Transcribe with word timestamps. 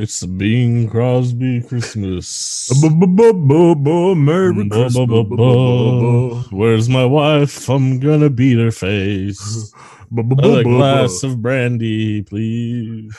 It's 0.00 0.20
the 0.20 0.26
Bing 0.26 0.88
Crosby 0.88 1.60
Christmas. 1.60 2.70
Merry 4.16 4.68
Christmas. 4.70 6.46
Where's 6.50 6.88
my 6.88 7.04
wife? 7.04 7.68
I'm 7.68 8.00
gonna 8.00 8.30
beat 8.30 8.56
her 8.58 8.70
face. 8.70 9.74
Another 10.10 10.64
glass 10.64 11.22
of 11.22 11.42
brandy, 11.42 12.22
please. 12.22 13.14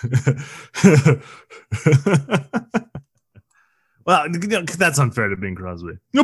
Well, 4.06 4.28
you 4.28 4.40
know, 4.40 4.62
that's 4.64 5.00
unfair 5.00 5.30
to 5.30 5.36
Bing 5.36 5.56
Crosby. 5.56 5.98
My 6.14 6.22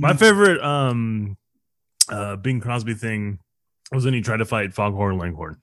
My 0.00 0.14
favorite 0.14 0.62
um 0.62 1.36
uh 2.08 2.36
Bing 2.36 2.60
Crosby 2.60 2.94
thing 2.94 3.38
was 3.92 4.04
when 4.04 4.14
he 4.14 4.20
tried 4.20 4.38
to 4.38 4.44
fight 4.44 4.74
Foghorn 4.74 5.18
Leghorn. 5.18 5.58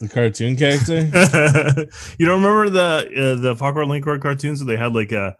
The 0.00 0.08
cartoon 0.08 0.56
character? 0.56 1.00
you 2.18 2.26
don't 2.26 2.42
remember 2.42 2.70
the 2.70 3.32
uh, 3.36 3.40
the 3.40 3.56
Foghorn 3.56 3.88
Leghorn 3.88 4.20
cartoons 4.20 4.62
where 4.62 4.76
they 4.76 4.80
had 4.80 4.94
like 4.94 5.12
a 5.12 5.36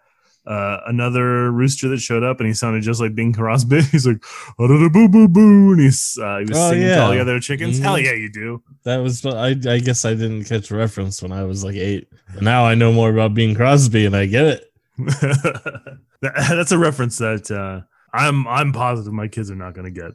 uh, 0.49 0.81
another 0.87 1.53
rooster 1.53 1.89
that 1.89 2.01
showed 2.01 2.23
up 2.25 2.41
and 2.41 2.47
he 2.47 2.55
sounded 2.55 2.83
just 2.83 3.01
like 3.01 3.15
Bing 3.15 3.33
Crosby. 3.35 3.83
He's 3.93 4.07
like, 4.07 4.23
boo 4.57 4.89
boo 4.89 5.29
boo, 5.29 5.73
and 5.73 5.81
he's 5.81 6.19
uh, 6.21 6.39
he 6.39 6.45
was 6.47 6.57
Oh, 6.57 6.71
singing 6.71 6.89
to 6.89 7.03
all 7.03 7.11
the 7.11 7.21
other 7.21 7.39
chickens. 7.39 7.79
Mhm. 7.79 7.83
Hell 7.83 7.99
yeah, 7.99 8.15
you 8.15 8.31
do. 8.31 8.63
That 8.85 8.97
was 8.99 9.25
I 9.27 9.49
I 9.51 9.79
guess 9.79 10.05
I 10.05 10.15
didn't 10.15 10.45
catch 10.45 10.71
reference 10.71 11.23
when 11.23 11.33
I 11.33 11.45
was 11.45 11.63
like 11.65 11.77
eight. 11.77 12.09
But 12.33 12.43
now 12.43 12.65
I 12.65 12.75
know 12.75 12.93
more 12.93 13.11
about 13.11 13.35
Bing 13.35 13.55
Crosby 13.55 14.07
and 14.07 14.17
I 14.17 14.27
get 14.27 14.45
it. 14.47 14.65
That- 16.21 16.35
That's 16.49 16.73
a 16.73 16.79
reference 16.79 17.19
that 17.19 17.51
uh, 17.51 17.83
I'm 18.13 18.49
I'm 18.49 18.73
positive 18.73 19.13
my 19.13 19.29
kids 19.29 19.51
are 19.51 19.55
not 19.55 19.75
going 19.75 19.85
to 19.93 20.01
get. 20.01 20.13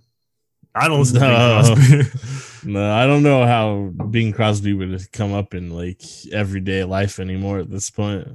I 0.75 0.87
don't 0.87 0.99
listen 0.99 1.19
to 1.19 1.27
No. 1.27 1.75
Bing 1.75 2.05
Crosby. 2.05 2.69
No, 2.71 2.91
I 2.93 3.05
don't 3.05 3.23
know 3.23 3.45
how 3.45 3.91
Bing 4.09 4.33
Crosby 4.33 4.73
would 4.73 5.11
come 5.11 5.31
up 5.33 5.53
in 5.53 5.69
like 5.69 6.01
everyday 6.31 6.83
life 6.83 7.19
anymore 7.19 7.59
at 7.59 7.69
this 7.69 7.89
point. 7.91 8.27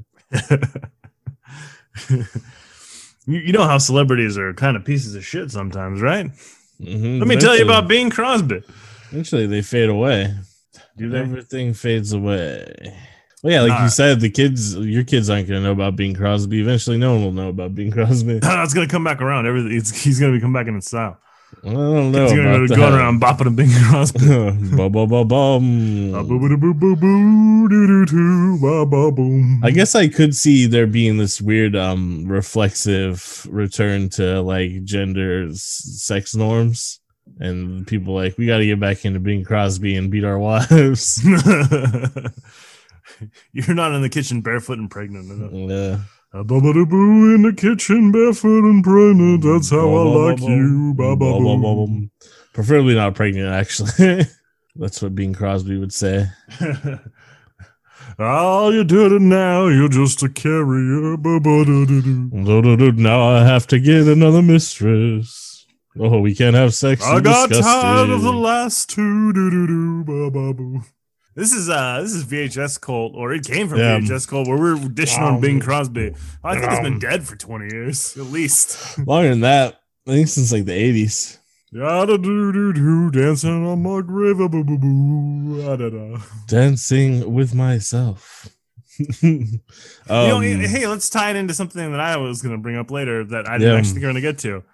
you, 3.26 3.38
you 3.38 3.52
know 3.52 3.64
how 3.64 3.78
celebrities 3.78 4.38
are 4.38 4.52
kind 4.54 4.76
of 4.76 4.84
pieces 4.84 5.14
of 5.14 5.24
shit 5.24 5.50
sometimes, 5.50 6.00
right? 6.00 6.26
Mhm, 6.80 7.18
Let 7.18 7.28
me 7.28 7.36
tell 7.36 7.56
you 7.56 7.64
about 7.64 7.88
Bing 7.88 8.10
Crosby. 8.10 8.62
Eventually, 9.10 9.46
they 9.46 9.62
fade 9.62 9.88
away. 9.88 10.34
Do 10.96 11.08
they? 11.08 11.18
Everything 11.20 11.74
fades 11.74 12.12
away. 12.12 12.74
Well, 13.42 13.52
yeah, 13.52 13.60
like 13.62 13.82
you 13.82 13.88
said, 13.88 14.20
the 14.20 14.30
kids, 14.30 14.74
your 14.74 15.04
kids 15.04 15.30
aren't 15.30 15.46
gonna 15.48 15.60
know 15.60 15.72
about 15.72 15.94
Bing 15.94 16.14
Crosby. 16.14 16.60
Eventually, 16.60 16.98
no 16.98 17.14
one 17.14 17.24
will 17.24 17.32
know 17.32 17.48
about 17.48 17.74
Bing 17.74 17.90
Crosby. 17.92 18.40
it's 18.42 18.74
gonna 18.74 18.88
come 18.88 19.04
back 19.04 19.20
around. 19.20 19.46
Everything 19.46 19.76
it's, 19.76 20.02
he's 20.02 20.18
gonna 20.18 20.32
be 20.32 20.40
come 20.40 20.52
back 20.52 20.66
in 20.66 20.74
his 20.74 20.86
style. 20.86 21.18
I 21.64 21.70
don't 21.72 22.12
know 22.12 22.22
He's 22.22 22.32
gonna 22.32 22.66
going 22.68 22.94
around 22.94 23.20
bopping 23.20 23.46
a 23.46 23.50
Bing 23.50 23.68
ba, 28.60 28.86
ba, 28.86 29.10
boom. 29.12 29.64
I 29.64 29.70
guess 29.70 29.94
I 29.94 30.08
could 30.08 30.36
see 30.36 30.66
there 30.66 30.86
being 30.86 31.18
this 31.18 31.40
weird, 31.40 31.74
um, 31.74 32.26
reflexive 32.26 33.46
return 33.50 34.08
to 34.10 34.40
like 34.40 34.84
gender 34.84 35.48
sex 35.52 36.34
norms, 36.34 37.00
and 37.38 37.86
people 37.86 38.14
like 38.14 38.38
we 38.38 38.46
got 38.46 38.58
to 38.58 38.66
get 38.66 38.80
back 38.80 39.04
into 39.04 39.20
Bing 39.20 39.44
Crosby 39.44 39.96
and 39.96 40.10
beat 40.10 40.24
our 40.24 40.38
wives. 40.38 41.20
You're 43.52 43.74
not 43.74 43.92
in 43.92 44.02
the 44.02 44.08
kitchen 44.08 44.42
barefoot 44.42 44.78
and 44.78 44.90
pregnant. 44.90 45.30
enough. 45.52 45.52
yeah. 45.52 45.98
Ba, 46.32 46.44
ba, 46.44 46.60
doo, 46.60 46.86
boo, 46.86 47.34
in 47.34 47.42
the 47.42 47.52
kitchen 47.52 48.12
barefoot 48.12 48.64
and 48.64 48.84
pregnant. 48.84 49.42
That's 49.42 49.70
how 49.70 49.88
I 49.88 50.30
like 50.30 50.40
you. 50.40 50.94
Preferably 52.52 52.94
not 52.94 53.14
pregnant, 53.14 53.48
actually. 53.48 54.26
That's 54.76 55.02
what 55.02 55.14
Bing 55.14 55.34
Crosby 55.34 55.78
would 55.78 55.92
say. 55.92 56.26
Oh, 58.20 58.70
you 58.70 58.82
did 58.82 59.12
it 59.12 59.22
now. 59.22 59.68
You're 59.68 59.88
just 59.88 60.24
a 60.24 60.28
carrier. 60.28 61.16
Now 61.16 63.28
I 63.28 63.44
have 63.44 63.68
to 63.68 63.78
get 63.78 64.08
another 64.08 64.42
mistress. 64.42 65.64
Oh, 65.96 66.18
we 66.20 66.34
can't 66.34 66.56
have 66.56 66.74
sex. 66.74 67.04
I 67.04 67.20
got 67.20 67.50
tired 67.50 68.10
of 68.10 68.22
the 68.22 68.32
last 68.32 68.90
two. 68.90 69.32
This 71.38 71.52
is 71.52 71.68
uh 71.68 72.00
this 72.02 72.12
is 72.14 72.24
VHS 72.24 72.80
cult, 72.80 73.12
or 73.14 73.32
it 73.32 73.44
came 73.44 73.68
from 73.68 73.78
Yeah. 73.78 74.00
VHS 74.00 74.26
cult, 74.28 74.48
where 74.48 74.58
we're 74.58 74.74
dishing 74.88 75.22
on 75.22 75.34
Wow. 75.34 75.40
Bing 75.40 75.60
Crosby. 75.60 76.12
I 76.42 76.58
think 76.58 76.68
he's 76.70 76.80
been 76.80 76.94
Um. 76.94 76.98
dead 76.98 77.22
for 77.28 77.36
twenty 77.36 77.68
years 77.72 78.16
at 78.16 78.26
least. 78.26 78.98
Longer 79.06 79.28
than 79.30 79.40
that, 79.42 79.80
I 80.06 80.10
think 80.10 80.26
since 80.28 80.50
like 80.52 80.64
the 80.64 80.72
80s. 80.72 81.38
Yada 81.70 82.18
doo 82.18 82.50
doo 82.50 82.72
doo, 82.72 83.10
dancing 83.10 83.64
on 83.64 83.82
my 83.82 84.00
grave, 84.00 84.38
boo 84.38 84.48
boo 84.48 84.64
boo, 84.64 85.62
ah, 85.68 85.76
da, 85.76 85.90
da. 85.90 86.18
Dancing 86.48 87.32
with 87.32 87.54
myself. 87.54 88.48
you 89.22 89.60
know, 90.08 90.36
Um, 90.38 90.42
hey, 90.42 90.86
let's 90.88 91.08
tie 91.08 91.30
it 91.30 91.36
into 91.36 91.54
something 91.54 91.92
that 91.92 92.00
I 92.00 92.16
was 92.16 92.42
going 92.42 92.56
to 92.56 92.60
bring 92.60 92.76
up 92.76 92.90
later 92.90 93.22
that 93.26 93.48
I 93.48 93.58
didn't 93.58 93.74
Yeah. 93.74 93.78
actually 93.78 94.00
going 94.00 94.16
to 94.16 94.20
get 94.20 94.38
to. 94.38 94.64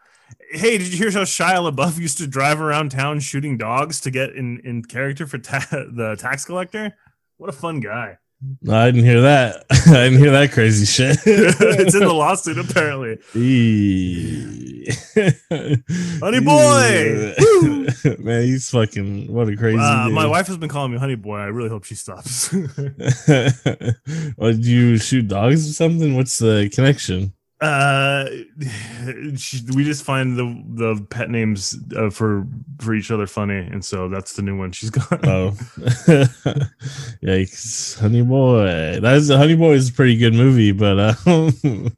Hey, 0.54 0.78
did 0.78 0.92
you 0.92 0.98
hear 0.98 1.10
how 1.10 1.22
Shia 1.22 1.68
LaBeouf 1.68 1.98
used 1.98 2.18
to 2.18 2.28
drive 2.28 2.60
around 2.60 2.92
town 2.92 3.18
shooting 3.18 3.58
dogs 3.58 4.00
to 4.02 4.10
get 4.12 4.36
in, 4.36 4.60
in 4.60 4.84
character 4.84 5.26
for 5.26 5.38
ta- 5.38 5.66
the 5.70 6.16
tax 6.16 6.44
collector? 6.44 6.96
What 7.38 7.50
a 7.50 7.52
fun 7.52 7.80
guy! 7.80 8.18
No, 8.62 8.76
I 8.76 8.86
didn't 8.86 9.04
hear 9.04 9.22
that. 9.22 9.64
I 9.70 10.04
didn't 10.04 10.18
hear 10.18 10.30
that 10.30 10.52
crazy 10.52 10.86
shit. 10.86 11.18
it's 11.26 11.94
in 11.94 12.00
the 12.00 12.12
lawsuit 12.12 12.58
apparently. 12.58 13.18
Honey 16.20 16.40
boy! 16.40 17.34
Man, 18.22 18.42
he's 18.44 18.70
fucking 18.70 19.32
what 19.32 19.48
a 19.48 19.56
crazy. 19.56 19.78
My 19.78 20.26
wife 20.26 20.46
has 20.46 20.56
been 20.56 20.68
calling 20.68 20.92
me 20.92 20.98
honey 20.98 21.16
boy. 21.16 21.38
I 21.38 21.46
really 21.46 21.68
hope 21.68 21.84
she 21.84 21.96
stops. 21.96 22.52
what, 24.36 24.52
did 24.52 24.66
you 24.66 24.98
shoot 24.98 25.26
dogs 25.26 25.68
or 25.68 25.72
something? 25.72 26.14
What's 26.14 26.38
the 26.38 26.70
connection? 26.72 27.33
Uh, 27.60 28.26
we 29.74 29.84
just 29.84 30.04
find 30.04 30.36
the 30.36 30.62
the 30.74 31.06
pet 31.10 31.30
names 31.30 31.76
uh, 31.96 32.10
for 32.10 32.46
for 32.80 32.94
each 32.94 33.10
other 33.10 33.26
funny, 33.26 33.58
and 33.58 33.84
so 33.84 34.08
that's 34.08 34.34
the 34.34 34.42
new 34.42 34.56
one 34.56 34.72
she's 34.72 34.90
got. 34.90 35.26
Oh, 35.26 35.50
yikes, 37.22 37.98
Honey 37.98 38.22
Boy. 38.22 38.98
That's 39.00 39.30
Honey 39.30 39.56
Boy 39.56 39.72
is 39.74 39.90
a 39.90 39.92
pretty 39.92 40.16
good 40.16 40.34
movie, 40.34 40.72
but 40.72 40.98
uh, 40.98 41.14
Shia 41.24 41.92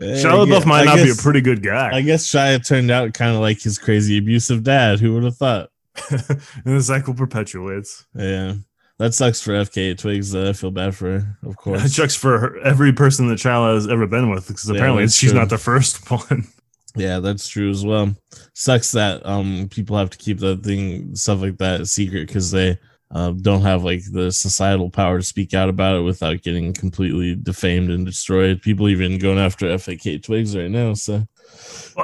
LaBeouf 0.00 0.66
might 0.66 0.84
not 0.84 0.96
be 0.96 1.10
a 1.10 1.14
pretty 1.14 1.40
good 1.40 1.62
guy. 1.62 1.90
I 1.92 2.02
guess 2.02 2.26
Shia 2.26 2.64
turned 2.66 2.90
out 2.90 3.14
kind 3.14 3.34
of 3.34 3.40
like 3.40 3.60
his 3.60 3.78
crazy 3.78 4.18
abusive 4.18 4.62
dad. 4.62 5.00
Who 5.00 5.14
would 5.14 5.24
have 5.24 5.36
thought? 5.36 5.70
and 6.10 6.76
the 6.76 6.82
cycle 6.82 7.14
perpetuates. 7.14 8.06
Yeah, 8.14 8.54
that 9.02 9.14
sucks 9.14 9.40
for 9.40 9.52
FKA 9.52 9.98
Twigs. 9.98 10.34
Uh, 10.34 10.50
I 10.50 10.52
feel 10.52 10.70
bad 10.70 10.94
for 10.94 11.18
her, 11.20 11.38
of 11.44 11.56
course. 11.64 11.84
It 11.84 11.90
checks 11.90 12.14
for 12.14 12.38
her, 12.38 12.58
every 12.60 12.92
person 12.92 13.28
that 13.28 13.38
Chala 13.38 13.74
has 13.74 13.88
ever 13.88 14.06
been 14.06 14.30
with, 14.30 14.46
because 14.48 14.68
Yeah, 14.68 14.76
apparently 14.76 15.08
she's 15.08 15.30
true. 15.30 15.38
not 15.40 15.48
the 15.48 15.58
first 15.58 16.10
one. 16.10 16.46
Yeah, 16.94 17.20
that's 17.20 17.48
true 17.48 17.70
as 17.70 17.84
well. 17.84 18.14
Sucks 18.54 18.92
that 18.92 19.24
um 19.26 19.68
people 19.70 19.96
have 19.96 20.10
to 20.10 20.18
keep 20.18 20.38
that 20.40 20.62
thing 20.62 21.14
stuff 21.16 21.40
like 21.40 21.56
that 21.58 21.86
secret 21.88 22.26
because 22.28 22.50
they 22.50 22.78
uh, 23.10 23.30
don't 23.30 23.62
have 23.62 23.82
like 23.84 24.02
the 24.12 24.30
societal 24.30 24.88
power 24.90 25.18
to 25.18 25.24
speak 25.24 25.52
out 25.54 25.68
about 25.68 25.96
it 25.96 26.02
without 26.02 26.40
getting 26.42 26.72
completely 26.72 27.34
defamed 27.34 27.90
and 27.90 28.06
destroyed. 28.06 28.60
People 28.62 28.88
even 28.88 29.18
going 29.18 29.38
after 29.38 29.66
FKA 29.66 30.22
Twigs 30.22 30.56
right 30.56 30.70
now. 30.70 30.94
So 30.94 31.26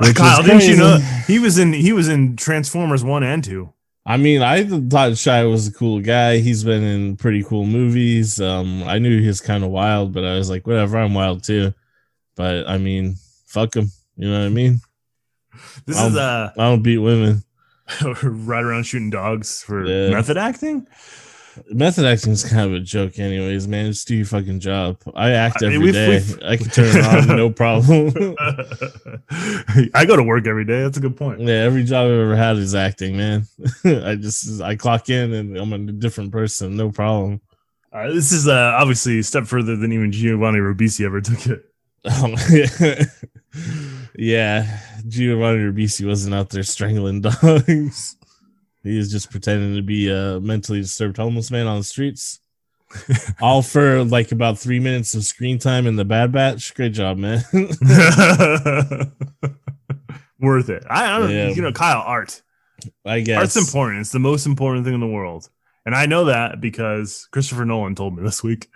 Which 0.01 0.15
Kyle, 0.17 0.43
didn't 0.43 0.65
you 0.67 0.77
know 0.77 0.97
he 1.27 1.39
was 1.39 1.59
in 1.59 1.73
he 1.75 1.93
was 1.93 2.09
in 2.09 2.37
Transformers 2.37 3.05
one 3.05 3.23
and 3.23 3.45
two? 3.45 3.73
I 4.09 4.17
mean, 4.17 4.41
I 4.41 4.65
thought 4.65 5.13
Shia 5.13 5.51
was 5.51 5.69
a 5.69 5.73
cool 5.73 6.01
guy. 6.01 6.39
He's 6.39 6.65
been 6.65 6.83
in 6.83 7.17
pretty 7.19 7.45
cool 7.45 7.67
movies. 7.67 8.41
Um, 8.41 8.83
I 8.85 8.99
knew 8.99 9.21
he 9.21 9.27
was 9.27 9.43
kind 9.43 9.63
of 9.63 9.69
wild, 9.71 10.15
but 10.15 10.25
I 10.25 10.35
was 10.39 10.49
like, 10.49 10.67
whatever, 10.67 10.97
I'm 10.97 11.13
wild 11.13 11.45
too. 11.45 11.75
But 12.35 12.67
I 12.67 12.79
mean, 12.79 13.17
fuck 13.47 13.77
him. 13.77 13.89
You 14.17 14.31
know 14.31 14.39
what 14.41 14.47
I 14.47 14.49
mean? 14.49 14.81
This 15.85 15.99
Um, 15.99 16.13
is 16.13 16.17
uh 16.17 16.53
I 16.57 16.63
don't 16.71 16.83
beat 16.83 16.99
women. 16.99 17.43
ride 18.23 18.65
around 18.65 18.85
shooting 18.85 19.11
dogs 19.11 19.63
for 19.63 19.85
Yeah. 19.87 20.11
method 20.11 20.39
acting. 20.39 20.87
Method 21.71 22.05
acting 22.07 22.33
is 22.33 22.45
kind 22.45 22.67
of 22.67 22.73
a 22.75 22.81
joke, 22.81 23.19
anyways, 23.19 23.67
man. 23.69 23.87
Just 23.87 24.07
do 24.09 24.17
your 24.17 24.27
fucking 24.27 24.61
job. 24.61 24.99
I 25.15 25.31
act 25.31 25.63
I 25.63 25.69
mean, 25.69 25.81
we've- 25.83 25.93
day. 25.93 26.09
we've- 26.09 26.39
I 26.45 26.57
can 26.57 26.69
turn 26.71 26.97
it 26.97 27.05
on, 27.31 27.37
no 27.37 27.51
problem. 27.63 28.13
I 29.95 30.05
go 30.07 30.17
to 30.17 30.23
work 30.23 30.47
every 30.47 30.65
day. 30.65 30.83
That's 30.83 30.99
a 30.99 31.01
good 31.01 31.17
point. 31.17 31.41
yeah, 31.41 31.55
every 31.65 31.85
job 31.85 32.07
I've 32.07 32.13
ever 32.13 32.37
had 32.37 32.57
is 32.57 32.75
acting, 32.75 33.17
man. 33.17 33.47
I 33.85 34.15
just 34.17 34.61
I 34.63 34.77
clock 34.77 35.09
in 35.11 35.33
and 35.33 35.57
I'm 35.57 35.73
a 35.73 35.79
different 35.93 36.33
person, 36.33 36.77
no 36.77 36.91
problem. 36.91 37.41
Uh, 37.93 38.09
this 38.13 38.33
is 38.33 38.47
uh, 38.49 38.77
obviously 38.79 39.19
a 39.21 39.23
step 39.23 39.47
further 39.47 39.75
than 39.77 39.93
even 39.93 40.13
Giovanni 40.13 40.59
Ribisi 40.59 41.05
ever 41.07 41.21
took 41.21 41.47
it. 41.47 41.65
Um, 42.05 42.35
yeah, 44.17 44.81
Giovanni 45.09 45.61
Ribisi 45.61 46.07
wasn't 46.07 46.35
out 46.35 46.51
there 46.51 46.63
strangling 46.63 47.23
dogs. 47.23 48.17
He 48.83 48.99
is 48.99 49.11
just 49.11 49.31
pretending 49.31 49.75
to 49.77 49.83
be 49.83 50.09
a 50.11 50.41
mentally 50.41 50.81
disturbed 50.81 51.17
homeless 51.17 51.51
man 51.51 51.67
on 51.67 51.79
the 51.79 51.85
streets. 51.85 52.41
All 53.41 53.61
for 53.63 54.03
like 54.05 54.33
about 54.33 54.59
three 54.59 54.81
minutes 54.81 55.15
of 55.15 55.25
screen 55.25 55.59
time 55.59 55.87
in 55.87 55.97
the 55.97 56.05
Bad 56.07 56.33
Batch. 56.33 56.75
Great 56.75 56.93
job, 56.93 57.19
man. 57.19 57.43
worth 60.41 60.69
it. 60.71 60.85
I, 60.89 61.15
I 61.15 61.19
don't, 61.19 61.31
Yeah. 61.31 61.49
you 61.51 61.63
know, 61.63 61.73
Kyle, 61.73 62.03
art. 62.05 62.43
I 63.05 63.21
guess 63.21 63.39
Art's 63.39 63.57
important. 63.57 64.01
It's 64.01 64.13
the 64.13 64.19
most 64.21 64.47
important 64.47 64.85
thing 64.85 64.95
in 64.95 65.01
the 65.01 65.07
world, 65.09 65.49
and 65.85 65.95
I 65.97 66.07
know 66.07 66.27
that 66.27 66.61
because 66.61 67.27
Christopher 67.33 67.65
Nolan 67.65 67.95
told 67.97 68.17
me 68.17 68.23
this 68.23 68.43
week. 68.43 68.69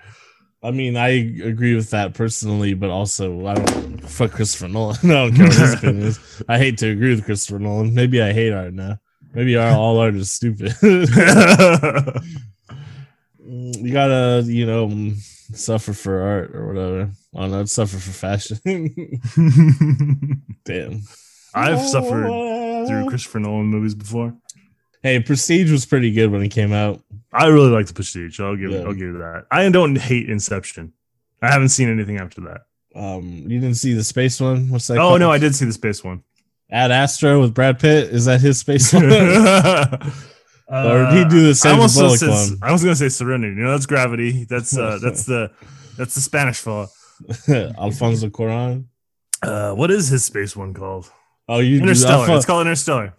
I 0.64 0.70
mean, 0.72 0.96
I 0.96 1.08
agree 1.44 1.74
with 1.74 1.90
that 1.90 2.14
personally, 2.14 2.74
but 2.74 2.90
also 2.90 3.46
I 3.46 3.54
don't 3.54 3.98
fuck 4.00 4.32
Christopher 4.32 4.68
Nolan. 4.68 4.96
no, 5.04 5.24
I 5.26 5.28
don't 5.30 5.36
care 5.36 5.46
what 5.46 5.56
his 5.56 5.74
opinion 5.74 6.06
is. 6.06 6.42
I 6.48 6.58
hate 6.58 6.78
to 6.78 6.88
agree 6.90 7.10
with 7.10 7.24
Christopher 7.24 7.58
Nolan. 7.60 7.94
Maybe 7.94 8.20
I 8.20 8.32
hate 8.32 8.52
art 8.52 8.72
now. 8.74 8.98
Maybe 9.34 9.56
our, 9.56 9.76
all 9.76 9.98
art 9.98 10.14
is 10.14 10.30
stupid. 10.30 10.74
you 10.82 11.06
gotta, 13.92 14.42
you 14.46 14.66
know, 14.66 15.12
suffer 15.54 15.92
for 15.92 16.20
art 16.20 16.54
or 16.54 16.66
whatever. 16.66 17.10
I 17.34 17.40
don't 17.40 17.50
know, 17.50 17.64
suffer 17.64 17.98
for 17.98 18.10
fashion. 18.10 18.58
Damn. 20.64 21.02
I've 21.54 21.80
suffered 21.80 22.26
through 22.86 23.08
Christopher 23.08 23.40
Nolan 23.40 23.66
movies 23.66 23.94
before. 23.94 24.34
Hey, 25.02 25.18
Prestige 25.20 25.72
was 25.72 25.84
pretty 25.84 26.12
good 26.12 26.30
when 26.30 26.42
it 26.42 26.48
came 26.48 26.72
out. 26.72 27.02
I 27.32 27.46
really 27.46 27.70
like 27.70 27.86
the 27.86 27.94
Prestige. 27.94 28.38
I'll 28.38 28.56
give 28.56 28.70
Yeah. 28.70 28.80
I'll 28.80 28.92
give 28.92 29.00
you 29.00 29.18
that. 29.18 29.46
I 29.50 29.68
don't 29.68 29.96
hate 29.96 30.28
Inception. 30.28 30.92
I 31.40 31.50
haven't 31.50 31.70
seen 31.70 31.88
anything 31.88 32.18
after 32.18 32.42
that. 32.42 32.60
Um, 32.94 33.24
you 33.48 33.58
didn't 33.58 33.76
see 33.76 33.94
the 33.94 34.04
space 34.04 34.40
one? 34.40 34.68
What's 34.70 34.86
that? 34.88 34.98
oh 34.98 35.08
called? 35.08 35.20
no, 35.20 35.32
I 35.32 35.38
did 35.38 35.54
see 35.54 35.64
the 35.64 35.72
space 35.72 36.04
one. 36.04 36.22
Ad 36.72 36.90
Astra 36.90 37.38
with 37.38 37.54
Brad 37.54 37.78
Pitt. 37.78 38.08
Is 38.08 38.24
that 38.24 38.40
his 38.40 38.58
space? 38.58 38.92
Uh, 40.70 40.88
or 40.88 41.04
did 41.10 41.24
he 41.24 41.28
do 41.28 41.42
the 41.42 41.50
I 41.50 41.52
Sandra 41.52 41.76
almost 41.82 41.98
Bullock 41.98 42.18
said- 42.18 42.28
one? 42.30 42.58
I 42.62 42.72
was 42.72 42.82
gonna 42.82 42.96
say 42.96 43.10
Serenity. 43.10 43.54
You 43.56 43.64
know, 43.64 43.72
that's 43.72 43.84
Gravity. 43.84 44.44
That's 44.48 44.74
uh, 44.78 44.98
that's 45.02 45.26
the 45.26 45.50
that's 45.98 46.14
the 46.14 46.22
Spanish 46.22 46.60
fella. 46.60 46.88
Alfonso 47.78 48.28
Cuarón. 48.28 48.86
Uh, 49.42 49.72
what 49.74 49.90
is 49.90 50.08
his 50.08 50.24
space 50.24 50.56
one 50.56 50.72
called? 50.72 51.10
Oh, 51.46 51.58
you 51.58 51.78
Interstellar. 51.78 52.20
Alpha- 52.22 52.36
It's 52.36 52.46
called 52.46 52.62
Interstellar. 52.66 53.12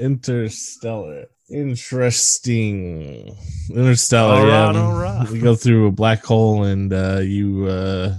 Interstellar. 0.00 1.26
Interesting. 1.50 3.36
Interstellar. 3.70 4.34
All 4.36 4.46
yeah. 4.46 4.80
all 4.80 4.94
right. 4.98 5.28
You 5.30 5.42
go 5.42 5.54
through 5.54 5.88
a 5.88 5.92
black 5.92 6.24
hole 6.24 6.62
and 6.64 6.90
uh, 6.94 7.20
you 7.22 7.66
uh, 7.66 8.14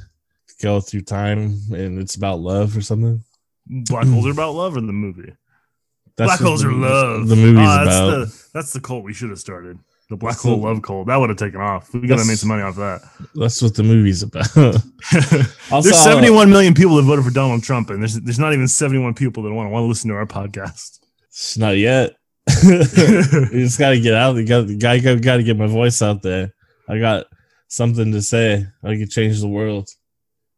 go 0.61 0.81
through 0.81 1.01
time, 1.01 1.57
and 1.71 1.97
it's 1.97 2.13
about 2.15 2.41
love 2.41 2.77
or 2.77 2.81
something. 2.81 3.23
Black 3.69 4.07
holes 4.07 4.25
are 4.25 4.31
about 4.31 4.55
love 4.55 4.77
in 4.77 4.87
the 4.87 4.93
movie. 4.93 5.33
That's 6.17 6.27
Black 6.29 6.39
holes 6.39 6.65
are 6.65 6.71
love. 6.71 7.27
The 7.27 7.35
movie's 7.35 7.59
Ah, 7.67 7.83
that's 7.85 7.97
about. 7.97 8.27
The, 8.27 8.47
that's 8.53 8.73
the 8.73 8.81
cult 8.81 9.03
we 9.03 9.13
should 9.13 9.29
have 9.29 9.39
started. 9.39 9.77
The 10.09 10.17
black 10.17 10.33
That's 10.33 10.43
hole 10.43 10.57
the- 10.57 10.65
love 10.67 10.81
cult. 10.81 11.05
That 11.05 11.17
would 11.17 11.29
have 11.29 11.37
taken 11.37 11.61
off. 11.61 11.93
We 11.93 12.07
gotta 12.07 12.25
made 12.25 12.39
some 12.39 12.49
money 12.49 12.63
off 12.63 12.75
that. 12.77 13.01
That's 13.35 13.61
what 13.61 13.75
the 13.75 13.83
movie's 13.83 14.23
about. 14.23 14.47
also, 15.71 15.89
there's 15.89 16.03
71 16.03 16.49
million 16.49 16.73
people 16.73 16.95
that 16.95 17.03
voted 17.03 17.23
for 17.23 17.29
Donald 17.31 17.61
Trump, 17.61 17.91
and 17.91 18.01
there's 18.01 18.15
there's 18.15 18.39
not 18.39 18.53
even 18.53 18.67
71 18.67 19.13
people 19.13 19.43
that 19.43 19.53
want 19.53 19.67
to 19.67 19.69
want 19.69 19.83
to 19.83 19.87
listen 19.87 20.09
to 20.09 20.15
our 20.15 20.25
podcast. 20.25 20.97
It's 21.27 21.59
not 21.59 21.77
yet. 21.77 22.15
you 22.63 22.79
just 23.53 23.77
got 23.77 23.91
to 23.91 23.99
get 24.01 24.15
out. 24.15 24.35
You 24.35 24.45
got 24.47 24.65
the 24.65 24.77
guy 24.77 24.97
got 24.97 25.37
to 25.37 25.43
get 25.43 25.57
my 25.57 25.67
voice 25.67 26.01
out 26.01 26.23
there. 26.23 26.55
I 26.87 26.97
got 26.97 27.27
something 27.67 28.11
to 28.13 28.21
say. 28.23 28.65
I 28.83 28.95
can 28.95 29.07
change 29.09 29.39
the 29.39 29.47
world. 29.47 29.89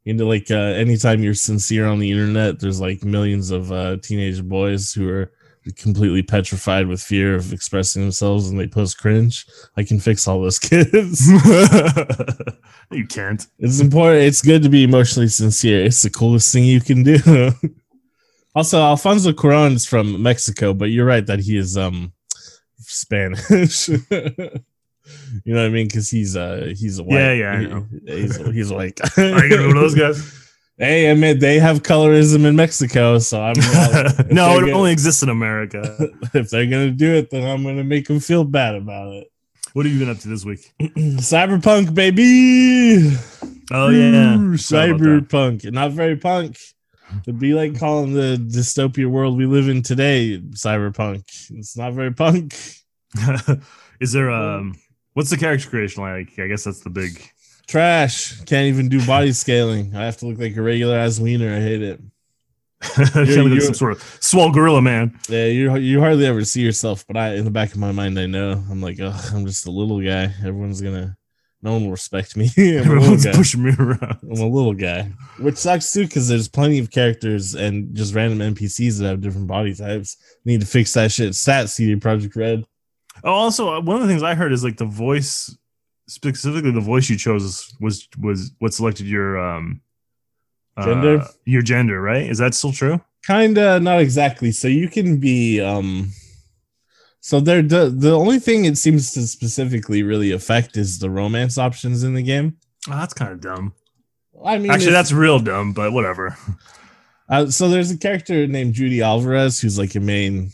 You 0.04 0.16
know, 0.16 0.26
like 0.26 0.50
uh, 0.50 0.56
anytime 0.56 1.22
you're 1.22 1.36
sincere 1.36 1.86
on 1.86 2.00
the 2.00 2.12
internet, 2.12 2.60
there's 2.60 2.82
like 2.82 3.04
millions 3.04 3.52
of 3.52 3.72
uh, 3.72 3.98
teenage 4.02 4.44
boys 4.44 4.94
who 4.94 5.08
are 5.08 5.32
completely 5.76 6.24
petrified 6.24 6.88
with 6.88 7.02
fear 7.02 7.36
of 7.36 7.54
expressing 7.54 8.02
themselves, 8.02 8.50
and 8.50 8.60
they 8.60 8.66
post 8.68 8.98
cringe. 8.98 9.46
I 9.78 9.84
can 9.84 10.00
fix 10.00 10.28
all 10.28 10.42
those 10.42 10.58
kids. 10.60 11.30
you 12.92 13.06
can't. 13.08 13.46
It's 13.60 13.80
important. 13.80 14.24
It's 14.24 14.42
good 14.42 14.64
to 14.64 14.70
be 14.70 14.84
emotionally 14.84 15.28
sincere. 15.28 15.86
It's 15.86 16.02
the 16.02 16.10
coolest 16.10 16.52
thing 16.52 16.64
you 16.64 16.82
can 16.82 17.04
do. 17.04 17.52
also, 18.56 18.82
Alfonso 18.82 19.32
Cuarón 19.34 19.74
is 19.74 19.86
from 19.86 20.22
Mexico, 20.24 20.74
but 20.74 20.86
you're 20.86 21.06
right 21.06 21.28
that 21.28 21.42
he 21.42 21.58
is 21.58 21.78
um 21.78 22.12
Spanish. 22.80 23.88
You 25.46 25.54
know 25.54 25.62
what 25.62 25.68
I 25.68 25.70
mean? 25.70 25.88
Because 25.88 26.10
he's 26.10 26.36
uh 26.36 26.74
he's 26.78 27.00
a 27.00 27.04
white. 27.04 27.16
Yeah, 27.20 27.34
yeah, 27.34 27.54
I 27.78 28.12
he- 28.14 28.22
he's 28.22 28.38
he's 28.54 28.72
a 28.72 28.76
white 28.76 28.96
guy. 28.96 29.10
Are 29.32 29.44
you 29.46 29.50
gonna 29.50 29.62
be 29.64 29.68
one 29.68 29.78
of 29.78 29.84
those 29.84 29.96
guys? 29.96 30.38
Hey, 30.78 31.12
I 31.12 31.14
mean 31.14 31.40
they 31.40 31.60
have 31.60 31.84
colorism 31.84 32.46
in 32.46 32.56
Mexico, 32.56 33.20
so 33.20 33.42
I'm 33.42 33.54
no, 34.32 34.58
it 34.58 34.62
gonna- 34.62 34.72
only 34.72 34.92
exists 34.92 35.22
in 35.24 35.30
America. 35.30 35.96
if 36.34 36.50
they're 36.50 36.66
gonna 36.66 36.92
do 36.92 37.14
it, 37.14 37.30
then 37.30 37.48
I'm 37.48 37.64
gonna 37.64 37.84
make 37.84 38.08
them 38.08 38.20
feel 38.20 38.44
bad 38.44 38.76
about 38.76 39.14
it. 39.14 39.28
What 39.74 39.86
have 39.86 39.94
you 39.94 40.00
been 40.00 40.10
up 40.10 40.18
to 40.20 40.28
this 40.28 40.44
week? 40.44 40.74
Cyberpunk, 40.82 41.94
baby. 41.96 43.16
Oh 43.72 43.88
yeah, 43.90 44.36
Ooh, 44.38 44.58
Forgot 44.58 44.90
about 44.90 45.00
that. 45.00 45.30
cyberpunk. 45.30 45.72
Not 45.72 45.92
very 45.92 46.18
punk. 46.18 46.58
It'd 47.24 47.40
be 47.40 47.54
like 47.54 47.78
calling 47.78 48.14
the 48.14 48.38
dystopia 48.38 49.06
world 49.06 49.38
we 49.38 49.46
live 49.46 49.68
in 49.70 49.82
today 49.82 50.42
cyberpunk. 50.52 51.24
It's 51.52 51.78
not 51.78 51.94
very 51.94 52.14
punk. 52.14 52.54
Is 54.00 54.12
there 54.14 54.32
um? 54.32 54.76
What's 55.14 55.30
the 55.30 55.38
character 55.38 55.70
creation 55.70 56.04
like? 56.04 56.38
I 56.40 56.48
guess 56.48 56.64
that's 56.64 56.82
the 56.82 56.90
big. 56.90 57.22
Trash. 57.68 58.40
Can't 58.42 58.68
even 58.68 58.90
do 58.90 59.06
body 59.06 59.32
scaling. 59.34 59.96
I 59.96 60.06
have 60.06 60.18
to 60.18 60.26
look 60.28 60.40
like 60.40 60.56
a 60.56 60.62
regular 60.62 60.98
ass 60.98 61.20
wiener. 61.20 61.54
I 61.56 61.60
hate 61.60 61.82
it. 61.82 62.02
You're, 63.16 63.48
you're- 63.48 63.60
some 63.62 63.76
sort 63.76 63.92
of 63.92 64.18
swole 64.20 64.52
gorilla 64.52 64.82
man. 64.82 65.20
Yeah, 65.30 65.46
you 65.46 65.76
you 65.78 66.00
hardly 66.00 66.26
ever 66.26 66.44
see 66.44 66.62
yourself, 66.62 67.06
but 67.06 67.16
I 67.16 67.36
in 67.36 67.46
the 67.46 67.52
back 67.52 67.72
of 67.74 67.78
my 67.78 67.92
mind 67.92 68.18
I 68.18 68.26
know. 68.26 68.54
I'm 68.72 68.82
like, 68.82 69.00
oh, 69.00 69.14
I'm 69.34 69.46
just 69.46 69.68
a 69.68 69.72
little 69.72 70.02
guy. 70.02 70.34
Everyone's 70.44 70.82
gonna 70.82 71.16
no 71.62 71.74
one 71.74 71.84
will 71.84 71.92
respect 71.92 72.36
me. 72.36 72.50
I'm 72.58 72.64
a 72.64 72.76
little 72.78 72.94
Everyone's 73.14 73.28
pushing 73.38 73.64
me 73.64 73.74
around. 73.78 74.18
I'm 74.24 74.42
a 74.42 74.48
little 74.48 74.74
guy, 74.74 75.12
which 75.40 75.58
sucks 75.58 75.94
too 75.94 76.08
because 76.08 76.28
there's 76.28 76.48
plenty 76.48 76.80
of 76.80 76.90
characters 76.90 77.54
and 77.54 77.96
just 77.96 78.16
random 78.16 78.56
NPCs 78.56 78.98
that 79.00 79.06
have 79.10 79.22
different 79.22 79.46
body 79.48 79.76
types. 79.76 80.18
Need 80.44 80.62
to 80.62 80.68
fix 80.68 80.92
that 80.96 81.12
shit. 81.12 81.36
Stat 81.36 81.70
CD 81.70 81.96
Projekt 81.98 82.36
Red. 82.36 82.66
Oh, 83.24 83.32
also 83.32 83.74
uh, 83.76 83.82
one 83.82 83.96
of 83.98 84.02
the 84.02 84.08
things 84.08 84.24
I 84.24 84.36
heard 84.36 84.52
is 84.54 84.64
like 84.64 84.78
the 84.78 84.86
voice, 84.86 85.56
specifically 86.08 86.72
the 86.72 86.82
voice 86.82 87.10
you 87.10 87.18
chose 87.18 87.74
was 87.80 88.08
was 88.20 88.52
what 88.60 88.74
selected 88.74 89.06
your 89.08 89.38
um 89.40 89.82
Gender? 90.84 91.20
uh, 91.20 91.28
your 91.46 91.62
gender, 91.62 92.02
right? 92.02 92.30
Is 92.30 92.38
that 92.40 92.54
still 92.56 92.72
true? 92.72 93.00
Kinda, 93.28 93.80
not 93.80 94.00
exactly. 94.00 94.52
So 94.52 94.68
you 94.68 94.88
can 94.90 95.18
be 95.20 95.60
um. 95.60 96.10
So 97.20 97.40
there, 97.40 97.62
the 97.62 97.90
the 97.96 98.14
only 98.14 98.40
thing 98.40 98.66
it 98.66 98.78
seems 98.78 99.12
to 99.14 99.28
specifically 99.28 100.02
really 100.02 100.32
affect 100.32 100.76
is 100.78 100.98
the 100.98 101.10
romance 101.10 101.58
options 101.60 102.04
in 102.04 102.16
the 102.16 102.24
game. 102.24 102.58
Oh, 102.90 102.94
that's 102.94 103.14
kind 103.14 103.32
of 103.32 103.42
dumb. 103.42 103.74
I 104.44 104.58
mean, 104.58 104.72
Actually, 104.72 104.94
that's 104.94 105.12
real 105.12 105.38
dumb, 105.40 105.72
but 105.74 105.92
whatever. 105.92 106.36
Uh, 107.30 107.46
so 107.48 107.70
there's 107.70 107.92
a 107.92 107.98
character 107.98 108.48
named 108.48 108.74
Judy 108.74 109.02
Alvarez 109.04 109.62
who's 109.62 109.78
like 109.78 109.94
a 109.94 110.00
main 110.00 110.52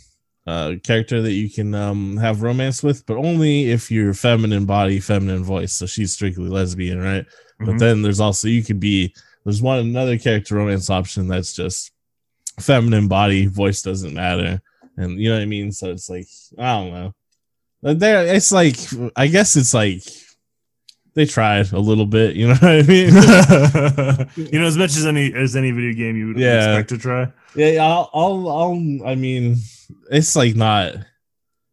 uh, 0.48 0.76
character 0.84 1.22
that 1.22 1.34
you 1.34 1.50
can 1.50 1.76
um, 1.76 2.16
have 2.18 2.42
romance 2.42 2.82
with, 2.82 3.06
but 3.06 3.18
only 3.18 3.70
if 3.70 3.92
you're 3.92 4.14
feminine 4.14 4.66
body, 4.66 5.00
feminine 5.00 5.44
voice. 5.44 5.74
So 5.74 5.86
she's 5.86 6.14
strictly 6.14 6.48
lesbian, 6.48 7.00
right? 7.02 7.26
But 7.60 7.76
Mhm. 7.76 7.80
then 7.80 8.02
there's 8.02 8.20
also 8.22 8.48
you 8.48 8.64
could 8.64 8.80
be 8.80 9.14
there's 9.44 9.62
one 9.62 9.80
another 9.80 10.18
character 10.18 10.56
romance 10.56 10.90
option 10.90 11.28
that's 11.28 11.54
just 11.54 11.92
feminine 12.60 13.08
body, 13.08 13.46
voice 13.48 13.82
doesn't 13.82 14.14
matter, 14.14 14.62
and 14.96 15.20
you 15.20 15.30
know 15.30 15.36
what 15.36 15.42
I 15.42 15.46
mean. 15.46 15.72
So 15.72 15.92
it's 15.92 16.10
like 16.10 16.28
I 16.58 16.78
don't 16.78 16.92
know. 16.94 17.14
But 17.82 18.00
there, 18.00 18.26
it's 18.36 18.52
like 18.52 18.78
I 19.16 19.28
guess 19.28 19.56
it's 19.58 19.74
like 19.74 20.04
they 21.14 21.26
tried 21.26 21.74
a 21.74 21.80
little 21.80 22.06
bit. 22.06 22.36
You 22.36 22.48
know 22.50 22.54
what 22.54 22.64
I 22.64 22.82
mean? 22.84 23.08
you 24.52 24.60
know, 24.60 24.68
as 24.68 24.78
much 24.78 24.96
as 24.96 25.06
any 25.06 25.34
as 25.34 25.56
any 25.56 25.72
video 25.72 25.94
game 25.94 26.16
you 26.18 26.28
would 26.28 26.38
Yeah. 26.40 26.78
expect 26.78 26.90
to 26.90 26.98
try. 26.98 27.28
Yeah, 27.56 27.84
I'll, 27.84 28.10
I'll, 28.14 28.50
I'll, 28.50 29.08
I 29.08 29.16
mean, 29.16 29.56
it's 30.10 30.36
like 30.36 30.56
not 30.56 30.96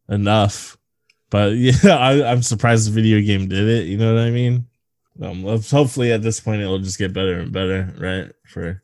enough, 0.08 0.76
but 1.30 1.52
yeah, 1.56 1.96
I, 1.96 2.30
I'm 2.30 2.42
surprised 2.42 2.88
the 2.88 2.92
video 2.92 3.20
game 3.20 3.48
did 3.48 3.68
it. 3.68 3.86
You 3.86 3.98
know 3.98 4.14
what 4.14 4.22
I 4.22 4.30
mean? 4.30 4.66
Um, 5.22 5.42
hopefully 5.42 6.12
at 6.12 6.22
this 6.22 6.40
point 6.40 6.60
it'll 6.60 6.78
just 6.78 6.98
get 6.98 7.12
better 7.12 7.40
and 7.40 7.52
better, 7.52 7.94
right? 7.98 8.32
For 8.48 8.82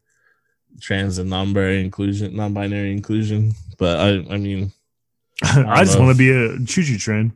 trans 0.80 1.18
and 1.18 1.28
non-binary 1.28 1.84
inclusion, 1.84 2.36
non-binary 2.36 2.92
inclusion. 2.92 3.52
But 3.78 3.98
I, 3.98 4.34
I 4.34 4.36
mean, 4.36 4.72
I 5.42 5.84
just 5.84 5.98
want 5.98 6.12
to 6.12 6.18
be 6.18 6.30
a 6.30 6.64
choo-choo 6.64 6.98
train. 6.98 7.32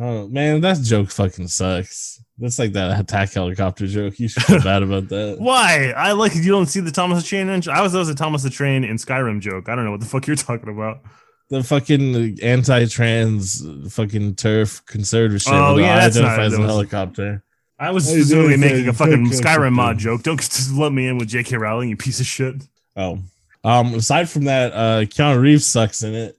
oh 0.00 0.28
man, 0.28 0.60
that 0.62 0.80
joke 0.82 1.10
fucking 1.10 1.48
sucks. 1.48 2.22
That's 2.38 2.58
like 2.58 2.72
that 2.72 3.00
attack 3.00 3.32
helicopter 3.32 3.86
joke. 3.86 4.18
You 4.18 4.28
should 4.28 4.42
feel 4.42 4.62
bad 4.62 4.82
about 4.82 5.08
that. 5.08 5.36
Why? 5.40 5.92
I 5.96 6.12
like 6.12 6.34
you 6.34 6.50
don't 6.50 6.66
see 6.66 6.80
the 6.80 6.90
Thomas 6.90 7.22
the 7.22 7.28
Train. 7.28 7.48
engine? 7.48 7.72
I 7.72 7.80
was 7.82 7.92
that 7.92 7.98
was 7.98 8.08
a 8.10 8.14
Thomas 8.14 8.42
the 8.42 8.50
Train 8.50 8.84
in 8.84 8.96
Skyrim 8.96 9.40
joke. 9.40 9.68
I 9.70 9.74
don't 9.74 9.84
know 9.86 9.90
what 9.92 10.00
the 10.00 10.06
fuck 10.06 10.26
you're 10.26 10.36
talking 10.36 10.68
about. 10.68 11.00
The 11.48 11.62
fucking 11.62 12.38
anti-trans, 12.42 13.64
fucking 13.94 14.34
TERF 14.34 14.84
conservative 14.86 15.40
shit. 15.42 15.52
Oh, 15.54 15.76
yeah, 15.78 15.94
eye 15.94 16.00
that's 16.00 16.16
not- 16.16 16.36
that 16.36 16.40
as 16.40 16.54
a 16.54 16.58
was- 16.60 16.66
helicopter. 16.70 17.42
I 17.78 17.90
was 17.90 18.06
Hey, 18.08 18.16
specifically 18.22 18.52
dude, 18.52 18.60
making 18.60 18.88
a 18.88 18.92
fucking 18.94 19.26
Skyrim 19.26 19.72
mod 19.74 19.96
hey. 19.96 20.04
joke. 20.04 20.22
Don't 20.22 20.40
just 20.40 20.72
let 20.72 20.92
me 20.92 21.08
in 21.08 21.18
with 21.18 21.28
J.K. 21.28 21.56
Rowling, 21.58 21.90
you 21.90 21.96
piece 21.96 22.20
of 22.20 22.26
shit. 22.26 22.54
Oh, 22.96 23.18
um, 23.64 23.92
aside 23.94 24.30
from 24.30 24.44
that, 24.44 24.72
uh, 24.72 25.00
Keanu 25.04 25.40
Reeves 25.40 25.66
sucks 25.66 26.02
in 26.02 26.14
it. 26.14 26.38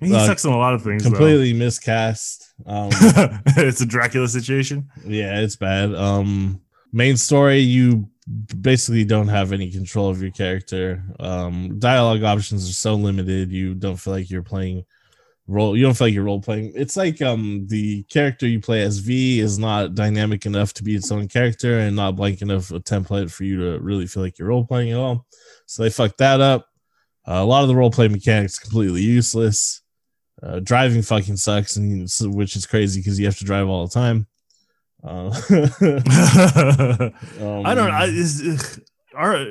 He 0.00 0.14
Uh, 0.14 0.24
sucks 0.24 0.44
on 0.44 0.52
a 0.52 0.58
lot 0.58 0.74
of 0.74 0.82
things. 0.82 1.02
though. 1.02 1.10
Completely 1.10 1.52
miscast. 1.52 2.47
Um, 2.66 2.90
it's 3.56 3.80
a 3.80 3.86
Dracula 3.86 4.28
situation. 4.28 4.88
yeah, 5.04 5.40
it's 5.40 5.56
bad. 5.56 5.94
Um, 5.94 6.60
main 6.92 7.16
story, 7.16 7.58
you 7.58 8.08
basically 8.60 9.04
don't 9.04 9.28
have 9.28 9.52
any 9.52 9.70
control 9.70 10.10
of 10.10 10.20
your 10.20 10.30
character. 10.30 11.02
Um, 11.18 11.78
dialogue 11.78 12.22
options 12.22 12.68
are 12.68 12.74
so 12.74 12.94
limited. 12.94 13.50
You 13.50 13.74
don't 13.74 13.96
feel 13.96 14.12
like 14.12 14.30
you're 14.30 14.42
playing 14.42 14.84
role. 15.48 15.76
You 15.76 15.84
don't 15.84 15.94
feel 15.94 16.08
like 16.08 16.14
you're 16.14 16.24
role 16.24 16.40
playing. 16.40 16.72
It's 16.74 16.96
like 16.96 17.20
um 17.22 17.66
the 17.68 18.02
character 18.04 18.46
you 18.46 18.60
play 18.60 18.82
as 18.82 18.98
V 18.98 19.40
is 19.40 19.58
not 19.58 19.94
dynamic 19.94 20.46
enough 20.46 20.74
to 20.74 20.84
be 20.84 20.94
its 20.94 21.10
own 21.10 21.26
character 21.26 21.80
and 21.80 21.96
not 21.96 22.16
blank 22.16 22.42
enough 22.42 22.70
a 22.70 22.80
template 22.80 23.30
for 23.32 23.44
you 23.44 23.58
to 23.58 23.80
really 23.80 24.06
feel 24.06 24.22
like 24.22 24.38
you're 24.38 24.48
role 24.48 24.64
playing 24.64 24.92
at 24.92 24.98
all. 24.98 25.26
So 25.66 25.82
they 25.82 25.90
fucked 25.90 26.18
that 26.18 26.40
up. 26.40 26.68
Uh, 27.26 27.40
a 27.40 27.44
lot 27.44 27.62
of 27.62 27.68
the 27.68 27.74
role 27.74 27.90
play 27.90 28.08
mechanics 28.08 28.58
completely 28.58 29.02
useless. 29.02 29.82
Uh, 30.40 30.60
driving 30.60 31.02
fucking 31.02 31.36
sucks, 31.36 31.76
and 31.76 32.08
which 32.34 32.54
is 32.54 32.66
crazy 32.66 33.00
because 33.00 33.18
you 33.18 33.26
have 33.26 33.38
to 33.38 33.44
drive 33.44 33.68
all 33.68 33.86
the 33.86 33.92
time. 33.92 34.28
Uh, 35.02 35.08
um, 35.08 35.32
I 37.66 37.74
don't. 37.74 37.90
I, 37.90 38.04
is, 38.04 38.80
our 39.14 39.44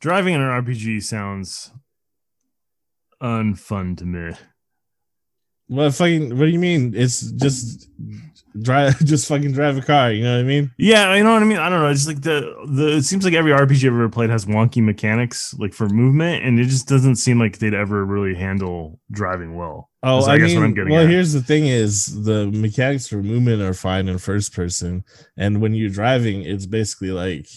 driving 0.00 0.34
in 0.34 0.40
an 0.40 0.64
RPG 0.64 1.02
sounds 1.02 1.72
unfun 3.20 3.96
to 3.98 4.04
me. 4.04 4.32
What 5.66 5.94
fucking? 5.94 6.38
What 6.38 6.46
do 6.46 6.50
you 6.50 6.58
mean? 6.58 6.94
It's 6.94 7.30
just 7.32 7.88
drive, 8.62 8.98
just 9.04 9.28
fucking 9.28 9.52
drive 9.52 9.76
a 9.76 9.82
car. 9.82 10.12
You 10.12 10.24
know 10.24 10.36
what 10.36 10.40
I 10.40 10.44
mean? 10.44 10.72
Yeah, 10.78 11.14
you 11.14 11.24
know 11.24 11.32
what 11.32 11.42
I 11.42 11.46
mean. 11.46 11.58
I 11.58 11.68
don't 11.68 11.80
know. 11.80 11.90
It's 11.90 12.06
like 12.06 12.22
the 12.22 12.54
the. 12.66 12.96
It 12.96 13.02
seems 13.02 13.24
like 13.24 13.34
every 13.34 13.52
RPG 13.52 13.86
I've 13.86 13.92
ever 13.92 14.08
played 14.08 14.30
has 14.30 14.46
wonky 14.46 14.82
mechanics, 14.82 15.54
like 15.58 15.74
for 15.74 15.88
movement, 15.88 16.44
and 16.44 16.58
it 16.58 16.66
just 16.66 16.88
doesn't 16.88 17.16
seem 17.16 17.38
like 17.38 17.58
they'd 17.58 17.74
ever 17.74 18.04
really 18.04 18.34
handle 18.34 19.00
driving 19.10 19.56
well. 19.56 19.87
Oh, 20.02 20.24
I, 20.24 20.34
I 20.34 20.38
guess 20.38 20.54
mean, 20.54 20.62
I'm 20.62 20.74
getting. 20.74 20.92
Well, 20.92 21.04
at. 21.04 21.10
here's 21.10 21.32
the 21.32 21.42
thing: 21.42 21.66
is 21.66 22.24
the 22.24 22.46
mechanics 22.48 23.08
for 23.08 23.22
movement 23.22 23.62
are 23.62 23.74
fine 23.74 24.08
in 24.08 24.18
first 24.18 24.54
person, 24.54 25.04
and 25.36 25.60
when 25.60 25.74
you're 25.74 25.90
driving, 25.90 26.42
it's 26.42 26.66
basically 26.66 27.10
like 27.10 27.48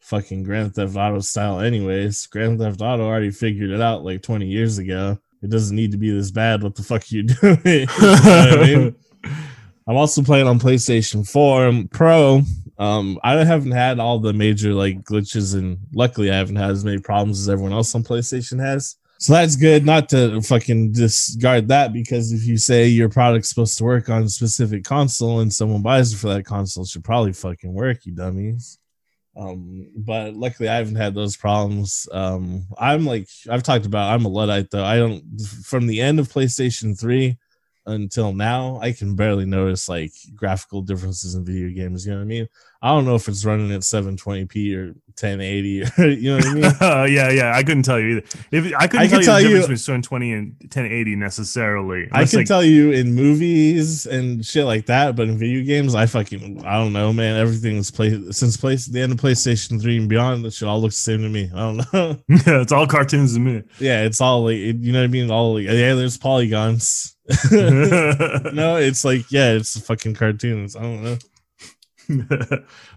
fucking 0.00 0.42
Grand 0.42 0.74
Theft 0.74 0.96
Auto 0.96 1.20
style. 1.20 1.60
Anyways, 1.60 2.26
Grand 2.26 2.58
Theft 2.58 2.80
Auto 2.80 3.04
already 3.04 3.30
figured 3.30 3.70
it 3.70 3.80
out 3.80 4.04
like 4.04 4.22
20 4.22 4.46
years 4.46 4.78
ago 4.78 5.18
it 5.42 5.50
doesn't 5.50 5.76
need 5.76 5.92
to 5.92 5.98
be 5.98 6.10
this 6.10 6.30
bad. 6.30 6.62
What 6.62 6.74
the 6.74 6.82
fuck 6.82 7.02
are 7.02 7.14
you 7.14 7.22
doing? 7.24 7.60
you 7.64 7.86
I 7.88 8.56
mean? 8.56 8.96
I'm 9.86 9.96
also 9.96 10.22
playing 10.22 10.46
on 10.46 10.60
PlayStation 10.60 11.28
4 11.28 11.88
Pro. 11.90 12.42
Um, 12.78 13.18
I 13.22 13.44
haven't 13.44 13.72
had 13.72 13.98
all 13.98 14.18
the 14.18 14.32
major 14.32 14.72
like 14.72 15.02
glitches, 15.02 15.54
and 15.54 15.78
luckily 15.92 16.30
I 16.30 16.36
haven't 16.36 16.56
had 16.56 16.70
as 16.70 16.84
many 16.84 16.98
problems 16.98 17.40
as 17.40 17.48
everyone 17.48 17.72
else 17.72 17.94
on 17.94 18.04
PlayStation 18.04 18.60
has. 18.60 18.96
So 19.20 19.34
that's 19.34 19.54
good. 19.54 19.84
Not 19.84 20.08
to 20.08 20.40
fucking 20.40 20.92
discard 20.92 21.68
that 21.68 21.92
because 21.92 22.32
if 22.32 22.46
you 22.46 22.56
say 22.56 22.86
your 22.86 23.10
product's 23.10 23.50
supposed 23.50 23.76
to 23.76 23.84
work 23.84 24.08
on 24.08 24.22
a 24.22 24.28
specific 24.30 24.82
console 24.82 25.40
and 25.40 25.52
someone 25.52 25.82
buys 25.82 26.14
it 26.14 26.16
for 26.16 26.28
that 26.28 26.46
console, 26.46 26.84
it 26.84 26.88
should 26.88 27.04
probably 27.04 27.34
fucking 27.34 27.74
work, 27.74 28.06
you 28.06 28.12
dummies. 28.12 28.78
Um, 29.36 29.90
but 29.94 30.34
luckily 30.34 30.70
I 30.70 30.76
haven't 30.76 30.96
had 30.96 31.14
those 31.14 31.36
problems. 31.36 32.08
Um, 32.10 32.66
I'm 32.78 33.04
like 33.04 33.28
I've 33.50 33.62
talked 33.62 33.84
about 33.84 34.10
I'm 34.10 34.24
a 34.24 34.28
Luddite 34.28 34.70
though. 34.70 34.84
I 34.84 34.96
don't 34.96 35.22
from 35.64 35.86
the 35.86 36.00
end 36.00 36.18
of 36.18 36.32
PlayStation 36.32 36.98
3 36.98 37.36
until 37.84 38.32
now, 38.32 38.78
I 38.80 38.92
can 38.92 39.16
barely 39.16 39.44
notice 39.44 39.88
like 39.88 40.12
graphical 40.34 40.80
differences 40.80 41.34
in 41.34 41.44
video 41.44 41.68
games. 41.68 42.06
You 42.06 42.12
know 42.12 42.18
what 42.18 42.24
I 42.24 42.26
mean? 42.26 42.48
I 42.80 42.88
don't 42.88 43.04
know 43.04 43.16
if 43.16 43.28
it's 43.28 43.44
running 43.44 43.72
at 43.72 43.82
720p 43.82 44.76
or 44.76 44.94
1080 45.22 45.82
or 45.82 46.06
you 46.08 46.30
know 46.30 46.36
what 46.36 46.46
I 46.46 46.54
mean? 46.54 46.64
uh, 46.64 47.04
yeah, 47.08 47.30
yeah. 47.30 47.52
I 47.54 47.62
couldn't 47.62 47.82
tell 47.82 47.98
you 48.00 48.18
either. 48.18 48.26
If 48.50 48.74
I 48.74 48.86
couldn't 48.86 49.06
I 49.06 49.08
tell, 49.08 49.22
tell, 49.22 49.40
you 49.40 49.48
the 49.48 49.60
difference 49.60 49.86
between 49.86 50.02
20 50.02 50.32
and 50.32 50.46
1080 50.60 51.16
necessarily. 51.16 52.08
I 52.12 52.24
can 52.24 52.40
like, 52.40 52.46
tell 52.46 52.64
you 52.64 52.92
in 52.92 53.14
movies 53.14 54.06
and 54.06 54.44
shit 54.44 54.64
like 54.64 54.86
that, 54.86 55.16
but 55.16 55.28
in 55.28 55.38
video 55.38 55.64
games, 55.64 55.94
I 55.94 56.06
fucking 56.06 56.64
I 56.64 56.78
don't 56.78 56.92
know, 56.92 57.12
man. 57.12 57.36
Everything's 57.36 57.90
play 57.90 58.10
since 58.30 58.56
place 58.56 58.86
the 58.86 59.00
end 59.00 59.12
of 59.12 59.18
PlayStation 59.18 59.80
3 59.80 59.98
and 59.98 60.08
beyond. 60.08 60.44
That 60.44 60.52
shit 60.52 60.68
all 60.68 60.80
looks 60.80 60.96
the 60.96 61.12
same 61.12 61.22
to 61.22 61.28
me. 61.28 61.50
I 61.54 61.58
don't 61.58 61.92
know. 61.92 62.18
yeah, 62.28 62.62
it's 62.62 62.72
all 62.72 62.86
cartoons 62.86 63.34
to 63.34 63.40
me. 63.40 63.62
Yeah, 63.78 64.02
it's 64.04 64.20
all 64.20 64.44
like 64.44 64.56
you 64.56 64.92
know 64.92 65.00
what 65.00 65.04
I 65.04 65.08
mean. 65.08 65.30
All 65.30 65.54
like 65.54 65.64
yeah, 65.64 65.94
there's 65.94 66.16
polygons. 66.16 67.16
no, 67.50 68.76
it's 68.76 69.04
like 69.04 69.30
yeah, 69.30 69.52
it's 69.52 69.78
fucking 69.80 70.14
cartoons. 70.14 70.76
I 70.76 70.82
don't 70.82 71.04
know. 71.04 71.18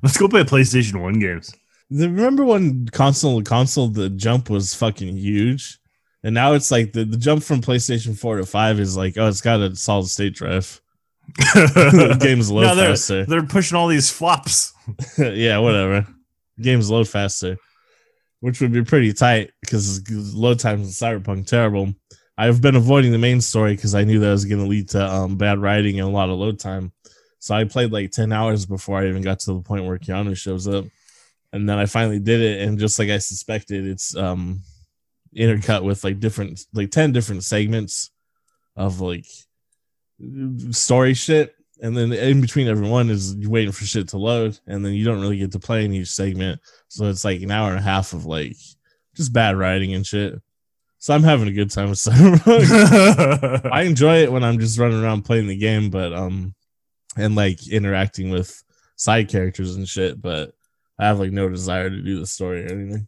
Let's 0.02 0.18
go 0.18 0.28
play 0.28 0.44
PlayStation 0.44 1.02
One 1.02 1.20
games. 1.20 1.54
Remember 1.94 2.44
when 2.44 2.88
console 2.88 3.40
to 3.40 3.44
console 3.48 3.88
the 3.88 4.10
jump 4.10 4.50
was 4.50 4.74
fucking 4.74 5.16
huge, 5.16 5.78
and 6.24 6.34
now 6.34 6.54
it's 6.54 6.72
like 6.72 6.94
the, 6.94 7.06
the 7.06 7.18
jump 7.18 7.44
from 7.44 7.62
PlayStation 7.62 8.18
Four 8.18 8.38
to 8.38 8.46
Five 8.46 8.80
is 8.80 8.98
like 8.98 9.18
oh 9.18 9.28
it's 9.28 9.42
got 9.42 9.62
a 9.62 9.76
solid 9.76 10.08
state 10.08 10.34
drive. 10.34 10.82
game's 12.20 12.52
load 12.52 12.64
no, 12.64 12.76
they're, 12.76 12.90
faster. 12.90 13.26
They're 13.26 13.44
pushing 13.44 13.78
all 13.78 13.88
these 13.88 14.10
flops. 14.10 14.74
yeah, 15.18 15.60
whatever. 15.60 16.08
Game's 16.60 16.90
load 16.90 17.08
faster, 17.08 17.58
which 18.40 18.60
would 18.60 18.74
be 18.74 18.84
pretty 18.84 19.14
tight 19.14 19.52
because 19.62 20.02
load 20.34 20.60
times 20.60 20.88
in 20.88 21.08
Cyberpunk 21.08 21.48
terrible. 21.48 21.94
I've 22.38 22.62
been 22.62 22.76
avoiding 22.76 23.12
the 23.12 23.20
main 23.20 23.42
story 23.42 23.76
because 23.76 23.94
I 23.94 24.04
knew 24.04 24.20
that 24.20 24.32
was 24.32 24.46
going 24.46 24.62
to 24.62 24.68
lead 24.68 24.90
to 24.90 25.06
um, 25.06 25.38
bad 25.38 25.60
writing 25.60 26.00
and 26.00 26.10
a 26.10 26.12
lot 26.12 26.30
of 26.30 26.40
load 26.40 26.60
time. 26.60 26.92
So 27.38 27.54
I 27.54 27.66
played 27.66 27.92
like 27.92 28.12
10 28.12 28.32
hours 28.32 28.66
before 28.66 28.98
I 28.98 29.08
even 29.08 29.22
got 29.22 29.40
to 29.42 29.54
the 29.54 29.62
point 29.62 29.86
where 29.86 30.00
Keanu 30.00 30.36
shows 30.36 30.68
up. 30.68 30.86
And 31.54 31.70
then 31.70 31.78
I 31.78 31.86
finally 31.86 32.20
did 32.20 32.42
it. 32.42 32.68
And 32.68 32.80
just 32.80 33.00
like 33.00 33.10
I 33.10 33.20
suspected, 33.20 33.88
it's 33.88 34.18
um 34.18 34.62
intercut 35.36 35.84
with 35.84 36.04
like 36.04 36.20
different, 36.20 36.66
like 36.74 36.92
10 36.92 37.12
different 37.12 37.44
segments 37.44 38.12
of 38.76 39.00
like 39.00 39.26
story 40.72 41.14
shit. 41.14 41.56
And 41.82 41.96
then 41.96 42.12
in 42.12 42.42
between 42.42 42.68
everyone 42.68 43.10
is 43.10 43.36
you 43.36 43.50
waiting 43.50 43.72
for 43.72 43.86
shit 43.86 44.10
to 44.10 44.18
load. 44.18 44.60
And 44.68 44.84
then 44.84 44.94
you 44.94 45.06
don't 45.06 45.22
really 45.22 45.38
get 45.38 45.52
to 45.52 45.60
play 45.60 45.86
in 45.86 45.94
each 45.94 46.10
segment. 46.10 46.60
So 46.88 47.06
it's 47.06 47.24
like 47.24 47.42
an 47.42 47.52
hour 47.52 47.70
and 47.70 47.80
a 47.80 47.84
half 47.84 48.14
of 48.14 48.26
like 48.26 48.58
just 49.16 49.32
bad 49.32 49.56
writing 49.56 49.94
and 49.94 50.06
shit. 50.06 50.42
So 50.98 51.14
I'm 51.14 51.24
having 51.24 51.50
a 51.50 51.54
good 51.54 51.70
time 51.70 51.90
with 51.90 52.00
Cyberpunk. 52.00 53.70
I 53.72 53.84
enjoy 53.84 54.24
it 54.24 54.32
when 54.32 54.44
I'm 54.44 54.58
just 54.58 54.80
running 54.80 55.04
around 55.04 55.24
playing 55.24 55.48
the 55.48 55.58
game, 55.58 55.92
but 55.92 56.14
um 56.14 56.56
and 57.16 57.36
like 57.36 57.68
interacting 57.68 58.32
with 58.32 58.64
side 58.96 59.30
characters 59.30 59.76
and 59.76 59.88
shit, 59.88 60.20
but 60.20 60.54
I 61.00 61.08
have 61.08 61.20
like 61.20 61.32
no 61.32 61.50
desire 61.50 61.90
to 61.90 62.02
do 62.02 62.20
the 62.20 62.28
story 62.28 62.66
or 62.66 62.72
anything. 62.72 63.08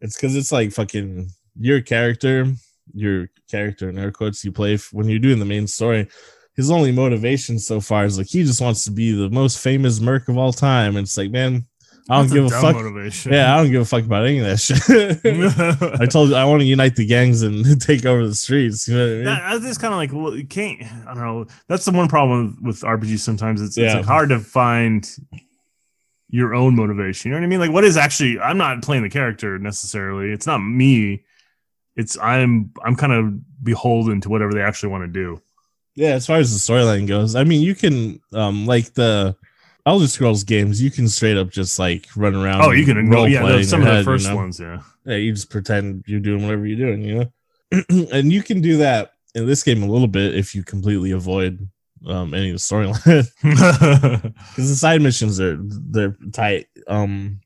It's 0.00 0.16
because 0.16 0.36
it's 0.36 0.52
like 0.52 0.72
fucking 0.72 1.28
your 1.58 1.80
character, 1.80 2.46
your 2.94 3.28
character 3.50 3.88
in 3.88 3.98
air 3.98 4.12
quotes 4.12 4.44
you 4.44 4.52
play 4.52 4.78
when 4.92 5.08
you're 5.08 5.18
doing 5.18 5.38
the 5.38 5.44
main 5.44 5.66
story. 5.66 6.08
His 6.54 6.70
only 6.70 6.92
motivation 6.92 7.58
so 7.58 7.80
far 7.80 8.04
is 8.04 8.18
like 8.18 8.26
he 8.26 8.42
just 8.42 8.60
wants 8.60 8.84
to 8.84 8.90
be 8.90 9.12
the 9.12 9.30
most 9.30 9.58
famous 9.58 10.00
merc 10.00 10.28
of 10.28 10.38
all 10.38 10.52
time. 10.52 10.96
And 10.96 11.04
it's 11.04 11.16
like, 11.16 11.30
man, 11.30 11.66
I 12.10 12.16
don't 12.16 12.28
That's 12.28 12.32
give 12.32 12.44
a, 12.44 12.46
a 12.46 12.60
fuck. 12.60 12.76
Motivation. 12.76 13.32
Yeah, 13.32 13.54
I 13.54 13.58
don't 13.58 13.70
give 13.70 13.82
a 13.82 13.84
fuck 13.84 14.02
about 14.02 14.24
any 14.24 14.38
of 14.38 14.46
that 14.46 14.58
shit. 14.58 14.80
I 16.00 16.06
told 16.10 16.30
you 16.30 16.36
I 16.36 16.44
want 16.46 16.60
to 16.60 16.66
unite 16.66 16.96
the 16.96 17.04
gangs 17.04 17.42
and 17.42 17.80
take 17.82 18.06
over 18.06 18.26
the 18.26 18.34
streets. 18.34 18.88
You 18.88 18.96
know 18.96 19.04
what 19.04 19.10
I 19.10 19.14
mean? 19.14 19.24
That, 19.24 19.62
that's 19.62 19.78
kind 19.78 19.92
of 19.92 19.98
like 19.98 20.12
well, 20.12 20.34
you 20.34 20.46
can't. 20.46 20.82
I 21.06 21.14
don't 21.14 21.22
know. 21.22 21.46
That's 21.68 21.84
the 21.84 21.92
one 21.92 22.08
problem 22.08 22.58
with, 22.62 22.80
RPGs. 22.80 23.20
Sometimes 23.20 23.60
it's, 23.60 23.76
yeah. 23.76 23.86
it's 23.86 23.94
like 23.96 24.04
hard 24.06 24.30
to 24.30 24.38
find 24.38 25.06
your 26.30 26.54
own 26.54 26.76
motivation. 26.76 27.30
You 27.30 27.34
know 27.34 27.40
what 27.40 27.46
I 27.46 27.48
mean? 27.48 27.60
Like, 27.60 27.72
what 27.72 27.84
is 27.84 27.96
actually? 27.96 28.38
I'm 28.38 28.58
not 28.58 28.82
playing 28.82 29.02
the 29.02 29.10
character 29.10 29.58
necessarily. 29.58 30.30
It's 30.30 30.46
not 30.46 30.58
me. 30.58 31.24
It's 31.96 32.18
I'm 32.18 32.72
I'm 32.84 32.96
kind 32.96 33.12
of 33.12 33.64
beholden 33.64 34.20
to 34.22 34.28
whatever 34.28 34.52
they 34.52 34.62
actually 34.62 34.90
want 34.90 35.04
to 35.04 35.08
do. 35.08 35.42
Yeah, 35.94 36.10
as 36.10 36.26
far 36.26 36.36
as 36.36 36.52
the 36.52 36.72
storyline 36.72 37.08
goes, 37.08 37.34
I 37.34 37.44
mean, 37.44 37.62
you 37.62 37.74
can 37.74 38.20
um 38.32 38.66
like 38.66 38.94
the 38.94 39.36
Elder 39.88 40.06
Scrolls 40.06 40.44
games, 40.44 40.82
you 40.82 40.90
can 40.90 41.08
straight 41.08 41.38
up 41.38 41.48
just 41.48 41.78
like 41.78 42.06
run 42.14 42.34
around. 42.34 42.60
Oh, 42.60 42.72
you 42.72 42.84
can 42.84 43.08
go. 43.10 43.24
Yeah, 43.24 43.62
some 43.62 43.82
of 43.82 43.96
the 43.96 44.04
first 44.04 44.26
you 44.26 44.30
know? 44.30 44.36
ones. 44.36 44.60
Yeah. 44.60 44.82
Yeah, 45.06 45.16
you 45.16 45.32
just 45.32 45.48
pretend 45.48 46.04
you're 46.06 46.20
doing 46.20 46.42
whatever 46.42 46.66
you're 46.66 46.76
doing, 46.76 47.02
you 47.02 47.14
know. 47.14 48.08
and 48.12 48.30
you 48.30 48.42
can 48.42 48.60
do 48.60 48.76
that 48.78 49.12
in 49.34 49.46
this 49.46 49.62
game 49.62 49.82
a 49.82 49.86
little 49.86 50.06
bit 50.06 50.34
if 50.34 50.54
you 50.54 50.62
completely 50.62 51.12
avoid 51.12 51.66
um 52.06 52.34
any 52.34 52.50
of 52.50 52.54
the 52.54 52.58
storyline 52.58 53.26
because 54.50 54.68
the 54.68 54.76
side 54.76 55.02
missions 55.02 55.40
are 55.40 55.58
they're 55.60 56.16
tight. 56.32 56.66
Um, 56.86 57.40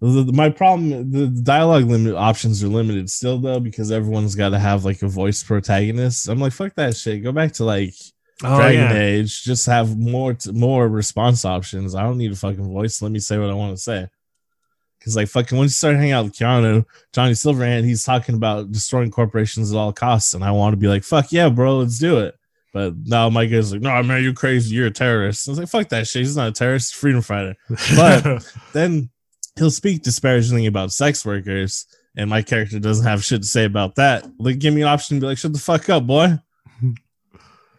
the, 0.00 0.32
my 0.32 0.48
problem, 0.48 1.10
the 1.10 1.26
dialogue 1.26 1.84
limit 1.84 2.14
options 2.14 2.64
are 2.64 2.68
limited 2.68 3.10
still 3.10 3.38
though 3.38 3.60
because 3.60 3.92
everyone's 3.92 4.34
got 4.34 4.50
to 4.50 4.58
have 4.58 4.84
like 4.84 5.02
a 5.02 5.08
voice 5.08 5.42
protagonist. 5.42 6.28
I'm 6.28 6.40
like, 6.40 6.52
fuck 6.52 6.74
that 6.76 6.96
shit. 6.96 7.22
Go 7.22 7.32
back 7.32 7.52
to 7.54 7.64
like 7.64 7.94
oh, 8.42 8.56
Dragon 8.56 8.80
yeah. 8.80 8.94
Age, 8.94 9.42
just 9.42 9.66
have 9.66 9.98
more 9.98 10.34
t- 10.34 10.52
more 10.52 10.88
response 10.88 11.44
options. 11.44 11.94
I 11.94 12.02
don't 12.02 12.16
need 12.16 12.32
a 12.32 12.36
fucking 12.36 12.72
voice. 12.72 13.02
Let 13.02 13.12
me 13.12 13.18
say 13.18 13.36
what 13.36 13.50
I 13.50 13.54
want 13.54 13.76
to 13.76 13.82
say. 13.82 14.08
Cause 15.04 15.16
like 15.16 15.28
fucking 15.28 15.56
once 15.56 15.70
you 15.70 15.74
start 15.74 15.96
hanging 15.96 16.12
out 16.12 16.26
with 16.26 16.34
Keanu, 16.34 16.84
Johnny 17.12 17.32
Silverhand, 17.32 17.84
he's 17.84 18.04
talking 18.04 18.34
about 18.34 18.70
destroying 18.70 19.10
corporations 19.10 19.72
at 19.72 19.78
all 19.78 19.94
costs, 19.94 20.34
and 20.34 20.44
I 20.44 20.50
want 20.50 20.74
to 20.74 20.78
be 20.78 20.88
like, 20.88 21.04
fuck 21.04 21.32
yeah, 21.32 21.48
bro, 21.48 21.78
let's 21.78 21.98
do 21.98 22.18
it. 22.18 22.34
But 22.72 22.94
now 23.04 23.28
my 23.30 23.46
guy's 23.46 23.72
like, 23.72 23.80
no, 23.80 24.02
man, 24.02 24.22
you're 24.22 24.32
crazy. 24.32 24.74
You're 24.74 24.86
a 24.86 24.92
terrorist. 24.92 25.48
I 25.48 25.52
was 25.52 25.58
like, 25.58 25.68
fuck 25.68 25.88
that 25.88 26.06
shit. 26.06 26.20
He's 26.20 26.36
not 26.36 26.48
a 26.48 26.52
terrorist, 26.52 26.94
freedom 26.94 27.22
fighter. 27.22 27.56
But 27.96 28.46
then 28.72 29.10
he'll 29.56 29.70
speak 29.70 30.02
disparagingly 30.02 30.66
about 30.66 30.92
sex 30.92 31.24
workers, 31.24 31.86
and 32.16 32.30
my 32.30 32.42
character 32.42 32.78
doesn't 32.78 33.06
have 33.06 33.24
shit 33.24 33.42
to 33.42 33.48
say 33.48 33.64
about 33.64 33.96
that. 33.96 34.28
Like, 34.38 34.58
give 34.58 34.72
me 34.72 34.82
an 34.82 34.88
option 34.88 35.16
to 35.16 35.20
be 35.20 35.26
like, 35.26 35.38
shut 35.38 35.52
the 35.52 35.58
fuck 35.58 35.88
up, 35.88 36.06
boy. 36.06 36.38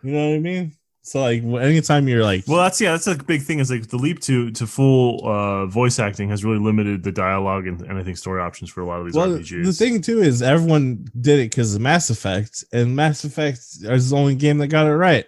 You 0.03 0.13
know 0.13 0.29
what 0.29 0.35
I 0.35 0.39
mean? 0.39 0.71
So 1.03 1.21
like 1.21 1.43
anytime 1.43 2.07
you're 2.07 2.23
like 2.23 2.47
Well, 2.47 2.59
that's 2.59 2.79
yeah, 2.79 2.91
that's 2.91 3.07
a 3.07 3.15
big 3.15 3.41
thing. 3.41 3.59
Is 3.59 3.71
like 3.71 3.87
the 3.87 3.97
leap 3.97 4.19
to 4.21 4.51
to 4.51 4.67
full 4.67 5.27
uh, 5.27 5.65
voice 5.65 5.99
acting 5.99 6.29
has 6.29 6.45
really 6.45 6.59
limited 6.59 7.03
the 7.03 7.11
dialogue 7.11 7.67
and, 7.67 7.81
and 7.81 7.97
I 7.97 8.03
think 8.03 8.17
story 8.17 8.41
options 8.41 8.69
for 8.69 8.81
a 8.81 8.85
lot 8.85 8.99
of 8.99 9.05
these 9.05 9.15
well, 9.15 9.29
RPGs. 9.29 9.65
the 9.65 9.73
thing 9.73 10.01
too 10.01 10.21
is 10.21 10.41
everyone 10.41 11.07
did 11.19 11.39
it 11.39 11.51
because 11.51 11.75
of 11.75 11.81
Mass 11.81 12.09
Effect, 12.09 12.63
and 12.71 12.95
Mass 12.95 13.23
Effect 13.23 13.59
is 13.81 14.09
the 14.09 14.15
only 14.15 14.35
game 14.35 14.59
that 14.59 14.67
got 14.67 14.87
it 14.87 14.95
right. 14.95 15.25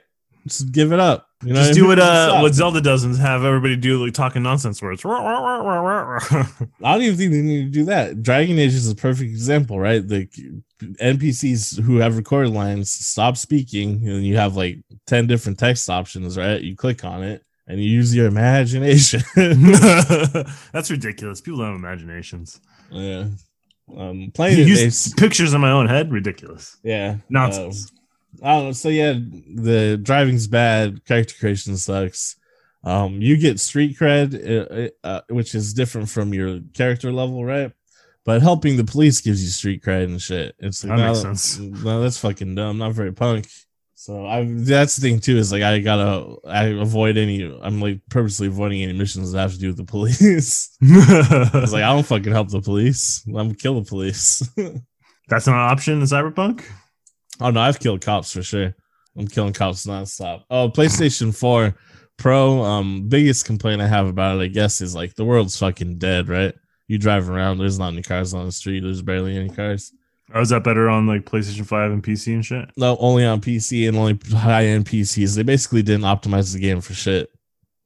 Just 0.47 0.71
give 0.71 0.91
it 0.91 0.99
up. 0.99 1.27
You 1.43 1.53
know 1.53 1.55
Just 1.63 1.69
what 1.69 1.71
I 1.71 1.73
do 1.73 1.81
mean? 1.81 1.89
what 1.89 1.99
uh 1.99 2.39
what 2.41 2.53
Zelda 2.53 2.81
does 2.81 3.03
and 3.03 3.15
have 3.17 3.43
everybody 3.45 3.75
do 3.75 4.03
like 4.03 4.13
talking 4.13 4.43
nonsense 4.43 4.81
words. 4.81 5.03
I 5.05 5.11
don't 6.81 7.01
even 7.01 7.17
think 7.17 7.31
they 7.31 7.41
need 7.41 7.63
to 7.65 7.69
do 7.69 7.85
that. 7.85 8.21
Dragon 8.23 8.57
Age 8.59 8.73
is 8.73 8.89
a 8.89 8.95
perfect 8.95 9.29
example, 9.31 9.79
right? 9.79 10.05
The 10.05 10.27
NPCs 10.81 11.79
who 11.81 11.97
have 11.97 12.17
recorded 12.17 12.53
lines 12.53 12.91
stop 12.91 13.37
speaking, 13.37 14.07
and 14.07 14.25
you 14.25 14.37
have 14.37 14.55
like 14.55 14.79
10 15.07 15.27
different 15.27 15.59
text 15.59 15.89
options, 15.89 16.37
right? 16.37 16.61
You 16.61 16.75
click 16.75 17.03
on 17.05 17.23
it 17.23 17.43
and 17.67 17.81
you 17.81 17.89
use 17.89 18.13
your 18.15 18.27
imagination. 18.27 19.21
That's 19.35 20.91
ridiculous. 20.91 21.41
People 21.41 21.59
don't 21.59 21.67
have 21.71 21.75
imaginations. 21.75 22.59
yeah. 22.91 23.25
Um, 23.97 24.31
playing 24.33 24.59
You 24.59 24.63
use 24.65 25.13
pictures 25.15 25.53
in 25.53 25.59
my 25.61 25.71
own 25.71 25.87
head. 25.87 26.11
Ridiculous. 26.11 26.77
yeah. 26.83 27.17
Nonsense. 27.29 27.91
Um, 27.91 27.97
I 28.41 28.55
don't 28.55 28.65
know. 28.65 28.71
So 28.71 28.89
yeah, 28.89 29.13
the 29.13 29.99
driving's 30.01 30.47
bad. 30.47 31.05
Character 31.05 31.35
creation 31.39 31.77
sucks. 31.77 32.35
Um, 32.83 33.21
you 33.21 33.37
get 33.37 33.59
street 33.59 33.97
cred, 33.97 34.33
uh, 34.33 34.89
uh, 35.07 35.21
which 35.29 35.55
is 35.55 35.73
different 35.73 36.09
from 36.09 36.33
your 36.33 36.59
character 36.73 37.11
level, 37.11 37.45
right? 37.45 37.71
But 38.25 38.41
helping 38.41 38.77
the 38.77 38.83
police 38.83 39.21
gives 39.21 39.43
you 39.43 39.49
street 39.49 39.83
cred 39.83 40.05
and 40.05 40.21
shit. 40.21 40.55
It's 40.59 40.83
like 40.83 40.97
That 40.97 41.03
no, 41.03 41.07
makes 41.07 41.21
sense. 41.21 41.59
No, 41.59 42.01
that's 42.01 42.17
fucking 42.17 42.55
dumb. 42.55 42.77
Not 42.77 42.93
very 42.93 43.13
punk. 43.13 43.47
So 43.95 44.25
I 44.25 44.45
that's 44.45 44.97
the 44.97 45.01
thing 45.01 45.19
too 45.21 45.37
is 45.37 45.53
like 45.53 45.61
I 45.63 45.79
gotta 45.79 46.35
I 46.45 46.65
avoid 46.65 47.15
any. 47.15 47.43
I'm 47.61 47.79
like 47.79 48.01
purposely 48.09 48.47
avoiding 48.47 48.81
any 48.81 48.91
missions 48.91 49.31
that 49.31 49.39
have 49.39 49.53
to 49.53 49.59
do 49.59 49.67
with 49.67 49.77
the 49.77 49.85
police. 49.85 50.77
It's 50.81 51.71
like 51.71 51.83
I 51.83 51.93
don't 51.93 52.05
fucking 52.05 52.33
help 52.33 52.49
the 52.49 52.59
police. 52.59 53.23
I'm 53.27 53.33
gonna 53.33 53.55
kill 53.55 53.79
the 53.79 53.87
police. 53.87 54.39
That's 55.29 55.47
not 55.47 55.55
an 55.55 55.71
option 55.71 55.93
in 55.99 56.01
Cyberpunk. 56.01 56.65
Oh 57.41 57.49
no, 57.49 57.61
I've 57.61 57.79
killed 57.79 58.01
cops 58.01 58.31
for 58.31 58.43
sure. 58.43 58.75
I'm 59.17 59.27
killing 59.27 59.53
cops 59.53 59.85
nonstop. 59.85 60.43
Oh, 60.49 60.69
PlayStation 60.69 61.35
4 61.35 61.75
Pro. 62.17 62.61
Um, 62.63 63.07
biggest 63.09 63.45
complaint 63.45 63.81
I 63.81 63.87
have 63.87 64.07
about 64.07 64.39
it, 64.39 64.43
I 64.43 64.47
guess, 64.47 64.81
is 64.81 64.95
like 64.95 65.15
the 65.15 65.25
world's 65.25 65.57
fucking 65.57 65.97
dead, 65.97 66.29
right? 66.29 66.53
You 66.87 66.97
drive 66.97 67.29
around, 67.29 67.57
there's 67.57 67.79
not 67.79 67.93
any 67.93 68.01
cars 68.01 68.33
on 68.33 68.45
the 68.45 68.51
street, 68.51 68.81
there's 68.81 69.01
barely 69.01 69.37
any 69.37 69.49
cars. 69.49 69.91
Or 70.33 70.41
is 70.41 70.49
that 70.49 70.63
better 70.63 70.89
on 70.89 71.05
like 71.05 71.25
PlayStation 71.25 71.65
5 71.65 71.91
and 71.91 72.03
PC 72.03 72.33
and 72.33 72.45
shit? 72.45 72.69
No, 72.75 72.97
only 72.99 73.25
on 73.25 73.41
PC 73.41 73.87
and 73.87 73.97
only 73.97 74.19
high 74.35 74.65
end 74.65 74.85
PCs. 74.85 75.35
They 75.35 75.43
basically 75.43 75.83
didn't 75.83 76.05
optimize 76.05 76.53
the 76.53 76.59
game 76.59 76.81
for 76.81 76.93
shit. 76.93 77.29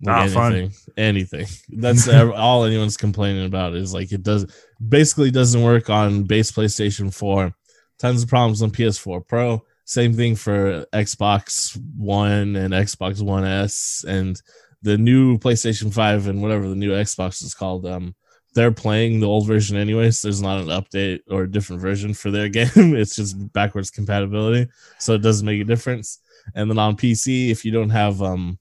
Ah, 0.07 0.27
fun. 0.27 0.53
anything, 0.53 0.93
anything. 0.97 1.47
That's 1.69 2.07
all 2.35 2.63
anyone's 2.65 2.97
complaining 2.97 3.45
about 3.45 3.75
is 3.75 3.93
like 3.93 4.11
it 4.11 4.21
does 4.21 4.45
basically 4.87 5.31
doesn't 5.31 5.61
work 5.61 5.89
on 5.89 6.23
base 6.23 6.51
PlayStation 6.51 7.13
4. 7.13 7.53
Tons 7.99 8.23
of 8.23 8.29
problems 8.29 8.61
on 8.61 8.71
PS4 8.71 9.27
Pro. 9.27 9.63
Same 9.85 10.13
thing 10.13 10.35
for 10.35 10.85
Xbox 10.93 11.79
One 11.95 12.55
and 12.55 12.73
Xbox 12.73 13.21
One 13.21 13.45
S 13.45 14.05
and 14.07 14.39
the 14.81 14.97
new 14.97 15.37
PlayStation 15.37 15.93
5 15.93 16.27
and 16.27 16.41
whatever 16.41 16.67
the 16.67 16.75
new 16.75 16.91
Xbox 16.91 17.43
is 17.43 17.53
called. 17.53 17.85
Um, 17.85 18.15
they're 18.53 18.71
playing 18.71 19.19
the 19.19 19.27
old 19.27 19.47
version 19.47 19.77
anyways. 19.77 20.21
There's 20.21 20.41
not 20.41 20.59
an 20.59 20.67
update 20.67 21.19
or 21.29 21.43
a 21.43 21.51
different 21.51 21.81
version 21.81 22.13
for 22.13 22.31
their 22.31 22.49
game. 22.57 22.69
It's 22.75 23.15
just 23.15 23.53
backwards 23.53 23.91
compatibility, 23.91 24.69
so 24.99 25.13
it 25.13 25.21
doesn't 25.21 25.45
make 25.45 25.61
a 25.61 25.65
difference. 25.65 26.19
And 26.55 26.69
then 26.69 26.79
on 26.79 26.97
PC, 26.97 27.49
if 27.49 27.63
you 27.63 27.71
don't 27.71 27.89
have 27.89 28.21
um 28.21 28.59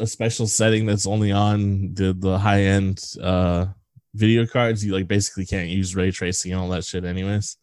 a 0.00 0.06
special 0.06 0.46
setting 0.46 0.86
that's 0.86 1.06
only 1.06 1.32
on 1.32 1.94
the 1.94 2.14
the 2.18 2.38
high 2.38 2.62
end 2.62 3.02
uh 3.20 3.66
video 4.14 4.46
cards, 4.46 4.84
you 4.84 4.92
like 4.92 5.08
basically 5.08 5.46
can't 5.46 5.68
use 5.68 5.96
ray 5.96 6.10
tracing 6.10 6.52
and 6.52 6.60
all 6.60 6.68
that 6.70 6.84
shit 6.84 7.04
anyways. 7.04 7.56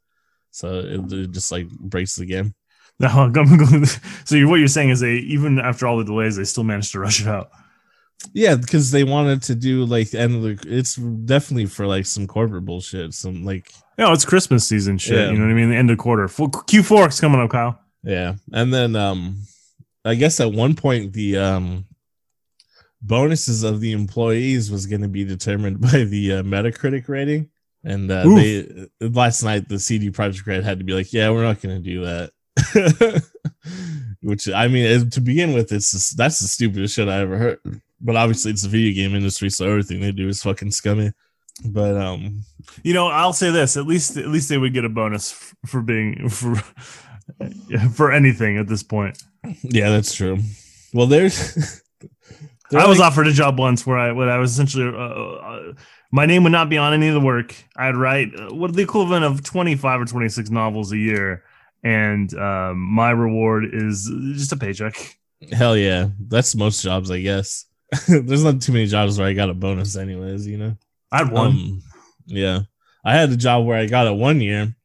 So 0.53 0.79
it, 0.79 1.11
it 1.11 1.31
just 1.31 1.51
like 1.51 1.67
breaks 1.69 2.15
the 2.15 2.25
game. 2.25 2.55
No, 2.99 3.09
so 4.23 4.47
what 4.47 4.59
you're 4.59 4.67
saying 4.67 4.91
is 4.91 4.99
they 4.99 5.15
even 5.15 5.59
after 5.59 5.87
all 5.87 5.97
the 5.97 6.05
delays, 6.05 6.37
they 6.37 6.43
still 6.43 6.63
managed 6.63 6.91
to 6.91 6.99
rush 6.99 7.21
it 7.21 7.27
out. 7.27 7.49
Yeah, 8.33 8.55
because 8.55 8.91
they 8.91 9.03
wanted 9.03 9.41
to 9.43 9.55
do 9.55 9.83
like 9.83 10.13
and 10.13 10.43
the, 10.43 10.63
it's 10.67 10.95
definitely 10.95 11.65
for 11.65 11.87
like 11.87 12.05
some 12.05 12.27
corporate 12.27 12.65
bullshit. 12.65 13.15
Some 13.15 13.43
like 13.43 13.73
You 13.97 14.05
know, 14.05 14.13
it's 14.13 14.25
Christmas 14.25 14.65
season 14.65 14.99
shit. 14.99 15.17
Yeah. 15.17 15.31
You 15.31 15.39
know 15.39 15.45
what 15.45 15.51
I 15.51 15.55
mean? 15.55 15.71
The 15.71 15.75
end 15.75 15.89
of 15.89 15.97
quarter. 15.97 16.27
Q4 16.27 17.09
is 17.09 17.19
coming 17.19 17.41
up, 17.41 17.49
Kyle. 17.49 17.79
Yeah. 18.03 18.35
And 18.53 18.71
then 18.71 18.95
um 18.95 19.37
I 20.05 20.13
guess 20.13 20.39
at 20.39 20.51
one 20.51 20.75
point 20.75 21.13
the 21.13 21.37
um 21.37 21.85
bonuses 23.01 23.63
of 23.63 23.81
the 23.81 23.91
employees 23.91 24.71
was 24.71 24.85
going 24.85 25.01
to 25.01 25.09
be 25.09 25.25
determined 25.25 25.81
by 25.91 26.03
the 26.05 26.33
uh, 26.33 26.43
Metacritic 26.43 27.09
rating. 27.09 27.49
And 27.83 28.09
uh, 28.11 28.23
Oof. 28.25 28.37
they 28.99 29.07
last 29.07 29.43
night 29.43 29.67
the 29.67 29.77
CD 29.79 30.09
Projekt 30.09 30.45
Red 30.47 30.63
had 30.63 30.79
to 30.79 30.85
be 30.85 30.93
like, 30.93 31.11
"Yeah, 31.11 31.29
we're 31.31 31.43
not 31.43 31.61
going 31.61 31.81
to 31.81 31.89
do 31.89 32.05
that." 32.05 33.23
Which 34.21 34.47
I 34.49 34.67
mean, 34.69 35.09
to 35.09 35.19
begin 35.21 35.53
with, 35.53 35.71
it's 35.73 35.91
just, 35.91 36.17
that's 36.17 36.39
the 36.39 36.47
stupidest 36.47 36.95
shit 36.95 37.09
I 37.09 37.19
ever 37.19 37.37
heard. 37.37 37.59
But 37.99 38.15
obviously, 38.15 38.51
it's 38.51 38.61
the 38.63 38.69
video 38.69 38.93
game 38.93 39.15
industry, 39.15 39.49
so 39.49 39.69
everything 39.69 39.99
they 39.99 40.11
do 40.13 40.27
is 40.29 40.41
fucking 40.41 40.71
scummy. 40.71 41.11
But 41.65 41.95
um, 41.97 42.41
You 42.83 42.93
know, 42.93 43.07
I'll 43.07 43.33
say 43.33 43.51
this: 43.51 43.75
at 43.77 43.85
least, 43.85 44.15
at 44.17 44.27
least 44.29 44.47
they 44.49 44.57
would 44.57 44.73
get 44.73 44.85
a 44.85 44.89
bonus 44.89 45.31
f- 45.33 45.55
for 45.65 45.81
being 45.81 46.29
for 46.29 46.55
for 47.93 48.11
anything 48.11 48.57
at 48.57 48.67
this 48.67 48.83
point. 48.83 49.21
yeah, 49.61 49.89
that's 49.89 50.13
true. 50.13 50.39
Well, 50.93 51.07
there's. 51.07 51.81
I 52.73 52.87
was 52.87 52.99
like- 52.99 53.07
offered 53.07 53.27
a 53.27 53.33
job 53.33 53.59
once 53.59 53.85
where 53.85 53.97
I, 53.97 54.11
when 54.13 54.29
I 54.29 54.37
was 54.37 54.51
essentially, 54.53 54.87
uh, 54.87 54.91
uh, 54.91 55.73
my 56.13 56.27
name 56.27 56.43
would 56.43 56.51
not 56.51 56.69
be 56.69 56.77
on 56.77 56.93
any 56.93 57.07
of 57.07 57.15
the 57.15 57.19
work. 57.19 57.55
I'd 57.75 57.95
write 57.95 58.39
uh, 58.39 58.53
what 58.53 58.75
the 58.75 58.83
equivalent 58.83 59.25
of 59.25 59.41
25 59.41 60.01
or 60.01 60.05
26 60.05 60.51
novels 60.51 60.91
a 60.91 60.97
year. 60.97 61.43
And 61.83 62.31
um, 62.37 62.79
my 62.79 63.09
reward 63.09 63.73
is 63.73 64.11
just 64.35 64.51
a 64.51 64.55
paycheck. 64.55 65.17
Hell 65.51 65.75
yeah. 65.75 66.09
That's 66.19 66.53
most 66.53 66.83
jobs, 66.83 67.09
I 67.09 67.19
guess. 67.19 67.65
There's 68.07 68.43
not 68.43 68.61
too 68.61 68.73
many 68.73 68.85
jobs 68.85 69.17
where 69.17 69.27
I 69.27 69.33
got 69.33 69.49
a 69.49 69.55
bonus, 69.55 69.97
anyways, 69.97 70.45
you 70.45 70.59
know? 70.59 70.77
I 71.11 71.17
had 71.17 71.31
one. 71.31 71.47
Um, 71.47 71.81
yeah. 72.27 72.59
I 73.03 73.15
had 73.15 73.31
a 73.31 73.35
job 73.35 73.65
where 73.65 73.79
I 73.79 73.87
got 73.87 74.05
it 74.05 74.15
one 74.15 74.39
year. 74.39 74.75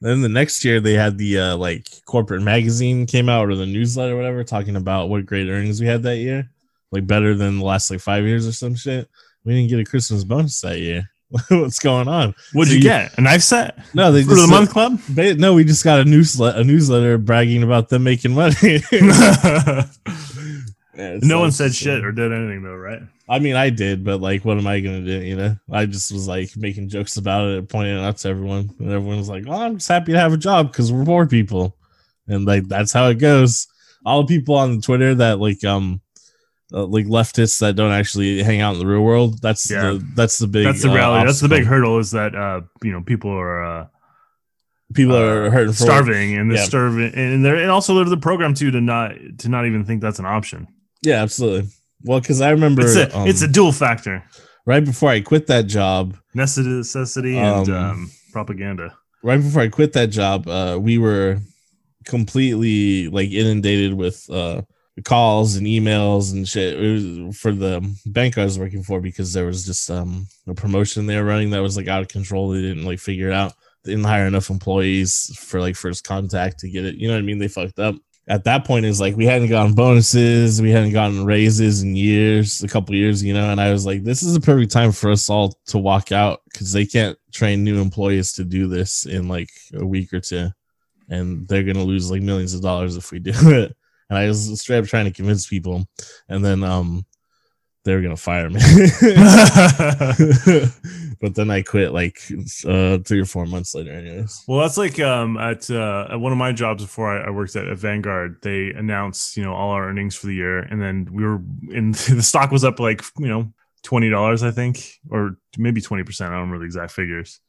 Then 0.00 0.22
the 0.22 0.28
next 0.28 0.64
year 0.64 0.78
they 0.78 0.94
had 0.94 1.18
the 1.18 1.40
uh, 1.40 1.56
like 1.56 1.88
corporate 2.04 2.42
magazine 2.42 3.06
came 3.06 3.28
out 3.28 3.48
or 3.48 3.56
the 3.56 3.66
newsletter 3.66 4.12
or 4.12 4.16
whatever 4.16 4.44
talking 4.44 4.76
about 4.76 5.08
what 5.08 5.26
great 5.26 5.48
earnings 5.48 5.80
we 5.80 5.88
had 5.88 6.04
that 6.04 6.18
year. 6.18 6.48
Like 6.92 7.08
better 7.08 7.34
than 7.34 7.58
the 7.58 7.64
last 7.64 7.90
like 7.90 7.98
five 7.98 8.22
years 8.22 8.46
or 8.46 8.52
some 8.52 8.76
shit. 8.76 9.10
We 9.46 9.54
didn't 9.54 9.70
get 9.70 9.78
a 9.80 9.84
Christmas 9.84 10.24
bonus 10.24 10.60
that 10.60 10.80
year. 10.80 11.08
What's 11.48 11.78
going 11.78 12.08
on? 12.08 12.34
What'd 12.52 12.68
so 12.68 12.72
you 12.74 12.78
you- 12.78 12.82
get? 12.82 13.16
A 13.16 13.20
knife 13.20 13.42
set 13.42 13.78
No, 13.94 14.12
they 14.12 14.22
for 14.22 14.30
just 14.30 14.42
the 14.42 14.48
month 14.48 14.70
club? 14.70 15.00
No, 15.38 15.54
we 15.54 15.64
just 15.64 15.82
got 15.84 16.00
a 16.00 16.04
newsletter, 16.04 16.60
a 16.60 16.64
newsletter 16.64 17.16
bragging 17.16 17.62
about 17.62 17.88
them 17.88 18.04
making 18.04 18.34
money. 18.34 18.82
Yeah, 20.96 21.18
no 21.20 21.40
one 21.40 21.52
said 21.52 21.74
shit 21.74 22.02
or 22.04 22.10
did 22.10 22.32
anything 22.32 22.62
though, 22.62 22.74
right? 22.74 23.02
I 23.28 23.38
mean, 23.38 23.54
I 23.54 23.68
did, 23.68 24.02
but 24.02 24.20
like, 24.22 24.46
what 24.46 24.56
am 24.56 24.66
I 24.66 24.80
gonna 24.80 25.04
do? 25.04 25.22
You 25.22 25.36
know, 25.36 25.56
I 25.70 25.84
just 25.84 26.10
was 26.10 26.26
like 26.26 26.56
making 26.56 26.88
jokes 26.88 27.18
about 27.18 27.48
it, 27.48 27.68
pointing 27.68 27.98
it 27.98 28.00
out 28.00 28.16
to 28.18 28.28
everyone, 28.28 28.70
and 28.78 28.90
everyone 28.90 29.18
was 29.18 29.28
like, 29.28 29.44
"Oh, 29.46 29.52
I'm 29.52 29.76
just 29.76 29.88
happy 29.88 30.12
to 30.12 30.18
have 30.18 30.32
a 30.32 30.38
job 30.38 30.72
because 30.72 30.90
we're 30.90 31.04
poor 31.04 31.26
people," 31.26 31.76
and 32.28 32.46
like 32.46 32.66
that's 32.68 32.94
how 32.94 33.08
it 33.08 33.16
goes. 33.16 33.66
All 34.06 34.22
the 34.22 34.38
people 34.38 34.54
on 34.54 34.80
Twitter 34.80 35.14
that 35.16 35.38
like 35.38 35.62
um. 35.64 36.00
Uh, 36.72 36.84
like 36.84 37.06
leftists 37.06 37.60
that 37.60 37.76
don't 37.76 37.92
actually 37.92 38.42
hang 38.42 38.60
out 38.60 38.72
in 38.74 38.80
the 38.80 38.86
real 38.86 39.02
world. 39.02 39.40
That's 39.40 39.70
Yeah. 39.70 39.82
the 39.92 40.06
that's 40.16 40.38
the 40.38 40.48
big. 40.48 40.64
That's 40.64 40.82
the 40.82 40.90
uh. 40.90 41.24
That's 41.24 41.40
the 41.40 41.48
big 41.48 41.64
hurdle 41.64 41.98
is 42.00 42.10
that 42.10 42.34
uh, 42.34 42.62
you 42.82 42.90
know 42.92 43.02
people 43.02 43.30
are 43.30 43.62
uh, 43.64 43.86
People 44.94 45.16
are 45.16 45.46
uh, 45.46 45.50
hurting 45.50 45.72
for 45.74 45.82
starving, 45.82 46.34
and 46.38 46.50
they're 46.50 46.58
Yeah. 46.58 46.64
starving, 46.64 47.12
and 47.14 47.44
they're 47.44 47.56
and 47.56 47.70
also 47.70 47.94
they're 47.96 48.04
the 48.04 48.16
program 48.16 48.54
too 48.54 48.70
to 48.70 48.80
not 48.80 49.12
to 49.38 49.48
not 49.48 49.66
even 49.66 49.84
think 49.84 50.00
that's 50.00 50.18
an 50.20 50.26
option. 50.26 50.68
Yeah, 51.02 51.22
absolutely. 51.22 51.68
Well, 52.04 52.20
because 52.20 52.40
I 52.40 52.50
remember 52.50 52.82
It's 52.82 52.96
a 52.96 53.16
um, 53.18 53.28
it's 53.28 53.42
a 53.42 53.48
dual 53.48 53.72
factor 53.72 54.22
right 54.64 54.84
before 54.84 55.10
I 55.10 55.20
quit 55.20 55.46
that 55.48 55.66
job, 55.66 56.16
necessity 56.34 57.36
and 57.36 57.68
Um, 57.68 57.74
um, 57.74 58.10
propaganda. 58.32 58.94
right 59.24 59.40
before 59.40 59.62
I 59.62 59.68
quit 59.68 59.92
that 59.94 60.10
job, 60.10 60.46
uh, 60.48 60.78
we 60.80 60.98
were 60.98 61.38
completely 62.04 63.08
like 63.08 63.30
inundated 63.30 63.94
with 63.94 64.28
uh, 64.30 64.62
calls 65.04 65.56
and 65.56 65.66
emails 65.66 66.32
and 66.32 66.48
shit 66.48 67.34
for 67.34 67.52
the 67.52 67.96
bank 68.06 68.38
I 68.38 68.44
was 68.44 68.58
working 68.58 68.82
for 68.82 69.00
because 69.00 69.32
there 69.32 69.46
was 69.46 69.66
just 69.66 69.90
um, 69.90 70.26
a 70.46 70.54
promotion 70.54 71.06
they 71.06 71.16
were 71.16 71.24
running 71.24 71.50
that 71.50 71.62
was 71.62 71.76
like 71.76 71.88
out 71.88 72.02
of 72.02 72.08
control. 72.08 72.48
They 72.48 72.62
didn't 72.62 72.86
like 72.86 72.98
figure 72.98 73.28
it 73.28 73.34
out. 73.34 73.52
They 73.84 73.92
didn't 73.92 74.06
hire 74.06 74.26
enough 74.26 74.50
employees 74.50 75.36
for 75.38 75.60
like 75.60 75.76
first 75.76 76.04
contact 76.04 76.60
to 76.60 76.70
get 76.70 76.84
it. 76.84 76.96
You 76.96 77.08
know 77.08 77.14
what 77.14 77.20
I 77.20 77.22
mean? 77.22 77.38
They 77.38 77.48
fucked 77.48 77.78
up. 77.78 77.96
At 78.28 78.42
that 78.44 78.64
point, 78.64 78.86
is 78.86 79.00
like 79.00 79.14
we 79.14 79.26
hadn't 79.26 79.50
gotten 79.50 79.74
bonuses, 79.74 80.60
we 80.60 80.72
hadn't 80.72 80.92
gotten 80.92 81.24
raises 81.24 81.84
in 81.84 81.94
years, 81.94 82.60
a 82.64 82.68
couple 82.68 82.92
years, 82.96 83.22
you 83.22 83.32
know. 83.32 83.50
And 83.50 83.60
I 83.60 83.70
was 83.70 83.86
like, 83.86 84.02
this 84.02 84.24
is 84.24 84.34
a 84.34 84.40
perfect 84.40 84.72
time 84.72 84.90
for 84.90 85.12
us 85.12 85.30
all 85.30 85.56
to 85.66 85.78
walk 85.78 86.10
out 86.10 86.40
because 86.50 86.72
they 86.72 86.86
can't 86.86 87.16
train 87.32 87.62
new 87.62 87.80
employees 87.80 88.32
to 88.32 88.44
do 88.44 88.66
this 88.66 89.06
in 89.06 89.28
like 89.28 89.50
a 89.74 89.86
week 89.86 90.12
or 90.12 90.18
two, 90.18 90.48
and 91.08 91.46
they're 91.46 91.62
gonna 91.62 91.84
lose 91.84 92.10
like 92.10 92.20
millions 92.20 92.52
of 92.52 92.62
dollars 92.62 92.96
if 92.96 93.12
we 93.12 93.20
do 93.20 93.30
it. 93.34 93.76
And 94.08 94.18
I 94.18 94.26
was 94.26 94.60
straight 94.60 94.78
up 94.78 94.86
trying 94.86 95.06
to 95.06 95.12
convince 95.12 95.46
people, 95.46 95.86
and 96.28 96.44
then 96.44 96.62
um 96.62 97.04
they 97.86 97.94
were 97.94 98.02
gonna 98.02 98.16
fire 98.16 98.50
me. 98.50 98.60
but 101.20 101.34
then 101.34 101.50
I 101.50 101.62
quit 101.62 101.92
like 101.92 102.20
uh, 102.66 102.98
three 102.98 103.20
or 103.20 103.24
four 103.24 103.46
months 103.46 103.74
later, 103.74 103.92
anyways. 103.92 104.44
Well, 104.46 104.60
that's 104.60 104.76
like 104.76 105.00
um, 105.00 105.38
at, 105.38 105.70
uh, 105.70 106.08
at 106.10 106.20
one 106.20 106.32
of 106.32 106.38
my 106.38 106.52
jobs 106.52 106.82
before 106.82 107.16
I, 107.16 107.28
I 107.28 107.30
worked 107.30 107.56
at, 107.56 107.68
at, 107.68 107.78
Vanguard. 107.78 108.38
They 108.42 108.70
announced 108.70 109.36
you 109.36 109.44
know 109.44 109.54
all 109.54 109.70
our 109.70 109.88
earnings 109.88 110.16
for 110.16 110.26
the 110.26 110.34
year, 110.34 110.58
and 110.58 110.82
then 110.82 111.08
we 111.10 111.24
were 111.24 111.40
in 111.70 111.92
the 111.92 112.22
stock 112.22 112.50
was 112.50 112.64
up 112.64 112.80
like 112.80 113.02
you 113.18 113.28
know 113.28 113.52
twenty 113.82 114.10
dollars, 114.10 114.42
I 114.42 114.50
think, 114.50 114.92
or 115.08 115.38
maybe 115.56 115.80
twenty 115.80 116.02
percent. 116.02 116.32
I 116.32 116.34
don't 116.34 116.42
remember 116.42 116.58
the 116.58 116.66
exact 116.66 116.92
figures. 116.92 117.40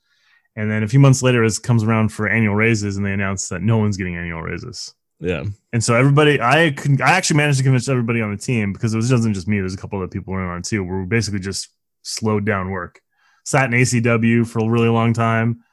And 0.55 0.71
then 0.71 0.81
a 0.81 0.87
few 0.87 0.99
months 0.99 1.21
later, 1.21 1.43
it 1.43 1.53
comes 1.61 1.83
around 1.83 2.09
for 2.09 2.27
annual 2.27 2.55
raises, 2.55 2.97
and 2.97 3.05
they 3.05 3.13
announce 3.13 3.49
that 3.49 3.61
no 3.61 3.77
one's 3.77 3.97
getting 3.97 4.15
annual 4.15 4.41
raises. 4.41 4.93
Yeah. 5.19 5.45
And 5.73 5.83
so 5.83 5.95
everybody, 5.95 6.39
I 6.39 6.71
could, 6.71 7.01
I 7.01 7.11
actually 7.11 7.37
managed 7.37 7.57
to 7.57 7.63
convince 7.63 7.89
everybody 7.89 8.21
on 8.21 8.31
the 8.31 8.37
team 8.37 8.73
because 8.73 8.93
it 8.93 8.97
was 8.97 9.11
wasn't 9.11 9.35
just 9.35 9.47
me. 9.47 9.59
There's 9.59 9.73
a 9.73 9.77
couple 9.77 9.99
other 9.99 10.07
people 10.07 10.33
in 10.35 10.41
on 10.41 10.61
too, 10.61 10.83
where 10.83 10.99
we 10.99 11.05
basically 11.05 11.39
just 11.39 11.69
slowed 12.03 12.45
down 12.45 12.69
work 12.69 13.01
sat 13.47 13.73
in 13.73 13.79
ACW 13.79 14.45
for 14.45 14.59
a 14.59 14.69
really 14.69 14.89
long 14.89 15.13
time, 15.13 15.63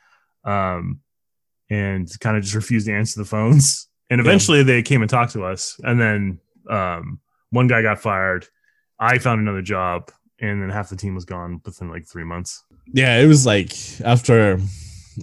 um, 0.44 1.00
and 1.68 2.08
kind 2.20 2.36
of 2.36 2.44
just 2.44 2.54
refused 2.54 2.86
to 2.86 2.92
answer 2.94 3.20
the 3.20 3.26
phones. 3.26 3.88
And 4.10 4.20
eventually 4.20 4.58
yeah. 4.58 4.64
they 4.64 4.82
came 4.82 5.00
and 5.00 5.08
talked 5.08 5.32
to 5.32 5.44
us. 5.44 5.80
And 5.82 5.98
then 5.98 6.38
um, 6.68 7.20
one 7.50 7.68
guy 7.68 7.80
got 7.80 7.98
fired. 7.98 8.46
I 9.00 9.16
found 9.16 9.40
another 9.40 9.62
job, 9.62 10.12
and 10.38 10.62
then 10.62 10.68
half 10.68 10.90
the 10.90 10.94
team 10.94 11.14
was 11.14 11.24
gone 11.24 11.62
within 11.64 11.88
like 11.88 12.06
three 12.06 12.22
months. 12.22 12.62
Yeah, 12.92 13.18
it 13.18 13.26
was 13.26 13.46
like 13.46 13.72
after 14.02 14.60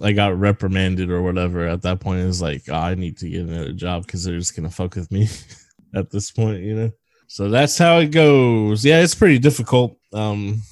I 0.02 0.12
got 0.12 0.38
reprimanded 0.38 1.10
or 1.10 1.22
whatever. 1.22 1.66
At 1.66 1.82
that 1.82 2.00
point, 2.00 2.24
was 2.24 2.42
like 2.42 2.62
oh, 2.68 2.74
I 2.74 2.94
need 2.94 3.18
to 3.18 3.28
get 3.28 3.42
another 3.42 3.72
job 3.72 4.06
because 4.06 4.24
they're 4.24 4.38
just 4.38 4.56
gonna 4.56 4.70
fuck 4.70 4.94
with 4.94 5.10
me 5.10 5.28
at 5.94 6.10
this 6.10 6.30
point, 6.30 6.62
you 6.62 6.74
know. 6.74 6.90
So 7.26 7.48
that's 7.48 7.78
how 7.78 7.98
it 7.98 8.10
goes. 8.10 8.84
Yeah, 8.84 9.02
it's 9.02 9.14
pretty 9.14 9.38
difficult. 9.38 9.96
Um, 10.12 10.62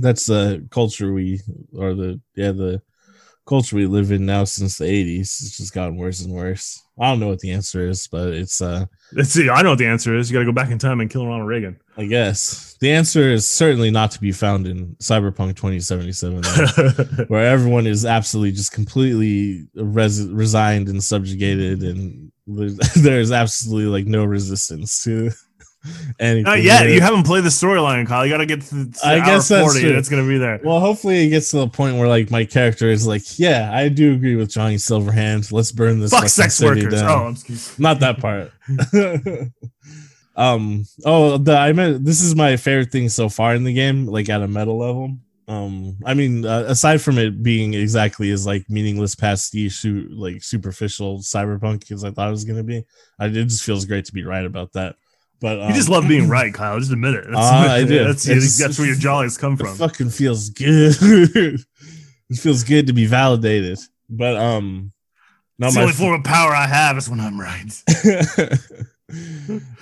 that's 0.00 0.26
the 0.26 0.66
culture 0.70 1.12
we 1.12 1.40
or 1.72 1.94
the 1.94 2.20
yeah 2.36 2.52
the 2.52 2.82
culture 3.48 3.76
we 3.76 3.86
live 3.86 4.12
in 4.12 4.26
now 4.26 4.44
since 4.44 4.76
the 4.76 4.84
80s 4.84 5.20
it's 5.20 5.56
just 5.56 5.72
gotten 5.72 5.96
worse 5.96 6.20
and 6.20 6.32
worse. 6.32 6.84
I 7.00 7.08
don't 7.08 7.20
know 7.20 7.28
what 7.28 7.38
the 7.38 7.50
answer 7.50 7.88
is 7.88 8.06
but 8.06 8.28
it's 8.28 8.60
uh 8.60 8.84
let's 9.12 9.30
see 9.30 9.48
i 9.48 9.62
know 9.62 9.70
what 9.70 9.78
the 9.78 9.86
answer 9.86 10.14
is. 10.14 10.30
You 10.30 10.34
gotta 10.34 10.44
go 10.44 10.52
back 10.52 10.70
in 10.70 10.78
time 10.78 11.00
and 11.00 11.10
kill 11.10 11.26
ronald 11.26 11.48
reagan. 11.48 11.80
I 11.96 12.04
guess. 12.04 12.76
The 12.80 12.92
answer 12.92 13.22
is 13.30 13.48
certainly 13.48 13.90
not 13.90 14.10
to 14.12 14.20
be 14.20 14.32
found 14.32 14.66
in 14.66 14.94
cyberpunk 14.96 15.56
2077 15.56 17.24
where 17.28 17.46
everyone 17.46 17.86
is 17.86 18.04
absolutely 18.04 18.52
just 18.52 18.72
completely 18.72 19.66
res- 19.74 20.28
resigned 20.28 20.88
and 20.88 21.02
subjugated 21.02 21.82
and 21.82 22.30
there's, 22.46 22.76
there's 22.96 23.32
absolutely 23.32 23.90
like 23.90 24.06
no 24.06 24.24
resistance 24.24 25.02
to 25.04 25.30
anything. 26.20 26.44
Not 26.44 26.62
yet. 26.62 26.88
You 26.88 27.00
haven't 27.00 27.24
played 27.24 27.44
the 27.44 27.48
storyline, 27.48 28.06
Kyle. 28.06 28.26
You 28.26 28.32
got 28.32 28.38
to 28.38 28.46
get 28.46 28.62
to, 28.62 28.90
to 28.90 29.06
I 29.06 29.18
guess 29.20 29.48
that's 29.48 29.72
40 29.72 29.80
true. 29.80 29.98
it's 29.98 30.08
going 30.08 30.22
to 30.22 30.28
be 30.28 30.38
there. 30.38 30.60
Well, 30.62 30.80
hopefully 30.80 31.26
it 31.26 31.30
gets 31.30 31.50
to 31.50 31.58
the 31.58 31.68
point 31.68 31.96
where 31.96 32.08
like 32.08 32.30
my 32.30 32.44
character 32.44 32.90
is 32.90 33.06
like, 33.06 33.38
yeah, 33.38 33.70
I 33.72 33.88
do 33.88 34.14
agree 34.14 34.36
with 34.36 34.50
Johnny 34.50 34.76
Silverhand. 34.76 35.52
Let's 35.52 35.72
burn 35.72 36.00
this 36.00 36.10
fuck 36.10 36.28
sex 36.28 36.60
workers. 36.60 36.94
Down. 36.94 37.36
Oh, 37.36 37.54
not 37.78 38.00
that 38.00 38.18
part. 38.18 38.52
um. 40.36 40.84
Oh, 41.04 41.38
the 41.38 41.56
I 41.56 41.72
meant 41.72 42.04
this 42.04 42.22
is 42.22 42.34
my 42.34 42.56
favorite 42.56 42.90
thing 42.90 43.08
so 43.08 43.28
far 43.28 43.54
in 43.54 43.64
the 43.64 43.74
game, 43.74 44.06
like 44.06 44.28
at 44.28 44.42
a 44.42 44.48
meta 44.48 44.72
level. 44.72 45.16
Um, 45.48 45.96
I 46.04 46.12
mean, 46.12 46.44
uh, 46.44 46.64
aside 46.68 47.00
from 47.00 47.16
it 47.16 47.42
being 47.42 47.72
exactly 47.72 48.30
as 48.32 48.46
like 48.46 48.68
meaningless 48.68 49.14
pastiche, 49.14 49.86
like 50.10 50.42
superficial 50.42 51.20
cyberpunk 51.20 51.90
as 51.90 52.04
I 52.04 52.10
thought 52.10 52.28
it 52.28 52.32
was 52.32 52.44
gonna 52.44 52.62
be, 52.62 52.84
I, 53.18 53.26
it 53.26 53.32
just 53.32 53.64
feels 53.64 53.86
great 53.86 54.04
to 54.04 54.12
be 54.12 54.24
right 54.24 54.44
about 54.44 54.74
that. 54.74 54.96
But 55.40 55.60
um, 55.60 55.68
you 55.68 55.74
just 55.74 55.88
love 55.88 56.08
being 56.08 56.28
right, 56.30 56.52
Kyle. 56.52 56.78
Just 56.78 56.92
admit 56.92 57.14
it. 57.14 57.24
That's, 57.26 57.36
uh, 57.36 57.68
I 57.70 57.84
do. 57.86 58.04
That's, 58.04 58.24
just, 58.24 58.58
that's 58.58 58.78
where 58.78 58.88
your 58.88 58.96
jollies 58.96 59.38
come 59.38 59.56
from. 59.56 59.68
It 59.68 59.76
fucking 59.76 60.10
feels 60.10 60.50
good. 60.50 60.96
it 61.00 62.36
feels 62.36 62.64
good 62.64 62.86
to 62.88 62.92
be 62.92 63.06
validated. 63.06 63.78
But 64.08 64.36
um, 64.36 64.92
not 65.58 65.72
the 65.74 65.80
only 65.80 65.92
form 65.92 66.14
of 66.14 66.24
power 66.24 66.54
I 66.54 66.66
have 66.66 66.96
is 66.96 67.08
when 67.08 67.20
I'm 67.20 67.40
right. 67.40 67.82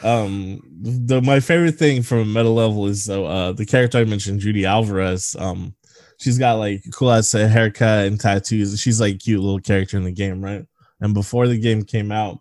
um, 0.03 0.61
the 0.83 1.21
my 1.23 1.41
favorite 1.41 1.77
thing 1.77 2.03
from 2.03 2.33
meta 2.33 2.49
level 2.49 2.87
is 2.87 3.09
uh, 3.09 3.25
uh 3.25 3.53
the 3.53 3.67
character 3.67 3.99
I 3.99 4.05
mentioned, 4.05 4.41
Judy 4.41 4.67
Alvarez. 4.67 5.37
Um, 5.39 5.75
she's 6.19 6.39
got 6.39 6.55
like 6.55 6.83
cool 6.93 7.13
ass 7.13 7.33
haircut 7.33 8.07
and 8.07 8.21
tattoos. 8.21 8.81
She's 8.81 9.01
like 9.01 9.21
cute 9.21 9.41
little 9.41 9.61
character 9.61 9.97
in 9.97 10.05
the 10.05 10.13
game, 10.13 10.43
right? 10.43 10.67
And 11.01 11.15
before 11.15 11.47
the 11.47 11.59
game 11.59 11.85
came 11.85 12.11
out, 12.11 12.41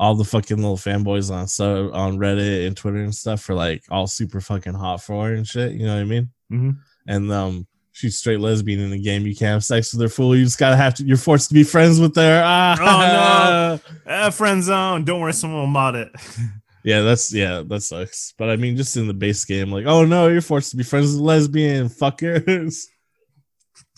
all 0.00 0.14
the 0.14 0.24
fucking 0.24 0.56
little 0.56 0.78
fanboys 0.78 1.30
on 1.30 1.46
so 1.46 1.92
on 1.92 2.16
Reddit 2.16 2.66
and 2.66 2.74
Twitter 2.74 3.02
and 3.02 3.14
stuff 3.14 3.42
for 3.42 3.54
like 3.54 3.84
all 3.90 4.06
super 4.06 4.40
fucking 4.40 4.72
hot 4.72 5.02
for 5.02 5.26
her 5.26 5.34
and 5.34 5.46
shit. 5.46 5.72
You 5.72 5.84
know 5.84 5.94
what 5.94 6.00
I 6.00 6.04
mean? 6.04 6.30
Mm-hmm. 6.50 6.70
And 7.06 7.30
um, 7.30 7.66
she's 7.92 8.16
straight 8.16 8.40
lesbian 8.40 8.80
in 8.80 8.90
the 8.90 8.98
game. 8.98 9.26
You 9.26 9.36
can't 9.36 9.52
have 9.52 9.62
sex 9.62 9.92
with 9.92 10.00
her 10.00 10.08
fool. 10.08 10.34
You 10.34 10.44
just 10.44 10.58
gotta 10.58 10.76
have 10.76 10.94
to. 10.94 11.04
You're 11.04 11.18
forced 11.18 11.48
to 11.48 11.54
be 11.54 11.64
friends 11.64 12.00
with 12.00 12.16
her. 12.16 12.42
Ah. 12.42 13.78
Oh 13.80 13.80
no, 14.06 14.10
eh, 14.10 14.30
friend 14.30 14.62
zone. 14.62 15.04
Don't 15.04 15.20
worry, 15.20 15.34
someone 15.34 15.60
will 15.60 15.66
mod 15.66 15.96
it. 15.96 16.08
yeah, 16.82 17.02
that's 17.02 17.30
yeah, 17.30 17.62
that 17.66 17.82
sucks. 17.82 18.32
But 18.38 18.48
I 18.48 18.56
mean, 18.56 18.78
just 18.78 18.96
in 18.96 19.06
the 19.06 19.12
base 19.12 19.44
game, 19.44 19.70
like, 19.70 19.84
oh 19.84 20.06
no, 20.06 20.28
you're 20.28 20.40
forced 20.40 20.70
to 20.70 20.78
be 20.78 20.82
friends 20.82 21.12
with 21.12 21.20
lesbian 21.20 21.90
fuckers. 21.90 22.86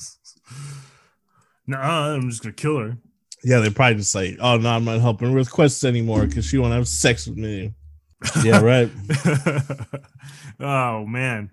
nah, 1.69 2.13
I'm 2.13 2.29
just 2.29 2.43
gonna 2.43 2.55
kill 2.55 2.79
her. 2.79 2.99
Yeah, 3.45 3.59
they 3.59 3.71
probably 3.71 3.97
just 3.97 4.15
like, 4.15 4.37
oh 4.41 4.57
no, 4.57 4.71
I'm 4.71 4.85
not 4.85 5.01
helping 5.01 5.33
with 5.35 5.51
quests 5.51 5.85
anymore 5.85 6.27
because 6.27 6.45
she 6.45 6.59
won't 6.59 6.73
have 6.73 6.87
sex 6.87 7.27
with 7.27 7.37
me. 7.37 7.75
Yeah, 8.45 8.61
right. 8.61 8.91
oh 10.61 11.05
man. 11.07 11.51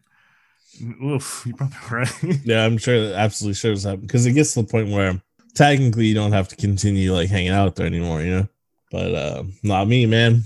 Oof, 1.04 1.44
you 1.46 1.54
probably 1.56 1.78
right. 1.92 2.40
yeah, 2.46 2.66
I'm 2.66 2.78
sure 2.78 3.08
that 3.08 3.16
absolutely 3.16 3.56
sure 3.56 3.74
this 3.74 3.84
happened 3.84 4.04
because 4.04 4.26
it 4.26 4.34
gets 4.34 4.54
to 4.54 4.62
the 4.62 4.68
point 4.68 4.90
where 4.90 5.22
technically 5.56 6.06
you 6.06 6.14
don't 6.14 6.32
have 6.32 6.48
to 6.50 6.56
continue 6.56 7.14
like 7.14 7.30
hanging 7.30 7.52
out 7.52 7.76
there 7.76 7.86
anymore, 7.86 8.22
you 8.22 8.32
know. 8.32 8.48
But 8.92 9.16
uh 9.16 9.44
not 9.64 9.88
me, 9.88 10.06
man. 10.06 10.44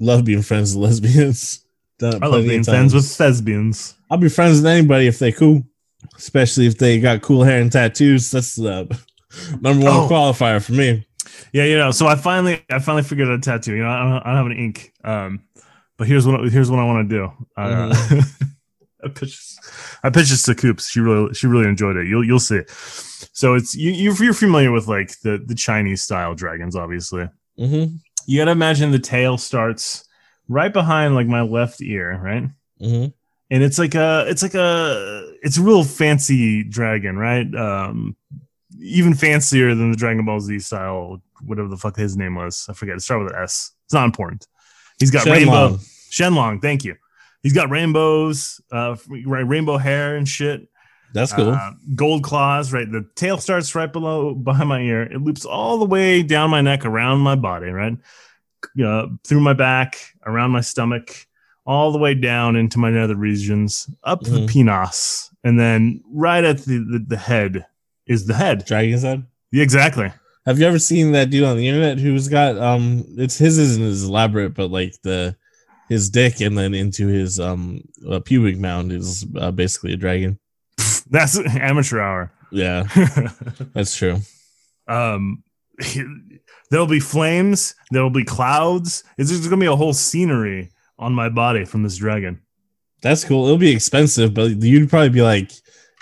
Love 0.00 0.24
being 0.24 0.42
friends 0.42 0.74
with 0.74 0.84
lesbians. 0.84 1.64
I 2.02 2.26
love 2.26 2.44
being 2.44 2.64
friends 2.64 2.94
with 2.94 3.06
thespians. 3.06 3.94
I'll 4.10 4.18
be 4.18 4.28
friends 4.28 4.58
with 4.58 4.66
anybody 4.66 5.06
if 5.06 5.18
they 5.18 5.32
cool, 5.32 5.62
especially 6.16 6.66
if 6.66 6.78
they 6.78 7.00
got 7.00 7.22
cool 7.22 7.42
hair 7.42 7.60
and 7.60 7.72
tattoos. 7.72 8.30
That's 8.30 8.58
uh 8.58 8.86
number 9.60 9.84
one 9.84 9.94
oh. 9.94 10.08
qualifier 10.08 10.64
for 10.64 10.72
me. 10.72 11.06
Yeah, 11.52 11.64
you 11.64 11.76
know. 11.76 11.90
So 11.90 12.06
I 12.06 12.16
finally, 12.16 12.64
I 12.70 12.78
finally 12.78 13.02
figured 13.02 13.28
out 13.28 13.34
a 13.34 13.40
tattoo. 13.40 13.74
You 13.74 13.82
know, 13.82 13.90
I 13.90 14.02
don't, 14.02 14.12
I 14.12 14.26
don't 14.26 14.36
have 14.36 14.46
an 14.46 14.56
ink. 14.56 14.92
Um, 15.04 15.42
but 15.96 16.06
here's 16.06 16.26
what 16.26 16.40
here's 16.52 16.70
what 16.70 16.80
I 16.80 16.84
want 16.84 17.08
to 17.08 17.16
do. 17.16 17.32
Uh, 17.56 17.92
mm-hmm. 17.92 18.44
I 19.04 19.08
pitched, 19.08 19.58
I 20.02 20.10
pitched 20.10 20.30
this 20.30 20.42
to 20.44 20.54
Coops. 20.54 20.90
She 20.90 21.00
really, 21.00 21.32
she 21.34 21.46
really 21.46 21.68
enjoyed 21.68 21.96
it. 21.96 22.06
You'll, 22.06 22.24
you'll 22.24 22.40
see. 22.40 22.62
So 23.32 23.54
it's 23.54 23.74
you, 23.74 23.92
you're, 23.92 24.34
familiar 24.34 24.72
with 24.72 24.88
like 24.88 25.18
the 25.20 25.42
the 25.44 25.54
Chinese 25.54 26.02
style 26.02 26.34
dragons, 26.34 26.76
obviously. 26.76 27.28
Mm-hmm. 27.58 27.96
You 28.26 28.40
gotta 28.40 28.50
imagine 28.50 28.90
the 28.90 28.98
tail 28.98 29.38
starts 29.38 30.04
right 30.48 30.72
behind 30.72 31.14
like 31.14 31.26
my 31.26 31.42
left 31.42 31.80
ear, 31.82 32.20
right? 32.22 32.44
Mm-hmm. 32.80 33.10
And 33.48 33.62
it's 33.62 33.78
like 33.78 33.94
a, 33.94 34.24
it's 34.28 34.42
like 34.42 34.54
a, 34.54 35.32
it's 35.42 35.56
a 35.56 35.62
real 35.62 35.84
fancy 35.84 36.64
dragon, 36.64 37.16
right? 37.16 37.46
Um, 37.54 38.16
even 38.78 39.14
fancier 39.14 39.74
than 39.74 39.90
the 39.90 39.96
Dragon 39.96 40.24
Ball 40.24 40.40
Z 40.40 40.58
style, 40.60 41.22
whatever 41.44 41.68
the 41.68 41.76
fuck 41.76 41.96
his 41.96 42.16
name 42.16 42.34
was. 42.34 42.66
I 42.68 42.72
forget. 42.72 42.96
It 42.96 43.00
started 43.00 43.24
with 43.24 43.34
an 43.34 43.42
S. 43.42 43.72
It's 43.84 43.94
not 43.94 44.04
important. 44.04 44.46
He's 44.98 45.10
got 45.10 45.26
Shenlong. 45.26 45.32
rainbow 45.32 45.68
Shenlong. 46.10 46.62
Thank 46.62 46.84
you. 46.84 46.96
He's 47.42 47.52
got 47.52 47.70
rainbows, 47.70 48.60
uh, 48.72 48.96
rainbow 49.08 49.76
hair 49.76 50.16
and 50.16 50.26
shit. 50.26 50.68
That's 51.14 51.32
cool. 51.32 51.50
Uh, 51.50 51.72
gold 51.94 52.24
claws. 52.24 52.72
Right. 52.72 52.90
The 52.90 53.08
tail 53.14 53.38
starts 53.38 53.74
right 53.74 53.92
below 53.92 54.34
behind 54.34 54.68
my 54.68 54.80
ear. 54.80 55.02
It 55.02 55.20
loops 55.20 55.44
all 55.44 55.78
the 55.78 55.84
way 55.84 56.22
down 56.22 56.50
my 56.50 56.60
neck, 56.60 56.84
around 56.84 57.20
my 57.20 57.36
body. 57.36 57.70
Right. 57.70 57.96
Uh, 58.84 59.06
through 59.24 59.40
my 59.40 59.52
back, 59.52 59.96
around 60.24 60.50
my 60.50 60.60
stomach, 60.60 61.26
all 61.64 61.92
the 61.92 61.98
way 61.98 62.14
down 62.14 62.56
into 62.56 62.78
my 62.78 62.90
nether 62.90 63.14
regions, 63.14 63.88
up 64.02 64.22
mm-hmm. 64.22 64.34
the 64.34 64.46
penis, 64.46 65.30
and 65.44 65.58
then 65.58 66.02
right 66.10 66.44
at 66.44 66.58
the, 66.58 66.78
the, 66.78 67.04
the 67.06 67.16
head 67.16 67.66
is 68.06 68.26
the 68.26 68.34
head. 68.34 68.64
Dragon's 68.64 69.02
head? 69.02 69.26
Yeah, 69.52 69.62
exactly. 69.62 70.12
Have 70.44 70.60
you 70.60 70.66
ever 70.66 70.78
seen 70.78 71.12
that 71.12 71.30
dude 71.30 71.44
on 71.44 71.56
the 71.56 71.66
internet 71.66 71.98
who's 71.98 72.28
got 72.28 72.56
um 72.58 73.04
it's 73.16 73.36
his 73.36 73.58
isn't 73.58 73.82
as 73.82 74.04
elaborate, 74.04 74.54
but 74.54 74.70
like 74.70 74.94
the 75.02 75.36
his 75.88 76.10
dick 76.10 76.40
and 76.40 76.56
then 76.56 76.74
into 76.74 77.06
his 77.06 77.40
um 77.40 77.82
uh, 78.08 78.20
pubic 78.20 78.58
mound 78.58 78.92
is 78.92 79.26
uh, 79.38 79.50
basically 79.50 79.92
a 79.92 79.96
dragon. 79.96 80.38
That's 81.10 81.38
amateur 81.38 82.00
hour. 82.00 82.32
Yeah. 82.52 82.84
that's 83.74 83.96
true. 83.96 84.18
Um 84.86 85.42
there'll 86.70 86.86
be 86.86 87.00
flames, 87.00 87.74
there'll 87.90 88.10
be 88.10 88.24
clouds. 88.24 89.04
It's 89.18 89.30
just 89.30 89.44
gonna 89.44 89.60
be 89.60 89.66
a 89.66 89.76
whole 89.76 89.92
scenery 89.92 90.70
on 90.98 91.12
my 91.12 91.28
body 91.28 91.64
from 91.64 91.82
this 91.82 91.96
dragon. 91.96 92.40
That's 93.02 93.24
cool. 93.24 93.44
It'll 93.46 93.58
be 93.58 93.70
expensive, 93.70 94.32
but 94.34 94.62
you'd 94.62 94.90
probably 94.90 95.10
be 95.10 95.22
like, 95.22 95.52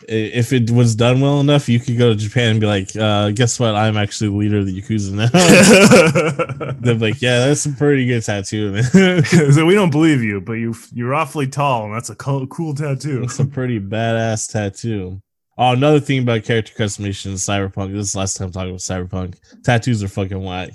if 0.09 0.52
it 0.52 0.70
was 0.70 0.94
done 0.94 1.20
well 1.20 1.40
enough, 1.40 1.68
you 1.68 1.78
could 1.80 1.96
go 1.96 2.11
to 2.11 2.16
Japan 2.18 2.50
and 2.52 2.61
be 2.61 2.66
like, 2.66 2.94
uh, 2.96 3.30
"Guess 3.30 3.61
what? 3.61 3.74
I'm 3.74 3.96
actually 3.96 4.30
the 4.30 4.37
leader 4.37 4.59
of 4.59 4.66
the 4.66 4.80
yakuza 4.83 5.12
now." 5.12 6.74
They're 6.80 6.94
like, 6.94 7.20
"Yeah, 7.22 7.46
that's 7.46 7.66
a 7.66 7.70
pretty 7.70 8.07
good 8.07 8.22
tattoo, 8.24 8.72
man. 8.72 9.24
so 9.52 9.64
we 9.64 9.74
don't 9.74 9.90
believe 9.90 10.22
you, 10.22 10.40
but 10.40 10.54
you 10.54 10.74
you're 10.92 11.14
awfully 11.14 11.46
tall, 11.46 11.85
and 11.87 11.94
that's 11.94 12.11
a 12.11 12.16
cool, 12.16 12.46
cool 12.48 12.74
tattoo. 12.74 13.20
that's 13.20 13.38
a 13.38 13.46
pretty 13.46 13.80
badass 13.80 14.50
tattoo." 14.52 15.20
Oh, 15.57 15.70
another 15.72 16.00
thing 16.00 16.22
about 16.22 16.42
character 16.42 16.72
customization 16.76 17.26
in 17.26 17.33
Cyberpunk. 17.35 17.92
This 17.92 18.07
is 18.09 18.12
the 18.14 18.18
last 18.18 18.37
time 18.37 18.50
talking 18.50 18.70
about 18.70 18.80
Cyberpunk. 18.80 19.37
Tattoos 19.62 20.02
are 20.02 20.09
fucking 20.09 20.42
whack. 20.42 20.70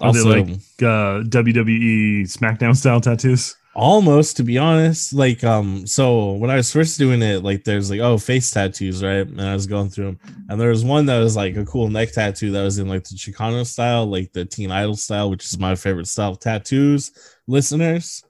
Are 0.00 0.12
they 0.12 0.20
Also, 0.20 0.30
like- 0.30 0.48
Uh, 0.80 1.22
WWE 1.28 2.22
SmackDown 2.22 2.76
style 2.76 3.00
tattoos. 3.00 3.56
Almost 3.74 4.36
to 4.36 4.44
be 4.44 4.58
honest. 4.58 5.12
Like 5.12 5.44
um 5.44 5.86
so 5.86 6.32
when 6.32 6.50
i 6.50 6.56
was 6.56 6.72
first 6.72 6.98
doing 6.98 7.22
it 7.22 7.42
like 7.42 7.64
there's 7.64 7.90
like 7.90 8.00
oh 8.00 8.18
face 8.18 8.50
tattoos 8.50 9.02
right? 9.02 9.26
And 9.26 9.40
i 9.40 9.54
was 9.54 9.66
going 9.66 9.88
through 9.88 10.04
them 10.06 10.20
and 10.48 10.60
there 10.60 10.68
was 10.70 10.84
one 10.84 11.06
that 11.06 11.18
was 11.18 11.36
like 11.36 11.56
a 11.56 11.64
cool 11.64 11.88
neck 11.88 12.12
tattoo 12.12 12.50
that 12.52 12.62
was 12.62 12.78
in 12.78 12.88
like 12.88 13.04
the 13.04 13.14
chicano 13.14 13.66
style 13.66 14.06
like 14.06 14.32
the 14.32 14.44
teen 14.44 14.70
idol 14.70 14.96
style 14.96 15.30
which 15.30 15.44
is 15.44 15.58
my 15.58 15.74
favorite 15.74 16.08
style 16.08 16.32
of 16.32 16.40
tattoos 16.40 17.12
listeners. 17.46 18.22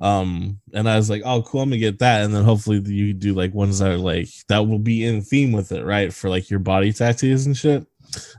Um 0.00 0.60
and 0.74 0.88
i 0.88 0.96
was 0.96 1.10
like 1.10 1.22
oh 1.24 1.42
cool 1.42 1.62
i'm 1.62 1.70
gonna 1.70 1.78
get 1.78 1.98
that. 2.00 2.24
And 2.24 2.34
then 2.34 2.44
hopefully 2.44 2.80
you 2.80 3.12
do 3.12 3.34
like 3.34 3.54
ones 3.54 3.78
that 3.78 3.90
are 3.90 3.96
like 3.96 4.28
that 4.48 4.66
will 4.66 4.78
be 4.78 5.04
in 5.04 5.22
theme 5.22 5.52
with 5.52 5.72
it 5.72 5.84
right? 5.84 6.12
For 6.12 6.28
like 6.30 6.50
your 6.50 6.60
body 6.60 6.92
tattoos 6.92 7.46
and 7.46 7.56
shit. 7.56 7.86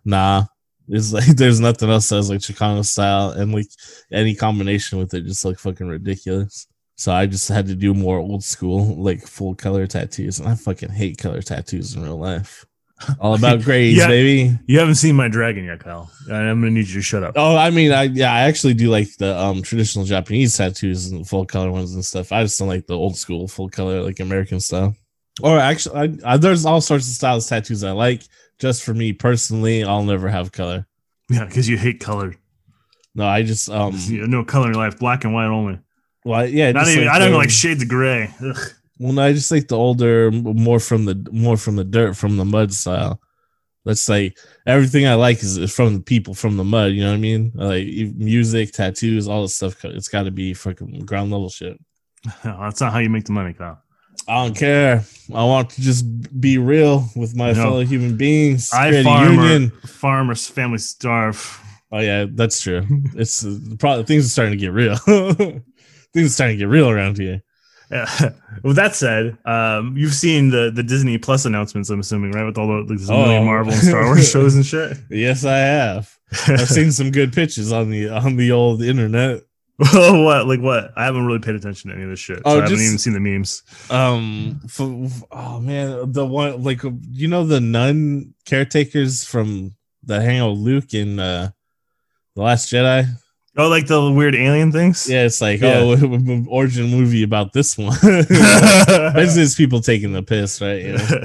Nah 0.05 0.45
it's 0.89 1.13
like 1.13 1.25
there's 1.37 1.59
nothing 1.59 1.89
else 1.89 2.09
that's 2.09 2.29
like 2.29 2.39
chicano 2.39 2.83
style 2.85 3.29
and 3.31 3.53
like 3.53 3.67
any 4.11 4.35
combination 4.35 4.97
with 4.99 5.13
it 5.13 5.25
just 5.25 5.45
like 5.45 5.57
fucking 5.59 5.87
ridiculous. 5.87 6.67
So 6.97 7.13
I 7.13 7.27
just 7.27 7.47
had 7.47 7.67
to 7.67 7.75
do 7.75 7.93
more 7.93 8.17
old 8.17 8.43
school, 8.43 9.01
like 9.01 9.25
full 9.25 9.55
color 9.55 9.87
tattoos, 9.87 10.39
and 10.39 10.49
I 10.49 10.55
fucking 10.55 10.89
hate 10.89 11.17
color 11.17 11.41
tattoos 11.41 11.95
in 11.95 12.03
real 12.03 12.19
life. 12.19 12.65
All 13.21 13.33
about 13.35 13.61
grades, 13.61 13.97
Yeah. 13.97 14.07
baby. 14.07 14.59
You 14.67 14.79
haven't 14.79 14.95
seen 14.95 15.15
my 15.15 15.29
dragon 15.29 15.63
yet, 15.63 15.79
Kyle. 15.79 16.11
I'm 16.29 16.59
gonna 16.59 16.71
need 16.71 16.89
you 16.89 16.95
to 16.95 17.01
shut 17.01 17.23
up. 17.23 17.35
Oh, 17.37 17.55
I 17.55 17.69
mean, 17.69 17.93
I 17.93 18.03
yeah, 18.03 18.33
I 18.33 18.41
actually 18.41 18.73
do 18.73 18.89
like 18.89 19.07
the 19.17 19.37
um 19.39 19.61
traditional 19.61 20.03
Japanese 20.03 20.57
tattoos 20.57 21.09
and 21.11 21.25
full 21.25 21.45
color 21.45 21.71
ones 21.71 21.93
and 21.93 22.03
stuff. 22.03 22.33
I 22.33 22.43
just 22.43 22.59
don't 22.59 22.67
like 22.67 22.87
the 22.87 22.97
old 22.97 23.15
school 23.15 23.47
full 23.47 23.69
color, 23.69 24.01
like 24.01 24.19
American 24.19 24.59
style. 24.59 24.93
Or 25.41 25.57
actually, 25.57 26.19
I, 26.25 26.33
I, 26.33 26.35
there's 26.37 26.65
all 26.65 26.81
sorts 26.81 27.07
of 27.07 27.13
styles 27.13 27.45
of 27.45 27.49
tattoos 27.49 27.85
I 27.85 27.91
like. 27.91 28.23
Just 28.59 28.83
for 28.83 28.93
me 28.93 29.13
personally, 29.13 29.83
I'll 29.83 30.03
never 30.03 30.27
have 30.29 30.51
color. 30.51 30.85
Yeah, 31.29 31.45
because 31.45 31.67
you 31.69 31.77
hate 31.77 31.99
color. 31.99 32.35
No, 33.15 33.25
I 33.25 33.43
just 33.43 33.69
um, 33.69 33.95
You 34.07 34.27
no 34.27 34.43
color 34.43 34.67
in 34.67 34.73
your 34.73 34.83
life, 34.83 34.99
black 34.99 35.23
and 35.23 35.33
white 35.33 35.47
only. 35.47 35.79
well, 36.25 36.45
yeah, 36.47 36.71
Not 36.71 36.87
even. 36.87 37.05
like 37.05 37.15
I 37.15 37.19
don't 37.19 37.31
the- 37.31 37.37
like 37.37 37.49
shades 37.49 37.81
of 37.83 37.89
gray. 37.89 38.29
Ugh. 38.43 38.57
Well, 38.99 39.13
no, 39.13 39.21
I 39.23 39.31
just 39.33 39.49
like 39.49 39.67
the 39.69 39.77
older, 39.77 40.29
more 40.31 40.79
from 40.79 41.05
the 41.05 41.25
more 41.31 41.55
from 41.55 41.77
the 41.77 41.85
dirt, 41.85 42.15
from 42.17 42.35
the 42.37 42.43
mud 42.45 42.73
style. 42.73 43.21
Let's 43.85 44.01
say 44.01 44.33
everything 44.67 45.07
I 45.07 45.13
like 45.13 45.41
is 45.41 45.73
from 45.73 45.93
the 45.93 46.01
people 46.01 46.33
from 46.33 46.57
the 46.57 46.65
mud. 46.65 46.91
You 46.91 47.03
know 47.03 47.11
what 47.11 47.15
I 47.15 47.19
mean? 47.19 47.51
Like 47.55 47.87
music, 48.15 48.73
tattoos, 48.73 49.27
all 49.29 49.43
this 49.43 49.55
stuff. 49.55 49.85
It's 49.85 50.09
got 50.09 50.23
to 50.23 50.31
be 50.31 50.53
fucking 50.53 51.05
ground 51.05 51.31
level 51.31 51.49
shit. 51.49 51.79
No, 52.43 52.59
that's 52.61 52.81
not 52.81 52.91
how 52.91 52.99
you 52.99 53.09
make 53.09 53.23
the 53.23 53.31
money, 53.31 53.53
Kyle. 53.53 53.81
I 54.29 54.45
don't 54.45 54.55
care. 54.55 55.03
I 55.33 55.43
want 55.43 55.71
to 55.71 55.81
just 55.81 56.05
be 56.39 56.57
real 56.57 57.05
with 57.15 57.35
my 57.35 57.47
No. 57.53 57.63
fellow 57.63 57.81
human 57.85 58.15
beings. 58.17 58.71
I 58.73 58.89
create 58.89 59.01
a 59.01 59.03
farm 59.03 59.33
union. 59.35 59.71
farmers 59.85 60.47
family 60.47 60.77
starve. 60.77 61.59
Oh 61.91 61.99
yeah, 61.99 62.25
that's 62.31 62.61
true. 62.61 62.85
It's 63.15 63.43
uh, 63.45 63.57
probably 63.79 64.03
things 64.05 64.25
are 64.25 64.29
starting 64.29 64.57
to 64.57 64.65
get 64.65 64.71
real. 64.73 64.95
things 66.13 66.27
are 66.27 66.29
starting 66.29 66.57
to 66.57 66.63
get 66.63 66.69
real 66.69 66.89
around 66.89 67.17
here. 67.17 67.41
Yeah. 67.91 68.05
With 68.63 68.75
that 68.75 68.95
said, 68.95 69.37
um, 69.45 69.95
you've 69.97 70.13
seen 70.13 70.49
the 70.51 70.71
the 70.73 70.83
Disney 70.83 71.17
Plus 71.17 71.45
announcements. 71.45 71.89
I'm 71.89 71.99
assuming, 71.99 72.31
right, 72.31 72.45
with 72.45 72.57
all 72.59 72.67
the 72.67 72.73
like, 72.73 72.87
there's 72.89 73.09
a 73.09 73.13
million 73.13 73.41
Oh. 73.43 73.45
Marvel 73.45 73.73
and 73.73 73.81
Star 73.81 74.05
Wars 74.05 74.29
shows 74.29 74.53
and 74.55 74.63
shit. 74.65 74.97
Yes, 75.09 75.43
I 75.45 75.57
have. 75.57 76.15
I've 76.47 76.69
seen 76.69 76.91
some 76.91 77.09
good 77.09 77.33
pitches 77.33 77.71
on 77.73 77.89
the 77.89 78.09
on 78.09 78.35
the 78.35 78.51
old 78.51 78.83
internet. 78.83 79.41
what? 79.93 80.45
Like 80.47 80.59
what? 80.59 80.91
I 80.97 81.05
haven't 81.05 81.25
really 81.25 81.39
paid 81.39 81.55
attention 81.55 81.89
to 81.89 81.95
any 81.95 82.03
of 82.03 82.09
this 82.09 82.19
shit. 82.19 82.37
So 82.37 82.41
Oh, 82.45 82.59
I 82.59 82.63
haven't 82.63 82.79
even 82.81 82.97
seen 82.97 83.13
the 83.13 83.19
memes. 83.21 83.63
um 83.89 84.59
f- 84.65 84.81
f- 84.81 85.23
oh 85.31 85.59
man 85.61 86.11
the 86.11 86.25
one 86.25 86.61
like 86.63 86.81
you 87.11 87.27
know 87.29 87.45
the 87.45 87.61
nun 87.61 88.33
caretakers 88.45 89.23
from 89.23 89.73
that 90.03 90.21
hang 90.21 90.39
out 90.39 90.57
luke 90.57 90.93
in 90.93 91.19
uh 91.19 91.49
the 92.35 92.41
last 92.41 92.71
jedi 92.71 93.05
Oh, 93.57 93.67
like 93.67 93.87
the 93.87 94.11
weird 94.11 94.35
alien 94.35 94.71
things. 94.71 95.09
yeah 95.09 95.25
it's 95.25 95.41
like 95.41 95.59
Yeah. 95.61 95.79
oh 95.79 96.45
origin 96.49 96.87
movie 96.89 97.23
about 97.23 97.51
this 97.53 97.77
one 97.77 97.95
basically 98.01 99.43
it's 99.43 99.55
people 99.55 99.81
taking 99.81 100.11
the 100.13 100.23
piss 100.23 100.61
right 100.61 100.81
you 100.83 100.93
know? 100.97 101.23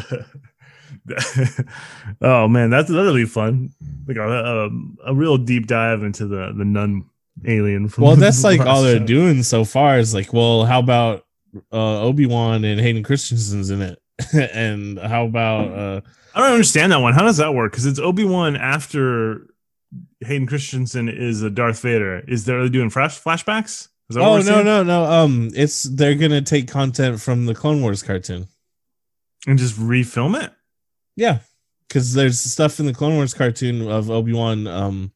oh 2.23 2.49
man, 2.49 2.71
that's 2.71 2.88
that'll 2.88 3.14
be 3.14 3.25
fun. 3.27 3.71
Like 4.07 4.17
a, 4.17 4.23
a, 4.27 4.71
a 5.07 5.14
real 5.14 5.37
deep 5.37 5.67
dive 5.67 6.03
into 6.03 6.27
the 6.27 6.53
the 6.57 6.64
nun 6.64 7.05
alien. 7.47 7.88
From 7.88 8.05
well 8.05 8.16
that's 8.16 8.44
like 8.44 8.61
all 8.61 8.83
they're 8.83 8.99
show. 8.99 9.07
doing 9.07 9.42
so 9.42 9.64
far 9.64 9.99
is 9.99 10.14
like 10.14 10.33
well 10.33 10.64
how 10.64 10.79
about 10.79 11.25
uh 11.73 12.01
obi-wan 12.03 12.64
and 12.64 12.81
hayden 12.81 13.03
christensen's 13.05 13.70
in 13.70 13.81
it 13.81 14.01
and 14.53 14.99
how 14.99 15.25
about 15.25 15.73
uh 15.73 16.01
I 16.35 16.40
don't 16.40 16.53
understand 16.53 16.90
that 16.90 16.99
one. 17.01 17.14
How 17.14 17.23
does 17.23 17.37
that 17.37 17.55
work? 17.55 17.70
Because 17.70 17.87
it's 17.87 18.01
Obi 18.01 18.25
Wan 18.25 18.57
after 18.57 19.47
Hayden 20.20 20.49
Christensen 20.49 21.09
is 21.09 21.42
a 21.42 21.51
Darth 21.51 21.81
Vader. 21.81 22.25
Is 22.27 22.44
there 22.44 22.59
are 22.59 22.62
they 22.64 22.70
doing 22.70 22.90
flash 22.90 23.23
flashbacks? 23.23 23.88
Is 24.11 24.16
that 24.16 24.20
oh 24.20 24.33
we're 24.33 24.38
no 24.38 24.42
seeing? 24.42 24.64
no 24.64 24.83
no 24.83 25.05
um 25.05 25.51
it's 25.55 25.85
they're 25.85 26.16
gonna 26.16 26.42
take 26.42 26.68
content 26.68 27.20
from 27.20 27.47
the 27.47 27.55
clone 27.55 27.81
wars 27.83 28.03
cartoon 28.03 28.49
and 29.47 29.59
just 29.59 29.79
refilm 29.79 30.42
it. 30.42 30.53
Yeah, 31.16 31.38
because 31.88 32.14
there's 32.14 32.40
stuff 32.40 32.81
in 32.81 32.87
the 32.87 32.94
Clone 32.94 33.14
Wars 33.14 33.35
cartoon 33.35 33.88
of 33.88 34.11
Obi 34.11 34.33
Wan, 34.33 34.66
um, 34.66 35.12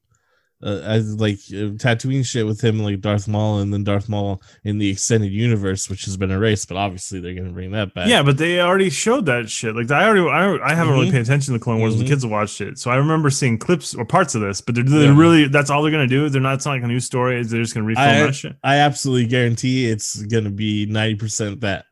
uh, 0.63 0.81
as 0.83 1.15
like 1.21 1.37
uh, 1.51 1.79
Tatooine 1.79 2.25
shit 2.27 2.45
with 2.47 2.61
him, 2.63 2.81
like 2.81 3.01
Darth 3.01 3.29
Maul, 3.29 3.61
and 3.61 3.73
then 3.73 3.85
Darth 3.85 4.09
Maul 4.09 4.43
in 4.65 4.79
the 4.79 4.91
extended 4.91 5.31
universe, 5.33 5.89
which 5.89 6.05
has 6.07 6.17
been 6.17 6.31
erased. 6.33 6.67
But 6.69 6.77
obviously, 6.77 7.21
they're 7.21 7.35
gonna 7.35 7.53
bring 7.53 7.71
that 7.73 7.95
back. 7.95 8.09
Yeah, 8.09 8.23
but 8.23 8.39
they 8.39 8.61
already 8.61 8.91
showed 8.91 9.27
that 9.27 9.49
shit. 9.49 9.77
Like 9.77 9.91
I 9.91 10.05
already, 10.05 10.29
I, 10.29 10.71
I 10.73 10.75
haven't 10.75 10.95
really 10.95 11.09
Mhm. 11.09 11.13
paid 11.13 11.21
attention 11.23 11.53
to 11.55 11.59
the 11.59 11.63
Clone 11.65 11.79
Wars. 11.79 11.95
Mhm. 11.95 12.01
The 12.01 12.05
kids 12.07 12.23
have 12.25 12.33
watched 12.33 12.61
it, 12.61 12.79
so 12.79 12.91
I 12.91 12.97
remember 12.97 13.31
seeing 13.31 13.57
clips 13.59 13.95
or 13.95 14.05
parts 14.05 14.35
of 14.35 14.41
this. 14.41 14.61
But 14.61 14.75
they're, 14.75 14.85
they're 14.85 15.13
Yeah. 15.13 15.19
really 15.19 15.49
that's 15.49 15.71
all 15.71 15.83
they're 15.83 15.93
gonna 15.93 16.07
do. 16.09 16.29
They're 16.29 16.41
not. 16.41 16.55
It's 16.55 16.67
not 16.67 16.73
like 16.73 16.83
a 16.83 16.89
new 16.89 17.01
story. 17.01 17.43
They're 17.45 17.63
just 17.63 17.75
gonna 17.75 17.87
refilm 17.87 17.97
I- 17.99 18.21
that 18.27 18.35
shit. 18.35 18.57
I 18.65 18.77
absolutely 18.79 19.27
guarantee 19.29 19.87
it's 19.87 20.21
gonna 20.23 20.51
be 20.51 20.87
ninety 20.87 21.15
percent 21.15 21.61
that. 21.61 21.85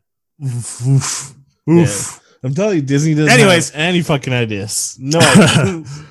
Oof, 0.45 0.87
oof, 0.87 1.35
oof. 1.71 2.21
I'm 2.43 2.55
telling 2.55 2.77
you, 2.77 2.83
Disney 2.83 3.15
doesn't 3.15 3.33
Anyways. 3.33 3.71
have 3.71 3.81
any 3.81 4.03
fucking 4.03 4.33
ideas. 4.33 4.97
No. 5.01 5.19
ideas. 5.19 6.03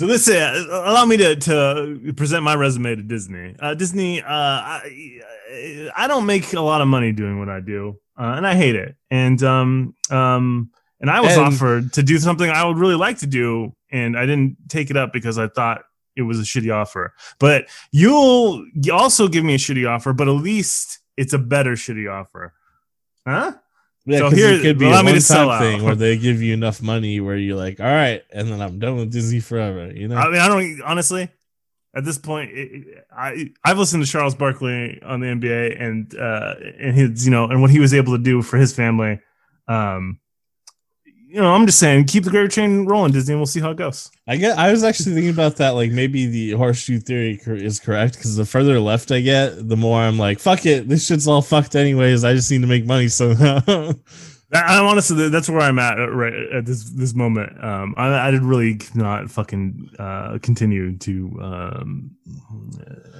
So 0.00 0.06
this 0.06 0.30
uh, 0.30 0.64
allow 0.70 1.04
me 1.04 1.18
to 1.18 1.36
to 1.36 2.14
present 2.16 2.42
my 2.42 2.54
resume 2.54 2.96
to 2.96 3.02
Disney. 3.02 3.54
Uh, 3.58 3.74
Disney, 3.74 4.22
uh, 4.22 4.26
I 4.30 5.90
I 5.94 6.06
don't 6.06 6.24
make 6.24 6.54
a 6.54 6.60
lot 6.62 6.80
of 6.80 6.88
money 6.88 7.12
doing 7.12 7.38
what 7.38 7.50
I 7.50 7.60
do, 7.60 7.98
uh, 8.18 8.32
and 8.34 8.46
I 8.46 8.54
hate 8.54 8.76
it. 8.76 8.96
And 9.10 9.42
um 9.42 9.94
um 10.08 10.70
and 11.02 11.10
I 11.10 11.20
was 11.20 11.32
And- 11.32 11.42
offered 11.42 11.92
to 11.92 12.02
do 12.02 12.16
something 12.18 12.48
I 12.48 12.64
would 12.64 12.78
really 12.78 12.94
like 12.94 13.18
to 13.18 13.26
do, 13.26 13.74
and 13.92 14.16
I 14.16 14.24
didn't 14.24 14.56
take 14.70 14.88
it 14.88 14.96
up 14.96 15.12
because 15.12 15.36
I 15.36 15.48
thought 15.48 15.82
it 16.16 16.22
was 16.22 16.40
a 16.40 16.44
shitty 16.44 16.74
offer. 16.74 17.12
But 17.38 17.68
you'll 17.92 18.64
also 18.90 19.28
give 19.28 19.44
me 19.44 19.56
a 19.56 19.58
shitty 19.58 19.86
offer, 19.86 20.14
but 20.14 20.28
at 20.28 20.30
least 20.30 21.00
it's 21.18 21.34
a 21.34 21.38
better 21.38 21.72
shitty 21.72 22.10
offer, 22.10 22.54
huh? 23.28 23.52
Yeah, 24.06 24.18
So 24.20 24.30
here- 24.30 24.50
it 24.52 24.62
could 24.62 24.78
be 24.78 24.90
a 24.90 25.02
me 25.02 25.12
to 25.12 25.20
sell 25.20 25.50
out. 25.50 25.82
where 25.82 25.94
they 25.94 26.16
give 26.16 26.40
you 26.42 26.54
enough 26.54 26.80
money 26.82 27.20
where 27.20 27.36
you're 27.36 27.56
like, 27.56 27.80
all 27.80 27.86
right, 27.86 28.22
and 28.32 28.48
then 28.48 28.60
I'm 28.60 28.78
done 28.78 28.96
with 28.96 29.10
Disney 29.12 29.40
forever. 29.40 29.90
You 29.92 30.08
know? 30.08 30.16
I 30.16 30.28
mean, 30.30 30.40
I 30.40 30.48
don't 30.48 30.82
honestly. 30.82 31.28
At 31.92 32.04
this 32.04 32.18
point, 32.18 32.50
it- 32.52 33.04
I 33.14 33.50
I've 33.64 33.78
listened 33.78 34.04
to 34.04 34.10
Charles 34.10 34.34
Barkley 34.36 35.00
on 35.02 35.18
the 35.20 35.26
NBA 35.26 35.82
and 35.82 36.14
uh 36.14 36.54
and 36.78 36.94
his 36.94 37.24
you 37.24 37.32
know 37.32 37.46
and 37.46 37.60
what 37.60 37.70
he 37.70 37.80
was 37.80 37.92
able 37.92 38.16
to 38.16 38.22
do 38.22 38.42
for 38.42 38.56
his 38.58 38.72
family. 38.74 39.18
Um, 39.66 40.20
you 41.30 41.40
know, 41.40 41.54
I'm 41.54 41.64
just 41.64 41.78
saying, 41.78 42.06
keep 42.06 42.24
the 42.24 42.30
gravy 42.30 42.48
train 42.48 42.86
rolling, 42.86 43.12
Disney, 43.12 43.34
and 43.34 43.40
we'll 43.40 43.46
see 43.46 43.60
how 43.60 43.70
it 43.70 43.76
goes. 43.76 44.10
I 44.26 44.36
get. 44.36 44.58
I 44.58 44.72
was 44.72 44.82
actually 44.82 45.14
thinking 45.14 45.30
about 45.30 45.56
that. 45.56 45.70
Like 45.70 45.92
maybe 45.92 46.26
the 46.26 46.52
horseshoe 46.52 46.98
theory 46.98 47.40
is 47.46 47.78
correct 47.78 48.14
because 48.14 48.34
the 48.34 48.44
further 48.44 48.80
left 48.80 49.12
I 49.12 49.20
get, 49.20 49.68
the 49.68 49.76
more 49.76 50.00
I'm 50.00 50.18
like, 50.18 50.40
"Fuck 50.40 50.66
it, 50.66 50.88
this 50.88 51.06
shit's 51.06 51.28
all 51.28 51.40
fucked 51.40 51.76
anyways. 51.76 52.24
I 52.24 52.34
just 52.34 52.50
need 52.50 52.62
to 52.62 52.66
make 52.66 52.84
money 52.84 53.08
somehow." 53.08 53.92
I, 54.52 54.78
I'm 54.78 54.86
honestly 54.86 55.28
that's 55.28 55.48
where 55.48 55.60
I'm 55.60 55.78
at 55.78 55.98
uh, 55.98 56.10
right 56.10 56.34
at 56.52 56.66
this 56.66 56.84
this 56.90 57.14
moment. 57.14 57.62
Um, 57.62 57.94
I 57.96 58.28
I 58.28 58.30
did 58.30 58.42
really 58.42 58.80
not 58.94 59.30
fucking 59.30 59.90
uh 59.98 60.38
continue 60.42 60.96
to 60.98 61.38
um. 61.40 62.10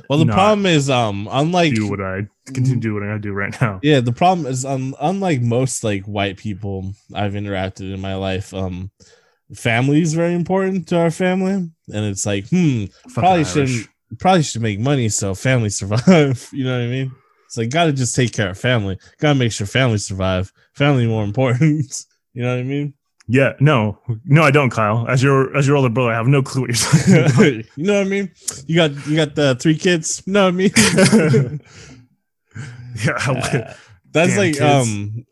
well, 0.08 0.18
the 0.18 0.26
problem 0.32 0.66
is, 0.66 0.90
um, 0.90 1.28
unlike 1.30 1.74
do 1.74 1.88
what 1.88 2.00
I 2.00 2.26
continue 2.46 2.74
to 2.74 2.80
do 2.80 2.94
what 2.94 3.02
I 3.02 3.16
do 3.18 3.32
right 3.32 3.54
now. 3.60 3.80
yeah, 3.82 4.00
the 4.00 4.12
problem 4.12 4.46
is, 4.46 4.64
um, 4.64 4.94
unlike 5.00 5.40
most 5.40 5.84
like 5.84 6.04
white 6.04 6.36
people 6.36 6.92
I've 7.14 7.34
interacted 7.34 7.92
in 7.94 8.00
my 8.00 8.16
life, 8.16 8.52
um, 8.52 8.90
family 9.54 10.02
is 10.02 10.14
very 10.14 10.34
important 10.34 10.88
to 10.88 10.98
our 10.98 11.10
family, 11.10 11.52
and 11.52 11.70
it's 11.88 12.26
like, 12.26 12.48
hmm, 12.48 12.86
Fucking 12.86 13.12
probably 13.14 13.30
Irish. 13.38 13.52
shouldn't 13.52 13.88
probably 14.18 14.42
should 14.42 14.62
make 14.62 14.80
money 14.80 15.08
so 15.08 15.34
family 15.34 15.70
survive. 15.80 16.48
you 16.52 16.64
know 16.64 16.76
what 16.76 16.84
I 16.84 16.88
mean? 16.88 17.12
It's 17.46 17.56
like 17.56 17.70
gotta 17.70 17.92
just 17.92 18.14
take 18.14 18.32
care 18.32 18.50
of 18.50 18.58
family. 18.58 18.98
Gotta 19.18 19.38
make 19.38 19.52
sure 19.52 19.66
family 19.66 19.98
survive. 19.98 20.52
Family 20.80 21.06
more 21.06 21.24
important. 21.24 22.06
you 22.32 22.40
know 22.42 22.54
what 22.54 22.60
I 22.60 22.62
mean? 22.62 22.94
Yeah, 23.28 23.52
no, 23.60 23.98
no, 24.24 24.42
I 24.42 24.50
don't, 24.50 24.70
Kyle. 24.70 25.06
As 25.06 25.22
your 25.22 25.54
as 25.54 25.66
your 25.66 25.76
older 25.76 25.90
brother, 25.90 26.10
I 26.10 26.14
have 26.14 26.26
no 26.26 26.40
clue 26.42 26.62
what 26.62 26.70
you're 26.70 26.76
talking 26.76 27.14
about. 27.36 27.76
you 27.76 27.84
know 27.84 27.98
what 27.98 28.06
I 28.06 28.08
mean? 28.08 28.32
You 28.66 28.76
got 28.76 29.06
you 29.06 29.14
got 29.14 29.34
the 29.34 29.56
three 29.60 29.76
kids. 29.76 30.22
You 30.24 30.32
know 30.32 30.44
what 30.46 30.54
I 30.54 30.56
mean? 30.56 30.72
yeah, 33.04 33.12
Uh, 33.28 33.74
that's 34.12 34.30
Damn 34.30 34.38
like 34.38 34.54
kids. 34.58 34.62
um 34.62 35.24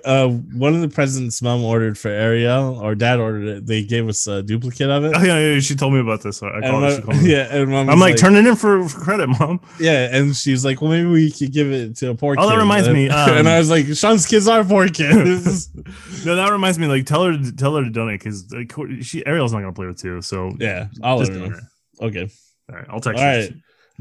uh 0.04 0.28
one 0.56 0.74
of 0.74 0.80
the 0.80 0.88
president's 0.88 1.42
mom 1.42 1.62
ordered 1.64 1.98
for 1.98 2.08
Ariel 2.08 2.78
or 2.82 2.94
dad 2.94 3.18
ordered 3.20 3.46
it. 3.48 3.66
They 3.66 3.82
gave 3.84 4.08
us 4.08 4.26
a 4.26 4.42
duplicate 4.42 4.88
of 4.88 5.04
it. 5.04 5.12
oh, 5.16 5.22
yeah, 5.22 5.38
yeah, 5.54 5.60
she 5.60 5.74
told 5.74 5.92
me 5.92 6.00
about 6.00 6.22
this. 6.22 6.42
I 6.42 6.48
And 6.48 6.64
called 6.64 6.82
mom- 6.82 7.02
called 7.02 7.16
yeah, 7.22 7.54
and 7.54 7.70
mom 7.70 7.90
I'm 7.90 7.98
like, 8.00 8.16
turn 8.16 8.34
it 8.36 8.46
in 8.46 8.56
for, 8.56 8.88
for 8.88 9.00
credit, 9.00 9.28
mom. 9.28 9.60
yeah, 9.78 10.08
and 10.16 10.34
she's 10.34 10.64
like, 10.64 10.80
well, 10.80 10.90
maybe 10.90 11.08
we 11.08 11.30
could 11.30 11.52
give 11.52 11.70
it 11.70 11.96
to 11.98 12.10
a 12.10 12.14
poor 12.14 12.34
kid. 12.36 12.42
Oh, 12.42 12.48
kid. 12.48 12.54
that 12.54 12.58
reminds 12.60 12.86
And- 12.88 12.96
me, 12.96 13.08
um, 13.10 13.30
and 13.36 13.48
I 13.48 13.58
was 13.58 13.70
like, 13.70 13.86
Sean's 13.94 14.26
kids 14.26 14.48
are 14.48 14.64
poor 14.64 14.88
kids. 14.88 15.68
No, 16.24 16.36
that 16.36 16.50
reminds 16.50 16.78
me. 16.78 16.86
Like, 16.86 17.04
tell 17.06 17.24
her, 17.24 17.36
tell 17.56 17.76
her 17.76 17.84
to 17.84 17.90
donate 17.90 18.20
because 18.20 18.50
like, 18.52 18.72
she 19.02 19.24
Ariel's 19.26 19.52
not 19.52 19.60
gonna 19.60 19.72
play 19.72 19.86
with 19.86 20.00
two. 20.00 20.22
So 20.22 20.52
yeah, 20.58 20.86
I'll 21.02 21.18
just 21.18 21.32
her 21.32 21.38
donate. 21.38 21.60
Okay, 22.00 22.28
All 22.70 22.76
right, 22.76 22.86
I'll 22.88 23.00
text 23.00 23.20
all 23.22 23.26
right. 23.28 23.52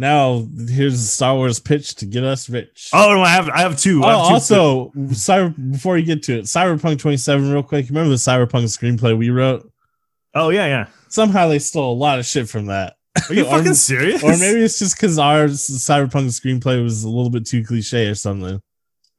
Now 0.02 0.48
here's 0.68 1.12
Star 1.12 1.36
Wars 1.36 1.60
pitch 1.60 1.94
to 1.98 2.08
get 2.08 2.24
us 2.24 2.50
rich. 2.50 2.90
Oh 2.92 3.14
no, 3.14 3.22
I 3.22 3.30
have 3.30 3.50
I 3.50 3.60
have 3.60 3.78
two. 3.80 4.02
Oh, 4.04 4.08
I 4.08 4.12
have 4.18 4.28
two 4.28 4.34
also, 4.34 4.92
cyber, 5.10 5.72
before 5.72 5.96
you 6.00 6.04
get 6.06 6.24
to 6.24 6.40
it, 6.40 6.46
Cyberpunk 6.46 6.98
27, 6.98 7.52
real 7.52 7.62
quick. 7.62 7.88
Remember 7.88 8.10
the 8.10 8.16
Cyberpunk 8.16 8.64
screenplay 8.76 9.16
we 9.16 9.30
wrote? 9.30 9.72
oh 10.34 10.50
yeah, 10.50 10.66
yeah. 10.66 10.88
Somehow 11.10 11.48
they 11.50 11.60
stole 11.60 11.94
a 11.94 11.96
lot 11.96 12.18
of 12.18 12.26
shit 12.26 12.50
from 12.50 12.66
that. 12.66 12.96
Are 13.30 13.36
you 13.36 13.46
Or- 13.46 13.58
fucking 13.60 13.76
serious? 13.76 14.24
Or 14.24 14.32
maybe 14.38 14.62
it's 14.62 14.80
just 14.80 14.96
because 14.98 15.20
our 15.20 15.46
Cyberpunk 15.46 16.30
screenplay 16.30 16.82
was 16.82 17.04
a 17.04 17.10
little 17.10 17.30
bit 17.30 17.46
too 17.46 17.64
cliche 17.64 18.08
or 18.08 18.16
something. 18.16 18.60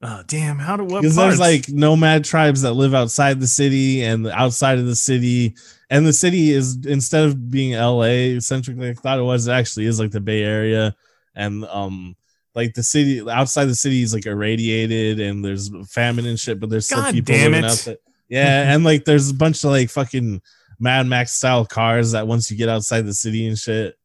Oh 0.04 0.22
damn! 0.26 0.58
How 0.58 0.76
do 0.76 0.84
what? 0.84 1.02
Because 1.02 1.14
there's 1.16 1.38
like 1.38 1.68
nomad 1.68 2.24
tribes 2.24 2.62
that 2.62 2.72
live 2.72 2.92
outside 2.92 3.38
the 3.38 3.46
city 3.46 4.02
and 4.02 4.26
outside 4.26 4.78
of 4.78 4.86
the 4.86 4.96
city. 4.96 5.54
And 5.90 6.06
the 6.06 6.12
city 6.12 6.50
is, 6.50 6.84
instead 6.86 7.24
of 7.24 7.50
being 7.50 7.74
LA 7.74 8.40
centric, 8.40 8.78
like 8.78 8.98
I 8.98 9.00
thought 9.00 9.18
it 9.18 9.22
was, 9.22 9.46
it 9.46 9.52
actually 9.52 9.86
is 9.86 10.00
like 10.00 10.10
the 10.10 10.20
Bay 10.20 10.42
Area. 10.42 10.96
And, 11.34 11.64
um, 11.66 12.16
like 12.54 12.74
the 12.74 12.82
city 12.82 13.22
outside 13.30 13.66
the 13.66 13.74
city 13.74 14.02
is 14.02 14.12
like 14.12 14.26
irradiated 14.26 15.20
and 15.20 15.44
there's 15.44 15.70
famine 15.88 16.26
and 16.26 16.38
shit, 16.38 16.60
but 16.60 16.70
there's 16.70 16.86
still 16.86 17.02
God 17.02 17.14
people 17.14 17.34
damn 17.34 17.52
living 17.52 17.64
it. 17.64 17.70
out 17.70 17.76
there. 17.78 17.96
Yeah, 18.28 18.74
and 18.74 18.84
like 18.84 19.04
there's 19.04 19.30
a 19.30 19.34
bunch 19.34 19.62
of 19.64 19.70
like 19.70 19.90
fucking 19.90 20.40
Mad 20.80 21.06
Max 21.06 21.32
style 21.32 21.64
cars 21.64 22.12
that 22.12 22.26
once 22.26 22.50
you 22.50 22.56
get 22.56 22.68
outside 22.68 23.02
the 23.02 23.14
city 23.14 23.46
and 23.46 23.58
shit. 23.58 23.96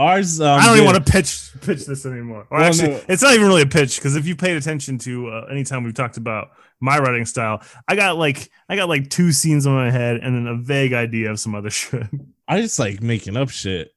Ours 0.00 0.40
um, 0.40 0.58
I 0.58 0.64
don't 0.64 0.76
even 0.76 0.86
want 0.86 1.04
to 1.04 1.12
pitch 1.12 1.50
pitch 1.60 1.84
this 1.84 2.06
anymore. 2.06 2.46
Or 2.50 2.58
Well, 2.58 2.66
actually, 2.68 2.88
no. 2.88 3.00
it's 3.06 3.22
not 3.22 3.34
even 3.34 3.46
really 3.46 3.60
a 3.62 3.66
pitch 3.66 3.96
because 3.96 4.16
if 4.16 4.26
you 4.26 4.34
paid 4.34 4.56
attention 4.56 4.96
to 5.00 5.28
uh, 5.28 5.46
anytime 5.50 5.84
we've 5.84 5.92
talked 5.92 6.16
about 6.16 6.52
my 6.80 6.98
writing 6.98 7.26
style, 7.26 7.62
I 7.86 7.96
got 7.96 8.16
like 8.16 8.50
I 8.70 8.76
got 8.76 8.88
like 8.88 9.10
two 9.10 9.30
scenes 9.30 9.66
on 9.66 9.74
my 9.74 9.90
head 9.90 10.16
and 10.16 10.34
then 10.34 10.46
a 10.46 10.56
vague 10.56 10.94
idea 10.94 11.30
of 11.30 11.38
some 11.38 11.54
other 11.54 11.68
shit. 11.80 12.04
I 12.48 12.62
just 12.62 12.78
like 12.78 13.02
making 13.02 13.36
up 13.36 13.50
shit. 13.50 13.92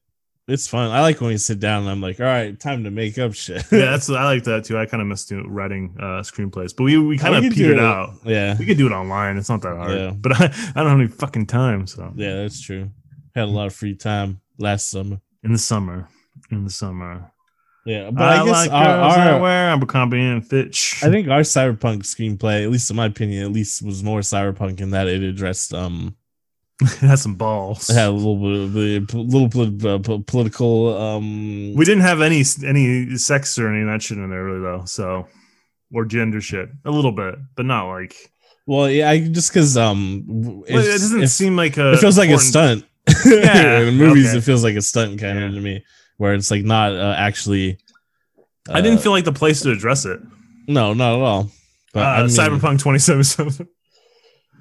It's 0.46 0.68
fun. 0.68 0.92
I 0.92 1.00
like 1.00 1.22
when 1.22 1.30
we 1.30 1.38
sit 1.38 1.62
down 1.62 1.84
and 1.84 1.90
I'm 1.90 2.02
like, 2.02 2.20
all 2.20 2.26
right, 2.26 2.60
time 2.60 2.84
to 2.84 2.92
make 2.92 3.18
up 3.18 3.34
shit. 3.34 3.64
yeah, 3.72 3.80
that's 3.92 4.10
I 4.10 4.26
like 4.26 4.44
that 4.44 4.66
too. 4.66 4.78
I 4.78 4.86
kind 4.86 5.00
of 5.00 5.08
missed 5.08 5.32
you 5.32 5.38
know, 5.38 5.48
writing 5.48 5.96
uh, 5.98 6.20
screenplays, 6.20 6.76
but 6.76 6.84
we 6.84 6.98
we 6.98 7.18
kind 7.18 7.34
of 7.34 7.44
petered 7.54 7.78
it. 7.78 7.80
out. 7.80 8.16
Yeah. 8.26 8.58
We 8.60 8.66
could 8.66 8.78
do 8.78 8.88
it 8.88 8.92
online. 8.92 9.38
It's 9.38 9.48
not 9.48 9.62
that 9.62 9.78
hard. 9.78 9.98
Yeah. 9.98 10.12
But 10.12 10.34
I, 10.34 10.46
I 10.76 10.84
don't 10.84 10.90
have 10.90 11.00
any 11.00 11.08
fucking 11.08 11.46
time. 11.46 11.88
So 11.88 12.12
Yeah, 12.18 12.42
that's 12.42 12.60
true. 12.60 12.90
Had 13.34 13.46
a 13.46 13.48
lot 13.48 13.68
of 13.68 13.74
free 13.74 13.96
time 13.96 14.42
last 14.60 14.90
summer. 14.92 15.22
In 15.44 15.52
the 15.52 15.58
summer, 15.58 16.08
in 16.52 16.64
the 16.64 16.70
summer, 16.70 17.32
Yeah, 17.86 18.12
but 18.12 18.24
I, 18.24 18.42
I, 18.42 18.46
guess 18.46 18.68
like 18.68 18.72
our, 18.72 18.88
our 18.88 19.42
wear 19.42 19.70
Abercrombie 19.70 20.20
and 20.20 20.48
Fitch. 20.48 21.04
I 21.04 21.10
think 21.10 21.28
our 21.28 21.42
cyberpunk 21.42 22.04
screenplay, 22.04 22.64
at 22.64 22.70
least 22.72 22.90
in 22.90 22.96
my 22.96 23.08
opinion, 23.08 23.44
at 23.44 23.52
least 23.52 23.82
was 23.82 24.04
more 24.04 24.22
cyberpunk 24.22 24.80
in 24.80 24.92
that 24.92 25.08
it 25.08 25.22
addressed 25.22 25.74
um 25.74 26.16
it 26.82 26.90
has 27.00 27.22
some 27.22 27.36
balls. 27.36 27.90
it 27.90 27.94
had 27.94 28.10
a 28.10 28.12
little 28.12 28.38
bit 28.38 28.62
of 28.62 28.74
the 28.74 29.18
little 29.18 29.62
of 29.62 29.86
uh, 29.86 30.18
political 30.26 30.98
um 30.98 31.74
We 31.76 31.86
didn't 31.86 32.04
have 32.04 32.22
any 32.22 32.44
any 32.66 33.18
sex 33.18 33.60
or 33.60 33.70
any 33.70 33.82
of 33.82 33.88
that 33.88 34.02
shit 34.02 34.18
in 34.18 34.30
there 34.30 34.44
really 34.44 34.62
though. 34.62 34.86
So 34.86 35.28
or 35.94 36.06
gender 36.06 36.42
shit 36.42 36.70
a 36.86 36.92
little 36.92 37.12
bit, 37.12 37.36
but 37.56 37.66
not 37.66 37.90
like. 37.90 38.16
well 38.66 38.90
yeah 38.90 39.10
I 39.10 39.20
just 39.28 39.52
because 39.52 39.78
um 39.78 40.24
Well, 40.28 40.64
it 40.68 40.74
doesn't 40.74 41.24
it, 41.24 41.28
seem 41.28 41.56
like 41.56 41.78
a. 41.78 41.94
it 41.94 42.00
feels 42.00 42.18
like 42.18 42.30
a 42.30 42.40
stunt 42.40 42.86
Yeah, 43.26 43.80
in 43.82 43.86
the 43.86 43.92
movies 43.92 44.30
okay. 44.30 44.38
it 44.38 44.42
feels 44.42 44.64
like 44.64 44.76
a 44.76 44.82
stunt 44.82 45.20
kind 45.20 45.38
Yeah. 45.40 45.46
of 45.48 45.54
to 45.54 45.62
me 45.62 45.84
where 46.18 46.34
it's 46.34 46.52
like 46.52 46.64
not 46.64 46.94
uh, 46.94 47.16
actually 47.18 47.78
I 48.70 48.82
didn't 48.82 49.00
uh, 49.00 49.02
feel 49.02 49.12
like 49.12 49.26
the 49.26 49.34
place 49.34 49.62
to 49.62 49.72
address 49.72 50.06
it. 50.06 50.20
no 50.68 50.94
not 50.94 51.16
at 51.16 51.20
all 51.22 51.52
but 51.94 52.04
uh, 52.04 52.10
I 52.10 52.20
mean, 52.22 52.30
Cyberpunk 52.30 52.80
2077. 52.80 53.68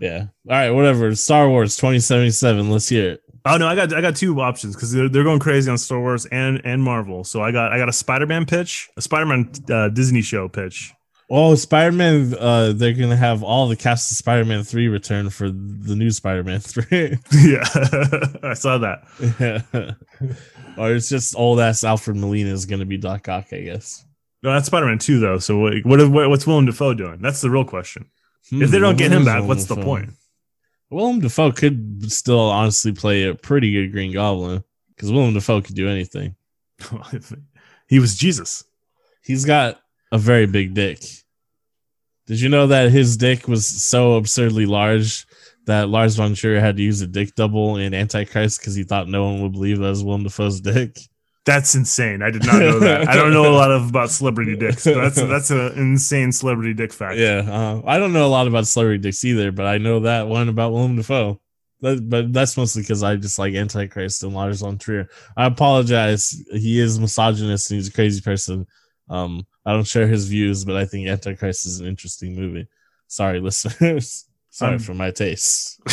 yeah 0.00 0.26
all 0.48 0.56
right 0.56 0.70
whatever 0.70 1.14
Star 1.14 1.48
Wars 1.48 1.76
2077 1.76 2.70
let's 2.70 2.88
hear 2.88 3.12
it 3.12 3.20
Oh 3.44 3.56
no, 3.56 3.66
I 3.66 3.74
got 3.74 3.92
I 3.92 4.00
got 4.00 4.14
two 4.14 4.40
options 4.40 4.76
because 4.76 4.92
they're, 4.92 5.08
they're 5.08 5.24
going 5.24 5.40
crazy 5.40 5.68
on 5.68 5.76
Star 5.76 5.98
Wars 5.98 6.26
and 6.26 6.60
and 6.64 6.80
Marvel. 6.80 7.24
So 7.24 7.42
I 7.42 7.50
got 7.50 7.72
I 7.72 7.78
got 7.78 7.88
a 7.88 7.92
Spider 7.92 8.24
Man 8.24 8.46
pitch, 8.46 8.88
a 8.96 9.02
Spider 9.02 9.26
Man 9.26 9.50
uh, 9.68 9.88
Disney 9.88 10.22
show 10.22 10.48
pitch. 10.48 10.92
Oh, 11.34 11.54
Spider 11.54 11.92
Man! 11.92 12.34
Uh, 12.38 12.74
they're 12.74 12.92
gonna 12.92 13.16
have 13.16 13.42
all 13.42 13.66
the 13.66 13.74
cast 13.74 14.10
of 14.10 14.18
Spider 14.18 14.44
Man 14.44 14.64
Three 14.64 14.88
return 14.88 15.30
for 15.30 15.48
the 15.48 15.96
new 15.96 16.10
Spider 16.10 16.44
Man 16.44 16.60
Three. 16.60 17.16
yeah, 17.32 17.64
I 18.42 18.52
saw 18.52 18.76
that. 18.76 19.04
yeah. 19.40 19.94
or 20.76 20.92
it's 20.92 21.08
just 21.08 21.34
old 21.34 21.58
ass 21.58 21.84
Alfred 21.84 22.18
Molina 22.18 22.50
is 22.50 22.66
gonna 22.66 22.84
be 22.84 22.98
Doc 22.98 23.30
Ock, 23.30 23.46
I 23.50 23.60
guess. 23.60 24.04
No, 24.42 24.52
that's 24.52 24.66
Spider 24.66 24.84
Man 24.84 24.98
two 24.98 25.20
though. 25.20 25.38
So 25.38 25.56
what, 25.56 25.72
what 25.84 26.06
what 26.10 26.28
what's 26.28 26.46
Willem 26.46 26.66
Dafoe 26.66 26.92
doing? 26.92 27.22
That's 27.22 27.40
the 27.40 27.48
real 27.48 27.64
question. 27.64 28.10
If 28.50 28.70
they 28.70 28.78
don't 28.78 28.98
get 28.98 29.10
him 29.10 29.24
back, 29.24 29.42
what's 29.44 29.64
the 29.64 29.76
point? 29.76 30.10
Willem 30.90 31.20
Dafoe 31.20 31.52
could 31.52 32.12
still 32.12 32.50
honestly 32.50 32.92
play 32.92 33.24
a 33.24 33.34
pretty 33.34 33.72
good 33.72 33.90
Green 33.92 34.12
Goblin 34.12 34.62
because 34.94 35.10
Willem 35.10 35.32
Dafoe 35.32 35.62
could 35.62 35.76
do 35.76 35.88
anything. 35.88 36.36
he 37.88 37.98
was 37.98 38.16
Jesus. 38.16 38.64
He's 39.24 39.46
got 39.46 39.80
a 40.10 40.18
very 40.18 40.44
big 40.44 40.74
dick. 40.74 41.02
Did 42.26 42.40
you 42.40 42.48
know 42.48 42.68
that 42.68 42.90
his 42.90 43.16
dick 43.16 43.48
was 43.48 43.66
so 43.66 44.14
absurdly 44.14 44.66
large 44.66 45.26
that 45.66 45.88
Lars 45.88 46.16
von 46.16 46.34
Trier 46.34 46.60
had 46.60 46.76
to 46.76 46.82
use 46.82 47.00
a 47.00 47.06
dick 47.06 47.34
double 47.34 47.76
in 47.76 47.94
Antichrist 47.94 48.60
because 48.60 48.74
he 48.74 48.84
thought 48.84 49.08
no 49.08 49.24
one 49.24 49.42
would 49.42 49.52
believe 49.52 49.78
that 49.78 49.88
was 49.88 50.04
Willem 50.04 50.24
Dafoe's 50.24 50.60
dick? 50.60 50.98
That's 51.44 51.74
insane. 51.74 52.22
I 52.22 52.30
did 52.30 52.46
not 52.46 52.60
know 52.60 52.78
that. 52.78 53.08
I 53.08 53.16
don't 53.16 53.32
know 53.32 53.50
a 53.50 53.54
lot 53.54 53.72
of 53.72 53.88
about 53.88 54.10
celebrity 54.10 54.56
dicks. 54.58 54.84
But 54.84 54.94
that's 54.94 55.16
that's 55.16 55.50
an 55.50 55.72
insane 55.76 56.30
celebrity 56.30 56.72
dick 56.72 56.92
fact. 56.92 57.16
Yeah, 57.16 57.42
uh, 57.48 57.82
I 57.84 57.98
don't 57.98 58.12
know 58.12 58.26
a 58.26 58.28
lot 58.28 58.46
about 58.46 58.68
celebrity 58.68 58.98
dicks 58.98 59.24
either, 59.24 59.50
but 59.50 59.66
I 59.66 59.78
know 59.78 60.00
that 60.00 60.28
one 60.28 60.48
about 60.48 60.72
Willem 60.72 60.96
Dafoe. 60.96 61.40
That, 61.80 62.08
but 62.08 62.32
that's 62.32 62.56
mostly 62.56 62.82
because 62.82 63.02
I 63.02 63.16
just 63.16 63.40
like 63.40 63.54
Antichrist 63.54 64.22
and 64.22 64.32
Lars 64.32 64.60
von 64.60 64.78
Trier. 64.78 65.08
I 65.36 65.46
apologize. 65.46 66.30
He 66.52 66.78
is 66.78 67.00
misogynist 67.00 67.70
and 67.72 67.78
he's 67.78 67.88
a 67.88 67.92
crazy 67.92 68.20
person. 68.20 68.68
Um, 69.12 69.46
I 69.66 69.72
don't 69.72 69.86
share 69.86 70.06
his 70.06 70.26
views, 70.26 70.64
but 70.64 70.76
I 70.76 70.86
think 70.86 71.06
Antichrist 71.08 71.66
is 71.66 71.80
an 71.80 71.86
interesting 71.86 72.34
movie. 72.34 72.66
Sorry, 73.08 73.40
listeners. 73.40 74.24
Sorry 74.50 74.74
Um, 74.74 74.78
for 74.80 74.94
my 74.94 75.10
tastes. 75.10 75.78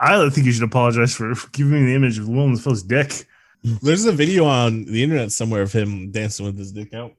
I 0.00 0.28
think 0.30 0.46
you 0.46 0.52
should 0.52 0.62
apologize 0.64 1.14
for 1.14 1.32
giving 1.52 1.72
me 1.72 1.86
the 1.86 1.94
image 1.94 2.18
of 2.18 2.28
Willem 2.28 2.54
Dafoe's 2.54 2.82
dick. 2.82 3.12
There's 3.82 4.04
a 4.04 4.12
video 4.12 4.44
on 4.44 4.84
the 4.84 5.02
internet 5.02 5.32
somewhere 5.32 5.62
of 5.62 5.72
him 5.72 6.10
dancing 6.10 6.46
with 6.46 6.58
his 6.58 6.72
dick 6.72 6.92
out. 6.94 7.12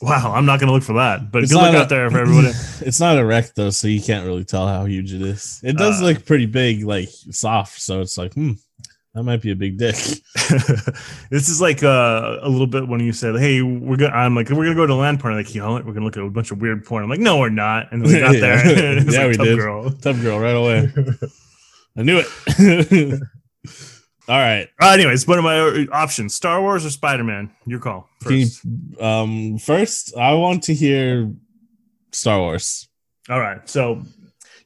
Wow, 0.00 0.32
I'm 0.34 0.46
not 0.46 0.58
going 0.58 0.66
to 0.68 0.72
look 0.74 0.82
for 0.82 0.94
that. 0.94 1.30
But 1.30 1.44
It's 1.44 1.52
good 1.52 1.58
not 1.62 1.74
a- 1.74 1.78
out 1.78 1.88
there 1.88 2.10
for 2.10 2.18
everybody. 2.18 2.48
It's 2.80 2.98
not 2.98 3.16
erect 3.18 3.54
though, 3.54 3.70
so 3.70 3.86
you 3.86 4.00
can't 4.02 4.26
really 4.26 4.44
tell 4.44 4.66
how 4.66 4.84
huge 4.86 5.12
it 5.12 5.22
is. 5.22 5.60
It 5.62 5.76
does 5.76 6.00
Uh, 6.02 6.06
look 6.06 6.24
pretty 6.26 6.46
big, 6.46 6.82
like 6.84 7.08
soft. 7.30 7.80
So 7.80 8.00
it's 8.00 8.18
like, 8.18 8.34
hmm, 8.34 8.52
that 9.14 9.22
might 9.24 9.42
be 9.42 9.50
a 9.50 9.56
big 9.56 9.76
dick. 9.78 9.94
this 11.30 11.48
is 11.48 11.60
like 11.60 11.82
uh, 11.82 12.38
a 12.42 12.48
little 12.48 12.66
bit 12.66 12.88
when 12.88 13.00
you 13.00 13.12
said, 13.12 13.36
"Hey, 13.38 13.60
we're 13.62 13.96
gonna," 13.96 14.12
I'm 14.14 14.34
like, 14.34 14.48
"We're 14.48 14.64
gonna 14.64 14.74
go 14.74 14.86
to 14.86 14.94
land 14.94 15.20
porn." 15.20 15.34
Like, 15.36 15.54
you 15.54 15.60
know, 15.60 15.72
what? 15.72 15.84
we're 15.84 15.92
gonna 15.92 16.06
look 16.06 16.16
at 16.16 16.22
a 16.22 16.30
bunch 16.30 16.50
of 16.50 16.60
weird 16.60 16.84
porn. 16.84 17.04
I'm 17.04 17.10
like, 17.10 17.20
"No, 17.20 17.38
we're 17.38 17.50
not." 17.50 17.92
And 17.92 18.02
then 18.04 18.12
we 18.12 18.20
got 18.20 18.34
Yeah. 18.34 18.40
there. 18.40 18.58
and 18.90 18.98
it 19.00 19.04
was 19.06 19.14
Yeah, 19.14 19.20
like 19.22 19.30
we 19.30 19.36
Tub 19.36 19.46
did. 19.46 19.58
Girl. 19.58 19.90
Tub 19.90 20.20
girl 20.22 20.38
right 20.38 20.56
away. 20.56 20.92
I 21.96 22.02
knew 22.02 22.22
it. 22.24 23.20
All 24.28 24.38
right. 24.38 24.68
Uh, 24.80 24.88
anyways, 24.90 25.26
what 25.26 25.38
are 25.38 25.42
my 25.42 25.58
uh, 25.58 25.84
options? 25.92 26.34
Star 26.34 26.62
Wars 26.62 26.86
or 26.86 26.90
Spider 26.90 27.24
Man? 27.24 27.50
Your 27.66 27.80
call. 27.80 28.08
Can 28.22 28.32
you, 28.38 28.46
First. 28.46 29.02
um, 29.02 29.58
first, 29.58 30.16
I 30.16 30.34
want 30.34 30.62
to 30.64 30.74
hear 30.74 31.30
Star 32.12 32.38
Wars. 32.38 32.88
All 33.28 33.40
right. 33.40 33.68
So 33.68 34.02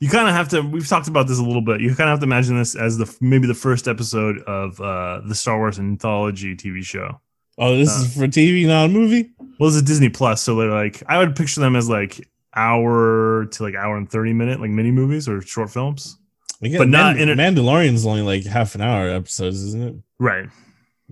you 0.01 0.09
kind 0.09 0.29
of 0.29 0.35
have 0.35 0.49
to. 0.51 0.61
We've 0.63 0.87
talked 0.87 1.09
about 1.09 1.27
this 1.29 1.39
a 1.39 1.43
little 1.43 1.63
bit. 1.63 1.81
You 1.81 1.89
kind 1.95 2.09
of 2.11 2.15
have 2.15 2.21
to 2.21 2.25
imagine 2.27 2.57
this 2.59 2.75
as 2.75 2.99
the 2.99 3.15
maybe 3.21 3.47
the 3.47 3.55
first 3.55 3.89
episode 3.89 4.39
of 4.43 4.81
uh, 4.81 5.21
the 5.27 5.35
Star 5.35 5.59
Wars 5.59 5.79
anthology 5.79 6.55
TV 6.57 6.83
show. 6.83 7.21
Oh, 7.59 7.77
this 7.77 7.89
Uh, 7.89 8.03
is 8.05 8.15
for 8.15 8.27
TV, 8.27 8.67
not 8.67 8.87
a 8.87 8.89
movie. 8.89 9.31
Well, 9.59 9.69
it's 9.69 9.79
a 9.79 9.83
Disney 9.83 10.09
Plus, 10.11 10.43
so 10.43 10.57
they're 10.57 10.71
like 10.71 11.03
I 11.07 11.19
would 11.19 11.35
picture 11.37 11.61
them 11.61 11.75
as 11.77 11.89
like 11.89 12.21
hour 12.55 13.47
to 13.47 13.63
like 13.63 13.75
hour 13.75 13.97
and 13.97 14.11
thirty 14.11 14.33
minute 14.33 14.61
like 14.61 14.71
mini 14.71 14.91
movies 14.91 15.29
or 15.29 15.41
short 15.43 15.71
films. 15.71 16.19
Again, 16.63 16.79
but 16.79 16.89
not 16.89 17.17
Mand- 17.17 17.31
in 17.31 17.39
a- 17.39 17.43
Mandalorian's 17.43 18.07
only 18.07 18.23
like 18.23 18.45
half 18.45 18.75
an 18.75 18.81
hour 18.81 19.09
episodes, 19.11 19.63
isn't 19.63 19.83
it? 19.83 19.95
Right. 20.19 20.49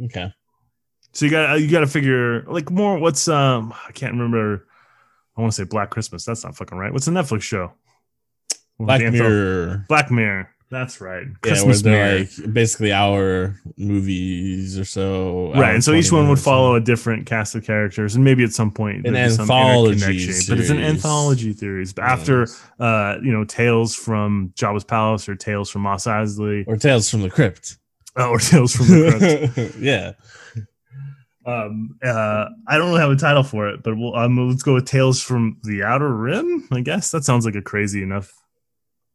Okay. 0.05 0.33
So 1.13 1.25
you 1.27 1.31
got 1.31 1.61
you 1.61 1.71
got 1.71 1.81
to 1.81 1.87
figure 1.87 2.43
like 2.45 2.71
more. 2.71 2.99
What's 2.99 3.29
um 3.29 3.73
I 3.89 3.93
can't 3.93 4.13
remember. 4.13 4.67
I 5.37 5.41
want 5.41 5.53
to 5.53 5.57
say 5.57 5.65
Black 5.65 5.91
Christmas. 5.91 6.25
That's 6.25 6.45
not 6.45 6.57
fucking 6.57 6.79
right. 6.79 6.93
What's 6.93 7.07
the 7.07 7.13
Netflix 7.13 7.43
show? 7.43 7.73
Black 8.79 9.01
Mirror. 9.01 9.87
Black 9.89 10.11
Mirror. 10.11 10.49
That's 10.75 11.01
right. 11.01 11.23
Yeah, 11.23 11.29
where 11.29 11.37
Christmas 11.41 11.83
they're 11.83 12.19
like 12.19 12.53
basically 12.53 12.93
hour 12.93 13.61
movies 13.77 14.77
or 14.77 14.85
so. 14.85 15.53
right, 15.55 15.75
and 15.75 15.85
so 15.85 15.93
each 15.93 16.11
one 16.11 16.29
would 16.29 16.41
follow 16.41 16.75
a 16.75 16.81
different 16.81 17.27
cast 17.27 17.55
of 17.55 17.65
characters, 17.65 18.17
and 18.17 18.25
maybe 18.25 18.43
at 18.43 18.53
some 18.53 18.73
point 18.73 19.07
An 19.07 19.13
there'd 19.13 19.31
be 19.31 19.35
some 19.37 19.43
anthology 19.51 20.27
But 20.49 20.59
it's 20.59 20.71
an 20.71 20.81
anthology 20.81 21.53
series. 21.53 21.93
But 21.93 22.05
after 22.05 22.49
uh, 22.81 23.19
you 23.23 23.31
know, 23.31 23.45
Tales 23.45 23.95
from 23.95 24.53
Jabba's 24.57 24.83
Palace 24.85 25.29
or 25.29 25.37
Tales 25.37 25.71
from 25.71 25.83
Mos 25.83 26.07
Eisley 26.07 26.65
or 26.67 26.77
Tales 26.77 27.09
from 27.09 27.23
the 27.23 27.31
Crypt. 27.31 27.77
uh, 28.17 28.29
or 28.31 28.39
Tales 28.41 28.75
from 28.75 28.87
the 28.87 29.51
Crypt. 29.55 29.77
yeah. 29.79 30.13
um, 31.47 31.97
uh, 32.03 32.47
I 32.67 32.79
don't 32.79 32.89
really 32.89 33.01
have 33.01 33.11
a 33.11 33.17
title 33.17 33.45
for 33.45 33.69
it, 33.69 33.85
but 33.85 33.97
we'll 33.97 34.17
um, 34.17 34.49
let's 34.49 34.65
go 34.65 34.75
with 34.75 34.87
Tales 34.87 35.23
from 35.23 35.59
the 35.63 35.85
Outer 35.85 36.13
Rim. 36.13 36.67
I 36.73 36.81
guess 36.81 37.13
that 37.13 37.23
sounds 37.23 37.45
like 37.47 37.55
a 37.55 37.63
crazy 37.63 38.03
enough. 38.03 38.35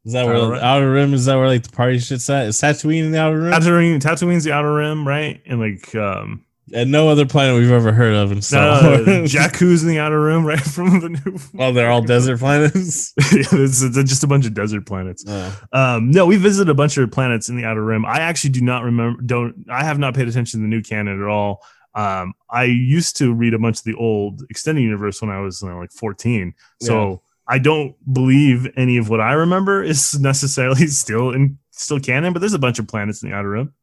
Is 0.06 0.14
that 0.14 0.26
where 0.26 0.40
the 0.40 0.66
Outer 0.66 0.92
Rim 0.92 1.14
is 1.14 1.26
that 1.26 1.36
where 1.36 1.48
like 1.48 1.64
the 1.64 1.72
party 1.72 2.00
shit's 2.00 2.30
at? 2.30 2.48
Is 2.48 2.60
Tatooine 2.60 3.06
in 3.06 3.12
the 3.12 3.20
Outer 3.20 3.42
Rim? 3.42 3.54
Tatooine, 3.54 4.00
Tatooine's 4.00 4.44
the 4.44 4.54
Outer 4.54 4.74
Rim, 4.74 5.08
right? 5.08 5.42
And 5.46 5.60
like 5.60 5.94
um, 5.94 6.46
and 6.74 6.92
no 6.92 7.10
other 7.10 7.26
planet 7.26 7.56
we've 7.56 7.72
ever 7.72 7.92
heard 7.92 8.14
of 8.14 8.32
in 8.32 8.42
Star 8.42 8.70
uh. 8.70 8.98
Jakku's 9.26 9.84
in 9.84 9.90
the 9.90 10.00
Outer 10.00 10.22
Rim, 10.22 10.46
right? 10.46 10.60
From 10.60 11.00
the 11.00 11.10
new. 11.10 11.40
well, 11.54 11.74
they're 11.74 11.90
all 11.90 12.02
desert 12.02 12.40
planets. 12.40 13.14
it's, 13.18 13.82
it's 13.82 14.10
just 14.10 14.24
a 14.24 14.28
bunch 14.28 14.46
of 14.46 14.54
desert 14.54 14.86
planets. 14.86 15.24
Oh. 15.28 15.62
Um, 15.74 16.12
no, 16.12 16.26
we 16.26 16.38
visited 16.38 16.70
a 16.70 16.76
bunch 16.76 16.98
of 16.98 17.12
planets 17.12 17.50
in 17.50 17.58
the 17.58 17.66
Outer 17.66 17.84
Rim. 17.84 18.06
I 18.06 18.20
actually 18.20 18.52
do 18.52 18.62
not 18.62 18.84
remember. 18.84 19.22
Don't 19.22 19.66
I 19.70 19.84
have 19.84 20.00
not 20.00 20.16
paid 20.16 20.28
attention 20.28 20.60
to 20.60 20.64
the 20.64 20.70
new 20.70 20.82
canon 20.82 21.22
at 21.22 21.28
all. 21.28 21.64
Um, 21.96 22.34
I 22.50 22.66
used 22.66 23.18
to 23.18 23.34
read 23.34 23.54
a 23.54 23.60
bunch 23.60 23.80
of 23.80 23.84
the 23.84 23.96
old 23.96 24.44
extended 24.50 24.82
universe 24.82 25.22
when 25.22 25.32
I 25.32 25.40
was 25.40 25.62
you 25.62 25.70
know, 25.70 25.80
like 25.80 25.92
14. 25.92 26.54
So 26.82 27.24
I 27.50 27.58
don't 27.58 27.96
believe 28.14 28.68
any 28.78 28.98
of 28.98 29.10
what 29.10 29.20
I 29.20 29.34
remember 29.34 29.84
is 29.84 30.20
necessarily 30.20 30.88
still 31.04 31.32
in 31.32 31.58
still 31.72 32.00
canon. 32.00 32.32
But 32.34 32.40
there's 32.40 32.54
a 32.54 32.60
bunch 32.60 32.80
of 32.80 32.88
planets 32.88 33.24
in 33.24 33.30
the 33.30 33.36
Outer 33.36 33.50
Rim. 33.50 33.74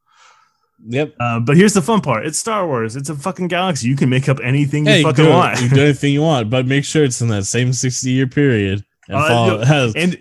Yep. 0.88 1.14
Uh, 1.18 1.40
but 1.40 1.56
here's 1.56 1.72
the 1.74 1.82
fun 1.82 2.00
part: 2.00 2.26
it's 2.26 2.38
Star 2.38 2.66
Wars. 2.66 2.96
It's 2.96 3.08
a 3.08 3.14
fucking 3.14 3.48
galaxy. 3.48 3.88
You 3.88 3.96
can 3.96 4.08
make 4.08 4.28
up 4.28 4.38
anything 4.42 4.84
you 4.86 4.92
Hey, 4.92 4.98
you 5.00 5.04
fucking 5.06 5.24
do, 5.24 5.30
want. 5.30 5.60
you 5.60 5.68
do 5.68 5.80
anything 5.84 6.12
you 6.12 6.22
want, 6.22 6.48
but 6.50 6.66
make 6.66 6.84
sure 6.84 7.02
it's 7.04 7.20
in 7.20 7.28
that 7.28 7.44
same 7.44 7.72
60 7.72 8.10
year 8.10 8.26
period 8.26 8.84
and 9.08 9.16
Uh, 9.16 9.28
follow, 9.28 9.58
no, 9.58 9.64
has 9.64 9.94
and 9.96 10.18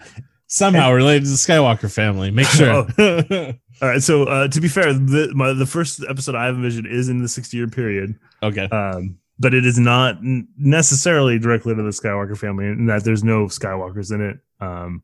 somehow 0.47 0.91
related 0.93 1.25
to 1.25 1.31
the 1.31 1.35
Skywalker 1.35 1.91
family. 1.91 2.31
Make 2.31 2.47
sure. 2.47 2.87
all 3.81 3.89
right, 3.89 4.01
so 4.01 4.23
uh, 4.23 4.47
to 4.47 4.61
be 4.61 4.69
fair, 4.69 4.93
the 4.93 5.31
my, 5.35 5.51
the 5.53 5.65
first 5.65 6.03
episode 6.09 6.35
I 6.35 6.45
have 6.45 6.55
envisioned 6.55 6.87
is 6.87 7.09
in 7.09 7.21
the 7.21 7.27
60 7.27 7.57
year 7.57 7.67
period. 7.67 8.15
okay. 8.41 8.69
um, 8.69 9.17
but 9.39 9.53
it 9.53 9.65
is 9.65 9.77
not 9.77 10.17
necessarily 10.21 11.39
directly 11.39 11.75
to 11.75 11.83
the 11.83 11.89
Skywalker 11.89 12.37
family, 12.37 12.67
and 12.67 12.89
that 12.89 13.03
there's 13.03 13.23
no 13.23 13.45
Skywalkers 13.45 14.13
in 14.13 14.21
it. 14.21 14.39
Um, 14.65 15.03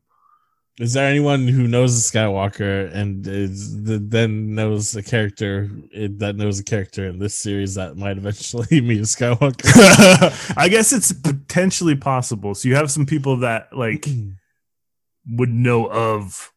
Is 0.80 0.94
there 0.94 1.06
anyone 1.06 1.46
who 1.48 1.68
knows 1.68 1.92
the 2.10 2.18
Skywalker 2.18 2.90
and 2.94 3.26
is 3.26 3.84
the, 3.84 3.98
then 3.98 4.54
knows 4.54 4.96
a 4.96 5.02
character 5.02 5.68
it, 5.92 6.18
that 6.20 6.36
knows 6.36 6.58
a 6.58 6.64
character 6.64 7.06
in 7.06 7.18
this 7.18 7.34
series 7.34 7.74
that 7.74 7.96
might 7.96 8.16
eventually 8.16 8.80
meet 8.88 9.00
a 9.00 9.02
Skywalker? 9.02 10.54
I 10.56 10.68
guess 10.68 10.92
it's 10.94 11.12
potentially 11.12 11.94
possible. 11.96 12.54
So 12.54 12.68
you 12.68 12.74
have 12.76 12.90
some 12.90 13.04
people 13.04 13.36
that 13.38 13.76
like 13.76 14.06
would 15.28 15.50
know 15.50 15.86
of 15.90 16.50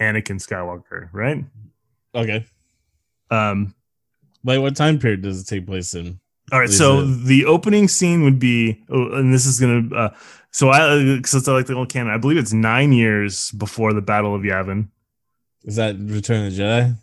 Anakin 0.00 0.40
Skywalker, 0.44 1.10
right? 1.12 1.44
okay. 2.14 2.46
Um, 3.30 3.74
Like, 4.42 4.60
what 4.60 4.74
time 4.74 4.98
period 4.98 5.20
does 5.20 5.42
it 5.42 5.46
take 5.46 5.66
place 5.66 5.94
in? 5.94 6.18
All 6.52 6.58
right, 6.60 6.70
so 6.70 7.00
it- 7.00 7.24
the 7.26 7.44
opening 7.46 7.88
scene 7.88 8.22
would 8.24 8.38
be, 8.38 8.82
oh, 8.90 9.12
and 9.12 9.32
this 9.32 9.46
is 9.46 9.58
gonna. 9.60 9.94
Uh, 9.94 10.10
so 10.50 10.70
I, 10.70 11.16
because 11.16 11.46
I 11.48 11.52
like 11.52 11.66
the 11.66 11.74
old 11.74 11.88
canon, 11.90 12.12
I 12.12 12.18
believe 12.18 12.38
it's 12.38 12.52
nine 12.52 12.92
years 12.92 13.50
before 13.52 13.92
the 13.92 14.00
Battle 14.02 14.34
of 14.34 14.42
Yavin. 14.42 14.88
Is 15.64 15.76
that 15.76 15.96
Return 15.98 16.46
of 16.46 16.56
the 16.56 16.62
Jedi? 16.62 16.96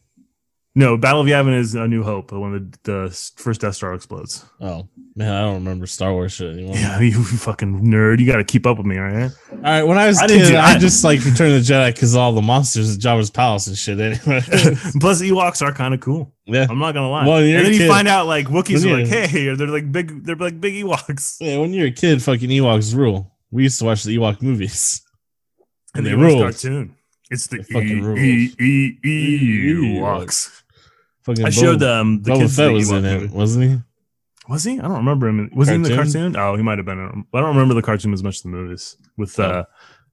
No, 0.80 0.96
Battle 0.96 1.22
of 1.22 1.28
Yavin 1.28 1.58
is 1.58 1.74
A 1.74 1.88
New 1.88 2.04
Hope 2.04 2.32
when 2.32 2.52
the, 2.84 2.92
the 3.08 3.32
first 3.36 3.62
Death 3.62 3.74
Star 3.74 3.96
explodes. 3.96 4.46
Oh 4.62 4.88
man, 5.16 5.34
I 5.34 5.42
don't 5.42 5.56
remember 5.56 5.88
Star 5.88 6.14
Wars 6.14 6.34
shit 6.34 6.54
anymore. 6.54 6.76
Yeah, 6.76 7.00
you 7.00 7.24
fucking 7.24 7.82
nerd. 7.82 8.20
You 8.20 8.28
got 8.28 8.36
to 8.38 8.44
keep 8.44 8.68
up 8.68 8.78
with 8.78 8.86
me, 8.86 8.96
all 9.00 9.06
right? 9.06 9.32
All 9.52 9.58
right, 9.58 9.82
when 9.84 9.98
I 9.98 10.06
was 10.06 10.20
I 10.20 10.28
kid, 10.28 10.54
I, 10.54 10.76
I- 10.76 10.78
just 10.78 11.04
like 11.04 11.26
Return 11.26 11.52
of 11.56 11.66
the 11.66 11.74
Jedi 11.74 11.96
because 11.96 12.16
all 12.16 12.32
the 12.32 12.44
monsters 12.44 12.96
at 12.96 13.02
Jabba's 13.02 13.32
palace 13.32 13.66
and 13.66 13.76
shit. 13.76 14.00
Anyway, 14.00 14.42
Plus, 15.02 15.22
Ewoks 15.24 15.64
are 15.66 15.74
kind 15.74 15.96
of 15.96 16.00
cool. 16.00 16.32
yeah, 16.46 16.68
I'm 16.70 16.78
not 16.78 16.92
gonna 16.94 17.10
lie. 17.10 17.26
Well, 17.26 17.38
and 17.38 17.66
then 17.66 17.72
you 17.74 17.80
kid. 17.80 17.90
find 17.90 18.08
out 18.08 18.28
like 18.28 18.46
Wookiees 18.46 18.86
are 18.86 18.98
like, 19.00 19.08
hey, 19.08 19.56
they're 19.56 19.68
like 19.68 19.92
big, 19.92 20.26
they're 20.26 20.36
like 20.36 20.62
big 20.62 20.76
Ewoks, 20.86 21.38
yeah. 21.42 21.58
When 21.58 21.74
you're 21.74 21.88
a 21.88 21.92
kid, 21.92 22.22
fucking 22.22 22.52
Ewoks 22.52 22.94
rule. 22.96 23.34
We 23.50 23.64
used 23.64 23.80
to 23.80 23.86
watch 23.86 24.04
the 24.04 24.16
Ewok 24.16 24.44
movies, 24.44 25.02
and 25.96 26.06
they 26.06 26.12
the 26.12 26.18
Ewoks 26.18 26.22
ruled. 26.22 26.42
cartoon. 26.44 26.94
It's 27.32 27.48
the 27.48 27.58
They 27.58 27.64
fucking 27.64 27.98
e- 27.98 28.02
ruled. 28.02 28.20
e- 28.20 28.54
e- 28.62 28.98
e- 29.04 29.74
Ewoks. 30.00 30.57
Fucking 31.28 31.46
I 31.46 31.50
showed 31.52 31.84
um 31.84 32.24
the 32.24 32.32
Boba 32.32 32.56
Fett 32.56 32.72
was 32.74 32.90
in 32.90 33.06
it, 33.06 33.22
movie. 33.22 33.34
wasn't 33.36 33.70
he? 33.72 33.78
Was 34.50 34.64
he? 34.64 34.80
I 34.80 34.84
don't 34.84 34.98
remember 34.98 35.28
him. 35.28 35.50
Was 35.54 35.68
he 35.68 35.76
in 35.76 35.82
the 35.84 35.90
Cartoon? 35.94 36.34
cartoon? 36.34 36.36
Oh, 36.38 36.56
he 36.56 36.64
might 36.64 36.78
have 36.80 36.86
been. 36.86 36.98
in- 37.00 37.26
I 37.34 37.40
don't 37.42 37.50
remember 37.50 37.74
the 37.74 37.82
cartoon 37.82 38.14
as 38.14 38.24
much 38.24 38.38
as 38.38 38.42
the 38.44 38.50
movies 38.50 38.96
with 39.18 39.38
uh, 39.40 39.66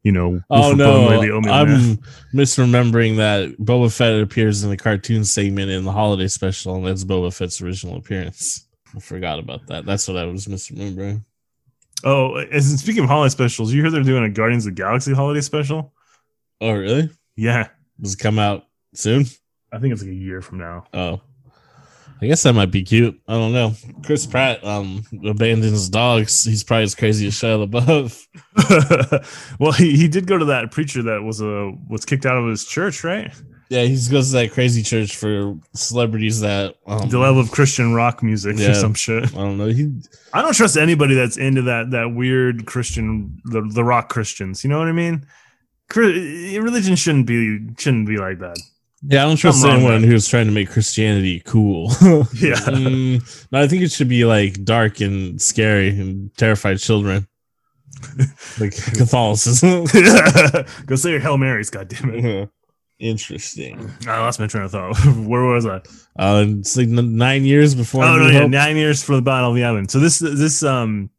you 0.02 0.10
know. 0.12 0.40
Oh 0.50 0.72
no, 0.72 1.08
Bone 1.08 1.48
I'm 1.48 1.98
misremembering 2.34 3.16
that 3.18 3.56
Boba 3.58 3.96
Fett 3.96 4.20
appears 4.20 4.64
in 4.64 4.70
the 4.70 4.76
cartoon 4.76 5.24
segment 5.24 5.70
in 5.70 5.84
the 5.84 5.92
holiday 5.92 6.26
special, 6.28 6.74
and 6.76 6.86
that's 6.86 7.04
Boba 7.04 7.32
Fett's 7.34 7.62
original 7.62 7.96
appearance. 7.96 8.66
I 8.96 9.00
forgot 9.00 9.38
about 9.38 9.66
that. 9.68 9.86
That's 9.86 10.06
what 10.08 10.16
I 10.16 10.24
was 10.24 10.46
misremembering. 10.46 11.24
Oh, 12.02 12.34
as 12.36 12.70
in, 12.70 12.76
speaking 12.76 13.04
of 13.04 13.08
holiday 13.08 13.30
specials, 13.30 13.72
you 13.72 13.82
hear 13.82 13.90
they're 13.90 14.02
doing 14.02 14.24
a 14.24 14.28
Guardians 14.30 14.66
of 14.66 14.74
the 14.74 14.82
Galaxy 14.82 15.14
holiday 15.14 15.40
special? 15.40 15.92
Oh 16.60 16.72
really? 16.72 17.08
Yeah, 17.36 17.68
Does 18.00 18.14
it 18.14 18.18
come 18.18 18.38
out 18.40 18.64
soon? 18.94 19.26
I 19.74 19.78
think 19.78 19.92
it's 19.92 20.02
like 20.02 20.10
a 20.10 20.14
year 20.14 20.40
from 20.40 20.58
now. 20.58 20.84
Oh, 20.94 21.20
I 22.22 22.26
guess 22.26 22.42
that 22.44 22.52
might 22.52 22.70
be 22.70 22.82
cute. 22.84 23.20
I 23.26 23.32
don't 23.34 23.52
know. 23.52 23.74
Chris 24.04 24.26
Pratt 24.26 24.64
um 24.64 25.02
abandons 25.26 25.88
dogs. 25.88 26.44
He's 26.44 26.62
probably 26.64 26.84
as 26.84 26.94
crazy 26.94 27.26
as 27.26 27.34
Shia 27.34 27.68
LaBeouf. 27.68 28.26
well, 29.58 29.72
he, 29.72 29.96
he 29.96 30.08
did 30.08 30.26
go 30.26 30.38
to 30.38 30.44
that 30.46 30.70
preacher 30.70 31.02
that 31.02 31.22
was 31.22 31.40
a 31.40 31.72
was 31.88 32.04
kicked 32.04 32.24
out 32.24 32.36
of 32.36 32.48
his 32.48 32.64
church, 32.64 33.02
right? 33.04 33.32
Yeah, 33.70 33.82
he 33.82 33.94
goes 34.10 34.28
to 34.30 34.36
that 34.36 34.52
crazy 34.52 34.82
church 34.82 35.16
for 35.16 35.56
celebrities 35.72 36.40
that 36.40 36.76
um, 36.86 37.08
The 37.08 37.18
level 37.18 37.40
of 37.40 37.50
Christian 37.50 37.94
rock 37.94 38.22
music 38.22 38.56
Yeah. 38.58 38.70
or 38.70 38.74
some 38.74 38.94
shit. 38.94 39.24
I 39.34 39.38
don't 39.38 39.56
know. 39.58 39.66
He 39.66 39.90
I 40.32 40.42
don't 40.42 40.54
trust 40.54 40.76
anybody 40.76 41.14
that's 41.14 41.36
into 41.36 41.62
that 41.62 41.90
that 41.90 42.14
weird 42.14 42.66
Christian 42.66 43.40
the 43.44 43.62
the 43.62 43.82
rock 43.82 44.08
Christians. 44.08 44.62
You 44.62 44.70
know 44.70 44.78
what 44.78 44.88
I 44.88 44.92
mean? 44.92 45.26
Religion 45.96 46.94
shouldn't 46.96 47.26
be 47.26 47.58
shouldn't 47.78 48.06
be 48.06 48.16
like 48.18 48.38
that. 48.38 48.58
Yeah, 49.06 49.24
I 49.24 49.26
don't 49.26 49.36
trust 49.36 49.64
anyone 49.64 50.02
who's 50.02 50.26
trying 50.26 50.46
to 50.46 50.52
make 50.52 50.70
Christianity 50.70 51.40
cool. 51.44 51.90
Yeah. 52.34 52.56
Mm, 52.56 53.46
no, 53.52 53.60
I 53.62 53.66
think 53.68 53.82
it 53.82 53.92
should 53.92 54.08
be 54.08 54.24
like 54.24 54.64
dark 54.64 55.00
and 55.00 55.40
scary 55.40 55.88
and 55.88 56.34
terrified 56.36 56.78
children. 56.78 57.26
like 58.60 58.74
Catholicism. 58.96 59.84
Go 60.86 60.96
say 60.96 61.10
your 61.10 61.20
Hail 61.20 61.38
Marys, 61.38 61.70
goddammit. 61.70 62.48
Interesting. 62.98 63.90
I 64.06 64.20
lost 64.20 64.40
my 64.40 64.46
train 64.46 64.64
of 64.64 64.70
thought. 64.70 64.96
Where 65.16 65.44
was 65.44 65.66
I? 65.66 65.82
Uh, 66.18 66.46
it's 66.58 66.76
like 66.76 66.88
nine 66.88 67.44
years 67.44 67.74
before. 67.74 68.04
Oh 68.04 68.16
no, 68.16 68.28
yeah, 68.28 68.46
nine 68.46 68.76
years 68.76 69.02
for 69.02 69.16
the 69.16 69.22
Battle 69.22 69.50
of 69.50 69.56
Yavin. 69.56 69.90
So 69.90 69.98
this 69.98 70.18
this 70.20 70.62
um 70.62 71.10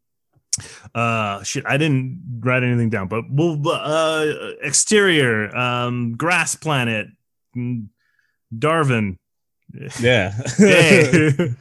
uh 0.94 1.42
shit, 1.42 1.64
I 1.66 1.76
didn't 1.76 2.40
write 2.40 2.62
anything 2.62 2.88
down, 2.88 3.08
but 3.08 3.24
well 3.30 3.60
uh 3.68 4.26
exterior, 4.62 5.54
um 5.54 6.14
grass 6.16 6.54
planet, 6.54 7.08
Darwin. 8.56 9.18
yeah. 10.00 10.32
Hey. 10.56 11.54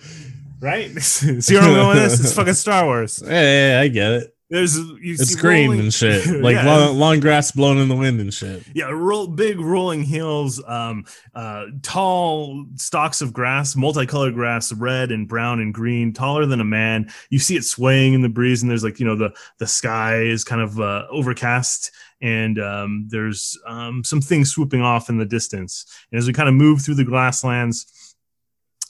right? 0.61 0.91
See 1.01 1.53
where 1.55 1.63
I'm 1.63 1.73
going 1.73 1.87
with 1.89 1.97
this? 1.97 2.19
It's 2.19 2.33
fucking 2.33 2.53
Star 2.53 2.85
Wars. 2.85 3.21
yeah, 3.25 3.75
yeah, 3.75 3.81
I 3.81 3.87
get 3.87 4.11
it. 4.13 4.31
There's 4.47 4.77
you 4.77 4.97
It's 5.01 5.33
see 5.33 5.39
green 5.41 5.69
rolling- 5.69 5.79
and 5.81 5.93
shit, 5.93 6.27
like 6.41 6.53
Yeah. 6.55 6.65
long, 6.65 6.99
long 6.99 7.19
grass 7.19 7.51
blowing 7.51 7.79
in 7.79 7.87
the 7.87 7.95
wind 7.95 8.19
and 8.21 8.31
shit. 8.31 8.63
yeah 8.75 8.85
roll 8.91 9.25
big 9.27 9.59
rolling 9.59 10.03
hills 10.03 10.63
um 10.67 11.03
uh 11.33 11.65
tall 11.81 12.65
stalks 12.75 13.21
of 13.21 13.33
grass 13.33 13.75
multicolored 13.75 14.35
grass 14.35 14.71
red 14.71 15.11
and 15.11 15.27
brown 15.27 15.59
and 15.59 15.73
green 15.73 16.13
taller 16.13 16.45
than 16.45 16.59
a 16.61 16.63
man 16.65 17.09
you 17.31 17.39
see 17.39 17.55
it 17.57 17.63
swaying 17.65 18.13
in 18.13 18.21
the 18.21 18.29
breeze 18.29 18.61
and 18.61 18.69
there's 18.69 18.83
like 18.83 18.99
you 18.99 19.05
know 19.05 19.15
the 19.15 19.31
the 19.57 19.65
sky 19.67 20.21
is 20.21 20.43
kind 20.43 20.61
of 20.61 20.79
uh, 20.79 21.07
overcast 21.09 21.89
and 22.21 22.59
um 22.59 23.07
there's 23.09 23.57
um 23.67 24.03
some 24.03 24.21
things 24.21 24.51
swooping 24.51 24.81
off 24.81 25.09
in 25.09 25.17
the 25.17 25.25
distance 25.25 25.85
and 26.11 26.17
as 26.17 26.27
we 26.27 26.33
kind 26.33 26.49
of 26.49 26.55
move 26.55 26.81
through 26.81 26.95
the 26.95 27.03
grasslands 27.03 28.15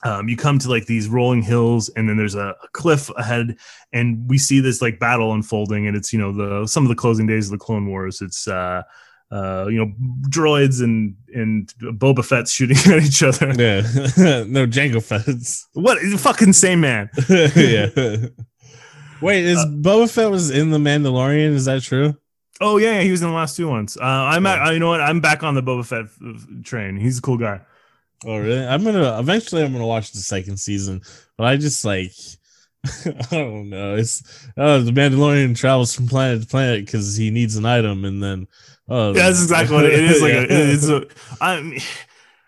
um, 0.03 0.29
you 0.29 0.37
come 0.37 0.59
to 0.59 0.69
like 0.69 0.85
these 0.85 1.07
rolling 1.07 1.41
hills 1.41 1.89
and 1.95 2.07
then 2.07 2.15
there's 2.15 2.35
a, 2.35 2.55
a 2.61 2.67
cliff 2.73 3.09
ahead 3.17 3.57
and 3.91 4.29
we 4.29 4.37
see 4.37 4.59
this 4.59 4.79
like 4.79 4.99
battle 4.99 5.33
unfolding 5.33 5.87
and 5.87 5.97
it's 5.97 6.13
you 6.13 6.19
know 6.19 6.31
the 6.31 6.67
some 6.67 6.83
of 6.83 6.89
the 6.89 6.95
closing 6.95 7.25
days 7.25 7.47
of 7.47 7.51
the 7.51 7.57
clone 7.57 7.87
wars 7.87 8.21
it's 8.21 8.47
uh 8.47 8.83
uh, 9.31 9.65
you 9.67 9.77
know, 9.77 9.91
droids 10.29 10.83
and 10.83 11.15
and 11.33 11.73
Boba 11.79 12.23
Fett 12.23 12.47
shooting 12.47 12.77
at 12.93 13.03
each 13.03 13.23
other. 13.23 13.47
Yeah, 13.47 13.81
no 14.47 14.67
Jango 14.67 15.03
Fett's. 15.03 15.67
What 15.73 15.97
fucking 16.19 16.53
same 16.53 16.81
man? 16.81 17.09
yeah. 17.29 17.87
Wait, 19.21 19.45
is 19.45 19.57
Uh, 19.57 19.65
Boba 19.67 20.09
Fett 20.09 20.29
was 20.29 20.51
in 20.51 20.69
the 20.69 20.77
Mandalorian? 20.77 21.53
Is 21.53 21.65
that 21.65 21.81
true? 21.81 22.15
Oh 22.61 22.77
yeah, 22.77 22.93
yeah, 22.93 23.01
he 23.01 23.11
was 23.11 23.21
in 23.21 23.27
the 23.29 23.33
last 23.35 23.57
two 23.57 23.67
ones. 23.67 23.97
Uh, 23.97 24.03
I'm 24.03 24.45
at, 24.45 24.71
you 24.73 24.79
know 24.79 24.87
what? 24.89 25.01
I'm 25.01 25.19
back 25.19 25.43
on 25.43 25.55
the 25.55 25.61
Boba 25.63 25.85
Fett 25.85 26.05
f- 26.05 26.63
train. 26.63 26.95
He's 26.97 27.19
a 27.19 27.21
cool 27.21 27.37
guy. 27.37 27.59
Oh, 28.25 28.37
really? 28.37 28.65
I'm 28.65 28.83
gonna 28.83 29.19
eventually. 29.19 29.63
I'm 29.63 29.73
gonna 29.73 29.85
watch 29.85 30.11
the 30.11 30.19
second 30.19 30.57
season, 30.57 31.01
but 31.37 31.45
I 31.47 31.57
just 31.57 31.83
like. 31.83 32.11
I 33.05 33.11
don't 33.31 33.69
know. 33.69 33.95
It's 33.95 34.47
oh, 34.57 34.79
the 34.79 34.91
Mandalorian 34.91 35.57
travels 35.57 35.93
from 35.95 36.07
planet 36.07 36.41
to 36.41 36.47
planet 36.47 36.85
because 36.85 37.17
he 37.17 37.31
needs 37.31 37.55
an 37.55 37.65
item, 37.65 38.05
and 38.05 38.21
then 38.21 38.47
oh, 38.87 39.07
Yeah, 39.07 39.23
that's 39.23 39.41
exactly 39.41 39.75
what 39.75 39.85
it 39.85 39.93
is. 39.93 40.21
Like 40.21 40.33
Yeah. 40.33 40.39
a, 40.41 40.45
it's 40.49 40.87
a, 40.87 41.05
I 41.41 41.61
mean, 41.61 41.79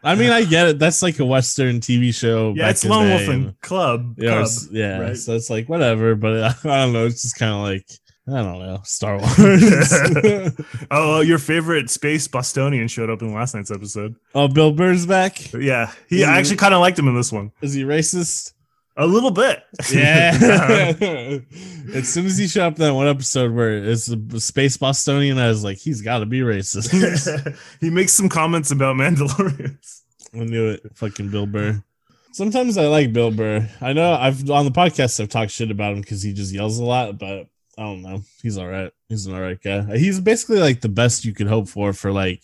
I 0.03 0.15
mean, 0.15 0.29
I 0.29 0.43
get 0.45 0.67
it. 0.67 0.79
That's 0.79 1.01
like 1.01 1.19
a 1.19 1.25
Western 1.25 1.79
TV 1.79 2.13
show. 2.13 2.53
yeah, 2.55 2.69
it's 2.69 2.85
Lone 2.85 3.09
Wolf 3.09 3.27
and- 3.27 3.59
Cub. 3.61 4.13
Yeah, 4.19 4.45
yeah. 4.71 4.99
right? 4.99 5.17
So 5.17 5.33
it's 5.35 5.49
like 5.49 5.67
whatever, 5.67 6.13
but 6.15 6.55
I 6.65 6.83
don't 6.85 6.93
know. 6.93 7.07
It's 7.07 7.23
just 7.23 7.37
kind 7.37 7.53
of 7.53 7.61
like 7.61 7.89
I 8.29 8.41
don't 8.43 8.59
know 8.59 8.81
Star 8.83 9.17
Wars. 9.19 9.33
oh, 10.91 11.21
your 11.21 11.37
favorite 11.37 11.89
space 11.89 12.27
Bostonian 12.27 12.87
showed 12.87 13.09
up 13.09 13.21
in 13.21 13.33
last 13.33 13.55
night's 13.55 13.71
episode. 13.71 14.15
oh, 14.35 14.47
Bill 14.47 14.71
Burr's 14.71 15.05
back. 15.05 15.53
Yeah, 15.53 15.91
he. 16.09 16.23
I 16.23 16.37
actually 16.37 16.57
kind 16.57 16.73
of 16.73 16.81
liked 16.81 16.99
him 16.99 17.07
in 17.07 17.15
this 17.15 17.31
one 17.31 17.51
Is 17.61 17.73
he 17.73 17.83
racist? 17.83 18.53
a 18.99 19.05
little 19.05 19.29
bit. 19.31 19.61
Yeah. 19.93 20.31
as 21.93 22.09
soon 22.09 22.25
as 22.25 22.37
he 22.37 22.47
showed 22.47 22.63
up 22.65 22.73
in 22.77 22.81
that 22.81 22.95
one 22.95 23.07
episode 23.07 23.53
where 23.53 23.77
it's 23.77 24.09
a 24.09 24.39
space 24.39 24.75
Bostonian, 24.75 25.37
I 25.37 25.49
was 25.49 25.63
like, 25.63 25.77
he's 25.77 26.01
got 26.01 26.19
to 26.19 26.25
be 26.25 26.39
racist. 26.39 27.55
he 27.79 27.91
makes 27.91 28.13
some 28.13 28.27
comments 28.27 28.71
about 28.71 28.95
Mandalorians. 28.95 30.01
I 30.33 30.39
knew 30.39 30.69
it. 30.69 30.81
Fucking 30.95 31.29
Bill 31.29 31.45
Burr. 31.45 31.83
Sometimes 32.31 32.77
I 32.77 32.87
like 32.87 33.13
Bill 33.13 33.29
Burr. 33.31 33.69
I 33.81 33.93
know 33.93 34.13
I've 34.13 34.49
on 34.49 34.65
the 34.65 34.71
podcast 34.71 35.19
I've 35.19 35.29
talked 35.29 35.51
shit 35.51 35.71
about 35.71 35.93
him 35.93 36.01
because 36.01 36.23
he 36.23 36.33
just 36.33 36.51
yells 36.53 36.79
a 36.79 36.83
lot, 36.83 37.17
but 37.19 37.47
I 37.77 37.83
don't 37.83 38.01
know. 38.01 38.21
He's 38.41 38.57
all 38.57 38.67
right. 38.67 38.91
He's 39.09 39.27
an 39.27 39.35
all 39.35 39.41
right 39.41 39.61
guy. 39.61 39.97
He's 39.97 40.19
basically 40.19 40.59
like 40.59 40.81
the 40.81 40.89
best 40.89 41.25
you 41.25 41.33
could 41.33 41.47
hope 41.47 41.67
for 41.67 41.93
for 41.93 42.11
like 42.11 42.41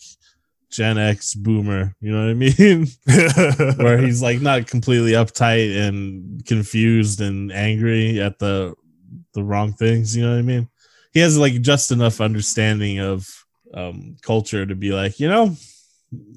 Gen 0.70 0.96
X 0.98 1.34
boomer. 1.34 1.94
You 2.00 2.12
know 2.12 2.24
what 2.24 2.30
I 2.30 2.34
mean? 2.34 2.86
Where 3.84 3.98
he's 3.98 4.22
like 4.22 4.40
not 4.40 4.66
completely 4.68 5.12
uptight 5.12 5.76
and 5.76 6.44
confused 6.46 7.20
and 7.20 7.52
angry 7.52 8.20
at 8.20 8.38
the 8.38 8.74
the 9.32 9.42
wrong 9.42 9.72
things. 9.72 10.16
You 10.16 10.24
know 10.24 10.30
what 10.32 10.38
I 10.38 10.42
mean? 10.42 10.68
He 11.12 11.20
has 11.20 11.36
like 11.38 11.60
just 11.60 11.90
enough 11.90 12.20
understanding 12.20 13.00
of 13.00 13.28
um, 13.72 14.16
culture 14.22 14.64
to 14.64 14.74
be 14.74 14.90
like, 14.92 15.18
you 15.18 15.28
know, 15.28 15.56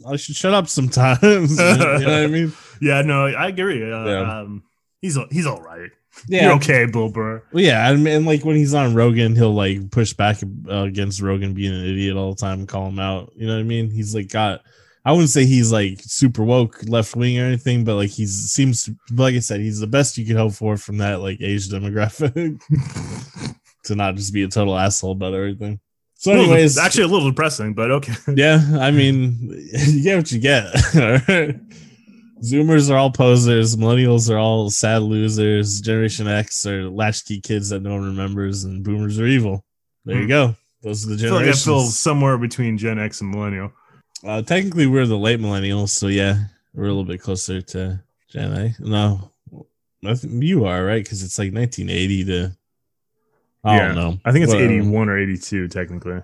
I 0.08 0.16
should 0.16 0.36
shut 0.36 0.54
up 0.56 0.68
sometimes. 0.68 1.22
you 1.60 1.78
know 1.78 1.98
what 2.00 2.08
I 2.08 2.28
mean? 2.28 2.54
yeah, 2.82 3.02
no, 3.04 3.28
I 3.28 3.48
agree. 3.50 3.84
Uh, 3.84 4.06
Yeah. 4.06 4.40
um, 4.40 4.64
he's 5.02 5.18
he's 5.32 5.46
all 5.46 5.62
right. 5.62 5.92
Yeah. 6.28 6.44
You're 6.46 6.56
okay, 6.56 6.86
Bill 6.86 7.10
Burr. 7.10 7.44
Well, 7.52 7.64
yeah, 7.64 7.90
and, 7.90 8.08
and 8.08 8.26
like 8.26 8.44
when 8.44 8.56
he's 8.56 8.74
on 8.74 8.94
Rogan, 8.96 9.36
he'll 9.36 9.54
like 9.54 9.92
push 9.92 10.14
back 10.14 10.38
uh, 10.70 10.84
against 10.84 11.22
Rogan 11.22 11.54
being 11.54 11.74
an 11.74 11.86
idiot 11.86 12.18
all 12.18 12.32
the 12.32 12.40
time, 12.40 12.60
and 12.60 12.68
call 12.68 12.88
him 12.88 13.00
out. 13.00 13.32
You 13.36 13.48
know 13.48 13.54
what 13.54 13.60
I 13.60 13.64
mean? 13.64 13.90
He's 13.90 14.14
like 14.16 14.30
got. 14.30 14.62
I 15.06 15.12
wouldn't 15.14 15.30
say 15.30 15.46
he's 15.46 15.72
like 15.72 16.02
super 16.02 16.44
woke 16.44 16.84
left 16.86 17.16
wing 17.16 17.40
or 17.40 17.46
anything, 17.46 17.86
but 17.86 17.96
like 17.96 18.10
he's 18.10 18.52
seems 18.52 18.84
to, 18.86 18.96
like 19.14 19.36
I 19.36 19.40
said, 19.40 19.62
he's 19.62 19.80
the 19.80 19.88
best 19.88 20.18
you 20.18 20.26
could 20.26 20.36
hope 20.36 20.52
for 20.54 20.76
from 20.76 20.98
that 20.98 21.22
like 21.22 21.40
age 21.40 21.70
demographic 21.70 22.60
to 23.86 23.96
not 23.96 24.16
just 24.16 24.34
be 24.34 24.44
a 24.44 24.50
total 24.50 24.78
asshole 24.78 25.14
about 25.14 25.34
everything. 25.34 25.80
So, 26.16 26.32
little- 26.32 26.46
anyways, 26.46 26.78
actually 26.78 27.04
a 27.06 27.08
little 27.08 27.30
depressing, 27.30 27.74
but 27.74 27.92
okay. 27.92 28.14
yeah, 28.36 28.60
I 28.80 28.92
mean, 28.92 29.38
you 29.72 30.04
get 30.04 30.18
what 30.18 30.32
you 30.32 30.40
get. 30.40 30.66
Alright? 30.96 31.60
Zoomers 32.44 32.92
are 32.92 32.98
all 32.98 33.12
posers. 33.12 33.76
Millennials 33.76 34.30
are 34.30 34.38
all 34.38 34.70
sad 34.70 35.02
losers. 35.02 35.82
Generation 35.82 36.28
X 36.28 36.66
are 36.66 36.90
latchkey 36.90 37.42
kids 37.42 37.70
that 37.70 37.82
no 37.82 37.94
one 37.94 38.06
remembers, 38.06 38.64
and 38.64 38.84
Boomers 38.84 39.20
are 39.20 39.26
evil. 39.26 39.66
There 40.06 40.16
you 40.18 40.24
Hmm. 40.24 40.28
go. 40.30 40.56
Those 40.84 41.06
are 41.06 41.10
the 41.10 41.18
generations. 41.18 41.62
I 41.62 41.66
feel 41.66 41.74
like 41.74 41.82
I 41.82 41.86
feel 41.86 41.92
somewhere 41.92 42.38
between 42.38 42.78
Gen 42.78 43.00
X 43.00 43.22
and 43.22 43.32
Millennial. 43.32 43.72
uh, 44.24 44.42
technically, 44.42 44.88
we're 44.88 45.06
the 45.06 45.18
late 45.18 45.40
millennials, 45.40 45.90
so 45.90 46.08
yeah, 46.08 46.46
we're 46.74 46.86
a 46.86 46.88
little 46.88 47.04
bit 47.04 47.22
closer 47.22 47.62
to 47.62 48.00
Gen 48.30 48.52
A. 48.54 48.76
No, 48.80 49.32
I 50.06 50.14
think 50.16 50.44
you 50.44 50.66
are 50.66 50.84
right 50.86 51.04
because 51.04 51.24
it's 51.24 51.38
like 51.40 51.52
1980 51.54 52.24
to. 52.26 52.52
I 53.64 53.76
Yeah. 53.78 53.88
don't 53.88 53.96
know. 53.96 54.20
I 54.24 54.32
think 54.32 54.44
it's 54.44 54.54
Whatever. 54.54 54.72
81 54.74 55.10
or 55.10 55.18
82 55.18 55.68
technically. 55.68 56.22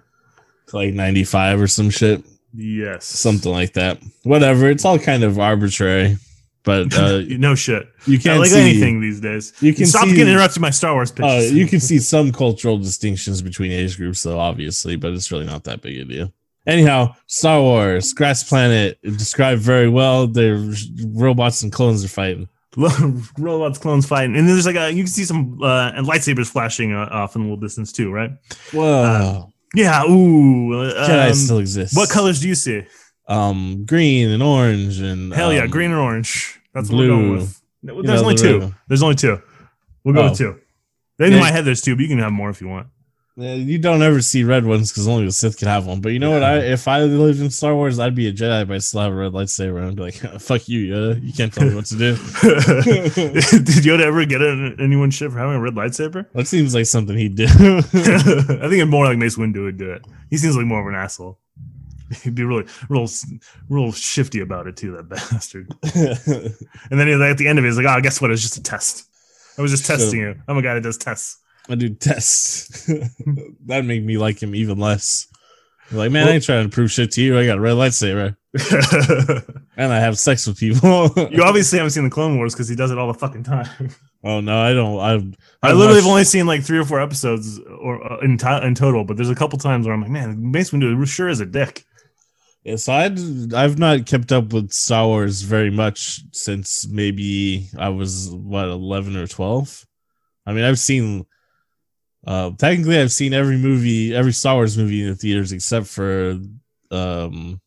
like 0.71 0.93
95 0.93 1.59
or 1.61 1.67
some 1.67 1.89
shit. 1.89 2.23
Yes. 2.53 3.05
something 3.05 3.51
like 3.51 3.73
that. 3.73 3.99
Whatever. 4.23 4.69
It's 4.69 4.85
all 4.85 4.99
kind 4.99 5.23
of 5.23 5.39
arbitrary, 5.39 6.17
but 6.63 6.93
uh, 6.95 7.21
no 7.27 7.55
shit. 7.55 7.87
you 8.05 8.19
can't 8.19 8.39
like 8.39 8.49
see 8.49 8.61
anything 8.61 9.01
these 9.01 9.19
days. 9.19 9.53
You 9.59 9.73
can 9.73 9.85
Stop 9.85 10.05
see. 10.05 10.15
getting 10.15 10.33
interrupted 10.33 10.61
by 10.61 10.69
Star 10.69 10.93
Wars 10.93 11.11
uh, 11.19 11.49
you 11.51 11.67
can 11.67 11.79
see 11.79 11.99
some 11.99 12.31
cultural 12.31 12.77
distinctions 12.77 13.41
between 13.41 13.71
age 13.71 13.97
groups, 13.97 14.23
though, 14.23 14.39
obviously, 14.39 14.95
but 14.95 15.13
it's 15.13 15.31
really 15.31 15.45
not 15.45 15.63
that 15.65 15.81
big 15.81 15.97
a 15.97 16.05
deal. 16.05 16.33
Anyhow, 16.65 17.15
Star 17.27 17.59
Wars, 17.61 18.13
Grass 18.13 18.43
Planet, 18.43 18.97
described 19.01 19.61
very 19.61 19.89
well. 19.89 20.27
They're 20.27 20.73
robots 21.07 21.61
and 21.61 21.71
clones 21.73 22.05
are 22.05 22.07
fighting. 22.07 22.47
robots, 23.37 23.77
clones 23.77 24.07
fighting, 24.07 24.35
and 24.35 24.47
then 24.47 24.55
there's 24.55 24.65
like 24.65 24.75
a 24.75 24.89
you 24.91 25.03
can 25.03 25.11
see 25.11 25.25
some 25.25 25.61
uh, 25.61 25.91
and 25.93 26.07
lightsabers 26.07 26.47
flashing 26.49 26.91
uh, 26.93 27.07
off 27.11 27.35
in 27.35 27.41
a 27.41 27.45
little 27.45 27.59
distance 27.59 27.91
too, 27.91 28.11
right? 28.11 28.31
Whoa, 28.71 29.52
Yeah. 29.73 30.03
Ooh. 30.05 30.73
uh, 30.73 31.07
Jedi 31.07 31.27
um, 31.29 31.33
still 31.33 31.59
exists. 31.59 31.95
what 31.97 32.09
colors 32.09 32.39
do 32.39 32.47
you 32.47 32.55
see? 32.55 32.83
Um, 33.27 33.85
green 33.85 34.29
and 34.29 34.43
orange 34.43 34.99
and 34.99 35.33
Hell 35.33 35.53
yeah, 35.53 35.63
um, 35.63 35.69
green 35.69 35.91
and 35.91 35.99
orange. 35.99 36.59
That's 36.73 36.89
what 36.89 36.97
we're 36.99 37.07
blue. 37.07 37.19
going 37.21 37.31
with. 37.37 37.61
No, 37.81 37.95
You 37.97 38.03
There's 38.03 38.21
know, 38.21 38.27
only 38.29 38.35
the 38.41 38.41
two. 38.67 38.75
There's 38.87 39.03
only 39.03 39.15
two. 39.15 39.41
We'll 40.03 40.13
go 40.13 40.21
Oh. 40.23 40.29
with 40.29 40.37
two. 40.37 40.59
In 41.19 41.31
Yeah. 41.33 41.39
my 41.39 41.51
head, 41.51 41.63
there's 41.65 41.81
two, 41.81 41.95
but 41.95 42.01
you 42.01 42.07
can 42.09 42.19
have 42.19 42.31
more 42.33 42.49
if 42.49 42.59
you 42.61 42.67
want. 42.67 42.87
Yeah, 43.35 43.55
you 43.55 43.79
don't 43.79 44.03
ever 44.03 44.21
see 44.21 44.43
red 44.43 44.63
ones 44.63 44.91
because 44.91 45.07
only 45.07 45.25
the 45.25 45.31
Sith 45.31 45.57
can 45.57 45.67
have 45.67 45.87
one. 45.87 46.01
But 46.01 46.09
you 46.09 46.19
know 46.19 46.29
what? 46.29 46.43
I 46.43 46.57
if 46.59 46.87
I 46.87 47.01
lived 47.01 47.41
in 47.41 47.49
Star 47.49 47.73
Wars, 47.73 47.97
I'd 47.97 48.13
be 48.13 48.27
a 48.27 48.31
Jedi, 48.31 48.67
but 48.67 48.75
I'd 48.75 48.83
still 48.83 49.01
have 49.01 49.11
a 49.11 49.15
red 49.15 49.31
lightsaber. 49.31 49.77
and 49.77 49.87
I'd 49.87 49.95
be 49.95 50.03
like, 50.03 50.13
"Fuck 50.39 50.69
you, 50.69 50.93
Yoda! 50.93 51.23
You 51.23 51.33
can't 51.33 51.51
tell 51.51 51.67
me 51.67 51.73
what 51.73 51.85
to 51.87 51.95
do." 51.97 52.15
Did 52.43 53.83
Yoda 53.83 54.01
ever 54.01 54.23
get 54.25 54.41
in 54.43 54.75
anyone's 54.79 55.15
shit 55.15 55.31
for 55.31 55.39
having 55.39 55.55
a 55.55 55.59
red 55.59 55.73
lightsaber? 55.73 56.27
That 56.33 56.45
seems 56.47 56.75
like 56.75 56.85
something 56.85 57.17
he'd 57.17 57.35
do. 57.35 57.45
I 57.45 57.81
think 57.81 58.73
it's 58.81 58.89
more 58.91 59.05
like 59.05 59.17
Mace 59.17 59.35
Windu 59.35 59.63
would 59.63 59.77
do 59.77 59.91
it. 59.91 60.05
He 60.29 60.37
seems 60.37 60.55
like 60.55 60.67
more 60.67 60.81
of 60.81 60.87
an 60.87 60.93
asshole. 60.95 61.39
He'd 62.21 62.35
be 62.35 62.43
really, 62.43 62.65
real, 62.89 63.07
real 63.67 63.91
shifty 63.91 64.41
about 64.41 64.67
it 64.67 64.77
too. 64.77 64.91
That 64.95 65.09
bastard. 65.09 65.73
And 66.91 66.99
then 66.99 67.07
he, 67.07 67.13
at 67.13 67.39
the 67.39 67.47
end 67.47 67.57
of 67.57 67.65
it, 67.65 67.69
he's 67.69 67.77
like, 67.77 67.87
"Oh, 67.87 67.99
guess 67.99 68.21
what? 68.21 68.29
It 68.29 68.33
was 68.33 68.43
just 68.43 68.57
a 68.57 68.61
test. 68.63 69.07
I 69.57 69.63
was 69.63 69.71
just 69.71 69.87
testing 69.87 70.19
you. 70.19 70.35
I'm 70.47 70.57
a 70.57 70.61
guy 70.61 70.75
that 70.75 70.83
does 70.83 70.99
tests." 70.99 71.39
I 71.69 71.75
do 71.75 71.89
tests. 71.89 72.85
That'd 73.65 73.85
make 73.85 74.03
me 74.03 74.17
like 74.17 74.41
him 74.41 74.53
even 74.55 74.77
less. 74.79 75.27
Like, 75.91 76.11
man, 76.11 76.27
I 76.27 76.31
ain't 76.31 76.43
trying 76.43 76.63
to 76.63 76.73
prove 76.73 76.91
shit 76.91 77.11
to 77.11 77.21
you. 77.21 77.37
I 77.37 77.45
got 77.45 77.57
a 77.57 77.61
red 77.61 77.75
lightsaber, 77.75 78.35
and 79.77 79.93
I 79.93 79.99
have 79.99 80.17
sex 80.17 80.47
with 80.47 80.57
people. 80.57 81.11
you 81.31 81.43
obviously 81.43 81.77
haven't 81.77 81.91
seen 81.91 82.03
the 82.03 82.09
Clone 82.09 82.37
Wars 82.37 82.53
because 82.53 82.67
he 82.67 82.75
does 82.75 82.89
it 82.91 82.97
all 82.97 83.11
the 83.11 83.19
fucking 83.19 83.43
time. 83.43 83.67
oh 84.23 84.39
no, 84.39 84.59
I 84.59 84.73
don't. 84.73 84.99
I've, 84.99 85.37
I 85.61 85.69
I've 85.69 85.77
literally 85.77 86.01
have 86.01 86.09
only 86.09 86.23
seen 86.23 86.47
like 86.47 86.63
three 86.63 86.79
or 86.79 86.85
four 86.85 87.01
episodes 87.01 87.59
or 87.59 88.11
uh, 88.11 88.19
in, 88.19 88.37
to- 88.39 88.65
in 88.65 88.75
total, 88.75 89.03
but 89.03 89.17
there's 89.17 89.29
a 89.29 89.35
couple 89.35 89.59
times 89.59 89.85
where 89.85 89.93
I'm 89.93 90.01
like, 90.01 90.11
man, 90.11 90.51
Mace 90.51 90.71
Windu 90.71 91.07
sure 91.07 91.27
is 91.29 91.41
a 91.41 91.45
dick. 91.45 91.83
Yeah, 92.63 92.77
so 92.77 92.93
I'd, 92.93 93.53
I've 93.53 93.77
not 93.77 94.05
kept 94.05 94.31
up 94.31 94.53
with 94.53 94.71
Star 94.71 95.05
Wars 95.05 95.41
very 95.41 95.69
much 95.69 96.21
since 96.31 96.87
maybe 96.87 97.67
I 97.77 97.89
was 97.89 98.29
what 98.29 98.69
eleven 98.69 99.17
or 99.17 99.27
twelve. 99.27 99.85
I 100.45 100.53
mean, 100.53 100.63
I've 100.63 100.79
seen. 100.79 101.25
Uh, 102.25 102.51
technically, 102.57 102.97
I've 102.99 103.11
seen 103.11 103.33
every 103.33 103.57
movie, 103.57 104.15
every 104.15 104.31
Star 104.31 104.55
Wars 104.55 104.77
movie 104.77 105.03
in 105.03 105.09
the 105.09 105.15
theaters 105.15 105.51
except 105.51 105.87
for 105.87 106.39
um, 106.91 107.59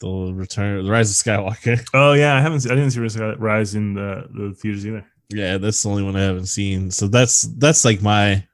the 0.00 0.32
Return, 0.34 0.84
the 0.84 0.90
Rise 0.90 1.10
of 1.10 1.16
Skywalker. 1.24 1.84
Oh 1.94 2.12
yeah, 2.14 2.34
I 2.36 2.40
haven't. 2.40 2.60
Seen, 2.60 2.72
I 2.72 2.74
didn't 2.74 2.90
see 2.90 3.00
Rise- 3.00 3.38
Rise 3.38 3.74
in 3.74 3.94
the, 3.94 4.28
the 4.32 4.54
theaters 4.54 4.86
either. 4.86 5.06
Yeah, 5.28 5.58
that's 5.58 5.82
the 5.82 5.88
only 5.88 6.02
one 6.02 6.16
I 6.16 6.22
haven't 6.22 6.46
seen. 6.46 6.90
So 6.90 7.06
that's 7.06 7.42
that's 7.42 7.84
like 7.84 8.02
my 8.02 8.44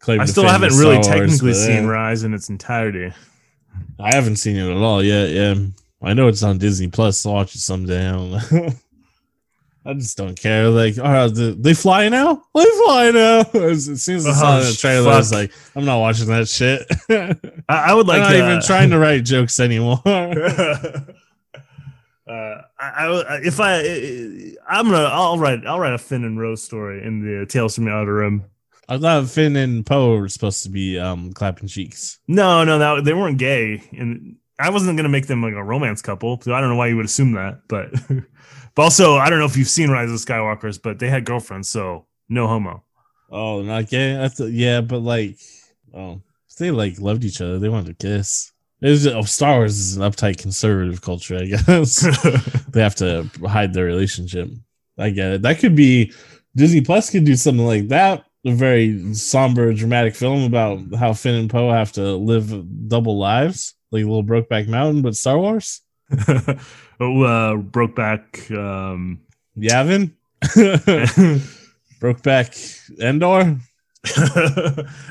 claim. 0.00 0.20
I 0.20 0.24
still 0.24 0.48
haven't 0.48 0.76
really 0.76 0.96
Wars, 0.96 1.06
technically 1.06 1.54
seen 1.54 1.84
uh, 1.84 1.88
Rise 1.88 2.24
in 2.24 2.34
its 2.34 2.48
entirety. 2.48 3.12
I 4.00 4.14
haven't 4.14 4.36
seen 4.36 4.56
it 4.56 4.70
at 4.70 4.76
all 4.76 5.02
yet. 5.02 5.30
Yeah, 5.30 5.54
I 6.02 6.14
know 6.14 6.28
it's 6.28 6.42
on 6.42 6.58
Disney 6.58 6.88
Plus. 6.88 7.24
I'll 7.26 7.34
watch 7.34 7.54
it 7.54 7.60
someday. 7.60 8.10
I 9.84 9.90
don't 9.90 9.94
know. 9.94 9.94
I 9.94 9.94
just 9.94 10.16
don't 10.16 10.38
care. 10.40 10.68
Like, 10.68 10.94
oh, 10.98 11.28
the, 11.28 11.56
they 11.58 11.74
fly 11.74 12.08
now? 12.08 12.42
They 12.54 12.64
fly 12.84 13.10
now. 13.10 13.40
As, 13.54 13.88
as 13.88 14.02
soon 14.02 14.16
as 14.16 14.26
I 14.26 14.32
saw 14.32 14.58
Oh, 14.58 14.62
the 14.62 14.72
trailer, 14.74 15.10
I 15.12 15.16
was 15.16 15.30
fuck. 15.30 15.38
like, 15.38 15.52
I'm 15.74 15.84
not 15.84 16.00
watching 16.00 16.26
that 16.28 16.48
shit. 16.48 16.86
I'm 17.10 17.40
I, 17.68 17.90
I 17.90 17.94
would 17.94 18.06
like. 18.06 18.20
not 18.20 18.34
uh, 18.34 18.44
even 18.46 18.62
trying 18.62 18.90
to 18.90 18.98
write 18.98 19.24
jokes 19.24 19.58
anymore. 19.60 20.00
uh, 20.06 21.00
I, 22.28 22.64
I, 22.78 23.40
if 23.44 23.60
I, 23.60 23.80
I'm 24.68 24.86
gonna, 24.90 25.04
I'll 25.04 25.38
write, 25.38 25.66
I'll 25.66 25.80
write 25.80 25.94
a 25.94 25.98
Finn 25.98 26.24
and 26.24 26.38
Rose 26.38 26.62
story 26.62 27.04
in 27.04 27.20
the 27.20 27.46
Tales 27.46 27.74
from 27.74 27.84
the 27.86 27.90
Outer 27.90 28.14
Rim. 28.14 28.44
I 28.88 28.98
thought 28.98 29.28
Finn 29.28 29.56
and 29.56 29.86
Poe 29.86 30.16
were 30.18 30.28
supposed 30.28 30.62
to 30.64 30.68
be 30.68 30.98
um 30.98 31.32
clapping 31.32 31.68
cheeks. 31.68 32.18
No, 32.28 32.64
no, 32.64 32.78
that, 32.78 33.04
they 33.04 33.14
weren't 33.14 33.38
gay, 33.38 33.82
and 33.92 34.36
I 34.58 34.70
wasn't 34.70 34.96
gonna 34.96 35.08
make 35.08 35.26
them 35.26 35.42
like 35.42 35.54
a 35.54 35.62
romance 35.62 36.02
couple. 36.02 36.40
So 36.40 36.52
I 36.52 36.60
don't 36.60 36.70
know 36.70 36.76
why 36.76 36.88
you 36.88 36.96
would 36.96 37.06
assume 37.06 37.32
that, 37.32 37.60
but 37.68 37.90
but 38.74 38.82
also 38.82 39.16
I 39.16 39.30
don't 39.30 39.38
know 39.38 39.46
if 39.46 39.56
you've 39.56 39.68
seen 39.68 39.90
Rise 39.90 40.10
of 40.10 40.18
Skywalkers, 40.18 40.80
but 40.80 40.98
they 40.98 41.08
had 41.08 41.24
girlfriends, 41.24 41.68
so 41.68 42.06
no 42.28 42.46
homo. 42.46 42.82
Oh, 43.30 43.62
not 43.62 43.88
gay. 43.88 44.22
I 44.22 44.28
thought, 44.28 44.50
yeah, 44.52 44.82
but 44.82 44.98
like, 44.98 45.38
oh, 45.94 46.20
they 46.58 46.70
like 46.70 47.00
loved 47.00 47.24
each 47.24 47.40
other. 47.40 47.58
They 47.58 47.68
wanted 47.68 47.98
to 47.98 48.06
kiss. 48.06 48.52
It 48.80 48.90
was, 48.90 49.06
oh, 49.06 49.22
Star 49.22 49.56
Wars 49.56 49.78
is 49.78 49.96
an 49.96 50.02
uptight 50.02 50.38
conservative 50.38 51.00
culture, 51.00 51.36
I 51.36 51.44
guess. 51.46 52.00
they 52.68 52.82
have 52.82 52.96
to 52.96 53.28
hide 53.46 53.72
their 53.72 53.84
relationship. 53.84 54.48
I 54.98 55.10
get 55.10 55.32
it. 55.32 55.42
That 55.42 55.58
could 55.58 55.74
be 55.74 56.12
Disney 56.54 56.80
Plus 56.80 57.10
could 57.10 57.24
do 57.24 57.36
something 57.36 57.66
like 57.66 57.88
that. 57.88 58.24
A 58.44 58.52
very 58.52 59.14
somber, 59.14 59.72
dramatic 59.72 60.16
film 60.16 60.42
about 60.42 60.80
how 60.98 61.12
Finn 61.12 61.36
and 61.36 61.48
Poe 61.48 61.70
have 61.70 61.92
to 61.92 62.16
live 62.16 62.88
double 62.88 63.16
lives, 63.16 63.74
like 63.92 64.02
a 64.02 64.06
little 64.06 64.24
Brokeback 64.24 64.66
Mountain, 64.66 65.02
but 65.02 65.14
Star 65.16 65.38
Wars. 65.38 65.80
oh, 67.02 67.22
uh, 67.22 67.56
Brokeback. 67.56 68.50
Um... 68.56 69.20
Yavin. 69.58 70.12
Brokeback 72.00 73.00
Endor. 73.00 73.58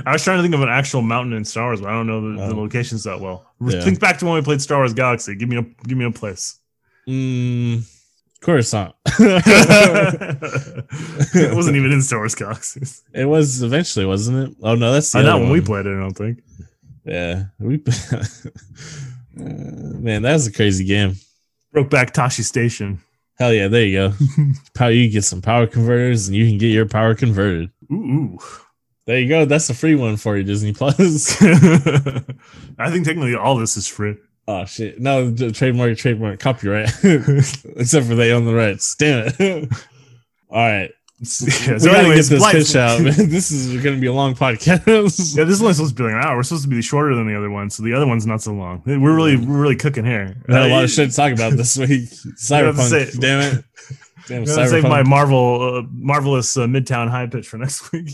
I 0.05 0.11
was 0.11 0.23
trying 0.23 0.39
to 0.39 0.41
think 0.41 0.53
of 0.53 0.61
an 0.61 0.67
actual 0.67 1.01
mountain 1.01 1.31
in 1.33 1.45
Star 1.45 1.67
Wars, 1.67 1.79
but 1.79 1.89
I 1.89 1.93
don't 1.93 2.07
know 2.07 2.35
the, 2.35 2.47
the 2.47 2.55
locations 2.55 3.05
that 3.05 3.21
well. 3.21 3.45
Yeah. 3.61 3.79
Think 3.81 4.01
back 4.01 4.17
to 4.17 4.25
when 4.25 4.33
we 4.35 4.41
played 4.41 4.61
Star 4.61 4.79
Wars 4.79 4.93
Galaxy. 4.93 5.33
Give 5.35 5.47
me 5.47 5.57
a 5.57 5.61
give 5.87 5.97
me 5.97 6.03
a 6.03 6.11
place. 6.11 6.59
Mm, 7.07 7.89
Coruscant. 8.41 8.93
it 11.35 11.55
wasn't 11.55 11.77
even 11.77 11.93
in 11.93 12.01
Star 12.01 12.19
Wars 12.19 12.35
Galaxy. 12.35 12.81
It 13.13 13.25
was 13.25 13.63
eventually, 13.63 14.05
wasn't 14.05 14.49
it? 14.49 14.57
Oh 14.61 14.75
no, 14.75 14.91
that's 14.91 15.09
the 15.13 15.19
uh, 15.19 15.21
not 15.21 15.39
when 15.39 15.51
we 15.51 15.61
played 15.61 15.85
it. 15.85 15.95
I 15.95 15.99
don't 15.99 16.11
think. 16.11 16.43
Yeah, 17.05 17.45
we. 17.59 17.75
uh, 17.75 18.23
man, 19.37 20.23
that 20.23 20.33
was 20.33 20.47
a 20.47 20.51
crazy 20.51 20.83
game. 20.83 21.15
Broke 21.71 21.89
back 21.89 22.13
Tosche 22.13 22.43
Station. 22.43 23.01
Hell 23.37 23.53
yeah, 23.53 23.67
there 23.67 23.85
you 23.85 23.97
go. 23.97 24.13
You 24.89 25.09
get 25.09 25.23
some 25.23 25.41
power 25.41 25.67
converters, 25.67 26.27
and 26.27 26.35
you 26.35 26.45
can 26.47 26.57
get 26.57 26.67
your 26.67 26.87
power 26.87 27.15
converted. 27.15 27.71
Ooh. 27.91 28.37
There 29.05 29.19
you 29.19 29.27
go. 29.27 29.45
That's 29.45 29.69
a 29.69 29.73
free 29.73 29.95
one 29.95 30.17
for 30.17 30.37
you, 30.37 30.43
Disney 30.43 30.73
Plus. 30.73 31.41
I 31.41 32.89
think 32.91 33.05
technically 33.05 33.35
all 33.35 33.55
this 33.57 33.77
is 33.77 33.87
free. 33.87 34.15
Oh 34.47 34.65
shit! 34.65 34.99
No, 34.99 35.33
trademark, 35.51 35.97
trademark, 35.97 36.39
copyright. 36.39 36.89
Except 37.03 38.05
for 38.05 38.15
they 38.15 38.31
own 38.31 38.45
the 38.45 38.53
rights. 38.53 38.95
Damn 38.95 39.33
it! 39.39 39.69
all 40.49 40.67
right. 40.67 40.91
Yeah, 41.21 41.77
so 41.77 41.91
anyways, 41.91 42.29
get 42.29 42.39
this 42.39 42.51
pitch 42.51 42.75
out. 42.75 42.99
this 43.03 43.51
is 43.51 43.71
going 43.83 43.95
to 43.95 44.01
be 44.01 44.07
a 44.07 44.13
long 44.13 44.33
podcast. 44.33 44.87
yeah, 45.37 45.43
this 45.43 45.61
one's 45.61 45.75
supposed 45.75 45.95
to 45.95 46.03
be 46.03 46.09
like 46.09 46.13
an 46.13 46.27
hour. 46.27 46.37
We're 46.37 46.41
supposed 46.41 46.63
to 46.63 46.69
be 46.69 46.81
shorter 46.81 47.13
than 47.13 47.27
the 47.27 47.37
other 47.37 47.51
one, 47.51 47.69
so 47.69 47.83
the 47.83 47.93
other 47.93 48.07
one's 48.07 48.25
not 48.25 48.41
so 48.41 48.53
long. 48.53 48.81
We're 48.87 49.15
really, 49.15 49.37
we're 49.37 49.61
really 49.61 49.75
cooking 49.75 50.03
here. 50.03 50.35
We 50.47 50.55
had 50.55 50.71
a 50.71 50.73
lot 50.73 50.83
of 50.83 50.89
shit 50.89 51.11
to 51.11 51.15
talk 51.15 51.31
about 51.31 51.53
this 51.53 51.77
week. 51.77 52.09
Cyberpunk, 52.39 53.19
damn 53.19 53.39
it! 53.39 53.65
Damn, 54.27 54.47
save 54.47 54.81
my 54.81 55.03
Marvel, 55.03 55.77
uh, 55.77 55.81
marvelous 55.91 56.57
uh, 56.57 56.65
Midtown 56.65 57.07
high 57.07 57.27
pitch 57.27 57.47
for 57.47 57.57
next 57.57 57.91
week. 57.91 58.13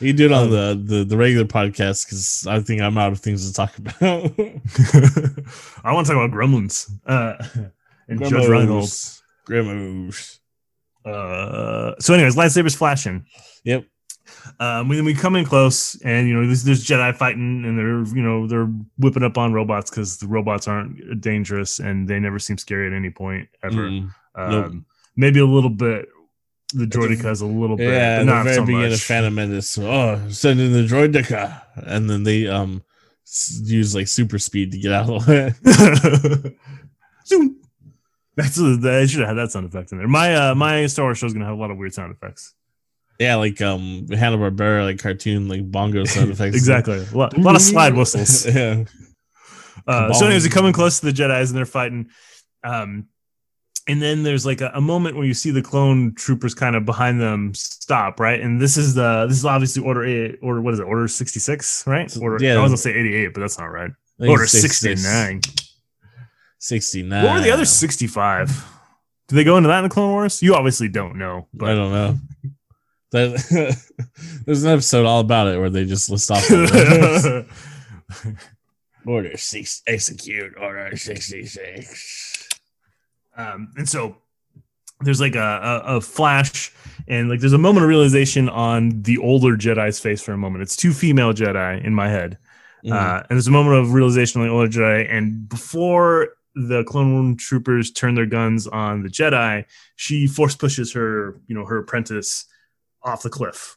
You 0.00 0.12
do 0.12 0.26
it 0.26 0.32
on 0.32 0.44
um, 0.44 0.50
the, 0.50 0.82
the, 0.84 1.04
the 1.04 1.16
regular 1.16 1.46
podcast 1.46 2.04
because 2.04 2.46
I 2.46 2.60
think 2.60 2.82
I'm 2.82 2.98
out 2.98 3.12
of 3.12 3.20
things 3.20 3.48
to 3.48 3.54
talk 3.54 3.78
about. 3.78 4.02
I 4.02 5.92
want 5.92 6.06
to 6.06 6.12
talk 6.12 6.22
about 6.22 6.32
Gremlins 6.32 6.90
uh, 7.06 7.42
and. 8.08 8.20
Judge 8.20 8.46
Reinhold. 8.46 8.90
Gremos. 9.46 10.38
Uh, 11.04 11.94
so, 11.98 12.14
anyways, 12.14 12.36
lightsabers 12.36 12.76
flashing. 12.76 13.26
Yep. 13.64 13.84
Um, 14.58 14.88
we 14.88 15.00
we 15.02 15.14
come 15.14 15.36
in 15.36 15.44
close, 15.44 16.00
and 16.02 16.28
you 16.28 16.34
know 16.34 16.46
there's, 16.46 16.64
there's 16.64 16.84
Jedi 16.84 17.14
fighting, 17.14 17.64
and 17.64 17.78
they're 17.78 18.16
you 18.16 18.22
know 18.22 18.46
they're 18.46 18.70
whipping 18.98 19.22
up 19.22 19.38
on 19.38 19.52
robots 19.52 19.90
because 19.90 20.18
the 20.18 20.26
robots 20.26 20.66
aren't 20.66 21.20
dangerous, 21.20 21.78
and 21.78 22.08
they 22.08 22.18
never 22.18 22.38
seem 22.38 22.58
scary 22.58 22.86
at 22.86 22.92
any 22.92 23.10
point 23.10 23.48
ever. 23.62 23.88
Mm, 23.88 24.14
um, 24.34 24.50
nope. 24.50 24.72
Maybe 25.16 25.40
a 25.40 25.46
little 25.46 25.70
bit 25.70 26.08
the 26.74 26.86
droideka 26.86 27.40
a 27.40 27.44
little 27.44 27.76
bit. 27.76 27.92
Yeah, 27.92 28.22
not 28.22 28.38
the 28.38 28.44
very 28.44 28.56
so 28.56 28.62
beginning 28.62 28.90
much. 28.90 28.94
of 28.94 29.02
Phantom 29.02 29.34
Menace. 29.34 29.78
Oh, 29.78 30.20
send 30.30 30.60
in 30.60 30.72
the 30.72 30.86
droideka, 30.86 31.62
and 31.76 32.08
then 32.08 32.22
they 32.22 32.48
um 32.48 32.82
use 33.62 33.94
like 33.94 34.08
super 34.08 34.38
speed 34.38 34.72
to 34.72 34.78
get 34.78 34.92
out 34.92 35.10
of 35.10 35.26
the 35.26 36.42
way. 36.42 36.56
Zoom. 37.26 37.61
That's 38.36 38.58
a, 38.58 38.78
I 38.84 39.06
should 39.06 39.20
have 39.20 39.28
had 39.28 39.38
that 39.38 39.50
sound 39.50 39.66
effect 39.66 39.92
in 39.92 39.98
there. 39.98 40.08
My 40.08 40.34
uh 40.34 40.54
my 40.54 40.86
Star 40.86 41.06
Wars 41.06 41.18
show 41.18 41.26
is 41.26 41.32
gonna 41.32 41.44
have 41.44 41.56
a 41.56 41.60
lot 41.60 41.70
of 41.70 41.76
weird 41.76 41.94
sound 41.94 42.12
effects. 42.12 42.54
Yeah, 43.18 43.36
like 43.36 43.60
um 43.60 44.06
Hanna 44.08 44.38
Barbera, 44.38 44.84
like 44.84 44.98
cartoon, 44.98 45.48
like 45.48 45.70
bongo 45.70 46.04
sound 46.04 46.30
effects. 46.32 46.56
exactly. 46.56 47.04
A 47.12 47.16
lot, 47.16 47.36
a 47.36 47.40
lot, 47.40 47.54
of 47.54 47.62
slide 47.62 47.94
whistles. 47.94 48.46
yeah. 48.54 48.84
Uh, 49.86 50.12
so 50.12 50.26
anyways, 50.26 50.44
they're 50.44 50.52
coming 50.52 50.72
close 50.72 51.00
to 51.00 51.06
the 51.06 51.12
Jedi's 51.12 51.50
and 51.50 51.58
they're 51.58 51.66
fighting. 51.66 52.08
Um, 52.64 53.08
and 53.88 54.00
then 54.00 54.22
there's 54.22 54.46
like 54.46 54.60
a, 54.60 54.70
a, 54.74 54.80
moment 54.80 55.16
where 55.16 55.24
you 55.24 55.34
see 55.34 55.50
the 55.50 55.62
clone 55.62 56.14
troopers 56.14 56.54
kind 56.54 56.76
of 56.76 56.84
behind 56.84 57.20
them 57.20 57.52
stop 57.54 58.20
right 58.20 58.40
and 58.40 58.60
this 58.60 58.76
is 58.76 58.94
the 58.94 59.26
this 59.28 59.38
is 59.38 59.44
obviously 59.44 59.82
order 59.82 60.04
eight 60.04 60.38
or 60.42 60.60
what 60.60 60.74
is 60.74 60.80
it 60.80 60.84
order 60.84 61.08
66 61.08 61.86
right 61.86 62.16
order 62.18 62.44
yeah 62.44 62.54
i 62.54 62.62
was 62.62 62.70
gonna 62.70 62.76
say 62.76 62.94
88 62.94 63.34
but 63.34 63.40
that's 63.40 63.58
not 63.58 63.66
right 63.66 63.90
order 64.20 64.46
69 64.46 65.40
69 66.62 67.24
what 67.24 67.34
were 67.34 67.40
the 67.40 67.50
other 67.50 67.64
65 67.64 68.64
do 69.28 69.36
they 69.36 69.44
go 69.44 69.56
into 69.56 69.68
that 69.68 69.78
in 69.78 69.84
the 69.84 69.90
clone 69.90 70.10
wars 70.10 70.42
you 70.42 70.54
obviously 70.54 70.88
don't 70.88 71.16
know 71.16 71.48
but 71.52 71.70
i 71.70 71.74
don't 71.74 71.92
know 71.92 72.18
that, 73.10 73.76
there's 74.46 74.64
an 74.64 74.70
episode 74.70 75.04
all 75.04 75.20
about 75.20 75.48
it 75.48 75.58
where 75.58 75.70
they 75.70 75.84
just 75.84 76.08
list 76.08 76.30
off 76.30 76.50
order 79.06 79.36
six 79.36 79.82
execute 79.86 80.54
order 80.58 80.96
66 80.96 82.48
um, 83.36 83.72
and 83.76 83.88
so 83.88 84.16
there's 85.00 85.20
like 85.20 85.34
a, 85.34 85.82
a, 85.84 85.96
a, 85.96 86.00
flash 86.00 86.72
and 87.08 87.28
like 87.28 87.40
there's 87.40 87.52
a 87.52 87.58
moment 87.58 87.84
of 87.84 87.88
realization 87.88 88.48
on 88.48 89.02
the 89.02 89.18
older 89.18 89.56
Jedi's 89.56 89.98
face 89.98 90.22
for 90.22 90.32
a 90.32 90.38
moment. 90.38 90.62
It's 90.62 90.76
two 90.76 90.92
female 90.92 91.32
Jedi 91.32 91.84
in 91.84 91.94
my 91.94 92.08
head. 92.08 92.38
Mm. 92.84 92.92
Uh, 92.92 93.20
and 93.20 93.30
there's 93.30 93.48
a 93.48 93.52
moment 93.52 93.76
of 93.76 93.92
realization 93.92 94.40
on 94.40 94.46
the 94.46 94.52
older 94.52 94.68
Jedi. 94.68 95.12
And 95.12 95.48
before 95.48 96.28
the 96.54 96.84
clone 96.84 97.36
troopers 97.36 97.90
turn 97.90 98.14
their 98.14 98.26
guns 98.26 98.66
on 98.66 99.02
the 99.02 99.08
Jedi, 99.08 99.64
she 99.96 100.26
force 100.26 100.54
pushes 100.54 100.92
her, 100.92 101.40
you 101.46 101.54
know, 101.54 101.64
her 101.64 101.78
apprentice 101.78 102.46
off 103.02 103.22
the 103.22 103.30
cliff. 103.30 103.76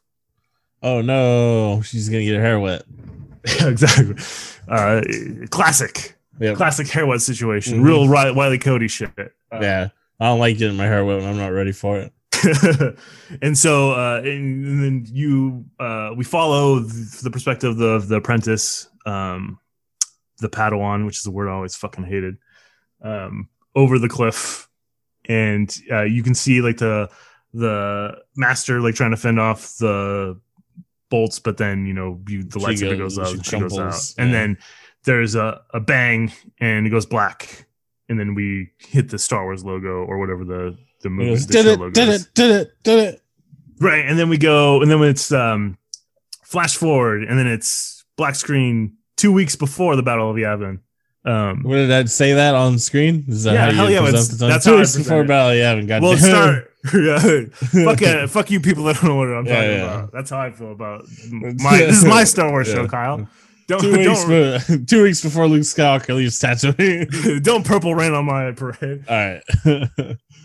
Oh 0.84 1.01
no, 1.01 1.82
she's 1.82 2.09
gonna 2.09 2.23
get 2.23 2.36
her 2.36 2.41
hair 2.41 2.59
wet. 2.59 2.84
exactly. 3.61 4.15
Uh, 4.67 5.01
classic. 5.49 6.15
Yep. 6.39 6.57
Classic 6.57 6.88
hair 6.88 7.05
wet 7.05 7.21
situation. 7.21 7.76
Mm-hmm. 7.76 7.84
Real 7.84 8.36
Wiley 8.36 8.59
Cody 8.59 8.88
shit. 8.88 9.11
Uh, 9.17 9.59
yeah, 9.61 9.89
I 10.19 10.26
don't 10.26 10.39
like 10.39 10.57
getting 10.57 10.78
my 10.78 10.86
hair 10.86 11.05
wet 11.05 11.19
when 11.19 11.30
I'm 11.30 11.38
not 11.38 11.53
ready 11.53 11.71
for 11.71 11.99
it. 11.99 12.11
and 13.41 13.57
so, 13.57 13.91
uh, 13.91 14.21
and, 14.23 14.65
and, 14.65 14.84
then 14.84 15.05
you, 15.07 15.65
uh, 15.80 16.11
we 16.15 16.23
follow 16.23 16.80
the 16.80 17.30
perspective 17.32 17.71
of 17.71 17.78
the, 17.78 17.99
the 17.99 18.15
apprentice, 18.17 18.89
um, 19.05 19.59
the 20.39 20.49
Padawan, 20.49 21.05
which 21.05 21.17
is 21.17 21.26
a 21.26 21.32
word 21.32 21.47
I 21.47 21.53
always 21.53 21.76
fucking 21.76 22.03
hated, 22.03 22.38
um, 23.05 23.49
over 23.75 23.99
the 23.99 24.09
cliff, 24.09 24.69
and 25.25 25.75
uh, 25.91 26.03
you 26.03 26.23
can 26.23 26.35
see 26.35 26.61
like 26.61 26.77
the 26.77 27.09
the 27.53 28.17
master 28.35 28.81
like 28.81 28.95
trying 28.95 29.11
to 29.11 29.17
fend 29.17 29.39
off 29.39 29.77
the 29.77 30.39
bolts, 31.09 31.39
but 31.39 31.57
then 31.57 31.85
you 31.85 31.93
know 31.93 32.19
you, 32.27 32.43
the 32.43 32.59
lightsaber 32.59 32.97
goes, 32.97 33.17
goes 33.17 33.33
out, 33.37 33.45
she 33.45 33.59
goes 33.59 33.77
out, 33.77 33.93
yeah. 33.93 34.23
and 34.23 34.33
then 34.33 34.57
there's 35.03 35.35
a, 35.35 35.61
a 35.73 35.79
bang 35.79 36.33
and 36.59 36.87
it 36.87 36.89
goes 36.89 37.05
black 37.05 37.67
and 38.09 38.19
then 38.19 38.35
we 38.35 38.71
hit 38.77 39.09
the 39.09 39.19
Star 39.19 39.43
Wars 39.43 39.63
logo 39.63 40.03
or 40.03 40.17
whatever 40.19 40.43
the 40.43 40.77
the 41.01 41.09
movie 41.09 41.31
was, 41.31 41.45
did 41.45 41.65
it, 41.65 41.93
did 41.93 42.09
is. 42.09 42.25
it, 42.25 42.33
did 42.33 42.51
it, 42.51 42.83
did 42.83 42.99
it. 42.99 43.21
Right, 43.79 44.05
and 44.05 44.17
then 44.17 44.29
we 44.29 44.37
go, 44.37 44.81
and 44.81 44.89
then 44.89 45.03
it's 45.03 45.31
um, 45.31 45.77
flash 46.43 46.75
forward, 46.75 47.23
and 47.23 47.37
then 47.37 47.47
it's 47.47 48.05
black 48.15 48.35
screen 48.35 48.97
two 49.17 49.31
weeks 49.31 49.55
before 49.55 49.95
the 49.95 50.03
Battle 50.03 50.29
of 50.29 50.37
Yavin. 50.37 50.79
Um, 51.26 51.63
what 51.63 51.76
did 51.76 51.91
I 51.91 52.05
say 52.05 52.34
that 52.34 52.53
on 52.53 52.78
screen? 52.78 53.26
Is 53.28 53.43
that 53.43 53.53
yeah, 53.53 53.71
how 53.71 53.88
you 53.88 53.95
yeah, 53.95 54.11
that's 54.11 54.63
two 54.63 54.78
weeks 54.78 54.95
before 54.95 55.23
Battle 55.23 55.51
of 55.51 55.55
Yavin. 55.55 55.88
Got 55.88 56.03
well, 56.03 56.15
start. 56.17 56.71
yeah, 56.93 57.45
fuck 57.84 58.01
it, 58.03 58.30
fuck 58.30 58.51
you 58.51 58.59
people 58.59 58.84
that 58.84 58.97
don't 58.97 59.05
know 59.05 59.15
what 59.15 59.30
I'm 59.30 59.45
yeah, 59.47 59.55
talking 59.55 59.71
yeah. 59.71 59.84
about. 59.84 60.11
That's 60.11 60.30
how 60.30 60.39
I 60.39 60.51
feel 60.51 60.71
about 60.71 61.05
my. 61.32 61.78
this 61.80 61.97
is 61.97 62.05
my 62.05 62.23
Star 62.23 62.51
Wars 62.51 62.67
show, 62.67 62.88
Kyle. 62.88 63.28
Don't, 63.67 63.82
two, 63.82 63.91
weeks 63.93 64.23
don't, 64.67 64.88
two 64.88 65.01
weeks 65.01 65.23
before 65.23 65.47
Luke 65.47 65.63
Skywalker 65.63 66.15
leaves 66.15 66.39
Tatooine. 66.39 67.41
don't 67.41 67.65
purple 67.65 67.95
rain 67.95 68.13
on 68.13 68.26
my 68.26 68.51
parade. 68.51 69.03
All 69.09 69.15
right. 69.15 69.41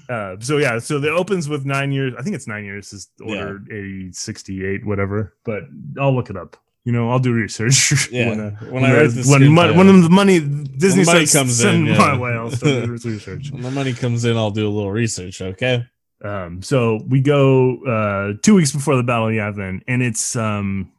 uh, 0.08 0.36
so 0.40 0.56
yeah, 0.56 0.78
so 0.78 0.96
it 0.96 1.04
opens 1.04 1.46
with 1.46 1.66
nine 1.66 1.92
years. 1.92 2.14
I 2.18 2.22
think 2.22 2.34
it's 2.34 2.48
nine 2.48 2.64
years. 2.64 2.94
Is 2.94 3.10
order 3.22 3.60
yeah. 3.68 3.76
80, 3.76 4.12
68, 4.12 4.86
whatever. 4.86 5.36
But 5.44 5.64
I'll 6.00 6.14
look 6.14 6.30
it 6.30 6.38
up. 6.38 6.56
You 6.84 6.92
know, 6.92 7.10
I'll 7.10 7.18
do 7.18 7.32
research. 7.32 8.08
Yeah. 8.10 8.28
when, 8.30 8.40
uh, 8.40 8.50
when, 8.70 8.84
I 8.84 8.96
write 8.96 9.10
this 9.10 9.28
when, 9.28 9.54
when 9.54 10.02
the 10.02 10.08
money 10.10 10.40
Disney 10.40 11.04
money 11.04 11.26
comes 11.26 11.62
in, 11.62 11.86
yeah. 11.86 11.98
my 11.98 12.18
way, 12.18 12.32
I'll 12.32 12.50
start 12.50 12.88
research. 13.04 13.50
When 13.50 13.62
the 13.62 13.70
money 13.70 13.92
comes 13.92 14.24
in, 14.24 14.36
I'll 14.36 14.50
do 14.50 14.66
a 14.66 14.70
little 14.70 14.90
research. 14.90 15.40
Okay. 15.42 15.86
Um, 16.22 16.62
so 16.62 17.00
we 17.08 17.20
go 17.20 17.82
uh, 17.84 18.38
two 18.42 18.54
weeks 18.54 18.72
before 18.72 18.96
the 18.96 19.02
battle 19.02 19.28
of 19.28 19.34
Yavin, 19.34 19.80
and 19.86 20.02
it's 20.02 20.36
um, 20.36 20.92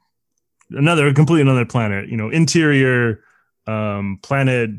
another 0.70 1.14
completely 1.14 1.42
another 1.42 1.66
planet. 1.66 2.10
You 2.10 2.18
know, 2.18 2.30
interior 2.30 3.24
um, 3.68 4.20
planet 4.22 4.72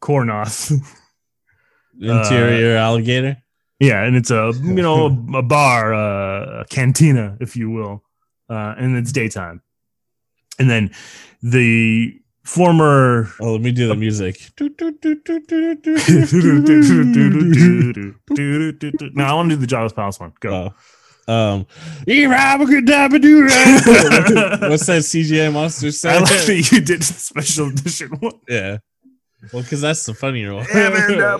Cornoth. 0.00 0.72
Interior 2.00 2.76
alligator. 2.76 3.36
yeah, 3.78 4.02
and 4.02 4.16
it's 4.16 4.32
a 4.32 4.52
you 4.62 4.82
know 4.82 5.06
a, 5.06 5.38
a 5.38 5.42
bar, 5.42 5.94
uh, 5.94 6.62
a 6.62 6.64
cantina, 6.68 7.36
if 7.40 7.56
you 7.56 7.70
will, 7.70 8.02
uh, 8.50 8.74
and 8.76 8.96
it's 8.96 9.12
daytime. 9.12 9.62
And 10.58 10.70
then 10.70 10.90
the 11.42 12.18
former 12.44 13.28
Oh, 13.40 13.52
let 13.52 13.60
me 13.60 13.72
do 13.72 13.88
the 13.88 13.94
music. 13.96 14.52
no, 19.14 19.24
I 19.24 19.34
want 19.34 19.50
to 19.50 19.56
do 19.56 19.60
the 19.60 19.66
Jabba's 19.66 19.92
Palace 19.92 20.20
one. 20.20 20.32
Go. 20.40 20.70
Oh. 20.70 20.74
Um, 21.26 21.60
what's 24.68 24.84
that 24.86 25.00
CGI 25.02 25.50
monster 25.50 25.86
I 26.06 26.18
like 26.18 26.28
that 26.28 26.70
you 26.70 26.80
did 26.82 27.00
the 27.00 27.04
special 27.04 27.68
edition 27.68 28.10
one. 28.20 28.34
yeah. 28.46 28.76
Well, 29.52 29.62
because 29.62 29.80
that's 29.80 30.04
the 30.06 30.14
funnier 30.14 30.54
one. 30.54 30.66
Yeah. 30.74 31.36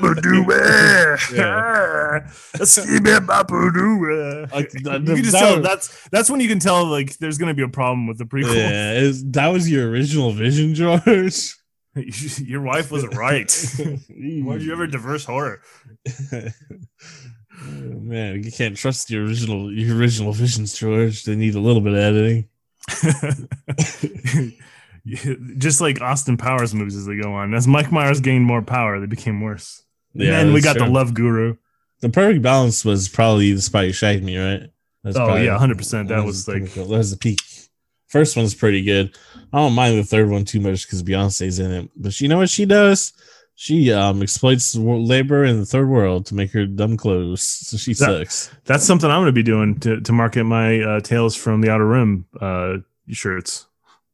Like, 4.53 4.73
You 4.75 4.81
the- 4.81 4.91
can 5.15 5.25
just 5.25 5.37
tell 5.37 5.61
that's 5.63 6.09
that's 6.11 6.31
when 6.31 6.41
you 6.41 6.49
can 6.49 6.59
tell 6.59 6.85
like 6.87 7.17
there's 7.19 7.39
gonna 7.39 7.55
be 7.55 7.63
a 7.63 7.69
problem 7.69 8.07
with 8.07 8.19
the 8.19 8.25
prequel. 8.25 8.55
Yeah, 8.57 8.93
is- 8.95 9.25
that 9.33 9.49
was 9.49 9.71
your 9.71 9.89
original 9.91 10.33
vision, 10.33 10.75
George. 10.75 11.55
Your 12.41 12.61
wife 12.61 12.91
was 12.91 13.07
right. 13.07 13.49
Why 13.79 14.59
do 14.59 14.65
you 14.65 14.73
ever 14.73 14.89
diverse 14.89 15.25
horror? 15.25 15.63
Oh, 16.33 16.51
Man, 17.63 18.43
you 18.43 18.51
can't 18.51 18.77
trust 18.77 19.11
your 19.11 19.25
original 19.25 19.73
your 19.73 19.97
original 19.97 20.33
visions, 20.33 20.75
George. 20.77 21.23
They 21.23 21.37
need 21.37 21.55
a 21.55 21.61
little 21.61 21.81
bit 21.81 21.93
of 21.93 21.99
editing. 22.01 22.49
just 25.59 25.81
like 25.81 26.01
Austin 26.01 26.37
Powers 26.37 26.75
movies 26.75 26.97
as 26.97 27.07
they 27.07 27.17
go 27.17 27.33
on. 27.35 27.55
As 27.55 27.67
Mike 27.67 27.93
Myers 27.93 28.21
gained 28.21 28.45
more 28.45 28.63
power, 28.63 29.01
they 29.01 29.07
became 29.07 29.41
worse. 29.41 29.83
Yeah, 30.15 30.39
and 30.39 30.49
then 30.49 30.53
we 30.55 30.61
got 30.61 30.79
the. 30.79 30.87
Love 30.87 31.15
Guru. 31.15 31.57
The 32.01 32.09
perfect 32.09 32.43
balance 32.43 32.85
was 32.85 33.09
probably 33.09 33.53
the 33.53 33.63
Spy 33.63 33.87
Who 33.87 33.93
Shagged 33.93 34.23
Me, 34.23 34.39
right? 34.39 34.71
That's 35.03 35.17
Oh, 35.17 35.37
yeah, 35.37 35.59
100%. 35.59 36.09
That 36.09 36.25
was 36.25 36.47
the 36.47 36.53
like- 36.55 36.73
that 36.75 36.87
was 36.89 37.11
the 37.11 37.17
peak. 37.17 37.39
First 38.09 38.37
one's 38.37 38.55
pretty 38.55 38.83
good. 38.83 39.17
I 39.53 39.59
don't 39.59 39.75
mind 39.75 39.99
the 39.99 40.05
third 40.05 40.31
one 40.31 40.45
too 40.45 40.61
much 40.61 40.87
because 40.87 41.03
Beyonce's 41.03 41.59
in 41.59 41.73
it. 41.73 41.91
But 41.97 42.21
you 42.21 42.29
know 42.29 42.39
what 42.39 42.49
she 42.49 42.65
does? 42.65 43.13
She 43.57 43.93
um 43.93 44.23
exploits 44.23 44.75
labor 44.77 45.45
in 45.45 45.59
the 45.61 45.67
third 45.67 45.89
world 45.89 46.27
to 46.27 46.35
make 46.35 46.53
her 46.53 46.65
dumb 46.67 46.97
clothes. 46.97 47.43
So 47.43 47.77
she 47.77 47.93
That- 47.95 47.99
sucks. 48.29 48.51
That's 48.65 48.85
something 48.85 49.11
I'm 49.11 49.19
going 49.21 49.27
to 49.27 49.33
be 49.33 49.43
doing 49.43 49.79
to, 49.81 50.01
to 50.01 50.13
market 50.13 50.45
my 50.45 50.81
uh, 50.81 51.01
Tales 51.01 51.35
from 51.37 51.61
the 51.61 51.71
Outer 51.71 51.87
Rim 51.87 52.27
uh, 52.41 52.77
shirts. 53.09 53.67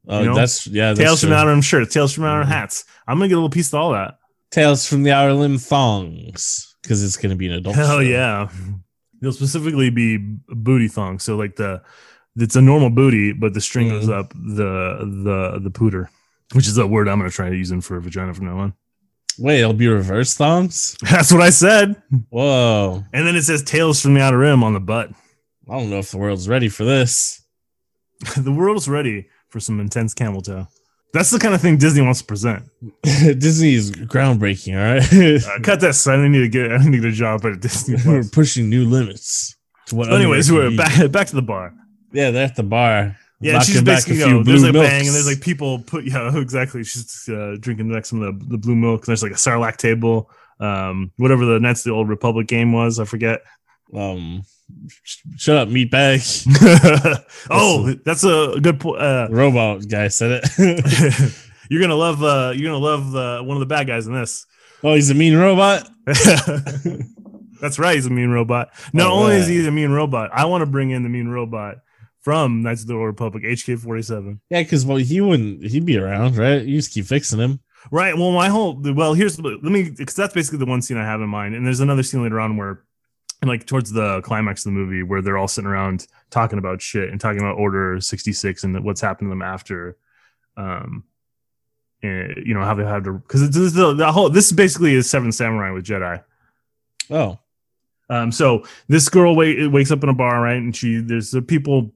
Oh, 0.07 0.19
you 0.19 0.25
know? 0.29 0.35
that's 0.35 0.65
yeah. 0.67 0.89
That's 0.93 0.99
Tales 0.99 1.19
from 1.21 1.27
true. 1.27 1.35
the 1.35 1.41
Outer 1.41 1.49
Rim 1.51 1.61
shirts, 1.61 1.93
Tales 1.93 2.13
from 2.13 2.23
the 2.23 2.29
Outer 2.29 2.43
Mhm. 2.45 2.47
hats. 2.53 2.85
I'm 3.07 3.19
to 3.19 3.27
get 3.27 3.33
a 3.33 3.37
little 3.37 3.49
piece 3.49 3.67
of 3.69 3.75
all 3.75 3.91
that. 3.93 4.17
Tales 4.51 4.87
from 4.87 5.03
the 5.03 5.11
Outer 5.11 5.33
Limb 5.33 5.57
thongs 5.57 6.75
because 6.81 7.03
it's 7.03 7.17
gonna 7.17 7.35
be 7.35 7.47
an 7.47 7.53
adult. 7.53 7.75
Hell 7.75 7.87
show. 7.97 7.99
yeah. 7.99 8.49
They'll 9.21 9.31
specifically 9.33 9.89
be 9.91 10.17
booty 10.49 10.87
thongs. 10.87 11.23
So 11.23 11.35
like 11.37 11.55
the 11.55 11.81
it's 12.37 12.55
a 12.55 12.61
normal 12.61 12.89
booty, 12.89 13.33
but 13.33 13.53
the 13.53 13.61
string 13.61 13.89
goes 13.89 14.07
Mhm. 14.07 14.13
up 14.19 14.33
the 14.33 15.05
the 15.23 15.59
the 15.63 15.69
pooter, 15.71 16.07
which 16.53 16.67
is 16.67 16.77
a 16.77 16.87
word 16.87 17.07
I'm 17.07 17.19
gonna 17.19 17.29
try 17.29 17.49
using 17.49 17.81
for 17.81 17.99
vagina 17.99 18.33
from 18.33 18.45
now 18.47 18.57
on. 18.57 18.73
Wait, 19.37 19.59
it'll 19.59 19.73
be 19.73 19.87
reverse 19.87 20.33
thongs. 20.33 20.97
That's 21.09 21.31
what 21.31 21.41
I 21.41 21.51
said. 21.51 22.01
Whoa! 22.29 23.03
And 23.13 23.25
then 23.27 23.35
it 23.35 23.43
says 23.43 23.63
tails 23.63 24.01
from 24.01 24.13
the 24.15 24.21
outer 24.21 24.39
rim 24.39 24.63
on 24.63 24.73
the 24.73 24.79
butt. 24.79 25.11
I 25.69 25.77
don't 25.77 25.89
know 25.89 25.99
if 25.99 26.11
the 26.11 26.17
world's 26.17 26.49
ready 26.49 26.67
for 26.69 26.83
this. 26.83 27.41
the 28.37 28.51
world's 28.51 28.89
ready 28.89 29.27
for 29.51 29.59
some 29.59 29.79
intense 29.79 30.13
camel 30.13 30.41
toe. 30.41 30.67
That's 31.13 31.29
the 31.29 31.39
kind 31.39 31.53
of 31.53 31.59
thing 31.61 31.77
Disney 31.77 32.01
wants 32.01 32.21
to 32.21 32.25
present. 32.25 32.63
Disney 33.03 33.73
is 33.73 33.91
groundbreaking. 33.91 34.73
All 34.77 34.95
right, 34.95 35.43
Uh, 35.45 35.61
cut 35.61 35.81
this. 35.81 36.07
I 36.07 36.25
need 36.27 36.39
to 36.39 36.47
get. 36.47 36.71
I 36.71 36.77
need 36.87 37.03
a 37.03 37.11
job 37.11 37.45
at 37.45 37.59
Disney. 37.59 37.97
we're 38.05 38.23
pushing 38.23 38.69
new 38.69 38.85
limits. 38.85 39.55
To 39.87 39.95
what 39.95 40.07
So 40.07 40.15
anyways, 40.15 40.51
we're 40.51 40.75
back 40.75 41.11
back 41.11 41.27
to 41.27 41.35
the 41.35 41.41
bar. 41.41 41.73
Yeah, 42.13 42.31
they're 42.31 42.45
at 42.45 42.55
the 42.55 42.63
bar. 42.63 43.17
Yeah, 43.41 43.59
she's 43.59 43.77
back 43.81 44.05
basically 44.05 44.19
you 44.19 44.29
know, 44.29 44.43
there's 44.43 44.63
like 44.63 44.73
milks. 44.73 44.89
bang, 44.89 45.05
and 45.07 45.15
there's 45.15 45.27
like 45.27 45.41
people 45.41 45.79
put 45.79 46.05
yeah 46.05 46.37
exactly. 46.37 46.83
She's 46.83 47.27
uh, 47.27 47.57
drinking 47.59 47.89
next 47.89 48.09
to 48.09 48.15
the 48.19 48.45
the 48.47 48.57
blue 48.57 48.75
milk. 48.75 49.01
And 49.01 49.07
there's 49.07 49.23
like 49.23 49.31
a 49.31 49.35
sabacc 49.35 49.77
table, 49.77 50.29
um, 50.61 51.11
whatever 51.17 51.43
the 51.45 51.59
Knights 51.59 51.83
the 51.83 51.91
old 51.91 52.07
Republic 52.07 52.47
game 52.47 52.71
was. 52.71 52.99
I 52.99 53.05
forget. 53.05 53.41
Um, 53.95 54.43
shut 55.37 55.57
up, 55.57 55.67
meatbag. 55.69 56.21
oh, 57.49 57.93
that's 58.05 58.23
a 58.23 58.59
good 58.61 58.79
point. 58.79 59.01
Uh, 59.01 59.27
Robot 59.31 59.87
guy 59.87 60.07
said 60.07 60.41
it. 60.43 61.33
you're 61.69 61.81
gonna 61.81 61.95
love 61.95 62.23
uh, 62.23 62.53
you're 62.55 62.71
gonna 62.71 62.83
love 62.83 63.11
the 63.11 63.41
one 63.43 63.57
of 63.57 63.59
the 63.61 63.65
bad 63.65 63.87
guys 63.87 64.07
in 64.07 64.13
this. 64.13 64.45
oh, 64.83 64.93
he's 64.95 65.09
a 65.09 65.13
mean 65.13 65.35
robot. 65.35 65.89
That's 67.61 67.77
right. 67.77 67.95
He's 67.95 68.07
a 68.07 68.09
mean 68.09 68.29
robot. 68.29 68.71
Not 68.91 69.11
Oh, 69.11 69.23
only 69.23 69.35
is 69.35 69.47
he 69.47 69.65
a 69.67 69.71
mean 69.71 69.91
robot, 69.91 70.31
I 70.33 70.45
want 70.45 70.61
to 70.63 70.65
bring 70.65 70.89
in 70.89 71.03
the 71.03 71.09
mean 71.09 71.27
robot 71.27 71.77
from 72.21 72.61
Knights 72.63 72.81
of 72.81 72.87
the 72.87 72.95
Old 72.95 73.05
Republic, 73.05 73.43
HK 73.43 73.79
47. 73.79 74.41
Yeah, 74.49 74.63
because 74.63 74.85
well, 74.85 74.97
he 74.97 75.21
wouldn't. 75.21 75.63
He'd 75.63 75.85
be 75.85 75.97
around, 75.97 76.37
right? 76.37 76.63
You 76.63 76.77
just 76.77 76.93
keep 76.93 77.05
fixing 77.05 77.39
him. 77.39 77.59
Right. 77.91 78.15
Well, 78.17 78.31
my 78.31 78.49
whole 78.49 78.79
well, 78.79 79.13
here's 79.13 79.39
let 79.39 79.61
me 79.63 79.89
because 79.89 80.15
that's 80.15 80.33
basically 80.33 80.59
the 80.59 80.65
one 80.65 80.81
scene 80.81 80.97
I 80.97 81.05
have 81.05 81.21
in 81.21 81.29
mind, 81.29 81.55
and 81.55 81.65
there's 81.65 81.79
another 81.79 82.03
scene 82.03 82.21
later 82.23 82.39
on 82.39 82.57
where, 82.57 82.83
and 83.41 83.49
like 83.49 83.65
towards 83.65 83.91
the 83.91 84.21
climax 84.21 84.61
of 84.65 84.71
the 84.71 84.77
movie, 84.79 85.03
where 85.03 85.21
they're 85.21 85.37
all 85.37 85.47
sitting 85.47 85.69
around 85.69 86.07
talking 86.29 86.59
about 86.59 86.81
shit 86.81 87.09
and 87.09 87.19
talking 87.19 87.39
about 87.39 87.57
Order 87.57 87.99
66 87.99 88.63
and 88.63 88.83
what's 88.83 89.01
happened 89.01 89.27
to 89.27 89.29
them 89.29 89.41
after, 89.41 89.97
um, 90.57 91.03
and, 92.03 92.45
you 92.45 92.53
know 92.53 92.63
how 92.63 92.73
they 92.73 92.83
had 92.85 93.03
to 93.05 93.13
because 93.13 93.41
it's, 93.41 93.55
it's 93.57 93.73
the, 93.75 93.93
the 93.93 94.11
whole 94.11 94.29
this 94.29 94.47
is 94.47 94.53
basically 94.53 94.93
is 94.93 95.09
Seven 95.09 95.31
Samurai 95.31 95.71
with 95.71 95.85
Jedi. 95.85 96.23
Oh, 97.09 97.39
Um, 98.09 98.31
so 98.31 98.63
this 98.87 99.09
girl 99.09 99.35
wake, 99.35 99.57
wakes 99.71 99.91
up 99.91 100.03
in 100.03 100.09
a 100.09 100.13
bar, 100.13 100.41
right? 100.41 100.57
And 100.57 100.75
she 100.75 100.99
there's 101.01 101.31
the 101.31 101.41
people 101.41 101.91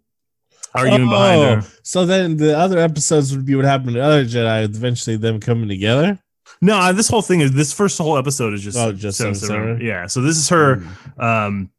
arguing 0.74 1.10
behind 1.10 1.42
Oh, 1.42 1.56
her. 1.56 1.68
So 1.84 2.06
then 2.06 2.38
the 2.38 2.58
other 2.58 2.80
episodes 2.80 3.36
would 3.36 3.46
be 3.46 3.56
what 3.56 3.66
happened 3.66 3.94
to 3.94 4.02
other 4.02 4.26
Jedi. 4.26 4.64
Eventually, 4.66 5.16
them 5.18 5.40
coming 5.40 5.70
together. 5.70 6.20
No, 6.62 6.94
this 6.94 7.10
whole 7.10 7.22
thing 7.22 7.42
is 7.42 7.52
this 7.52 7.74
first 7.74 7.98
whole 7.98 8.18
episode 8.18 8.54
is 8.54 8.62
just 8.64 8.78
Oh, 8.78 8.92
just 8.92 9.18
Seven 9.18 9.36
Seven 9.36 9.48
Samurai. 9.50 9.66
Samurai? 9.78 9.86
Yeah. 9.86 10.08
So 10.08 10.22
this 10.22 10.38
is 10.38 10.50
her. 10.50 10.84
Um, 11.18 11.70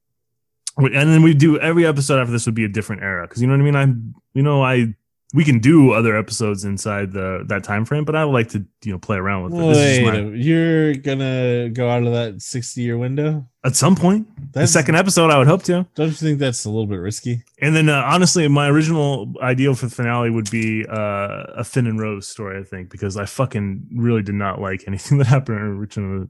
and 0.79 0.95
then 0.95 1.23
we 1.23 1.33
do 1.35 1.59
every 1.59 1.87
episode 1.87 2.21
after 2.21 2.33
this 2.33 2.45
would 2.47 2.55
be 2.55 2.65
a 2.65 2.69
different 2.69 3.03
era 3.03 3.27
because 3.27 3.41
you 3.41 3.49
know 3.49 3.55
what 3.55 3.61
I 3.61 3.65
mean. 3.65 3.77
I'm 3.77 4.15
you 4.35 4.43
know 4.43 4.63
I 4.63 4.95
we 5.37 5.45
can 5.45 5.59
do 5.59 5.93
other 5.93 6.17
episodes 6.17 6.65
inside 6.65 7.13
the 7.13 7.45
that 7.49 7.63
time 7.63 7.85
frame, 7.85 8.07
but 8.07 8.17
I 8.17 8.25
would 8.25 8.33
like 8.33 8.49
to 8.53 8.65
you 8.85 8.93
know 8.93 8.99
play 8.99 9.19
around 9.19 9.45
with 9.45 9.53
it. 9.53 9.67
This 9.69 9.99
is 9.99 10.05
Wait, 10.07 10.25
my- 10.25 10.35
you're 10.35 10.95
gonna 10.95 11.69
go 11.69 11.91
out 11.91 12.05
of 12.05 12.13
that 12.15 12.41
sixty-year 12.41 12.97
window? 12.97 13.47
at 13.63 13.77
some 13.77 13.97
point, 13.97 14.27
the 14.55 14.67
second 14.67 14.95
episode, 14.95 15.31
I 15.31 15.37
would 15.39 15.47
hope 15.47 15.63
to. 15.65 15.87
Don't 15.95 16.07
you 16.07 16.13
think 16.15 16.39
that's 16.39 16.65
a 16.65 16.71
little 16.71 16.87
bit 16.87 16.97
risky? 16.97 17.43
And 17.61 17.77
then 17.77 17.91
uh, 17.91 18.03
honestly, 18.07 18.49
my 18.49 18.69
original 18.69 19.35
ideal 19.43 19.75
for 19.75 19.87
the 19.87 19.95
finale 19.95 20.31
would 20.31 20.51
be 20.51 20.87
uh, 20.89 21.45
a 21.57 21.65
Finn 21.65 21.87
and 21.87 22.01
Rose 22.01 22.27
story. 22.27 22.59
I 22.59 22.63
think 22.65 22.89
because 22.89 23.19
I 23.19 23.27
fucking 23.27 23.89
really 23.95 24.23
did 24.23 24.37
not 24.37 24.59
like 24.59 24.85
anything 24.87 25.19
that 25.19 25.27
happened 25.27 25.59
in 25.59 25.79
Return 25.79 26.15
of 26.23 26.29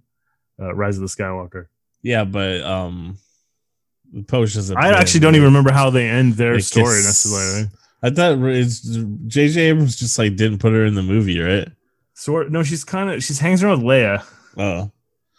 the 0.59 0.65
uh, 0.67 0.75
Rise 0.75 0.97
of 0.97 1.03
the 1.03 1.09
Skywalker. 1.09 1.67
Yeah, 2.03 2.25
but 2.25 2.63
um, 2.63 3.19
doesn't. 4.29 4.77
I 4.77 4.99
actually 4.99 5.21
don't 5.21 5.37
even 5.37 5.47
remember 5.47 5.71
how 5.71 5.91
they 5.91 6.09
end 6.09 6.33
their 6.35 6.55
They 6.55 6.61
story 6.61 6.97
kiss. 6.97 7.07
necessarily. 7.07 7.69
I 8.07 8.11
thought 8.11 8.39
it's 8.49 8.81
J.J. 9.27 9.61
Abrams 9.61 9.97
just 9.97 10.19
like 10.19 10.37
didn't 10.37 10.59
put 10.59 10.73
her 10.73 10.85
in 10.85 10.95
the 10.95 11.03
movie, 11.03 11.41
right? 11.41 11.69
Sort 12.15 12.51
no, 12.53 12.63
she's 12.63 12.85
kind 12.85 13.11
of 13.11 13.23
she's 13.25 13.39
hangs 13.41 13.63
around 13.63 13.83
with 13.83 13.87
Leia 13.89 14.25
Oh, 14.57 14.91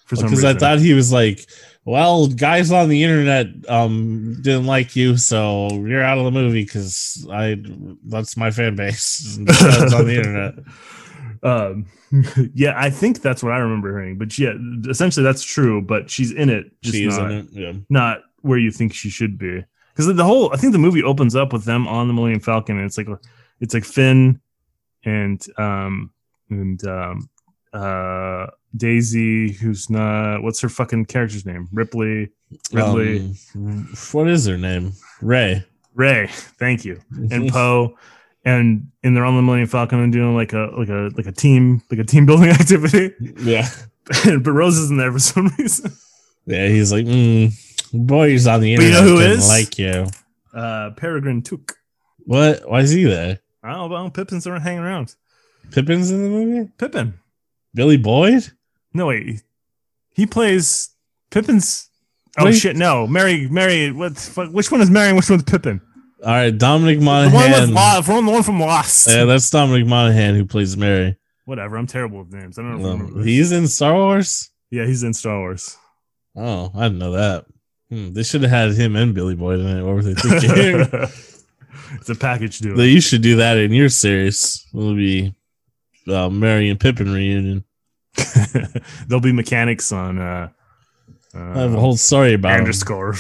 for 0.06 0.16
some 0.16 0.26
because 0.26 0.44
reason. 0.44 0.58
I 0.58 0.60
thought 0.60 0.80
he 0.80 0.94
was 0.94 1.12
like, 1.12 1.48
well, 1.86 2.28
guys 2.28 2.72
on 2.72 2.90
the 2.90 3.04
internet 3.04 3.48
um 3.70 4.38
didn't 4.42 4.66
like 4.66 4.96
you, 4.96 5.18
so 5.18 5.70
you're 5.86 6.04
out 6.04 6.18
of 6.18 6.26
the 6.26 6.32
movie 6.32 6.64
because 6.64 7.26
I 7.32 7.58
that's 8.06 8.36
my 8.38 8.52
fan 8.52 8.76
base. 8.76 9.38
That's 9.46 9.94
on 9.94 10.06
the 10.06 10.18
internet. 10.18 10.54
um, 11.44 11.86
yeah, 12.54 12.74
I 12.76 12.90
think 12.90 13.22
that's 13.22 13.44
what 13.44 13.54
I 13.54 13.58
remember 13.58 13.90
hearing. 13.90 14.18
But 14.18 14.38
yeah, 14.38 14.54
essentially 14.90 15.24
that's 15.24 15.44
true. 15.44 15.82
But 15.82 16.10
she's 16.10 16.32
in 16.32 16.50
it, 16.50 16.72
just 16.82 16.96
She's 16.96 17.18
not, 17.18 17.32
in 17.32 17.38
it. 17.38 17.48
Yeah. 17.52 17.74
not 17.90 18.20
where 18.42 18.58
you 18.58 18.72
think 18.72 18.94
she 18.94 19.10
should 19.10 19.38
be. 19.38 19.64
Because 19.98 20.16
the 20.16 20.24
whole, 20.24 20.54
I 20.54 20.58
think 20.58 20.74
the 20.74 20.78
movie 20.78 21.02
opens 21.02 21.36
up 21.36 21.52
with 21.52 21.64
them 21.66 21.88
on 21.88 22.08
the 22.08 22.14
Millennium 22.14 22.40
Falcon, 22.40 22.78
and 22.78 22.86
it's 22.86 23.00
like 23.00 23.08
it's 23.60 23.74
like 23.74 23.84
Finn 23.84 24.40
and 25.04 25.44
um 25.58 26.12
and 26.52 26.86
um 26.88 27.30
uh 27.74 28.46
Daisy, 28.76 29.54
who's 29.54 29.90
not 29.90 30.44
what's 30.44 30.62
her 30.62 30.70
fucking 30.70 31.06
character's 31.06 31.48
name? 31.48 31.68
Ripley, 31.74 32.30
Ridley, 32.72 33.34
Um, 33.56 33.92
what 34.12 34.28
is 34.28 34.46
her 34.46 34.58
name? 34.58 34.94
Rey. 35.22 35.66
Rey. 35.96 36.28
Thank 36.60 36.86
you. 36.86 37.00
and 37.32 37.50
Poe, 37.52 37.98
and 38.46 38.92
and 39.04 39.16
they're 39.18 39.26
on 39.26 39.36
the 39.36 39.42
Millennium 39.42 39.68
Falcon 39.68 40.00
and 40.00 40.14
doing 40.14 40.36
like 40.36 40.54
a 40.54 40.70
like 40.78 40.90
a 40.90 41.10
like 41.18 41.26
a 41.26 41.32
team 41.32 41.82
like 41.90 42.00
a 42.00 42.04
team 42.04 42.28
building 42.28 42.50
activity. 42.62 43.16
yeah. 43.40 43.68
but 44.44 44.52
Rose 44.52 44.78
isn't 44.78 44.98
there 44.98 45.12
for 45.12 45.18
some 45.20 45.48
reason. 45.58 45.92
Yeah, 46.46 46.68
he's 46.68 46.92
like, 46.94 47.06
mm, 47.06 47.52
Boys 48.06 48.48
on 48.48 48.62
the 48.62 48.76
But 48.76 48.82
you 48.84 48.88
internet 48.90 49.04
know 49.04 49.16
who 49.16 49.20
didn't 49.22 49.38
is? 49.40 49.48
like 49.50 49.78
you. 49.80 50.08
Uh, 50.54 50.92
Peregrine 50.92 51.42
Took. 51.42 51.76
What? 52.20 52.70
Why 52.70 52.82
is 52.82 52.92
he 52.92 53.04
there? 53.06 53.40
I 53.64 53.72
don't 53.74 53.90
know. 53.92 54.10
Pippin's 54.10 54.46
aren't 54.48 54.64
hanging 54.64 54.80
around. 54.84 55.16
Pippin's 55.72 56.12
in 56.12 56.24
the 56.24 56.30
movie. 56.30 56.70
Pippin. 56.78 57.14
Billy 57.74 57.98
Boyd. 57.98 58.52
No 58.94 59.08
wait, 59.08 59.44
he 60.14 60.26
plays 60.26 60.90
Pippin's. 61.30 61.90
Oh 62.40 62.46
Wait. 62.46 62.54
shit! 62.54 62.76
No, 62.76 63.06
Merry. 63.08 63.48
Merry. 63.50 63.92
What? 63.92 64.14
Which 64.52 64.72
one 64.72 64.82
is 64.82 64.90
Merry? 64.90 65.10
and 65.10 65.18
Which 65.18 65.30
one's 65.30 65.44
Pippin? 65.44 65.82
All 66.24 66.32
right, 66.32 66.56
Dominic 66.58 67.00
The 67.00 67.06
one 67.06 67.26
with 67.26 67.34
Monaghan. 67.34 68.26
The 68.26 68.32
one 68.32 68.44
from 68.44 68.60
Lost. 68.60 69.08
Yeah, 69.08 69.26
that's 69.26 69.50
Dominic 69.50 69.86
Monaghan 69.88 70.36
who 70.36 70.46
plays 70.46 70.76
Merry. 70.78 71.16
Whatever. 71.46 71.78
I'm 71.78 71.88
terrible 71.88 72.20
with 72.24 72.34
names. 72.34 72.58
I 72.58 72.64
don't 72.64 72.72
know. 72.72 72.78
If 72.80 72.86
I 72.86 72.90
remember 72.92 73.12
Um, 73.14 73.18
this. 73.20 73.26
he's 73.28 73.52
in 73.52 73.68
Star 73.68 73.94
Wars. 73.94 74.50
yeah, 74.72 74.86
he's 74.86 75.04
in 75.04 75.14
Star 75.14 75.38
Wars. 75.40 75.78
Oh, 76.36 76.72
I 76.76 76.84
didn't 76.84 77.00
know 77.00 77.12
that. 77.14 77.46
Hmm, 77.90 78.12
they 78.14 78.24
should 78.24 78.42
have 78.42 78.52
had 78.52 78.74
him 78.74 78.96
and 78.96 79.14
Billy 79.14 79.36
Boyd 79.36 79.60
in 79.60 79.68
it. 79.68 79.84
What 79.84 79.96
were 79.96 80.04
they 80.04 80.14
thinking? 80.14 80.50
it's 81.96 82.10
a 82.10 82.16
package 82.16 82.60
deal. 82.60 82.76
They- 82.76 82.88
you 82.90 83.00
should 83.02 83.22
do 83.22 83.38
that 83.38 83.58
in 83.58 83.72
your 83.72 83.90
series. 83.90 84.66
It'll 84.74 84.96
be 84.96 85.34
uh, 86.08 86.30
Merry 86.30 86.70
and 86.70 86.80
Pippin 86.80 87.14
reunion. 87.14 87.64
There'll 89.08 89.22
be 89.22 89.32
mechanics 89.32 89.92
on. 89.92 90.20
uh 90.20 90.50
I 91.34 91.60
have 91.60 91.74
a 91.74 91.80
whole 91.80 91.96
story 91.98 92.34
about 92.34 92.58
underscore. 92.58 93.14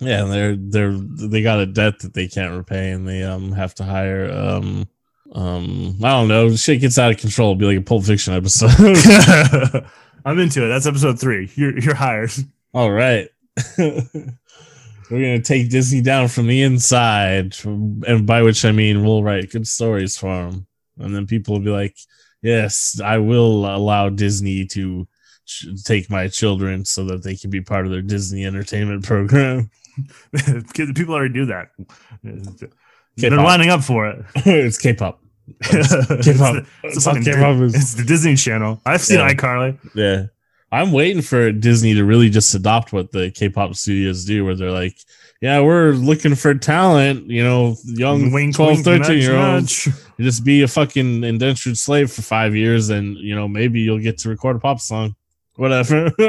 Yeah, 0.00 0.24
they're 0.24 0.56
they're 0.56 0.92
they 0.92 1.42
got 1.42 1.60
a 1.60 1.66
debt 1.66 1.98
that 2.00 2.14
they 2.14 2.26
can't 2.28 2.56
repay, 2.56 2.92
and 2.92 3.06
they 3.06 3.22
um 3.22 3.52
have 3.52 3.74
to 3.74 3.84
hire 3.84 4.32
um 4.32 4.88
um 5.32 5.96
I 6.02 6.10
don't 6.12 6.28
know. 6.28 6.56
Shit 6.56 6.80
gets 6.80 6.98
out 6.98 7.10
of 7.12 7.18
control. 7.18 7.50
It'll 7.50 7.58
be 7.60 7.66
like 7.66 7.78
a 7.78 7.82
Pulp 7.82 8.04
Fiction 8.04 8.32
episode. 8.32 8.70
I'm 10.24 10.38
into 10.38 10.64
it. 10.64 10.68
That's 10.68 10.86
episode 10.86 11.20
three. 11.20 11.50
You're 11.56 11.78
you're 11.78 11.94
hired. 11.94 12.30
All 12.72 12.90
right. 12.90 13.28
We're 13.78 15.20
gonna 15.20 15.42
take 15.42 15.68
Disney 15.70 16.00
down 16.00 16.28
from 16.28 16.46
the 16.46 16.62
inside, 16.62 17.54
and 17.64 18.26
by 18.26 18.42
which 18.42 18.64
I 18.64 18.72
mean 18.72 19.04
we'll 19.04 19.22
write 19.22 19.50
good 19.50 19.66
stories 19.66 20.16
for 20.16 20.28
them, 20.50 20.66
and 20.98 21.14
then 21.14 21.26
people 21.26 21.54
will 21.54 21.60
be 21.64 21.70
like, 21.70 21.96
"Yes, 22.40 22.98
I 23.00 23.18
will 23.18 23.66
allow 23.66 24.08
Disney 24.08 24.64
to 24.68 25.06
ch- 25.44 25.66
take 25.84 26.08
my 26.08 26.28
children 26.28 26.84
so 26.86 27.04
that 27.06 27.22
they 27.24 27.36
can 27.36 27.50
be 27.50 27.60
part 27.60 27.84
of 27.84 27.92
their 27.92 28.00
Disney 28.00 28.46
entertainment 28.46 29.04
program." 29.04 29.70
People 30.74 31.14
already 31.14 31.34
do 31.34 31.44
that. 31.46 31.68
They're 33.16 33.30
lining 33.36 33.68
up 33.68 33.82
for 33.84 34.08
it. 34.08 34.24
it's 34.46 34.78
K-pop. 34.78 35.20
it's, 35.60 35.90
K-pop. 36.24 36.56
it's, 36.56 36.64
the 36.64 36.66
It's 36.84 37.04
fucking 37.04 37.24
K-pop, 37.24 37.56
it's- 37.56 37.74
it's 37.74 37.94
the 37.94 38.04
Disney 38.04 38.36
Channel. 38.36 38.80
I've 38.86 39.02
seen 39.02 39.18
Yeah. 39.18 39.34
iCarly. 39.34 39.78
Yeah. 39.94 40.26
I'm 40.72 40.90
waiting 40.90 41.20
for 41.20 41.52
Disney 41.52 41.92
to 41.94 42.04
really 42.04 42.30
just 42.30 42.54
adopt 42.54 42.94
what 42.94 43.12
the 43.12 43.30
K-pop 43.30 43.74
studios 43.74 44.24
do, 44.24 44.42
where 44.42 44.54
they're 44.54 44.70
like, 44.70 44.96
"Yeah, 45.42 45.60
we're 45.60 45.92
looking 45.92 46.34
for 46.34 46.54
talent, 46.54 47.28
you 47.28 47.44
know, 47.44 47.76
young 47.84 48.32
Wink, 48.32 48.56
12, 48.56 48.76
wink, 48.76 48.84
13 48.84 49.02
nudge, 49.02 49.22
year 49.22 49.36
olds. 49.36 49.88
Just 50.20 50.44
be 50.44 50.62
a 50.62 50.68
fucking 50.68 51.24
indentured 51.24 51.76
slave 51.76 52.10
for 52.10 52.22
five 52.22 52.56
years, 52.56 52.88
and 52.88 53.18
you 53.18 53.34
know 53.34 53.46
maybe 53.46 53.80
you'll 53.80 53.98
get 53.98 54.16
to 54.18 54.30
record 54.30 54.56
a 54.56 54.60
pop 54.60 54.80
song, 54.80 55.14
whatever." 55.56 56.10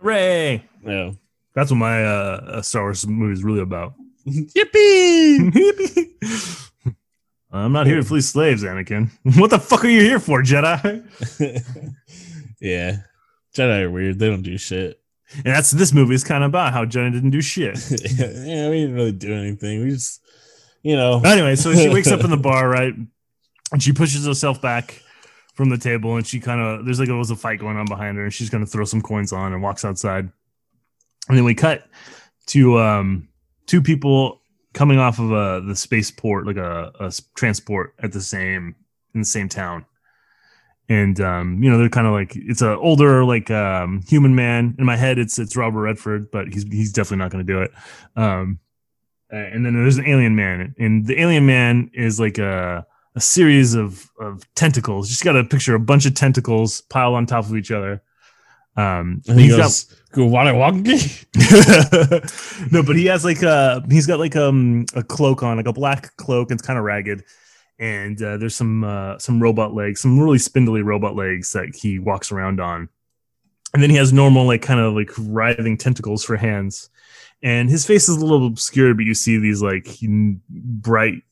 Hooray! 0.00 0.64
yeah. 0.86 1.12
That's 1.54 1.70
what 1.70 1.76
my 1.76 2.04
uh, 2.04 2.40
uh, 2.46 2.62
Star 2.62 2.84
Wars 2.84 3.06
movie 3.06 3.34
is 3.34 3.44
really 3.44 3.60
about. 3.60 3.92
Yippee! 4.26 5.50
I'm 7.52 7.72
not 7.72 7.86
here 7.86 7.96
to 7.96 8.04
fleece 8.04 8.28
slaves, 8.28 8.62
Anakin. 8.62 9.10
What 9.36 9.50
the 9.50 9.58
fuck 9.58 9.84
are 9.84 9.88
you 9.88 10.00
here 10.00 10.20
for, 10.20 10.42
Jedi? 10.42 11.04
Yeah, 12.60 12.98
Jedi 13.54 13.82
are 13.82 13.90
weird. 13.90 14.18
They 14.18 14.28
don't 14.28 14.42
do 14.42 14.58
shit. 14.58 15.00
And 15.34 15.46
that's 15.46 15.70
this 15.70 15.92
movie 15.92 16.14
is 16.14 16.24
kind 16.24 16.42
of 16.42 16.48
about 16.48 16.72
how 16.72 16.84
Jedi 16.84 17.12
didn't 17.12 17.30
do 17.30 17.40
shit. 17.40 17.78
yeah, 18.18 18.68
we 18.68 18.80
didn't 18.80 18.94
really 18.94 19.12
do 19.12 19.32
anything. 19.32 19.82
We 19.82 19.90
just, 19.90 20.22
you 20.82 20.96
know, 20.96 21.20
Anyway, 21.24 21.56
so 21.56 21.74
she 21.74 21.88
wakes 21.88 22.08
up 22.08 22.24
in 22.24 22.30
the 22.30 22.36
bar, 22.38 22.68
right? 22.68 22.94
And 23.72 23.82
she 23.82 23.92
pushes 23.92 24.26
herself 24.26 24.60
back 24.60 25.02
from 25.54 25.68
the 25.68 25.78
table 25.78 26.16
and 26.16 26.26
she 26.26 26.40
kind 26.40 26.60
of, 26.60 26.84
there's 26.84 26.98
like, 26.98 27.08
there 27.08 27.16
was 27.16 27.30
a 27.30 27.36
fight 27.36 27.60
going 27.60 27.76
on 27.76 27.86
behind 27.86 28.16
her 28.18 28.24
and 28.24 28.34
she's 28.34 28.50
going 28.50 28.64
to 28.64 28.70
throw 28.70 28.84
some 28.84 29.00
coins 29.00 29.32
on 29.32 29.52
and 29.52 29.62
walks 29.62 29.84
outside. 29.84 30.30
And 31.28 31.36
then 31.36 31.44
we 31.44 31.54
cut 31.54 31.86
to 32.46 32.78
um, 32.78 33.28
two 33.66 33.80
people 33.80 34.40
coming 34.72 34.98
off 34.98 35.20
of 35.20 35.30
a, 35.30 35.64
the 35.64 35.76
spaceport, 35.76 36.46
like 36.46 36.56
a 36.56 37.12
transport 37.36 37.94
at 38.00 38.10
the 38.10 38.20
same, 38.20 38.74
in 39.14 39.20
the 39.20 39.26
same 39.26 39.48
town. 39.48 39.84
And 40.90 41.20
um, 41.20 41.62
you 41.62 41.70
know 41.70 41.78
they're 41.78 41.88
kind 41.88 42.06
of 42.06 42.12
like 42.12 42.32
it's 42.34 42.60
an 42.60 42.76
older 42.76 43.24
like 43.24 43.50
um, 43.50 44.02
human 44.06 44.34
man. 44.34 44.74
In 44.78 44.84
my 44.84 44.96
head, 44.96 45.18
it's 45.18 45.38
it's 45.38 45.56
Robert 45.56 45.80
Redford, 45.80 46.30
but 46.30 46.48
he's 46.48 46.64
he's 46.64 46.92
definitely 46.92 47.18
not 47.18 47.30
going 47.30 47.46
to 47.46 47.52
do 47.52 47.62
it. 47.62 47.70
Um, 48.16 48.58
and 49.30 49.64
then 49.64 49.74
there's 49.74 49.98
an 49.98 50.06
alien 50.06 50.34
man, 50.34 50.74
and 50.78 51.06
the 51.06 51.20
alien 51.20 51.46
man 51.46 51.90
is 51.94 52.18
like 52.18 52.38
a 52.38 52.84
a 53.14 53.20
series 53.20 53.74
of 53.74 54.10
of 54.18 54.42
tentacles. 54.54 55.08
Just 55.08 55.24
got 55.24 55.32
to 55.32 55.44
picture 55.44 55.74
of 55.74 55.82
a 55.82 55.84
bunch 55.84 56.06
of 56.06 56.14
tentacles 56.14 56.80
piled 56.82 57.14
on 57.14 57.24
top 57.26 57.44
of 57.44 57.56
each 57.56 57.70
other. 57.70 58.02
Um, 58.76 59.22
and 59.28 59.38
he 59.38 59.46
he's 59.46 59.56
goes, 59.56 59.94
"Go 60.12 60.26
water 60.26 60.52
got 60.52 60.74
no, 62.72 62.82
but 62.82 62.96
he 62.96 63.06
has 63.06 63.24
like 63.24 63.42
a 63.42 63.84
he's 63.90 64.06
got 64.06 64.18
like 64.18 64.36
um 64.36 64.86
a 64.94 65.02
cloak 65.02 65.42
on, 65.42 65.56
like 65.56 65.66
a 65.66 65.72
black 65.72 66.16
cloak, 66.16 66.50
and 66.50 66.58
it's 66.58 66.66
kind 66.66 66.78
of 66.78 66.84
ragged. 66.84 67.24
And 67.80 68.22
uh, 68.22 68.36
there's 68.36 68.54
some 68.54 68.84
uh, 68.84 69.18
some 69.18 69.42
robot 69.42 69.74
legs, 69.74 70.00
some 70.02 70.20
really 70.20 70.38
spindly 70.38 70.82
robot 70.82 71.16
legs 71.16 71.52
that 71.54 71.74
he 71.74 71.98
walks 71.98 72.30
around 72.30 72.60
on. 72.60 72.90
And 73.72 73.82
then 73.82 73.90
he 73.90 73.96
has 73.96 74.12
normal, 74.12 74.46
like 74.46 74.62
kind 74.62 74.80
of 74.80 74.94
like 74.94 75.10
writhing 75.18 75.78
tentacles 75.78 76.22
for 76.22 76.36
hands. 76.36 76.90
And 77.42 77.70
his 77.70 77.86
face 77.86 78.08
is 78.08 78.16
a 78.18 78.26
little 78.26 78.46
obscured, 78.46 78.98
but 78.98 79.06
you 79.06 79.14
see 79.14 79.38
these 79.38 79.62
like 79.62 79.88
bright 80.42 81.22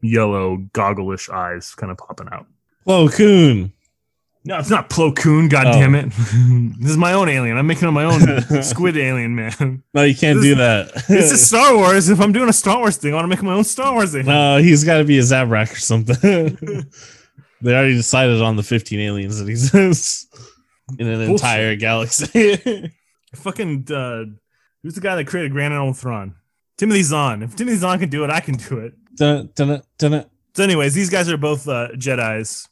yellow 0.00 0.56
goggle-ish 0.72 1.30
eyes 1.30 1.74
kind 1.76 1.92
of 1.92 1.98
popping 1.98 2.28
out. 2.32 2.46
Whoa, 2.82 3.08
Koon. 3.08 3.72
No, 4.46 4.58
it's 4.58 4.70
not 4.70 4.88
Plo 4.88 5.14
Koon, 5.14 5.48
god 5.48 5.66
Oh. 5.66 5.72
damn 5.72 5.94
it. 5.96 6.10
this 6.80 6.90
is 6.92 6.96
my 6.96 7.12
own 7.14 7.28
alien. 7.28 7.58
I'm 7.58 7.66
making 7.66 7.88
up 7.88 7.94
my 7.94 8.04
own 8.04 8.62
squid 8.62 8.96
alien, 8.96 9.34
man. 9.34 9.82
No, 9.92 10.02
you 10.04 10.14
can't 10.14 10.36
This- 10.36 10.44
do 10.44 10.54
that. 10.56 10.94
This 11.08 11.32
is 11.32 11.46
Star 11.48 11.76
Wars. 11.76 12.08
If 12.08 12.20
I'm 12.20 12.32
doing 12.32 12.48
a 12.48 12.52
Star 12.52 12.78
Wars 12.78 12.96
thing, 12.96 13.12
I 13.12 13.16
want 13.16 13.24
to 13.24 13.28
make 13.28 13.42
my 13.42 13.52
own 13.54 13.64
Star 13.64 13.92
Wars 13.92 14.12
thing. 14.12 14.26
no, 14.26 14.58
he's 14.58 14.84
got 14.84 14.98
to 14.98 15.04
be 15.04 15.18
a 15.18 15.22
Zabrak 15.22 15.72
or 15.72 15.76
something. 15.80 16.86
they 17.60 17.74
already 17.74 17.94
decided 17.94 18.40
on 18.40 18.56
the 18.56 18.62
15 18.62 19.00
aliens 19.00 19.38
that 19.40 19.48
exist 19.48 20.32
in 20.98 21.06
an 21.08 21.26
Bullshit. 21.26 21.30
entire 21.44 21.74
galaxy. 21.76 22.92
Fucking, 23.34 23.90
uh, 23.92 24.24
who's 24.82 24.94
the 24.94 25.00
guy 25.00 25.16
that 25.16 25.26
created 25.26 25.52
Grand 25.52 25.74
Admiral 25.74 25.92
Thrawn? 25.92 26.36
Timothy 26.78 27.02
Zahn. 27.02 27.42
If 27.42 27.56
Timothy 27.56 27.78
Zahn 27.78 27.98
can 27.98 28.10
do 28.10 28.22
it, 28.22 28.30
I 28.30 28.40
can 28.40 28.54
do 28.54 28.78
it. 28.78 28.94
dun, 29.16 29.50
dun, 29.54 29.82
dun, 29.98 30.10
dun. 30.12 30.24
So, 30.54 30.62
anyways, 30.62 30.94
these 30.94 31.10
guys 31.10 31.28
are 31.28 31.36
both 31.36 31.66
uh, 31.68 31.88
Jedi's, 31.94 32.68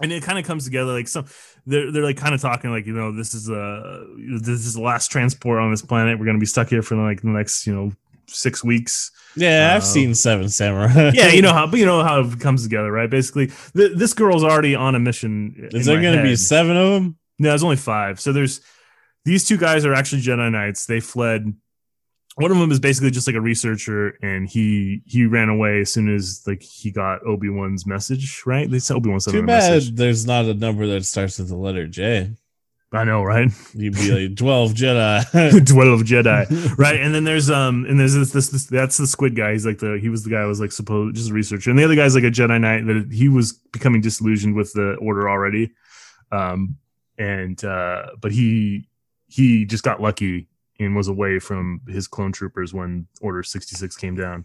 and 0.00 0.12
it 0.12 0.22
kind 0.22 0.38
of 0.38 0.44
comes 0.44 0.64
together 0.64 0.92
like 0.92 1.08
some. 1.08 1.26
They're 1.66 1.90
they're 1.90 2.04
like 2.04 2.16
kind 2.16 2.34
of 2.34 2.40
talking 2.40 2.70
like 2.70 2.86
you 2.86 2.92
know 2.92 3.12
this 3.12 3.34
is 3.34 3.50
uh 3.50 4.04
this 4.40 4.66
is 4.66 4.74
the 4.74 4.82
last 4.82 5.10
transport 5.10 5.58
on 5.60 5.70
this 5.70 5.82
planet. 5.82 6.18
We're 6.18 6.26
gonna 6.26 6.38
be 6.38 6.46
stuck 6.46 6.68
here 6.68 6.82
for 6.82 6.96
like 6.96 7.22
the 7.22 7.28
next 7.28 7.66
you 7.66 7.74
know 7.74 7.92
six 8.26 8.62
weeks. 8.64 9.10
Yeah, 9.36 9.72
I've 9.74 9.82
Uh, 9.82 9.84
seen 9.84 10.14
Seven 10.14 10.48
Samurai. 10.48 11.10
yeah, 11.14 11.28
you 11.28 11.42
know 11.42 11.52
how, 11.58 11.66
but 11.66 11.78
you 11.78 11.86
know 11.86 12.02
how 12.02 12.20
it 12.20 12.40
comes 12.40 12.62
together, 12.62 12.90
right? 12.90 13.08
Basically, 13.10 13.48
th- 13.76 13.92
this 13.96 14.14
girl's 14.14 14.42
already 14.44 14.74
on 14.74 14.94
a 14.94 14.98
mission. 14.98 15.68
Is 15.72 15.86
there 15.86 16.00
going 16.00 16.16
to 16.16 16.22
be 16.22 16.36
seven 16.36 16.76
of 16.76 16.92
them? 16.92 17.18
No, 17.38 17.50
there's 17.50 17.62
only 17.62 17.76
five. 17.76 18.18
So 18.18 18.32
there's 18.32 18.60
these 19.26 19.46
two 19.46 19.58
guys 19.58 19.84
are 19.84 19.92
actually 19.92 20.22
Jedi 20.22 20.50
Knights. 20.50 20.86
They 20.86 21.00
fled. 21.00 21.52
One 22.36 22.50
of 22.50 22.58
them 22.58 22.70
is 22.70 22.78
basically 22.80 23.10
just 23.10 23.26
like 23.26 23.34
a 23.36 23.40
researcher, 23.40 24.18
and 24.22 24.46
he 24.48 25.02
he 25.06 25.24
ran 25.24 25.48
away 25.48 25.80
as 25.80 25.92
soon 25.92 26.14
as 26.14 26.42
like 26.46 26.62
he 26.62 26.90
got 26.90 27.26
Obi 27.26 27.48
Wan's 27.48 27.86
message. 27.86 28.42
Right? 28.44 28.70
They 28.70 28.78
said 28.78 28.96
Obi 28.96 29.08
Wan 29.08 29.20
sent 29.20 29.34
Too 29.34 29.42
bad 29.42 29.72
message. 29.72 29.94
there's 29.94 30.26
not 30.26 30.44
a 30.44 30.54
number 30.54 30.86
that 30.86 31.04
starts 31.06 31.38
with 31.38 31.48
the 31.48 31.56
letter 31.56 31.86
J. 31.86 32.32
I 32.92 33.04
know, 33.04 33.22
right? 33.22 33.50
You'd 33.74 33.94
be 33.94 34.28
like 34.28 34.36
12 34.38 34.72
Jedi. 34.72 35.66
Twelve 35.66 36.00
Jedi, 36.02 36.78
right? 36.78 37.00
And 37.00 37.14
then 37.14 37.24
there's 37.24 37.50
um 37.50 37.84
and 37.86 37.98
there's 37.98 38.14
this, 38.14 38.32
this 38.32 38.48
this 38.50 38.66
that's 38.66 38.96
the 38.98 39.06
Squid 39.06 39.34
guy. 39.34 39.52
He's 39.52 39.66
like 39.66 39.78
the 39.78 39.98
he 40.00 40.08
was 40.08 40.22
the 40.22 40.30
guy 40.30 40.42
who 40.42 40.48
was 40.48 40.60
like 40.60 40.72
supposed 40.72 41.16
just 41.16 41.30
a 41.30 41.34
researcher, 41.34 41.70
and 41.70 41.78
the 41.78 41.84
other 41.84 41.96
guy's 41.96 42.14
like 42.14 42.24
a 42.24 42.30
Jedi 42.30 42.60
Knight 42.60 42.86
that 42.86 43.10
he 43.12 43.28
was 43.28 43.54
becoming 43.72 44.02
disillusioned 44.02 44.54
with 44.54 44.72
the 44.74 44.94
Order 45.00 45.28
already, 45.28 45.72
um 46.32 46.76
and 47.18 47.62
uh 47.64 48.08
but 48.20 48.30
he 48.30 48.88
he 49.26 49.64
just 49.64 49.82
got 49.82 50.00
lucky 50.00 50.48
and 50.78 50.94
was 50.96 51.08
away 51.08 51.38
from 51.38 51.80
his 51.88 52.06
clone 52.06 52.32
troopers 52.32 52.74
when 52.74 53.06
Order 53.20 53.42
sixty 53.42 53.76
six 53.76 53.96
came 53.96 54.14
down, 54.14 54.44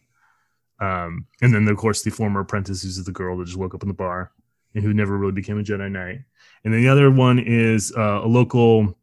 um 0.79 1.27
and 1.41 1.53
then 1.53 1.67
of 1.67 1.77
course 1.77 2.01
the 2.01 2.11
former 2.11 2.41
apprentice 2.41 2.83
who's 2.83 3.03
the 3.03 3.11
girl 3.11 3.37
that 3.37 3.45
just 3.45 3.57
woke 3.57 3.75
up 3.75 3.83
in 3.83 3.87
the 3.87 3.93
bar 3.93 4.31
and 4.73 4.83
who 4.83 4.93
never 4.93 5.17
really 5.17 5.33
became 5.33 5.59
a 5.59 5.63
Jedi 5.63 5.91
Knight, 5.91 6.19
and 6.63 6.73
then 6.73 6.81
the 6.81 6.89
other 6.89 7.11
one 7.11 7.39
is 7.39 7.93
uh, 7.97 8.21
a 8.23 8.27
local 8.27 8.97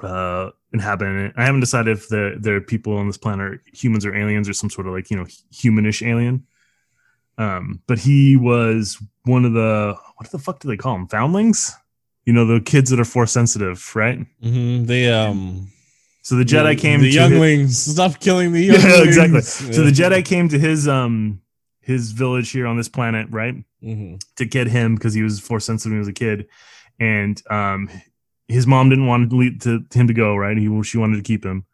uh 0.00 0.50
inhabitant. 0.72 1.34
I 1.36 1.44
haven't 1.44 1.60
decided 1.60 1.96
if 1.96 2.08
the 2.08 2.52
are 2.52 2.60
people 2.60 2.96
on 2.96 3.06
this 3.06 3.16
planet 3.16 3.46
are 3.46 3.62
humans 3.72 4.04
or 4.04 4.14
aliens 4.14 4.48
or 4.48 4.52
some 4.52 4.70
sort 4.70 4.88
of 4.88 4.92
like 4.92 5.10
you 5.10 5.16
know 5.16 5.24
humanish 5.52 6.06
alien. 6.06 6.46
Um, 7.36 7.80
but 7.86 7.98
he 7.98 8.36
was 8.36 9.00
one 9.24 9.44
of 9.44 9.54
the 9.54 9.96
what 10.16 10.30
the 10.30 10.38
fuck 10.38 10.60
do 10.60 10.68
they 10.68 10.76
call 10.76 10.94
them? 10.94 11.08
Foundlings? 11.08 11.72
You 12.24 12.32
know 12.32 12.46
the 12.46 12.60
kids 12.60 12.90
that 12.90 13.00
are 13.00 13.04
force 13.04 13.32
sensitive, 13.32 13.94
right? 13.94 14.18
hmm 14.42 14.84
They 14.84 15.12
um 15.12 15.68
So 16.24 16.36
the 16.36 16.44
Jedi 16.44 16.74
the, 16.74 16.80
came 16.80 17.00
the 17.02 17.10
to 17.10 17.14
younglings. 17.14 17.78
Stop 17.78 18.18
killing 18.18 18.52
the 18.52 18.62
younglings. 18.64 18.96
Yeah, 18.96 19.04
exactly. 19.04 19.42
So 19.42 19.82
the 19.82 19.90
Jedi 19.90 20.24
came 20.24 20.48
to 20.48 20.58
his 20.58 20.88
um 20.88 21.42
his 21.80 22.12
village 22.12 22.50
here 22.50 22.66
on 22.66 22.78
this 22.78 22.88
planet, 22.88 23.28
right? 23.30 23.54
hmm 23.82 24.14
To 24.36 24.44
get 24.46 24.66
him 24.66 24.94
because 24.94 25.12
he 25.12 25.22
was 25.22 25.38
force 25.38 25.66
sensitive 25.66 25.90
when 25.92 25.96
he 25.96 26.00
was 26.00 26.08
a 26.08 26.12
kid, 26.14 26.46
and 26.98 27.40
um 27.50 27.90
his 28.48 28.66
mom 28.66 28.88
didn't 28.88 29.06
want 29.06 29.30
to, 29.30 29.36
lead 29.36 29.60
to 29.62 29.84
him 29.92 30.06
to 30.06 30.14
go, 30.14 30.34
right? 30.34 30.56
He 30.56 30.82
she 30.82 30.98
wanted 30.98 31.16
to 31.16 31.22
keep 31.22 31.44
him. 31.44 31.66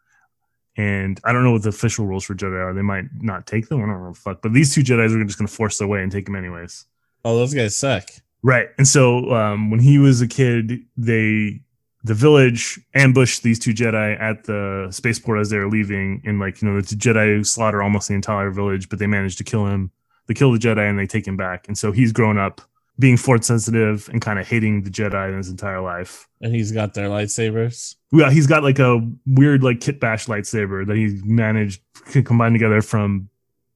And 0.77 1.19
I 1.23 1.33
don't 1.33 1.43
know 1.43 1.51
what 1.51 1.63
the 1.63 1.69
official 1.69 2.05
rules 2.05 2.23
for 2.23 2.33
Jedi 2.33 2.57
are. 2.61 2.73
They 2.73 2.81
might 2.81 3.05
not 3.19 3.45
take 3.45 3.67
them. 3.69 3.81
I 3.83 3.87
don't 3.87 4.03
know. 4.03 4.13
Fuck. 4.13 4.41
But 4.41 4.53
these 4.53 4.73
two 4.73 4.81
Jedi's 4.81 5.13
are 5.13 5.23
just 5.23 5.37
going 5.37 5.47
to 5.47 5.53
force 5.53 5.77
their 5.77 5.87
way 5.87 6.01
and 6.01 6.11
take 6.11 6.27
him 6.27 6.35
anyways. 6.35 6.85
Oh, 7.25 7.37
those 7.37 7.53
guys 7.53 7.75
suck. 7.75 8.09
Right. 8.41 8.69
And 8.77 8.87
so 8.87 9.31
um, 9.33 9.69
when 9.69 9.81
he 9.81 9.99
was 9.99 10.21
a 10.21 10.27
kid, 10.27 10.79
they 10.95 11.61
the 12.03 12.13
village 12.13 12.79
ambushed 12.93 13.43
these 13.43 13.59
two 13.59 13.73
Jedi 13.73 14.19
at 14.19 14.45
the 14.45 14.87
spaceport 14.91 15.39
as 15.39 15.49
they 15.49 15.57
were 15.57 15.69
leaving, 15.69 16.21
and 16.25 16.39
like 16.39 16.61
you 16.61 16.69
know 16.69 16.81
the 16.81 16.95
Jedi 16.95 17.45
slaughter 17.45 17.81
almost 17.81 18.07
the 18.07 18.15
entire 18.15 18.51
village, 18.51 18.89
but 18.89 18.99
they 18.99 19.07
managed 19.07 19.37
to 19.39 19.43
kill 19.43 19.67
him. 19.67 19.91
They 20.27 20.33
kill 20.33 20.51
the 20.51 20.59
Jedi 20.59 20.89
and 20.89 20.97
they 20.97 21.07
take 21.07 21.27
him 21.27 21.37
back, 21.37 21.67
and 21.67 21.77
so 21.77 21.91
he's 21.91 22.11
grown 22.11 22.37
up 22.37 22.61
being 22.99 23.17
force 23.17 23.47
sensitive 23.47 24.09
and 24.09 24.21
kind 24.21 24.37
of 24.39 24.47
hating 24.47 24.83
the 24.83 24.89
Jedi 24.89 25.29
in 25.29 25.37
his 25.37 25.49
entire 25.49 25.81
life. 25.81 26.27
And 26.41 26.53
he's 26.53 26.71
got 26.71 26.93
their 26.93 27.09
lightsabers. 27.09 27.95
Yeah, 28.11 28.31
he's 28.31 28.47
got 28.47 28.63
like 28.63 28.79
a 28.79 28.99
weird 29.25 29.63
like 29.63 29.79
kit 29.79 29.99
bash 29.99 30.27
lightsaber 30.27 30.85
that 30.85 30.97
he 30.97 31.19
managed 31.23 31.81
to 32.11 32.21
combine 32.21 32.53
together 32.53 32.81
from 32.81 33.29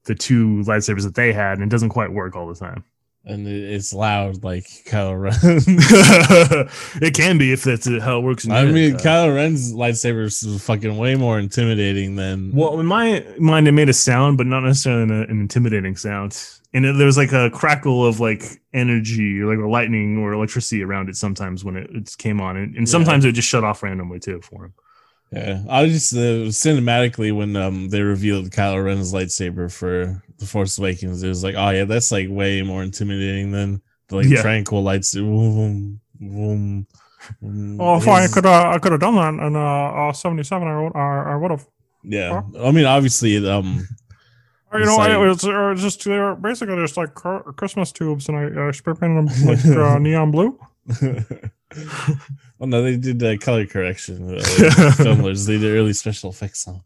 the 0.05 0.15
two 0.15 0.63
lightsabers 0.65 1.03
that 1.03 1.15
they 1.15 1.33
had, 1.33 1.53
and 1.57 1.63
it 1.63 1.69
doesn't 1.69 1.89
quite 1.89 2.11
work 2.11 2.35
all 2.35 2.47
the 2.47 2.55
time. 2.55 2.83
And 3.27 3.47
it's 3.47 3.91
loud 3.91 4.43
like 4.43 4.65
Kylo 4.85 5.19
Ren. 5.19 5.33
it 7.01 7.15
can 7.15 7.39
be 7.39 7.51
if 7.51 7.63
that's 7.63 7.87
how 8.01 8.19
it 8.19 8.21
works. 8.21 8.45
In 8.45 8.51
I 8.51 8.65
mean, 8.65 8.95
uh, 8.95 8.99
Kylo 8.99 9.33
Ren's 9.33 9.73
lightsaber 9.73 10.25
is 10.25 10.63
fucking 10.63 10.95
way 10.97 11.15
more 11.15 11.39
intimidating 11.39 12.15
than. 12.17 12.51
Well, 12.53 12.79
in 12.79 12.85
my 12.85 13.25
mind, 13.39 13.67
it 13.67 13.71
made 13.71 13.89
a 13.89 13.93
sound, 13.93 14.37
but 14.37 14.45
not 14.45 14.59
necessarily 14.59 15.03
an, 15.03 15.11
an 15.11 15.41
intimidating 15.41 15.95
sound. 15.95 16.39
And 16.73 16.85
it, 16.85 16.97
there's 16.97 17.17
like 17.17 17.31
a 17.31 17.49
crackle 17.49 18.05
of 18.05 18.19
like 18.19 18.43
energy, 18.73 19.41
like 19.43 19.57
a 19.57 19.67
lightning 19.67 20.19
or 20.19 20.33
electricity 20.33 20.83
around 20.83 21.09
it 21.09 21.15
sometimes 21.15 21.63
when 21.63 21.77
it, 21.77 21.89
it 21.91 22.15
came 22.19 22.39
on, 22.39 22.57
and, 22.57 22.75
and 22.75 22.85
Yeah. 22.87 22.91
sometimes 22.91 23.25
it 23.25 23.29
would 23.29 23.35
just 23.35 23.47
shut 23.47 23.63
off 23.63 23.81
randomly 23.81 24.19
too 24.19 24.39
for 24.41 24.65
him. 24.65 24.73
Yeah, 25.35 25.63
I 25.69 25.85
just 25.87 26.13
uh, 26.13 26.47
cinematically 26.49 27.35
when 27.35 27.55
um 27.57 27.89
they 27.89 28.01
revealed 28.01 28.49
Kylo 28.51 28.83
Ren's 28.85 29.13
lightsaber 29.13 29.71
for 29.71 30.23
the 30.37 30.45
Force 30.45 30.77
Awakens, 30.77 31.21
it 31.23 31.27
was 31.27 31.43
like, 31.43 31.55
oh 31.55 31.69
yeah, 31.71 31.83
that's 31.85 32.11
like 32.11 32.27
way 32.29 32.61
more 32.61 32.83
intimidating 32.83 33.51
than 33.51 33.81
the 34.07 34.15
like 34.17 34.27
Yeah. 34.27 34.41
tranquil 34.41 34.83
lightsaber. 34.83 35.25
Vroom, 35.25 35.99
vroom, 36.19 36.87
vroom. 37.41 37.81
Oh, 37.81 37.97
if 37.97 38.07
I 38.07 38.27
could, 38.27 38.45
uh, 38.45 38.69
I 38.69 38.79
could 38.79 38.91
have 38.93 39.01
done 39.01 39.15
that 39.15 39.45
in 39.45 39.55
uh, 39.55 39.59
uh, 40.09 40.13
'77. 40.13 40.67
I 40.67 40.81
would, 40.83 40.95
uh, 40.95 40.99
I 40.99 41.35
would 41.35 41.51
have. 41.51 41.65
Yeah, 42.03 42.41
I 42.61 42.71
mean, 42.71 42.85
obviously, 42.85 43.35
it, 43.35 43.45
um, 43.45 43.87
You 44.73 44.85
know, 44.85 44.97
like- 44.97 45.11
it 45.11 45.17
was, 45.17 45.43
it 45.43 45.51
was 45.53 45.81
just 45.81 46.03
they're 46.05 46.35
basically 46.35 46.75
just 46.75 46.97
like 46.97 47.13
Christmas 47.13 47.91
tubes, 47.91 48.27
and 48.29 48.37
I 48.37 48.67
uh, 48.67 48.71
spray 48.73 48.93
painted 48.93 49.27
them 49.29 49.47
like 49.47 49.65
uh, 49.65 49.99
neon 49.99 50.31
blue. 50.31 50.59
well, 52.59 52.67
no, 52.69 52.81
they 52.83 52.97
did 52.97 53.21
uh, 53.23 53.37
color 53.37 53.65
correction. 53.65 54.35
Uh, 54.35 54.39
filmers, 54.97 55.45
they 55.47 55.57
did 55.57 55.75
early 55.75 55.93
special 55.93 56.29
effects 56.29 56.67
on. 56.67 56.81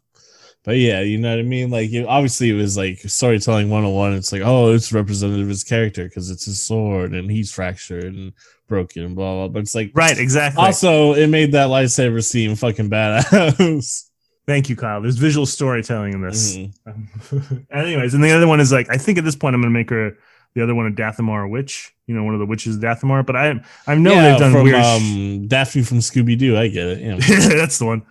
But 0.66 0.78
yeah, 0.78 1.02
you 1.02 1.18
know 1.18 1.30
what 1.32 1.40
I 1.40 1.44
mean. 1.44 1.70
Like, 1.72 1.90
it, 1.92 2.06
obviously, 2.06 2.50
it 2.50 2.54
was 2.54 2.76
like 2.76 3.00
storytelling 3.00 3.70
101. 3.70 4.14
It's 4.14 4.32
like, 4.32 4.42
oh, 4.44 4.74
it's 4.74 4.92
representative 4.92 5.44
of 5.44 5.50
his 5.50 5.64
character 5.64 6.04
because 6.04 6.30
it's 6.30 6.46
his 6.46 6.62
sword 6.62 7.14
and 7.14 7.32
he's 7.32 7.52
fractured 7.52 8.14
and 8.14 8.34
broken 8.68 9.04
and 9.06 9.16
blah 9.16 9.36
blah. 9.36 9.48
But 9.48 9.60
it's 9.62 9.74
like, 9.74 9.92
Right, 9.96 10.18
exactly. 10.18 10.62
also, 10.64 11.14
it 11.14 11.28
made 11.28 11.54
that 11.54 11.70
lightsaber 11.70 12.24
seem 12.24 12.56
fucking 12.56 12.90
badass. 12.90 14.06
Thank 14.48 14.68
you, 14.68 14.76
Kyle. 14.76 15.02
There's 15.02 15.18
visual 15.18 15.46
storytelling 15.46 16.14
in 16.14 16.22
this. 16.22 16.58
Mhm. 16.58 17.66
Anyways, 17.72 18.16
and 18.16 18.24
the 18.24 18.32
other 18.32 18.48
one 18.48 18.60
is 18.60 18.72
like 18.72 18.88
I 18.90 18.98
think 18.98 19.18
at 19.20 19.24
this 19.24 19.36
point 19.36 19.54
I'm 19.56 19.62
gonna 19.62 19.72
make 19.72 19.92
her 19.92 20.18
the 20.56 20.64
other 20.64 20.76
one 20.76 20.88
a 20.88 20.92
Dathomir 20.92 21.50
witch. 21.50 21.94
You 22.08 22.16
know, 22.16 22.24
one 22.24 22.34
of 22.34 22.40
the 22.40 22.46
witches 22.46 22.76
of 22.76 22.82
Dathomir. 22.82 23.26
But 23.26 23.36
I 23.36 23.54
I 23.88 23.96
know 23.96 24.14
yeah, 24.14 24.32
they've 24.32 24.40
done 24.40 24.52
from 24.52 24.64
weird. 24.64 24.84
um, 24.84 25.48
Daphne 25.48 25.84
from 25.84 26.00
Scooby 26.00 26.38
Doo. 26.38 26.58
I 26.58 26.68
get 26.68 26.88
it. 26.88 27.00
Yeah. 27.00 27.18
That's 27.56 27.78
the 27.78 27.86
one. 27.86 28.06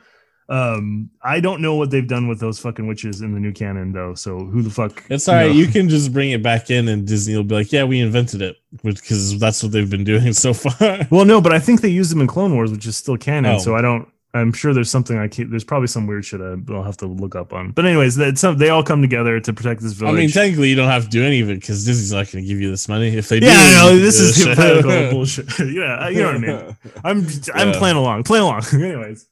Um, 0.51 1.11
I 1.23 1.41
don't 1.41 1.61
know 1.61 1.75
what 1.75 1.91
they've 1.91 2.07
done 2.07 2.27
with 2.27 2.41
those 2.41 2.59
fucking 2.59 2.87
witches 2.87 3.21
in 3.21 3.35
the 3.35 3.41
new 3.41 3.53
canon 3.53 3.93
though. 3.93 4.15
So 4.15 4.39
who 4.39 4.63
the 4.63 4.71
fuck? 4.71 5.05
It's 5.11 5.29
all 5.29 5.35
right. 5.35 5.49
know? 5.49 5.53
You 5.53 5.67
can 5.67 5.91
just 5.91 6.13
bring 6.13 6.31
it 6.31 6.43
back 6.43 6.71
in, 6.71 6.89
and 6.89 7.07
Disney 7.07 7.37
will 7.37 7.45
be 7.45 7.55
like, 7.55 7.71
"Yeah, 7.71 7.85
we 7.85 8.01
invented 8.01 8.41
it," 8.41 8.57
because 8.83 9.39
that's 9.39 9.63
what 9.63 9.73
they've 9.73 9.91
been 9.91 10.05
doing 10.05 10.33
so 10.45 10.55
far. 10.55 11.07
Well, 11.11 11.27
no, 11.27 11.41
but 11.43 11.53
I 11.53 11.59
think 11.59 11.83
they 11.83 11.91
used 11.91 12.11
them 12.11 12.23
in 12.23 12.27
Clone 12.27 12.55
Wars, 12.55 12.71
which 12.71 12.87
is 12.87 12.97
still 12.97 13.19
canon. 13.19 13.57
Oh. 13.57 13.59
So 13.59 13.77
I 13.77 13.83
don't. 13.83 14.09
I'm 14.35 14.53
sure 14.53 14.75
there's 14.75 14.91
something 14.91 15.17
I 15.17 15.27
keep. 15.27 15.49
There's 15.49 15.65
probably 15.65 15.87
some 15.89 16.07
weird 16.07 16.23
shit 16.25 16.41
I, 16.43 16.55
I'll 16.71 16.83
have 16.83 16.99
to 16.99 17.07
look 17.07 17.35
up 17.35 17.55
on. 17.55 17.71
But 17.73 17.87
anyways, 17.87 18.17
that 18.17 18.37
some 18.37 18.59
they 18.59 18.69
all 18.69 18.83
come 18.83 19.01
together 19.01 19.41
to 19.41 19.53
protect 19.55 19.81
this 19.81 19.95
village. 19.95 20.15
I 20.15 20.19
mean, 20.19 20.31
technically, 20.31 20.69
you 20.69 20.77
don't 20.77 20.89
have 20.91 21.05
to 21.05 21.09
do 21.09 21.25
any 21.25 21.41
of 21.41 21.49
it 21.49 21.61
because 21.61 21.85
Disney's 21.87 22.13
not 22.13 22.31
going 22.31 22.45
to 22.45 22.49
give 22.49 22.61
you 22.61 22.71
this 22.71 22.89
money. 22.91 23.09
If 23.17 23.29
they 23.31 23.41
do, 23.41 23.47
yeah, 23.49 23.71
know 23.81 23.97
this 23.99 24.21
is 24.21 24.45
hypothetical 24.45 25.11
bullshit. 25.11 25.49
yeah, 25.61 26.09
you 26.11 26.19
know 26.23 26.27
what 26.27 26.35
I 26.35 26.39
mean. 26.39 26.77
I'm 27.05 27.27
I'm 27.55 27.69
Yeah. 27.73 27.79
playing 27.79 27.97
along, 27.97 28.25
playing 28.25 28.45
along. 28.45 28.63
Anyways, 28.75 29.27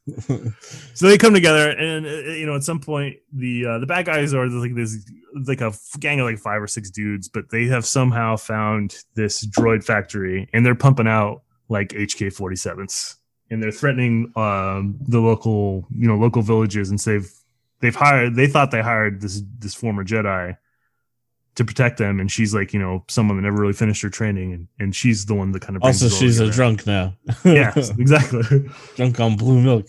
so 0.95 1.07
they 1.07 1.17
come 1.17 1.33
together, 1.33 1.69
and 1.69 2.05
uh, 2.05 2.09
you 2.09 2.45
know, 2.47 2.55
at 2.55 2.63
some 2.63 2.79
point, 2.79 3.17
the 3.31 3.65
uh, 3.67 3.79
the 3.79 3.85
bad 3.85 4.05
guys 4.07 4.33
are 4.33 4.47
like 4.47 4.73
this, 4.73 4.97
like 5.45 5.61
a 5.61 5.73
gang 5.99 6.19
of 6.21 6.25
like 6.25 6.39
five 6.39 6.61
or 6.61 6.67
six 6.67 6.89
dudes, 6.89 7.29
but 7.29 7.49
they 7.51 7.67
have 7.67 7.85
somehow 7.85 8.35
found 8.35 8.97
this 9.13 9.45
droid 9.45 9.83
factory, 9.83 10.49
and 10.53 10.65
they're 10.65 10.73
pumping 10.75 11.07
out 11.07 11.43
like 11.69 11.89
HK 11.89 12.35
47s, 12.35 13.15
and 13.49 13.61
they're 13.61 13.71
threatening 13.71 14.31
um, 14.35 14.97
the 15.07 15.19
local, 15.19 15.85
you 15.95 16.07
know, 16.07 16.15
local 16.15 16.41
villages, 16.41 16.89
and 16.89 16.99
they've 16.99 17.31
they've 17.79 17.95
hired, 17.95 18.35
they 18.35 18.47
thought 18.47 18.71
they 18.71 18.81
hired 18.81 19.21
this 19.21 19.41
this 19.59 19.73
former 19.73 20.03
Jedi 20.03 20.57
to 21.55 21.65
protect 21.65 21.97
them, 21.97 22.19
and 22.19 22.31
she's 22.31 22.53
like, 22.53 22.71
you 22.71 22.79
know, 22.79 23.03
someone 23.07 23.37
that 23.37 23.43
never 23.43 23.59
really 23.59 23.73
finished 23.73 24.03
her 24.03 24.09
training, 24.09 24.53
and, 24.53 24.67
and 24.79 24.95
she's 24.95 25.25
the 25.25 25.33
one 25.33 25.51
that 25.53 25.61
kind 25.61 25.75
of 25.75 25.83
Also, 25.83 26.07
she's 26.07 26.39
a 26.39 26.51
drunk 26.51 26.85
now. 26.85 27.15
yeah, 27.43 27.73
exactly. 27.75 28.69
drunk 28.95 29.19
on 29.19 29.35
blue 29.35 29.59
milk. 29.59 29.87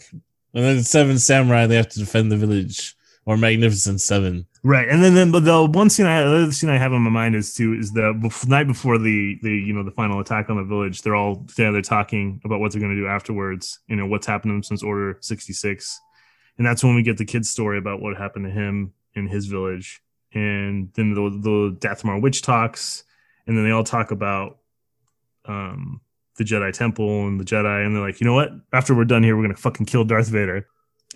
And 0.55 0.65
then 0.65 0.83
Seven 0.83 1.19
Samurai, 1.19 1.67
they 1.67 1.77
have 1.77 1.91
to 1.91 1.99
defend 1.99 2.33
the 2.33 2.39
village, 2.39 2.97
or 3.27 3.37
Magnificent 3.37 4.01
Seven. 4.01 4.47
Right, 4.65 4.89
and 4.89 5.03
then 5.03 5.15
then 5.15 5.31
but 5.31 5.45
the 5.45 5.65
one 5.65 5.89
scene 5.89 6.07
I 6.07 6.21
the 6.23 6.43
other 6.43 6.53
scene 6.53 6.69
I 6.69 6.79
have 6.79 6.93
in 6.93 7.01
my 7.03 7.11
mind 7.11 7.37
is 7.37 7.55
too 7.55 7.75
is 7.75 7.93
the 7.93 8.13
bef- 8.13 8.49
night 8.49 8.67
before 8.67 8.99
the 8.99 9.39
the 9.43 9.51
you 9.51 9.73
know 9.73 9.85
the 9.85 9.93
final 9.93 10.19
attack 10.19 10.51
on 10.51 10.57
the 10.57 10.65
village. 10.65 11.03
They're 11.03 11.15
all 11.15 11.45
together 11.47 11.81
talking 11.81 12.41
about 12.45 12.59
what 12.59 12.73
they're 12.73 12.81
going 12.81 12.95
to 12.95 13.01
do 13.01 13.07
afterwards. 13.07 13.79
You 13.87 13.95
know 13.97 14.07
what's 14.07 14.27
happened 14.27 14.51
to 14.51 14.55
them 14.55 14.63
since 14.65 14.83
Order 14.83 15.17
sixty 15.21 15.53
six, 15.53 16.01
and 16.57 16.67
that's 16.67 16.83
when 16.83 16.97
we 16.97 17.03
get 17.03 17.19
the 17.19 17.25
kid's 17.25 17.49
story 17.49 17.79
about 17.79 18.03
what 18.03 18.17
happened 18.17 18.47
to 18.47 18.51
him 18.51 18.93
in 19.15 19.29
his 19.29 19.47
village. 19.47 20.03
And 20.35 20.91
then 20.95 21.15
the 21.15 21.31
the 21.31 21.77
Dathomir 21.79 22.21
witch 22.21 22.43
talks, 22.43 23.05
and 23.47 23.57
then 23.57 23.65
they 23.65 23.71
all 23.71 23.85
talk 23.85 24.11
about 24.11 24.59
um 25.45 26.01
the 26.37 26.45
Jedi 26.45 26.73
Temple 26.73 27.29
and 27.29 27.39
the 27.39 27.45
Jedi, 27.45 27.87
and 27.87 27.95
they're 27.95 28.03
like, 28.03 28.21
you 28.21 28.27
know 28.27 28.35
what? 28.35 28.51
After 28.73 28.95
we're 28.95 29.05
done 29.05 29.23
here, 29.23 29.37
we're 29.37 29.45
gonna 29.45 29.57
fucking 29.57 29.87
kill 29.87 30.05
Darth 30.05 30.29
Vader. 30.29 30.67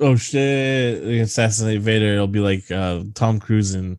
Oh 0.01 0.17
shit! 0.17 1.05
They 1.05 1.19
assassinate 1.19 1.81
Vader. 1.81 2.15
It'll 2.15 2.27
be 2.27 2.41
like 2.41 2.71
uh, 2.71 3.05
Tom 3.15 3.39
Cruise 3.39 3.75
in 3.75 3.99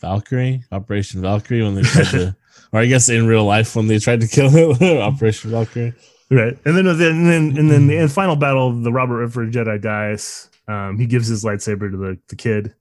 Valkyrie, 0.00 0.62
Operation 0.70 1.20
Valkyrie, 1.20 1.62
when 1.62 1.74
they 1.74 1.82
tried 1.82 2.06
to, 2.06 2.36
or 2.72 2.80
I 2.80 2.86
guess 2.86 3.08
in 3.08 3.26
real 3.26 3.44
life 3.44 3.74
when 3.74 3.88
they 3.88 3.98
tried 3.98 4.20
to 4.20 4.28
kill 4.28 4.50
him, 4.50 4.98
Operation 4.98 5.50
Valkyrie. 5.50 5.94
Right, 6.30 6.58
and 6.64 6.76
then 6.76 6.86
and 6.86 7.00
then 7.00 7.16
and 7.16 7.26
then, 7.26 7.58
and 7.58 7.70
then 7.70 7.86
the 7.86 8.08
final 8.08 8.36
battle, 8.36 8.72
the 8.72 8.92
Robert 8.92 9.18
Redford 9.18 9.52
Jedi 9.52 9.80
dies. 9.80 10.50
Um, 10.68 10.98
he 10.98 11.06
gives 11.06 11.28
his 11.28 11.44
lightsaber 11.44 11.90
to 11.90 11.96
the, 11.96 12.18
the 12.28 12.36
kid. 12.36 12.74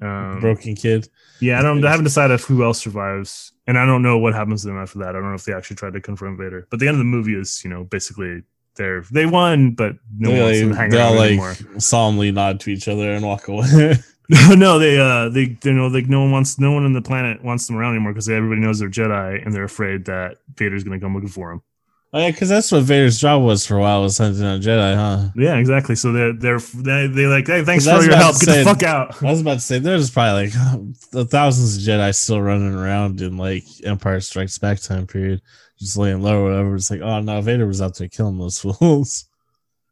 Um, 0.00 0.40
Broken 0.40 0.74
kid. 0.74 1.08
Yeah, 1.40 1.58
I 1.58 1.62
don't. 1.62 1.84
I 1.84 1.90
haven't 1.90 2.04
decided 2.04 2.40
who 2.40 2.64
else 2.64 2.80
survives, 2.80 3.52
and 3.66 3.78
I 3.78 3.84
don't 3.84 4.02
know 4.02 4.18
what 4.18 4.34
happens 4.34 4.62
to 4.62 4.68
them 4.68 4.78
after 4.78 4.98
that. 5.00 5.10
I 5.10 5.12
don't 5.12 5.28
know 5.28 5.34
if 5.34 5.44
they 5.44 5.52
actually 5.52 5.76
tried 5.76 5.92
to 5.92 6.00
confront 6.00 6.38
Vader. 6.38 6.66
But 6.70 6.80
the 6.80 6.88
end 6.88 6.94
of 6.94 6.98
the 6.98 7.04
movie 7.04 7.34
is, 7.34 7.62
you 7.62 7.70
know, 7.70 7.84
basically 7.84 8.42
they're 8.76 9.02
they 9.10 9.26
won, 9.26 9.72
but 9.72 9.96
no 10.16 10.30
one 10.30 10.40
wants 10.40 10.58
they 10.60 10.68
to 10.68 10.74
hang 10.74 10.90
they 10.90 11.00
all 11.00 11.14
around 11.14 11.38
like 11.38 11.80
solemnly 11.80 12.32
nod 12.32 12.60
to 12.60 12.70
each 12.70 12.88
other 12.88 13.12
and 13.12 13.24
walk 13.24 13.48
away. 13.48 13.96
No, 14.56 14.78
they 14.78 14.98
uh 14.98 15.28
they 15.28 15.46
they 15.46 15.72
know 15.72 15.88
like 15.88 16.08
no 16.08 16.20
one 16.20 16.30
wants 16.30 16.58
no 16.58 16.72
one 16.72 16.84
on 16.84 16.92
the 16.92 17.02
planet 17.02 17.42
wants 17.44 17.66
them 17.66 17.76
around 17.76 17.94
anymore 17.94 18.12
because 18.12 18.28
everybody 18.28 18.60
knows 18.60 18.78
they're 18.78 18.88
Jedi 18.88 19.44
and 19.44 19.54
they're 19.54 19.64
afraid 19.64 20.06
that 20.06 20.38
Vader's 20.54 20.84
gonna 20.84 21.00
come 21.00 21.14
looking 21.14 21.28
for 21.28 21.50
them. 21.50 21.62
oh, 22.14 22.18
yeah, 22.18 22.30
because 22.30 22.48
that's 22.48 22.70
what 22.72 22.84
Vader's 22.84 23.18
job 23.18 23.42
was 23.42 23.66
for 23.66 23.76
a 23.76 23.80
while 23.80 24.02
was 24.02 24.16
hunting 24.16 24.40
down 24.40 24.62
Jedi, 24.62 24.94
huh? 24.94 25.30
Yeah, 25.36 25.56
exactly. 25.56 25.96
So 25.96 26.12
they're 26.12 26.32
they're 26.32 26.58
they 26.58 27.08
they 27.08 27.26
like 27.26 27.46
hey 27.46 27.62
thanks 27.64 27.84
for 27.84 28.02
your 28.02 28.16
help. 28.16 28.40
Get 28.40 28.46
the 28.46 28.64
fuck 28.64 28.82
out. 28.84 29.22
I 29.22 29.26
was 29.26 29.40
about 29.40 29.54
to 29.54 29.60
say 29.60 29.78
there's 29.78 30.10
probably 30.10 30.44
like 30.44 30.52
the 31.10 31.26
thousands 31.26 31.76
of 31.76 31.82
Jedi 31.82 32.14
still 32.14 32.40
running 32.40 32.74
around 32.74 33.20
in 33.20 33.36
like 33.36 33.64
Empire 33.84 34.20
Strikes 34.20 34.56
Back 34.56 34.80
time 34.80 35.06
period, 35.06 35.42
just 35.82 35.96
laying 35.96 36.22
low 36.22 36.40
or 36.40 36.44
whatever. 36.44 36.76
It's 36.76 36.90
like, 36.90 37.00
oh 37.00 37.20
no, 37.20 37.40
Vader 37.40 37.66
was 37.66 37.82
out 37.82 37.96
there 37.96 38.08
killing 38.08 38.38
those 38.38 38.58
fools. 38.60 39.26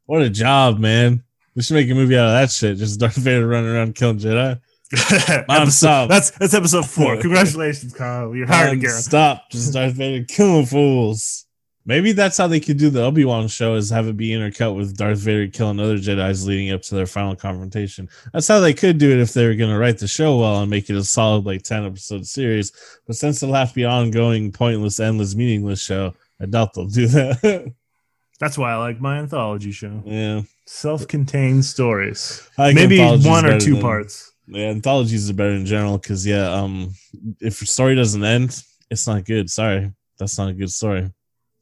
what 0.07 0.23
a 0.23 0.31
job, 0.31 0.79
man! 0.79 1.23
We 1.55 1.63
should 1.63 1.75
make 1.75 1.91
a 1.91 1.95
movie 1.95 2.17
out 2.17 2.29
of 2.29 2.33
that 2.33 2.51
shit. 2.51 2.79
Just 2.79 3.01
Darth 3.01 3.17
Vader 3.17 3.47
running 3.47 3.71
around 3.71 3.95
killing 3.97 4.19
Jedi. 4.19 4.61
stop. 5.71 6.09
that's 6.09 6.31
that's 6.33 6.55
episode 6.55 6.87
four. 6.87 7.17
Congratulations, 7.21 7.93
Kyle. 7.93 8.35
You're 8.35 8.47
hired 8.47 8.79
again. 8.79 8.91
Stop! 8.91 9.51
Just 9.51 9.73
Darth 9.73 9.95
Vader 9.95 10.25
killing 10.25 10.67
fools. 10.67 11.47
Maybe 11.91 12.13
that's 12.13 12.37
how 12.39 12.47
they 12.47 12.61
could 12.61 12.77
do 12.79 12.89
the 12.89 13.03
Obi 13.03 13.25
Wan 13.25 13.49
show 13.49 13.75
is 13.75 13.91
have 13.91 14.07
it 14.07 14.17
be 14.17 14.29
intercut 14.29 14.77
with 14.77 14.97
Darth 14.97 15.19
Vader 15.19 15.49
killing 15.51 15.81
other 15.81 15.97
Jedi's 15.97 16.47
leading 16.47 16.71
up 16.71 16.83
to 16.83 16.95
their 16.95 17.05
final 17.05 17.35
confrontation. 17.35 18.09
That's 18.33 18.47
how 18.47 18.61
they 18.61 18.73
could 18.75 18.99
do 18.99 19.11
it 19.11 19.19
if 19.19 19.33
they 19.35 19.45
were 19.45 19.57
going 19.57 19.73
to 19.73 19.77
write 19.77 19.99
the 19.99 20.07
show 20.07 20.39
well 20.39 20.61
and 20.61 20.71
make 20.71 20.89
it 20.89 20.95
a 20.95 21.03
solid 21.03 21.47
like 21.47 21.63
ten 21.65 21.85
episode 21.85 22.25
series. 22.29 22.71
But 23.09 23.17
since 23.17 23.43
it'll 23.43 23.57
have 23.57 23.71
to 23.71 23.75
be 23.75 23.85
ongoing, 23.85 24.53
pointless, 24.53 25.01
endless, 25.01 25.35
meaningless 25.35 25.83
show, 25.83 26.15
I 26.41 26.47
doubt 26.47 26.75
they'll 26.75 26.87
do 26.87 27.09
that. 27.09 27.75
That's 28.39 28.57
why 28.57 28.71
I 28.71 28.77
like 28.77 29.01
my 29.01 29.19
anthology 29.19 29.73
show. 29.73 30.01
yeah, 30.07 30.43
Self-contained 30.67 31.65
stories. 31.65 32.49
Think 32.55 32.77
Maybe 32.77 33.01
one 33.01 33.45
or 33.45 33.59
two 33.59 33.73
than- 33.73 33.83
parts. 33.83 34.33
Yeah, 34.47 34.67
anthologies 34.69 35.29
are 35.29 35.35
better 35.35 35.55
in 35.55 35.67
general 35.67 35.99
because 35.99 36.25
yeah, 36.25 36.53
um, 36.53 36.95
if 37.41 37.61
a 37.63 37.67
story 37.67 37.97
doesn't 37.97 38.23
end, 38.23 38.63
it's 38.93 39.09
not 39.09 39.25
good. 39.25 39.51
Sorry, 39.51 39.93
that's 40.21 40.39
not 40.39 40.51
a 40.51 40.53
good 40.53 40.71
story, 40.71 41.11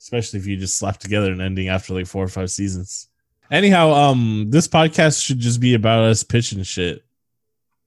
especially 0.00 0.38
if 0.40 0.46
you 0.46 0.56
just 0.56 0.76
slap 0.78 0.98
together 0.98 1.32
an 1.32 1.40
ending 1.40 1.68
after 1.68 1.94
like 1.94 2.06
four 2.06 2.24
or 2.24 2.28
five 2.28 2.50
seasons. 2.50 3.08
Anyhow, 3.50 3.92
um, 3.92 4.46
this 4.50 4.68
podcast 4.68 5.24
should 5.24 5.38
just 5.38 5.60
be 5.60 5.74
about 5.74 6.04
us 6.04 6.22
pitching 6.22 6.62
shit. 6.62 7.02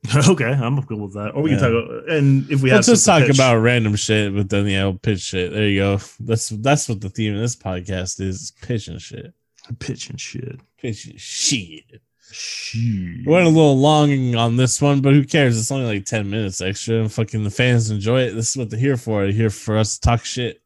okay, 0.27 0.45
I'm 0.45 0.81
cool 0.83 1.01
with 1.01 1.13
that. 1.13 1.31
Or 1.35 1.43
we 1.43 1.51
Yeah. 1.51 1.59
can 1.59 1.71
talk 1.73 1.83
about, 1.85 2.09
and 2.09 2.49
if 2.49 2.61
we 2.63 2.71
Let's 2.71 2.87
just 2.87 3.05
talk 3.05 3.21
pitch- 3.27 3.35
about 3.35 3.57
random 3.57 3.95
shit, 3.95 4.33
but 4.33 4.49
then 4.49 4.65
yeah, 4.65 4.85
we'll 4.85 4.95
pitch 4.97 5.21
shit. 5.21 5.51
There 5.53 5.67
you 5.67 5.79
go. 5.79 5.99
That's 6.19 6.49
that's 6.49 6.89
what 6.89 7.01
the 7.01 7.09
theme 7.09 7.35
of 7.35 7.41
this 7.41 7.55
podcast 7.55 8.19
is: 8.19 8.51
pitching 8.63 8.97
shit, 8.97 9.31
Pitching 9.77 10.17
shit. 10.17 10.59
pitching 10.79 11.17
shit. 11.17 12.01
Shit. 12.31 13.27
Went 13.27 13.45
a 13.45 13.49
little 13.49 13.77
long 13.77 14.35
on 14.35 14.55
this 14.55 14.81
one, 14.81 15.01
but 15.01 15.13
who 15.13 15.23
cares? 15.25 15.59
It's 15.59 15.69
only 15.71 15.85
like 15.85 16.05
10 16.05 16.29
minutes 16.29 16.61
extra. 16.61 16.95
And 17.01 17.11
fucking 17.11 17.43
the 17.43 17.49
fans 17.51 17.91
enjoy 17.91 18.21
it. 18.21 18.31
This 18.33 18.51
is 18.51 18.57
what 18.57 18.69
they're 18.69 18.79
here 18.79 18.95
for. 18.95 19.23
They're 19.23 19.33
here 19.33 19.49
for 19.49 19.77
us 19.77 19.95
to 19.95 20.01
talk 20.01 20.23
shit. 20.23 20.61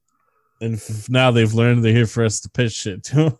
And 0.61 0.75
f- 0.75 1.09
now 1.09 1.31
they've 1.31 1.53
learned 1.53 1.83
they're 1.83 1.93
here 1.93 2.05
for 2.07 2.23
us 2.25 2.39
to 2.41 2.49
pitch 2.49 2.73
shit 2.73 3.03
too. 3.03 3.35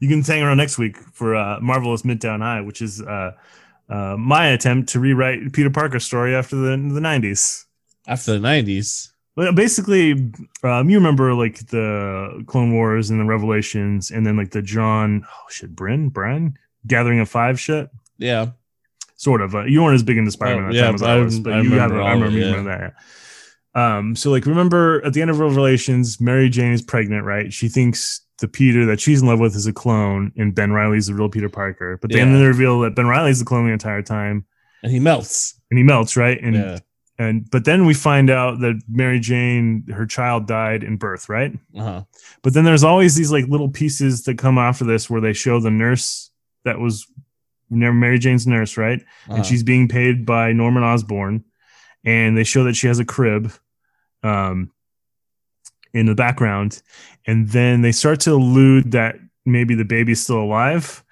you 0.00 0.08
can 0.08 0.22
hang 0.22 0.42
around 0.42 0.56
next 0.58 0.78
week 0.78 0.96
for 1.12 1.34
uh, 1.34 1.58
Marvelous 1.60 2.02
Midtown 2.02 2.40
High, 2.40 2.60
which 2.60 2.82
is 2.82 3.00
uh, 3.02 3.32
uh, 3.88 4.16
my 4.18 4.48
attempt 4.48 4.90
to 4.90 5.00
rewrite 5.00 5.52
Peter 5.52 5.70
Parker's 5.70 6.04
story 6.04 6.34
after 6.34 6.56
the 6.56 6.70
the 6.70 7.00
'90s. 7.00 7.64
After 8.08 8.38
the 8.38 8.46
90s. 8.46 9.10
Well, 9.34 9.52
basically, 9.52 10.32
um, 10.62 10.88
you 10.88 10.96
remember 10.96 11.34
like 11.34 11.66
the 11.66 12.42
Clone 12.46 12.72
Wars 12.72 13.10
and 13.10 13.20
the 13.20 13.24
Revelations, 13.24 14.10
and 14.10 14.24
then 14.24 14.36
like 14.36 14.50
the 14.50 14.62
John, 14.62 15.24
oh 15.26 15.44
shit, 15.50 15.74
Byrne, 15.74 16.08
Brian, 16.08 16.56
Gathering 16.86 17.18
of 17.20 17.28
Five 17.28 17.58
shit. 17.60 17.90
Yeah. 18.18 18.50
Sort 19.16 19.40
of. 19.42 19.54
Uh, 19.54 19.64
you 19.64 19.82
weren't 19.82 19.94
as 19.94 20.02
big 20.02 20.18
into 20.18 20.30
Spider-Man 20.30 20.64
Oh, 20.64 20.68
at 20.68 20.72
that 20.72 20.78
yeah, 20.78 20.84
time 20.86 20.94
as 20.94 21.02
I 21.02 21.16
was, 21.18 21.40
but 21.40 21.52
I 21.54 21.60
you 21.62 21.70
have. 21.72 21.90
remember 21.90 22.02
I 22.02 22.08
all 22.12 22.14
remember 22.20 22.38
remember 22.38 22.70
that. 22.70 22.80
yeah. 22.80 23.02
Um, 23.76 24.16
so 24.16 24.30
like 24.30 24.46
remember 24.46 25.04
at 25.04 25.12
the 25.12 25.20
end 25.20 25.30
of 25.30 25.38
Revelations, 25.38 26.20
Mary 26.20 26.48
Jane 26.48 26.72
is 26.72 26.82
pregnant, 26.82 27.24
right? 27.24 27.52
She 27.52 27.68
thinks 27.68 28.22
the 28.38 28.48
Peter 28.48 28.86
that 28.86 29.00
she's 29.00 29.20
in 29.22 29.28
love 29.28 29.38
with 29.38 29.54
is 29.54 29.66
a 29.66 29.72
clone, 29.72 30.32
and 30.36 30.54
Ben 30.54 30.72
Reilly's 30.72 31.06
the 31.08 31.14
real 31.14 31.28
Peter 31.28 31.48
Parker. 31.48 31.98
But 32.00 32.10
then 32.10 32.32
Yeah. 32.32 32.38
they 32.38 32.46
reveal 32.46 32.80
that 32.80 32.94
Ben 32.94 33.06
Reilly's 33.06 33.38
the 33.38 33.44
clone 33.44 33.66
the 33.66 33.72
entire 33.72 34.02
time, 34.02 34.44
And 34.82 34.90
he 34.92 34.98
melts. 34.98 35.60
and 35.70 35.78
he 35.78 35.84
melts, 35.84 36.16
right? 36.16 36.38
And 36.42 36.54
yeah. 36.54 36.78
and 37.18 37.50
but 37.50 37.64
then 37.66 37.84
we 37.86 37.92
find 37.94 38.30
out 38.30 38.60
that 38.60 38.80
Mary 38.88 39.20
Jane, 39.20 39.84
her 39.94 40.06
child 40.06 40.46
died 40.46 40.82
in 40.82 40.96
birth, 40.96 41.28
right? 41.28 41.52
Uh-huh. 41.76 42.02
But 42.42 42.54
then 42.54 42.64
there's 42.64 42.84
always 42.84 43.14
these 43.14 43.30
like 43.32 43.46
little 43.46 43.68
pieces 43.70 44.24
that 44.24 44.38
come 44.38 44.56
after 44.58 44.84
this 44.84 45.08
where 45.10 45.20
they 45.20 45.32
show 45.34 45.60
the 45.60 45.70
nurse 45.70 46.30
that 46.64 46.78
was 46.78 47.06
Mary 47.70 48.18
Jane's 48.18 48.46
nurse, 48.46 48.76
right? 48.78 49.00
uh-huh. 49.00 49.34
And 49.36 49.46
she's 49.46 49.62
being 49.62 49.86
paid 49.88 50.24
by 50.26 50.52
Norman 50.52 50.82
Osborn, 50.82 51.44
and 52.04 52.36
they 52.38 52.44
show 52.44 52.64
that 52.64 52.74
she 52.76 52.86
has 52.86 52.98
a 52.98 53.04
crib, 53.04 53.50
um, 54.26 54.70
in 55.94 56.06
the 56.06 56.14
background, 56.14 56.82
and 57.26 57.48
then 57.48 57.82
they 57.82 57.92
start 57.92 58.20
to 58.20 58.32
allude 58.32 58.92
that 58.92 59.16
maybe 59.44 59.74
the 59.74 59.84
baby's 59.84 60.20
still 60.22 60.40
alive, 60.40 61.04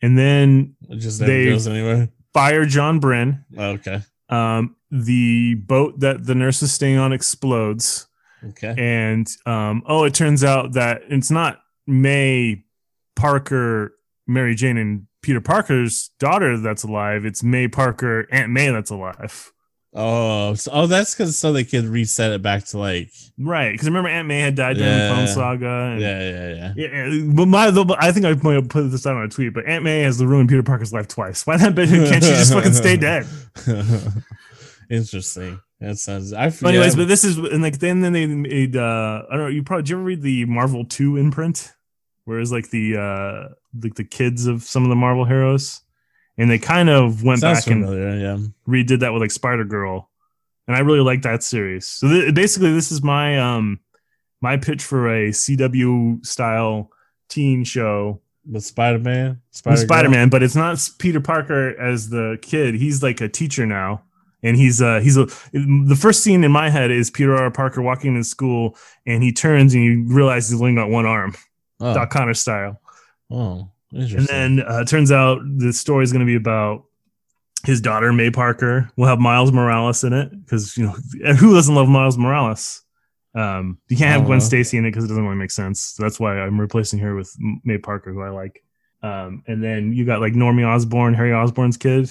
and 0.00 0.16
then 0.18 0.74
It 0.88 0.96
just 0.96 1.20
they- 1.20 1.46
goes 1.50 1.68
anywhere. 1.68 2.08
fire 2.32 2.64
John 2.66 2.98
Byrne. 3.00 3.44
Oh, 3.56 3.70
okay. 3.72 4.00
Um, 4.28 4.76
the 4.90 5.54
boat 5.54 6.00
that 6.00 6.24
the 6.24 6.34
nurse 6.34 6.62
is 6.62 6.72
staying 6.72 6.98
on 6.98 7.12
explodes. 7.12 8.08
Okay. 8.44 8.74
and 8.76 9.28
um, 9.46 9.84
oh, 9.86 10.02
it 10.02 10.14
turns 10.14 10.42
out 10.42 10.72
that 10.72 11.02
it's 11.08 11.30
not 11.30 11.60
May 11.86 12.64
Parker, 13.14 13.94
Mary 14.26 14.56
Jane, 14.56 14.76
and 14.78 15.06
Peter 15.22 15.40
Parker's 15.40 16.10
daughter 16.18 16.58
that's 16.58 16.82
alive. 16.82 17.24
It's 17.24 17.44
May 17.44 17.68
Parker, 17.68 18.26
Aunt 18.32 18.50
May 18.50 18.70
that's 18.70 18.90
alive. 18.90 19.51
Oh, 19.94 20.54
so, 20.54 20.70
oh, 20.72 20.86
that's 20.86 21.14
because 21.14 21.36
so 21.36 21.52
they 21.52 21.64
could 21.64 21.84
reset 21.84 22.32
it 22.32 22.40
back 22.40 22.64
to 22.66 22.78
like, 22.78 23.10
Right, 23.38 23.72
because 23.72 23.86
remember 23.86 24.08
Aunt 24.08 24.26
May 24.26 24.40
had 24.40 24.54
died 24.54 24.78
during 24.78 24.90
the 24.90 24.98
Yeah. 24.98 25.14
Clone 25.14 25.26
Saga. 25.28 25.68
And, 25.68 26.00
yeah, 26.00 26.30
yeah, 26.30 26.72
yeah. 26.76 27.08
Yeah, 27.10 27.32
but 27.34 27.46
my, 27.46 27.66
I 27.98 28.10
think 28.10 28.24
I 28.24 28.32
might 28.42 28.54
have 28.54 28.68
put 28.70 28.90
this 28.90 29.06
out 29.06 29.16
on 29.16 29.24
a 29.24 29.28
tweet. 29.28 29.52
But 29.52 29.66
Aunt 29.66 29.84
May 29.84 30.00
has 30.00 30.24
ruined 30.24 30.48
Peter 30.48 30.62
Parker's 30.62 30.94
life 30.94 31.08
twice. 31.08 31.46
Why 31.46 31.58
that 31.58 31.74
bitch 31.74 31.90
can't 32.08 32.24
she 32.24 32.30
just 32.30 32.52
fucking 32.54 32.72
stay 32.72 32.96
dead? 32.96 33.26
Interesting. 34.90 35.60
That 35.80 35.98
sounds. 35.98 36.32
I 36.32 36.50
But 36.50 36.68
anyways, 36.68 36.96
but 36.96 37.08
this 37.08 37.24
is 37.24 37.38
and 37.38 37.62
like 37.62 37.78
then 37.78 38.00
then 38.00 38.12
they 38.12 38.26
made 38.26 38.76
uh 38.76 39.22
I 39.28 39.34
don't 39.36 39.44
know 39.44 39.48
you 39.48 39.62
probably 39.62 39.82
did 39.82 39.90
you 39.90 39.96
ever 39.96 40.04
read 40.04 40.22
the 40.22 40.44
Marvel 40.44 40.84
two 40.84 41.16
imprint, 41.16 41.72
whereas 42.24 42.52
like 42.52 42.70
the 42.70 42.96
uh 42.96 43.54
like 43.82 43.94
the 43.94 44.04
kids 44.04 44.46
of 44.46 44.62
some 44.62 44.84
of 44.84 44.90
the 44.90 44.96
Marvel 44.96 45.24
heroes, 45.24 45.80
and 46.38 46.50
they 46.50 46.58
kind 46.58 46.88
of 46.90 47.22
went 47.22 47.40
sounds 47.40 47.64
back 47.64 47.72
and. 47.74 48.20
Yeah. 48.20 48.38
redid 48.66 49.00
that 49.00 49.12
with 49.12 49.20
like 49.22 49.30
Spider 49.30 49.64
Girl, 49.64 50.10
and 50.66 50.76
I 50.76 50.80
really 50.80 51.00
like 51.00 51.22
that 51.22 51.42
series. 51.42 51.86
So 51.86 52.08
th- 52.08 52.34
basically, 52.34 52.72
this 52.72 52.90
is 52.92 53.02
my 53.02 53.38
um 53.38 53.80
my 54.40 54.56
pitch 54.56 54.82
for 54.82 55.08
a 55.08 55.30
CW 55.30 56.24
style 56.26 56.90
teen 57.28 57.64
show 57.64 58.20
With 58.50 58.64
Spider 58.64 58.98
Man. 58.98 59.40
Spider 59.52 60.08
Man, 60.08 60.28
but 60.28 60.42
it's 60.42 60.56
not 60.56 60.78
Peter 60.98 61.20
Parker 61.20 61.78
as 61.80 62.08
the 62.10 62.38
kid. 62.42 62.74
He's 62.74 63.02
like 63.02 63.20
a 63.20 63.28
teacher 63.28 63.66
now. 63.66 64.02
And 64.44 64.56
he's 64.56 64.82
uh 64.82 64.98
he's 65.00 65.16
a 65.16 65.26
the 65.52 65.96
first 65.96 66.24
scene 66.24 66.42
in 66.42 66.50
my 66.50 66.68
head 66.68 66.90
is 66.90 67.10
Peter 67.10 67.36
R. 67.36 67.48
Parker 67.52 67.80
walking 67.80 68.16
in 68.16 68.24
school 68.24 68.76
and 69.06 69.22
he 69.22 69.30
turns 69.32 69.72
and 69.74 69.82
he 69.84 70.12
realizes 70.12 70.50
he's 70.50 70.60
only 70.60 70.74
got 70.74 70.90
one 70.90 71.06
arm, 71.06 71.36
Oh, 71.78 71.94
Doc 71.94 72.10
Connor 72.10 72.34
style. 72.34 72.80
oh. 73.30 73.68
And 73.92 74.26
then 74.26 74.60
uh, 74.66 74.80
it 74.80 74.88
turns 74.88 75.12
out 75.12 75.40
the 75.58 75.72
story 75.72 76.04
is 76.04 76.12
going 76.12 76.20
to 76.20 76.26
be 76.26 76.36
about 76.36 76.84
his 77.64 77.80
daughter 77.80 78.12
May 78.12 78.30
Parker. 78.30 78.90
We'll 78.96 79.08
have 79.08 79.18
Miles 79.20 79.52
Morales 79.52 80.02
in 80.04 80.12
it 80.12 80.30
because 80.44 80.76
you 80.76 80.84
know 80.86 80.92
who 81.36 81.54
doesn't 81.54 81.74
love 81.74 81.88
Miles 81.88 82.16
Morales. 82.18 82.82
Um, 83.34 83.78
you 83.88 83.96
can't 83.96 84.10
have 84.10 84.24
Gwen 84.26 84.38
Uh-huh. 84.38 84.46
Stacy 84.46 84.76
in 84.76 84.84
it 84.84 84.90
because 84.90 85.04
it 85.04 85.08
doesn't 85.08 85.24
really 85.24 85.36
make 85.36 85.50
sense. 85.50 85.80
So 85.80 86.02
that's 86.02 86.20
why 86.20 86.38
I'm 86.38 86.60
replacing 86.60 86.98
her 87.00 87.14
with 87.14 87.34
May 87.64 87.78
Parker, 87.78 88.12
who 88.12 88.20
I 88.22 88.28
like. 88.28 88.62
Um, 89.02 89.42
and 89.46 89.62
then 89.64 89.92
you 89.92 90.04
got 90.04 90.20
like 90.20 90.34
Normie 90.34 90.66
Osborn, 90.66 91.14
Harry 91.14 91.32
Osborn's 91.32 91.76
kid, 91.76 92.10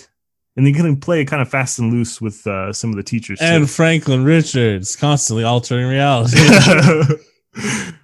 and 0.58 0.68
you 0.68 0.74
can 0.74 1.00
play 1.00 1.24
kind 1.26 1.42
of 1.42 1.48
fast 1.50 1.80
and 1.80 1.92
loose 1.94 2.20
with 2.20 2.46
uh, 2.48 2.74
some 2.74 2.90
of 2.90 2.96
the 2.96 3.04
teachers. 3.04 3.40
too. 3.40 3.46
and 3.46 3.70
Franklin 3.70 4.24
Richards 4.24 4.96
constantly 4.96 5.44
altering 5.44 5.88
reality. 5.88 6.38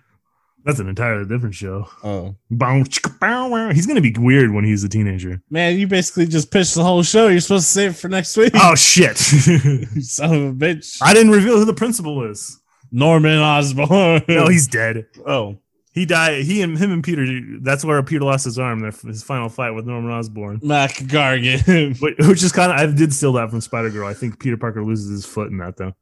that's 0.67 0.79
an 0.79 0.87
entirely 0.89 1.25
different 1.25 1.55
show. 1.55 1.87
oh 2.03 2.35
Bow, 2.51 2.83
chicka, 2.83 3.19
bow, 3.19 3.47
wow. 3.47 3.71
He's 3.71 3.87
gonna 3.87 4.01
be 4.01 4.13
weird 4.15 4.51
when 4.53 4.63
he's 4.63 4.83
a 4.83 4.89
teenager. 4.89 5.41
man, 5.49 5.79
you 5.79 5.87
basically 5.87 6.27
just 6.27 6.51
pitched 6.51 6.75
the 6.75 6.83
whole 6.83 7.01
show. 7.01 7.27
You're 7.27 7.39
supposed 7.39 7.65
to 7.65 7.71
save 7.71 7.91
it 7.91 7.95
for 7.95 8.09
next 8.09 8.37
week. 8.37 8.51
Oh 8.55 8.75
shit! 8.75 9.17
Son 9.17 10.33
of 10.33 10.41
a 10.43 10.53
bitch. 10.53 10.99
I 11.01 11.13
didn't 11.13 11.31
reveal 11.31 11.57
who 11.57 11.65
the 11.65 11.73
principal 11.73 12.23
is. 12.29 12.59
Norman 12.91 13.39
Osborn. 13.39 14.23
No, 14.27 14.47
he's 14.47 14.67
dead. 14.67 15.07
oh 15.25 15.57
He 15.93 16.05
died. 16.05 16.43
He 16.43 16.61
and 16.61 16.77
him 16.77 16.91
and 16.91 17.03
Peter. 17.03 17.25
That's 17.61 17.83
where 17.83 18.01
Peter 18.03 18.23
lost 18.23 18.45
his 18.45 18.59
arm. 18.59 18.79
Their 18.79 18.91
his 18.91 19.23
final 19.23 19.49
fight 19.49 19.71
with 19.71 19.85
Norman 19.85 20.11
Osborn. 20.11 20.59
Mac 20.63 20.91
Gargan. 20.93 21.99
Which 22.27 22.43
is 22.43 22.51
kind 22.51 22.71
of 22.71 22.77
I 22.77 22.85
did 22.93 23.13
steal 23.13 23.33
that 23.33 23.49
from 23.49 23.61
Spider 23.61 23.89
Girl. 23.89 24.07
I 24.07 24.13
think 24.13 24.39
Peter 24.39 24.57
Parker 24.57 24.83
loses 24.83 25.09
his 25.09 25.25
foot 25.25 25.49
in 25.51 25.57
that 25.57 25.75
though. 25.77 25.93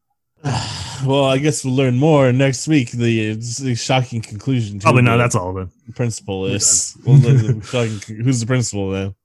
well, 1.06 1.26
I 1.26 1.38
guess 1.40 1.66
we'll 1.66 1.76
learn 1.76 1.98
more 1.98 2.32
next 2.32 2.68
week. 2.68 2.92
The, 2.92 3.34
the 3.34 3.76
shocking 3.76 4.22
conclusion. 4.22 4.80
To 4.80 4.84
Probably 4.84 5.02
not. 5.02 5.18
That's 5.18 5.36
all 5.36 5.54
then. 5.54 5.72
principal 5.96 6.46
is. 6.46 6.96
Well, 7.06 7.18
the, 7.18 7.62
shocking, 7.66 8.24
who's 8.24 8.40
the 8.40 8.46
principal 8.46 8.92
then? 8.92 9.16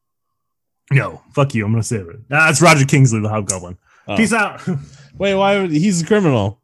No, 0.90 1.22
fuck 1.34 1.54
you. 1.54 1.64
I'm 1.64 1.70
gonna 1.72 1.82
save 1.82 2.08
it. 2.08 2.20
Nah, 2.28 2.48
it's 2.50 2.60
Roger 2.60 2.84
Kingsley, 2.84 3.20
the 3.20 3.28
Hobgoblin. 3.28 3.78
Oh. 4.08 4.16
Peace 4.16 4.32
out. 4.32 4.60
Wait, 5.18 5.34
why 5.34 5.60
would 5.60 5.70
he's 5.70 6.02
a 6.02 6.06
criminal? 6.06 6.60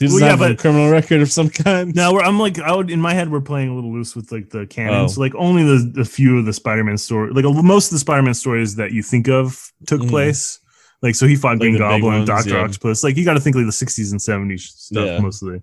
He 0.00 0.06
doesn't 0.06 0.20
Well, 0.20 0.30
yeah, 0.30 0.36
have 0.36 0.50
a 0.50 0.56
criminal 0.56 0.90
record 0.90 1.20
of 1.22 1.30
some 1.30 1.50
kind. 1.50 1.94
now 1.94 2.12
we're, 2.12 2.22
I'm 2.22 2.38
like 2.40 2.58
I 2.60 2.74
would 2.74 2.90
in 2.90 3.00
my 3.00 3.14
head 3.14 3.30
we're 3.30 3.40
playing 3.40 3.68
a 3.68 3.74
little 3.74 3.92
loose 3.92 4.16
with 4.16 4.32
like 4.32 4.50
the 4.50 4.66
canon. 4.66 4.94
Oh. 4.94 5.06
So 5.08 5.20
like 5.20 5.34
only 5.34 5.62
the, 5.64 5.90
the 5.94 6.04
few 6.04 6.38
of 6.38 6.44
the 6.46 6.52
Spider-Man 6.52 6.98
story, 6.98 7.32
like 7.32 7.44
most 7.44 7.86
of 7.86 7.90
the 7.96 7.98
Spider-Man 8.00 8.34
stories 8.34 8.76
that 8.76 8.92
you 8.92 9.02
think 9.02 9.28
of 9.28 9.72
took 9.86 10.00
Mhm. 10.00 10.08
place. 10.08 10.60
Like 11.02 11.14
so 11.14 11.26
he 11.26 11.36
fought 11.36 11.50
Like 11.50 11.60
Green 11.60 11.78
Goblin, 11.78 12.24
Doctor 12.24 12.50
yeah. 12.50 12.64
Octopus. 12.64 13.04
Like 13.04 13.16
you 13.16 13.24
got 13.24 13.34
to 13.34 13.40
think 13.40 13.56
like 13.56 13.66
the 13.66 13.70
60s 13.70 14.10
and 14.10 14.20
70s 14.20 14.60
stuff 14.60 15.06
Yeah. 15.06 15.20
mostly. 15.20 15.62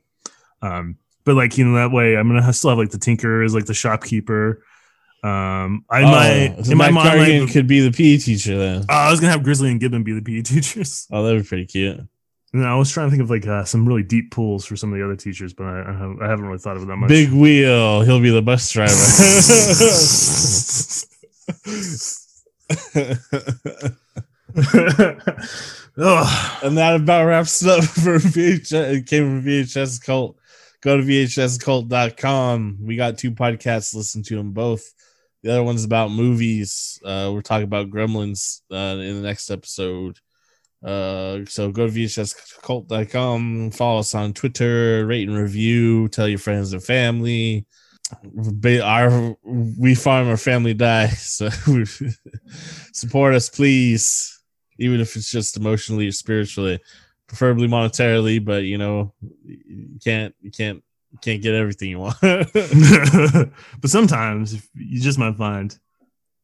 Um, 0.62 0.98
but 1.26 1.36
like 1.36 1.57
you 1.57 1.66
know 1.66 1.76
that 1.76 1.91
way 1.91 2.16
I'm 2.16 2.28
gonna 2.28 2.44
have, 2.44 2.56
still 2.56 2.70
have 2.70 2.80
like 2.80 2.91
the 2.91 2.98
Tinker 2.98 3.44
as 3.44 3.53
like 3.53 3.66
the 3.66 3.74
shopkeeper. 3.74 4.64
Um, 5.24 5.86
I 5.90 6.03
oh, 6.03 6.12
might 6.12 6.66
so 6.66 6.72
in 6.72 6.78
my 6.78 6.91
mind 6.91 7.41
like, 7.41 7.52
could 7.52 7.68
be 7.68 7.80
the 7.80 7.91
PE 7.91 8.18
teacher 8.18 8.57
then. 8.57 8.86
Oh, 8.88 8.94
I 8.94 9.12
was 9.12 9.20
gonna 9.20 9.32
have 9.32 9.44
Grizzly 9.44 9.72
and 9.72 9.80
Gibbon 9.80 10.03
be 10.03 10.14
the 10.14 10.22
PE 10.22 10.41
teachers. 10.44 11.07
Oh, 11.12 11.24
that'd 11.24 11.41
be 11.41 11.48
pretty 11.48 11.66
cute. 11.66 11.99
And 12.53 12.66
I 12.66 12.76
was 12.76 12.91
trying 12.91 13.07
to 13.07 13.12
think 13.12 13.24
of 13.24 13.30
like 13.30 13.45
uh, 13.45 13.66
some 13.66 13.86
really 13.88 14.03
deep 14.03 14.32
pools 14.32 14.66
for 14.66 14.78
some 14.78 14.94
of 14.94 14.98
the 14.98 15.03
other 15.03 15.16
teachers, 15.18 15.53
but 15.53 15.66
I, 15.66 15.82
I 15.82 15.91
haven't- 15.94 16.22
I 16.22 16.30
haven't 16.30 16.45
really 16.45 16.60
thought 16.60 16.78
of 16.78 16.84
it 16.84 16.86
that 16.86 16.95
much. 16.95 17.10
Big 17.10 17.32
wheel. 17.34 18.02
He'll 18.02 18.22
be 18.22 18.30
the 18.30 18.41
bus 18.41 18.72
driver. 18.72 18.94
And 25.98 26.77
that 26.77 26.95
about 26.95 27.26
wraps 27.26 27.61
it 27.64 27.69
up 27.69 27.84
for 27.84 28.18
VHS. 28.18 28.94
It 28.94 29.06
came 29.07 29.23
from 29.23 29.44
VHS 29.44 30.03
Cult. 30.03 30.38
Go 30.82 30.98
to 30.98 31.03
VHScult.com. 31.03 32.77
We 32.82 32.95
got 32.95 33.18
two 33.18 33.32
podcasts. 33.32 33.95
Listen 33.95 34.23
to 34.23 34.36
them 34.36 34.52
both. 34.52 34.94
The 35.44 35.52
other 35.52 35.64
one's 35.64 35.84
about 35.84 36.11
movies. 36.11 36.99
Uh, 37.03 37.32
we're 37.34 37.41
talking 37.41 37.64
about 37.64 37.90
Gremlins 37.90 38.61
uh, 38.72 38.99
in 38.99 39.15
the 39.15 39.22
next 39.27 39.49
episode. 39.52 40.19
Uh, 40.84 41.40
so 41.48 41.72
go 41.72 41.88
to 41.88 41.94
VHScult.com. 41.94 43.72
Follow 43.72 43.99
us 43.99 44.15
on 44.15 44.34
Twitter. 44.34 45.06
Rate 45.06 45.27
and 45.27 45.38
review. 45.38 46.07
Tell 46.10 46.27
your 46.27 46.40
friends 46.40 46.73
and 46.73 46.84
family. 46.84 47.65
Our 48.84 49.36
we 49.44 49.95
farm 49.95 50.27
our 50.27 50.38
family 50.38 50.73
die. 50.73 51.07
So 51.15 51.49
support 52.94 53.34
us, 53.34 53.49
please 53.49 54.35
even 54.77 54.99
if 54.99 55.15
it's 55.15 55.31
just 55.31 55.57
emotionally 55.57 56.07
or 56.07 56.11
spiritually, 56.11 56.80
preferably 57.27 57.68
monetarily. 57.68 58.43
But 58.43 58.64
you 58.64 58.77
know, 58.77 59.14
you 59.45 59.99
can't 60.03 60.35
you 60.41 60.52
can't 60.52 60.84
you 61.11 61.19
can't 61.22 61.41
get 61.41 61.56
everything 61.56 61.89
you 61.89 61.99
want. 61.99 62.18
but 62.22 63.89
sometimes 63.89 64.68
you 64.73 65.02
just 65.02 65.19
might 65.19 65.35
find 65.35 65.77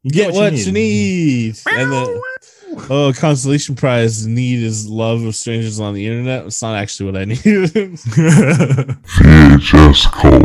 you 0.04 0.10
get 0.10 0.34
what 0.34 0.54
you 0.54 0.72
need. 0.72 1.60
And 1.68 1.92
the 1.92 2.22
oh, 2.90 3.14
consolation 3.16 3.76
prize 3.76 4.26
need 4.26 4.64
is 4.64 4.88
love 4.88 5.22
of 5.24 5.36
strangers 5.36 5.80
on 5.80 5.94
the 5.94 6.08
internet. 6.08 6.46
It's 6.46 6.62
not 6.62 6.76
actually 6.76 7.12
what 7.12 7.22
I 7.22 7.26
need. 7.26 7.46
need. 7.46 7.98
VHS 9.20 10.12
Cult. 10.12 10.42